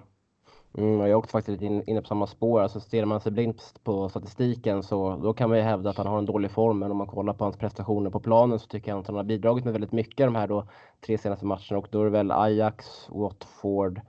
Mm, 0.74 1.01
jag 1.01 1.11
är 1.11 1.14
också 1.14 1.30
faktiskt 1.30 1.61
lite 1.61 1.91
inne 1.91 2.01
på 2.01 2.07
samma 2.07 2.26
spår. 2.26 2.61
Alltså 2.61 2.80
stirrar 2.80 3.07
man 3.07 3.20
sig 3.20 3.32
blint 3.32 3.74
på 3.84 4.09
statistiken 4.09 4.82
så 4.82 5.16
då 5.22 5.32
kan 5.32 5.49
man 5.49 5.59
ju 5.59 5.64
hävda 5.64 5.91
att 5.91 5.97
han 5.97 6.07
har 6.07 6.18
en 6.18 6.26
dålig 6.26 6.51
form. 6.51 6.78
Men 6.78 6.91
om 6.91 6.97
man 6.97 7.07
kollar 7.07 7.32
på 7.32 7.45
hans 7.45 7.57
prestationer 7.57 8.11
på 8.11 8.20
planen 8.20 8.59
så 8.59 8.66
tycker 8.66 8.91
jag 8.91 9.01
att 9.01 9.07
han 9.07 9.16
har 9.16 9.24
bidragit 9.24 9.64
med 9.64 9.72
väldigt 9.72 9.93
mycket 9.93 10.26
de 10.26 10.34
här 10.34 10.47
då 10.47 10.68
tre 11.07 11.18
senaste 11.18 11.47
matcherna. 11.47 11.78
Och 11.78 11.89
då 11.91 12.01
är 12.01 12.05
det 12.05 12.11
väl 12.11 12.30
Ajax, 12.30 13.09
Watford 13.11 14.01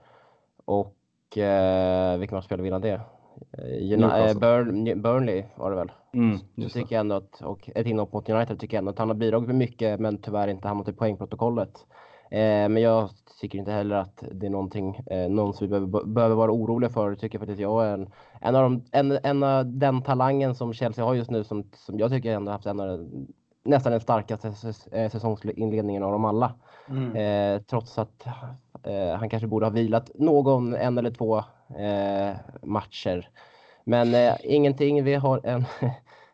och 0.64 1.38
eh, 1.38 2.18
vilken 2.18 2.36
match 2.36 2.44
spelade 2.44 2.62
vi 2.62 2.68
innan 2.68 2.80
det? 2.80 3.00
Eh, 3.52 4.38
Burn, 4.38 5.02
Burnley 5.02 5.44
var 5.56 5.70
det 5.70 5.76
väl? 5.76 5.92
Mm, 6.14 6.38
så 6.38 6.68
tycker 6.68 6.94
jag 6.94 7.00
ändå 7.00 7.16
att, 7.16 7.42
och 7.42 7.70
ett 7.74 7.86
inhopp 7.86 8.12
mot 8.12 8.28
United 8.28 8.60
tycker 8.60 8.76
jag 8.76 8.78
ändå 8.78 8.90
att 8.90 8.98
han 8.98 9.08
har 9.08 9.14
bidragit 9.14 9.46
med 9.46 9.56
mycket 9.56 10.00
men 10.00 10.18
tyvärr 10.18 10.48
inte 10.48 10.68
hamnat 10.68 10.88
i 10.88 10.92
poängprotokollet. 10.92 11.86
Eh, 12.30 12.68
men 12.68 12.76
jag 12.76 13.10
tycker 13.40 13.58
inte 13.58 13.72
heller 13.72 13.96
att 13.96 14.24
det 14.32 14.46
är 14.46 14.50
någonting, 14.50 14.96
eh, 15.06 15.30
någon 15.30 15.54
som 15.54 15.66
vi 15.66 15.70
behöver, 15.70 16.04
behöver 16.06 16.36
vara 16.36 16.52
oroliga 16.52 16.90
för. 16.90 17.14
Tycker 17.14 17.38
faktiskt 17.38 17.60
jag 17.60 17.86
är 17.86 17.92
en, 17.94 18.10
en 18.40 18.56
av 18.56 18.62
de, 18.62 18.84
en, 18.92 19.18
en 19.22 19.42
av 19.42 19.78
den 19.78 20.02
talangen 20.02 20.54
som 20.54 20.72
Chelsea 20.72 21.04
har 21.04 21.14
just 21.14 21.30
nu 21.30 21.44
som, 21.44 21.64
som 21.74 21.98
jag 21.98 22.10
tycker 22.10 22.32
ändå 22.32 22.52
haft 22.52 22.66
en 22.66 22.80
av 22.80 23.08
nästan 23.64 23.92
den 23.92 24.00
starkaste 24.00 24.52
säsongsinledningen 25.10 26.02
av 26.02 26.12
dem 26.12 26.24
alla. 26.24 26.54
Mm. 26.88 27.16
Eh, 27.16 27.62
trots 27.62 27.98
att 27.98 28.26
eh, 28.82 29.18
han 29.18 29.28
kanske 29.28 29.46
borde 29.46 29.66
ha 29.66 29.70
vilat 29.70 30.10
någon, 30.14 30.74
en 30.74 30.98
eller 30.98 31.10
två 31.10 31.38
eh, 31.38 31.44
Eh, 31.78 32.36
matcher. 32.62 33.28
Men 33.84 34.14
eh, 34.14 34.36
ingenting, 34.44 35.04
vi 35.04 35.14
har 35.14 35.46
en 35.46 35.64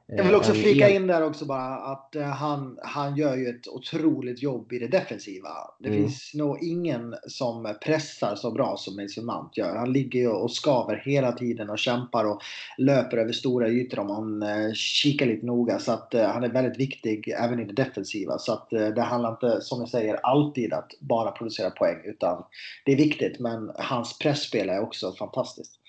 jag 0.09 0.25
vill 0.25 0.35
också 0.35 0.53
flika 0.53 0.89
in 0.89 1.07
där 1.07 1.23
också 1.23 1.45
bara 1.45 1.77
att 1.77 2.13
uh, 2.17 2.23
han, 2.23 2.79
han 2.83 3.17
gör 3.17 3.37
ju 3.37 3.49
ett 3.49 3.69
otroligt 3.69 4.43
jobb 4.43 4.73
i 4.73 4.79
det 4.79 4.89
defensiva. 4.89 5.49
Det 5.81 5.89
mm. 5.89 6.01
finns 6.01 6.35
nog 6.35 6.63
ingen 6.63 7.15
som 7.29 7.75
pressar 7.85 8.35
så 8.37 8.51
bra 8.51 8.77
som 8.79 8.97
Mason 8.97 9.25
Mount 9.25 9.61
gör. 9.61 9.77
Han 9.77 9.93
ligger 9.93 10.21
ju 10.21 10.29
och 10.29 10.51
skaver 10.51 11.03
hela 11.05 11.33
tiden 11.33 11.71
och 11.71 11.79
kämpar 11.79 12.25
och 12.25 12.43
löper 12.79 13.17
över 13.17 13.33
stora 13.33 13.69
ytor 13.69 13.99
om 13.99 14.07
man 14.07 14.43
uh, 14.43 14.73
kikar 14.73 15.27
lite 15.27 15.47
noga. 15.47 15.79
Så 15.79 15.93
att 15.93 16.15
han 16.15 16.45
är 16.45 16.49
väldigt 16.49 16.81
viktig 16.81 17.35
även 17.39 17.61
i 17.61 17.65
det 17.65 17.85
defensiva. 17.85 18.39
Så 18.39 18.53
att 18.53 18.71
det 18.71 19.03
handlar 19.03 19.31
inte, 19.31 19.61
som 19.61 19.81
jag 19.81 19.89
säger, 19.89 20.15
alltid 20.15 20.73
att 20.73 20.91
bara 21.01 21.31
producera 21.31 21.71
poäng. 21.71 21.97
Utan 22.05 22.45
det 22.85 22.93
är 22.93 22.97
viktigt, 22.97 23.39
men 23.41 23.71
hans 23.75 24.19
pressspel 24.19 24.69
är 24.69 24.81
också 24.81 25.13
fantastiskt. 25.13 25.81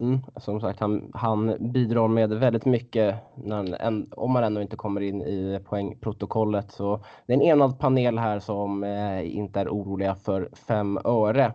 Mm, 0.00 0.20
som 0.36 0.60
sagt, 0.60 0.80
han, 0.80 1.10
han 1.14 1.56
bidrar 1.72 2.08
med 2.08 2.30
väldigt 2.30 2.64
mycket 2.64 3.14
när, 3.34 3.82
en, 3.82 4.12
om 4.16 4.32
man 4.32 4.44
ändå 4.44 4.62
inte 4.62 4.76
kommer 4.76 5.00
in 5.00 5.22
i 5.22 5.60
poängprotokollet. 5.64 6.72
Så 6.72 7.04
det 7.26 7.32
är 7.32 7.36
en 7.36 7.42
enad 7.42 7.78
panel 7.78 8.18
här 8.18 8.40
som 8.40 8.84
eh, 8.84 9.36
inte 9.36 9.60
är 9.60 9.68
oroliga 9.68 10.14
för 10.14 10.48
fem 10.68 10.98
öre. 11.04 11.52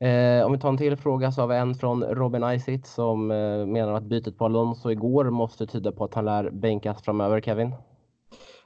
Eh, 0.00 0.46
om 0.46 0.52
vi 0.52 0.58
tar 0.58 0.68
en 0.68 0.76
till 0.76 0.96
fråga 0.96 1.32
så 1.32 1.40
har 1.40 1.48
vi 1.48 1.56
en 1.56 1.74
från 1.74 2.04
Robin 2.04 2.44
Isitt 2.44 2.86
som 2.86 3.30
eh, 3.30 3.66
menar 3.66 3.92
att 3.92 4.04
bytet 4.04 4.38
på 4.38 4.44
Alonso 4.44 4.90
igår 4.90 5.30
måste 5.30 5.66
tyda 5.66 5.92
på 5.92 6.04
att 6.04 6.14
han 6.14 6.24
lär 6.24 6.50
bänkas 6.50 7.02
framöver, 7.02 7.40
Kevin. 7.40 7.74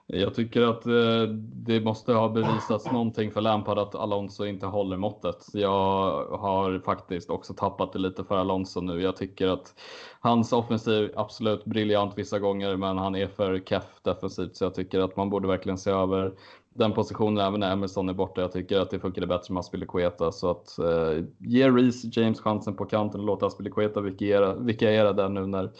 Jag 0.06 0.34
tycker 0.34 0.62
att 0.62 0.86
eh, 0.86 1.22
det 1.38 1.80
måste 1.80 2.12
ha 2.12 2.28
bevisats 2.28 2.92
någonting 2.92 3.30
för 3.30 3.40
Lampard 3.40 3.78
att 3.78 3.94
Alonso 3.94 4.44
inte 4.44 4.66
håller 4.66 4.96
måttet. 4.96 5.46
Jag 5.52 6.26
har 6.26 6.78
faktiskt 6.78 7.30
också 7.30 7.54
tappat 7.54 7.92
det 7.92 7.98
lite 7.98 8.24
för 8.24 8.36
Alonso 8.36 8.80
nu. 8.80 9.02
Jag 9.02 9.16
tycker 9.16 9.48
att 9.48 9.74
hans 10.20 10.52
offensiv 10.52 11.12
absolut 11.16 11.64
briljant 11.64 12.18
vissa 12.18 12.38
gånger, 12.38 12.76
men 12.76 12.98
han 12.98 13.16
är 13.16 13.26
för 13.26 13.58
keff 13.58 14.00
defensivt 14.02 14.56
så 14.56 14.64
jag 14.64 14.74
tycker 14.74 15.00
att 15.00 15.16
man 15.16 15.30
borde 15.30 15.48
verkligen 15.48 15.78
se 15.78 15.90
över 15.90 16.32
den 16.74 16.92
positionen 16.92 17.46
även 17.46 17.60
när 17.60 17.72
Emerson 17.72 18.08
är 18.08 18.14
borta. 18.14 18.40
Jag 18.40 18.52
tycker 18.52 18.80
att 18.80 18.90
det 18.90 19.00
funkade 19.00 19.26
bättre 19.26 19.54
med 19.54 19.60
Aspilicueta 19.60 20.32
så 20.32 20.50
att 20.50 20.78
eh, 20.78 21.24
ge 21.38 21.70
Reece 21.70 22.16
James 22.16 22.40
chansen 22.40 22.76
på 22.76 22.84
kanten 22.84 23.20
och 23.20 23.26
låta 23.26 23.46
Aspilicueta 23.46 24.00
vikariera, 24.00 24.54
vikariera 24.54 25.12
där 25.12 25.28
nu 25.28 25.46
när, 25.46 25.70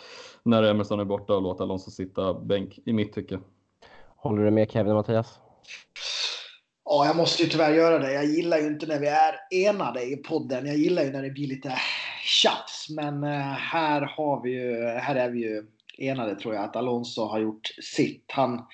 när 0.43 0.62
Emerson 0.62 1.01
är 1.01 1.05
borta 1.05 1.35
och 1.35 1.43
låta 1.43 1.62
Alonso 1.64 1.91
sitta 1.91 2.35
bänk 2.35 2.79
i 2.85 2.93
mitt 2.93 3.12
tycke. 3.12 3.41
Håller 4.25 4.45
du 4.45 4.51
med 4.51 4.70
Kevin 4.70 4.93
och 4.93 4.97
Mattias? 4.97 5.39
Ja, 6.85 7.07
jag 7.07 7.16
måste 7.16 7.43
ju 7.43 7.49
tyvärr 7.49 7.75
göra 7.75 7.99
det. 7.99 8.12
Jag 8.12 8.25
gillar 8.25 8.59
ju 8.59 8.66
inte 8.66 8.87
när 8.87 8.99
vi 8.99 9.07
är 9.07 9.35
enade 9.51 10.03
i 10.03 10.16
podden. 10.16 10.66
Jag 10.66 10.77
gillar 10.77 11.03
ju 11.03 11.11
när 11.11 11.22
det 11.22 11.31
blir 11.31 11.47
lite 11.47 11.79
tjafs. 12.25 12.87
Men 12.91 13.25
eh, 13.25 13.53
här, 13.53 14.01
har 14.01 14.43
vi 14.43 14.51
ju, 14.51 14.85
här 14.85 15.14
är 15.14 15.31
vi 15.31 15.41
ju 15.41 15.62
enade 15.99 16.37
tror 16.37 16.55
jag. 16.55 16.64
Att 16.64 16.77
Alonso 16.77 17.25
har 17.25 17.41
gjort 17.41 17.66
sitt. 17.83 18.25
Han, 18.33 18.66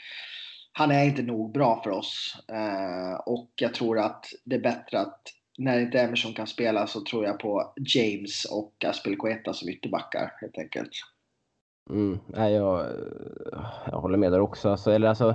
han 0.72 0.90
är 0.90 1.04
inte 1.04 1.22
nog 1.22 1.52
bra 1.52 1.82
för 1.84 1.90
oss. 1.90 2.36
Eh, 2.48 3.20
och 3.26 3.50
jag 3.56 3.74
tror 3.74 3.98
att 3.98 4.26
det 4.44 4.56
är 4.56 4.60
bättre 4.60 5.00
att 5.00 5.22
när 5.58 5.80
inte 5.80 6.00
Emerson 6.00 6.34
kan 6.34 6.46
spela 6.46 6.86
så 6.86 7.04
tror 7.04 7.24
jag 7.24 7.38
på 7.38 7.74
James 7.76 8.44
och 8.44 8.84
Aspelqueta 8.84 9.52
som 9.52 9.68
ytterbackar 9.68 10.32
helt 10.40 10.58
enkelt. 10.58 10.90
Mm, 11.90 12.18
nej, 12.26 12.52
jag, 12.52 12.80
eh, 12.80 12.86
jag 13.90 14.00
håller 14.00 14.18
med 14.18 14.32
där 14.32 14.40
också. 14.40 14.68
Alltså, 14.70 14.90
eller 14.90 15.08
alltså, 15.08 15.28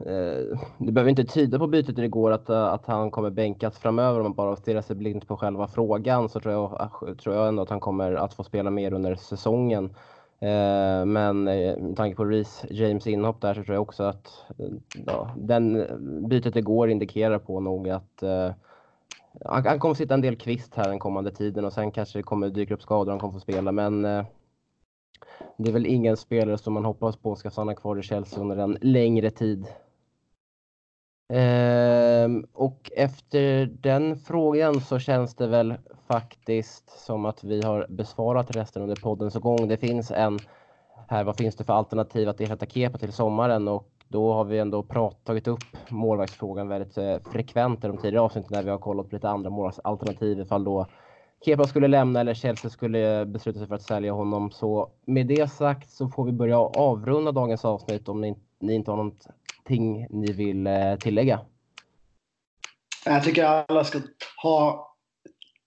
eh, 0.00 0.58
det 0.78 0.92
behöver 0.92 1.10
inte 1.10 1.24
tyda 1.24 1.58
på 1.58 1.66
bytet 1.66 1.98
igår 1.98 2.30
att, 2.30 2.50
eh, 2.50 2.64
att 2.64 2.86
han 2.86 3.10
kommer 3.10 3.30
bänkas 3.30 3.78
framöver 3.78 4.18
om 4.18 4.22
man 4.22 4.34
bara 4.34 4.56
stirrar 4.56 4.82
sig 4.82 4.96
blint 4.96 5.28
på 5.28 5.36
själva 5.36 5.68
frågan 5.68 6.28
så 6.28 6.40
tror 6.40 6.54
jag, 6.54 6.80
eh, 7.08 7.14
tror 7.14 7.34
jag 7.34 7.48
ändå 7.48 7.62
att 7.62 7.70
han 7.70 7.80
kommer 7.80 8.12
att 8.14 8.34
få 8.34 8.44
spela 8.44 8.70
mer 8.70 8.92
under 8.92 9.14
säsongen. 9.14 9.84
Eh, 10.40 11.04
men 11.06 11.48
eh, 11.48 11.76
med 11.76 11.96
tanke 11.96 12.16
på 12.16 12.24
Reece 12.24 12.64
James 12.70 13.06
inhopp 13.06 13.40
där 13.40 13.54
så 13.54 13.62
tror 13.62 13.74
jag 13.74 13.82
också 13.82 14.02
att 14.02 14.46
ja, 15.06 15.30
den 15.36 15.86
bytet 16.28 16.56
igår 16.56 16.90
indikerar 16.90 17.38
på 17.38 17.60
nog 17.60 17.88
att 17.88 18.22
eh, 18.22 18.50
han, 19.44 19.66
han 19.66 19.78
kommer 19.78 19.94
sitta 19.94 20.14
en 20.14 20.20
del 20.20 20.36
kvist 20.36 20.74
här 20.74 20.88
den 20.88 20.98
kommande 20.98 21.30
tiden 21.30 21.64
och 21.64 21.72
sen 21.72 21.90
kanske 21.90 22.18
det 22.18 22.22
kommer 22.22 22.48
dyka 22.48 22.74
upp 22.74 22.82
skador 22.82 23.06
och 23.06 23.12
han 23.12 23.20
kommer 23.20 23.32
få 23.32 23.40
spela. 23.40 23.72
Men 23.72 24.04
eh, 24.04 24.24
det 25.58 25.68
är 25.68 25.72
väl 25.72 25.86
ingen 25.86 26.16
spelare 26.16 26.58
som 26.58 26.72
man 26.72 26.84
hoppas 26.84 27.16
på 27.16 27.36
ska 27.36 27.50
stanna 27.50 27.74
kvar 27.74 27.98
i 27.98 28.02
Chelsea 28.02 28.40
under 28.40 28.56
en 28.56 28.78
längre 28.80 29.30
tid. 29.30 29.66
Ehm, 31.32 32.46
och 32.52 32.90
efter 32.96 33.66
den 33.66 34.16
frågan 34.16 34.80
så 34.80 34.98
känns 34.98 35.34
det 35.34 35.46
väl 35.46 35.74
faktiskt 36.06 37.04
som 37.04 37.24
att 37.24 37.44
vi 37.44 37.62
har 37.62 37.86
besvarat 37.88 38.56
resten 38.56 38.82
under 38.82 38.96
poddens 38.96 39.34
gång. 39.34 39.68
Det 39.68 39.76
finns 39.76 40.10
en 40.10 40.38
här, 41.08 41.24
vad 41.24 41.36
finns 41.36 41.56
det 41.56 41.64
för 41.64 41.72
alternativ 41.72 42.28
att 42.28 42.40
ersätta 42.40 42.66
Kepa 42.66 42.98
till 42.98 43.12
sommaren? 43.12 43.68
Och 43.68 43.88
då 44.08 44.32
har 44.32 44.44
vi 44.44 44.58
ändå 44.58 44.82
prat, 44.82 45.24
tagit 45.24 45.48
upp 45.48 45.64
målvaktsfrågan 45.88 46.68
väldigt 46.68 46.98
eh, 46.98 47.18
frekvent 47.32 47.84
i 47.84 47.86
de 47.86 47.96
tidigare 47.96 48.24
avsnitten 48.24 48.56
när 48.56 48.62
vi 48.62 48.70
har 48.70 48.78
kollat 48.78 49.08
på 49.08 49.16
lite 49.16 49.28
andra 49.28 49.50
målvaktsalternativ 49.50 50.40
ifall 50.40 50.64
då 50.64 50.86
Kepa 51.44 51.66
skulle 51.66 51.88
lämna 51.88 52.20
eller 52.20 52.34
Chelsea 52.34 52.70
skulle 52.70 53.26
besluta 53.26 53.58
sig 53.58 53.68
för 53.68 53.74
att 53.74 53.82
sälja 53.82 54.12
honom. 54.12 54.50
Så 54.50 54.90
med 55.04 55.26
det 55.26 55.52
sagt 55.52 55.90
så 55.90 56.08
får 56.08 56.24
vi 56.24 56.32
börja 56.32 56.58
avrunda 56.58 57.32
dagens 57.32 57.64
avsnitt 57.64 58.08
om 58.08 58.20
ni, 58.20 58.34
ni 58.60 58.74
inte 58.74 58.90
har 58.90 58.96
någonting 58.96 60.06
ni 60.10 60.32
vill 60.32 60.66
eh, 60.66 60.96
tillägga. 60.96 61.40
Jag 63.04 63.24
tycker 63.24 63.44
alla 63.44 63.84
ska 63.84 64.00
ha 64.42 64.88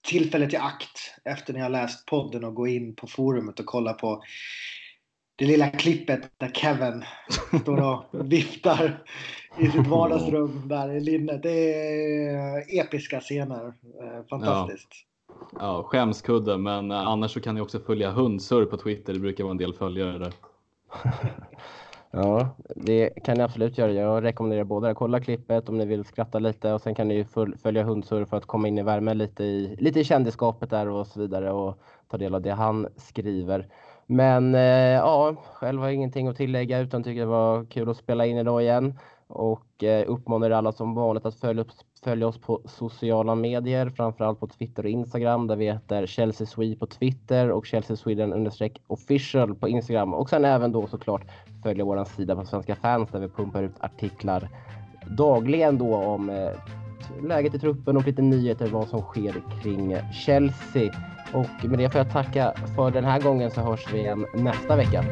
tillfället 0.01 0.53
i 0.53 0.57
akt 0.57 1.19
efter 1.23 1.53
ni 1.53 1.59
har 1.59 1.69
läst 1.69 2.05
podden 2.05 2.43
och 2.43 2.55
gå 2.55 2.67
in 2.67 2.95
på 2.95 3.07
forumet 3.07 3.59
och 3.59 3.65
kolla 3.65 3.93
på 3.93 4.23
det 5.35 5.45
lilla 5.45 5.69
klippet 5.69 6.31
där 6.37 6.51
Kevin 6.51 7.03
står 7.61 7.81
och 7.81 8.05
viftar 8.31 9.03
i 9.59 9.67
sitt 9.67 9.87
vardagsrum 9.87 10.67
där 10.67 10.91
i 10.91 10.99
linnet. 10.99 11.43
Det 11.43 11.73
är 11.73 12.79
episka 12.79 13.19
scener. 13.19 13.67
Eh, 13.67 14.27
fantastiskt. 14.29 14.89
Ja. 14.91 15.10
Ja, 15.59 15.83
skämskudde, 15.83 16.57
men 16.57 16.91
eh, 16.91 17.07
annars 17.07 17.33
så 17.33 17.41
kan 17.41 17.55
ni 17.55 17.61
också 17.61 17.79
följa 17.79 18.11
Hundsurr 18.11 18.65
på 18.65 18.77
Twitter. 18.77 19.13
Det 19.13 19.19
brukar 19.19 19.43
vara 19.43 19.51
en 19.51 19.57
del 19.57 19.73
följare 19.73 20.17
där. 20.17 20.33
ja, 22.11 22.49
det 22.75 23.09
kan 23.09 23.37
ni 23.37 23.43
absolut 23.43 23.77
göra. 23.77 23.91
Jag 23.91 24.23
rekommenderar 24.23 24.63
båda. 24.63 24.93
Kolla 24.93 25.19
klippet 25.19 25.69
om 25.69 25.77
ni 25.77 25.85
vill 25.85 26.05
skratta 26.05 26.39
lite 26.39 26.73
och 26.73 26.81
sen 26.81 26.95
kan 26.95 27.07
ni 27.07 27.25
följa 27.63 27.83
Hundsurr 27.83 28.25
för 28.25 28.37
att 28.37 28.45
komma 28.45 28.67
in 28.67 28.77
i 28.77 28.83
värmen 28.83 29.17
lite 29.17 29.43
i, 29.43 29.75
lite 29.79 29.99
i 29.99 30.03
kändisskapet 30.03 30.69
där 30.69 30.87
och 30.87 31.07
så 31.07 31.19
vidare 31.19 31.51
och 31.51 31.81
ta 32.07 32.17
del 32.17 32.35
av 32.35 32.41
det 32.41 32.51
han 32.51 32.87
skriver. 32.97 33.67
Men 34.05 34.55
eh, 34.55 34.61
ja, 34.91 35.35
själv 35.53 35.79
har 35.79 35.87
jag 35.87 35.95
ingenting 35.95 36.27
att 36.27 36.37
tillägga 36.37 36.79
utan 36.79 37.03
tycker 37.03 37.19
det 37.19 37.25
var 37.25 37.65
kul 37.65 37.89
att 37.89 37.97
spela 37.97 38.25
in 38.25 38.37
idag 38.37 38.61
igen 38.61 38.99
och 39.27 39.83
eh, 39.83 40.03
uppmanar 40.07 40.51
alla 40.51 40.71
som 40.71 40.93
vanligt 40.93 41.25
att 41.25 41.35
följa, 41.35 41.61
upp 41.61 41.71
följa 42.03 42.27
oss 42.27 42.37
på 42.37 42.61
sociala 42.65 43.35
medier, 43.35 43.89
framförallt 43.89 44.39
på 44.39 44.47
Twitter 44.47 44.83
och 44.83 44.89
Instagram 44.89 45.47
där 45.47 45.55
vi 45.55 45.65
heter 45.65 46.05
Chelsea 46.05 46.47
Swede 46.47 46.75
på 46.75 46.85
Twitter 46.85 47.51
och 47.51 47.65
Chelsea 47.65 47.97
Sweden 47.97 48.33
understreck 48.33 48.81
official 48.87 49.55
på 49.55 49.69
Instagram 49.69 50.13
och 50.13 50.29
sen 50.29 50.45
även 50.45 50.71
då 50.71 50.87
såklart 50.87 51.21
följa 51.63 51.85
vår 51.85 52.05
sida 52.05 52.35
på 52.35 52.45
Svenska 52.45 52.75
fans 52.75 53.09
där 53.11 53.19
vi 53.19 53.27
pumpar 53.27 53.63
ut 53.63 53.75
artiklar 53.79 54.49
dagligen 55.17 55.77
då 55.77 55.95
om 55.95 56.29
eh, 56.29 56.51
läget 57.27 57.55
i 57.55 57.59
truppen 57.59 57.97
och 57.97 58.05
lite 58.05 58.21
nyheter 58.21 58.67
vad 58.67 58.87
som 58.87 59.01
sker 59.01 59.43
kring 59.61 59.97
Chelsea. 60.13 60.93
Och 61.33 61.69
med 61.69 61.79
det 61.79 61.89
får 61.89 61.99
jag 61.99 62.11
tacka 62.11 62.53
för 62.75 62.91
den 62.91 63.03
här 63.03 63.21
gången 63.21 63.51
så 63.51 63.61
hörs 63.61 63.93
vi 63.93 63.99
igen 63.99 64.25
nästa 64.33 64.75
vecka. 64.75 65.03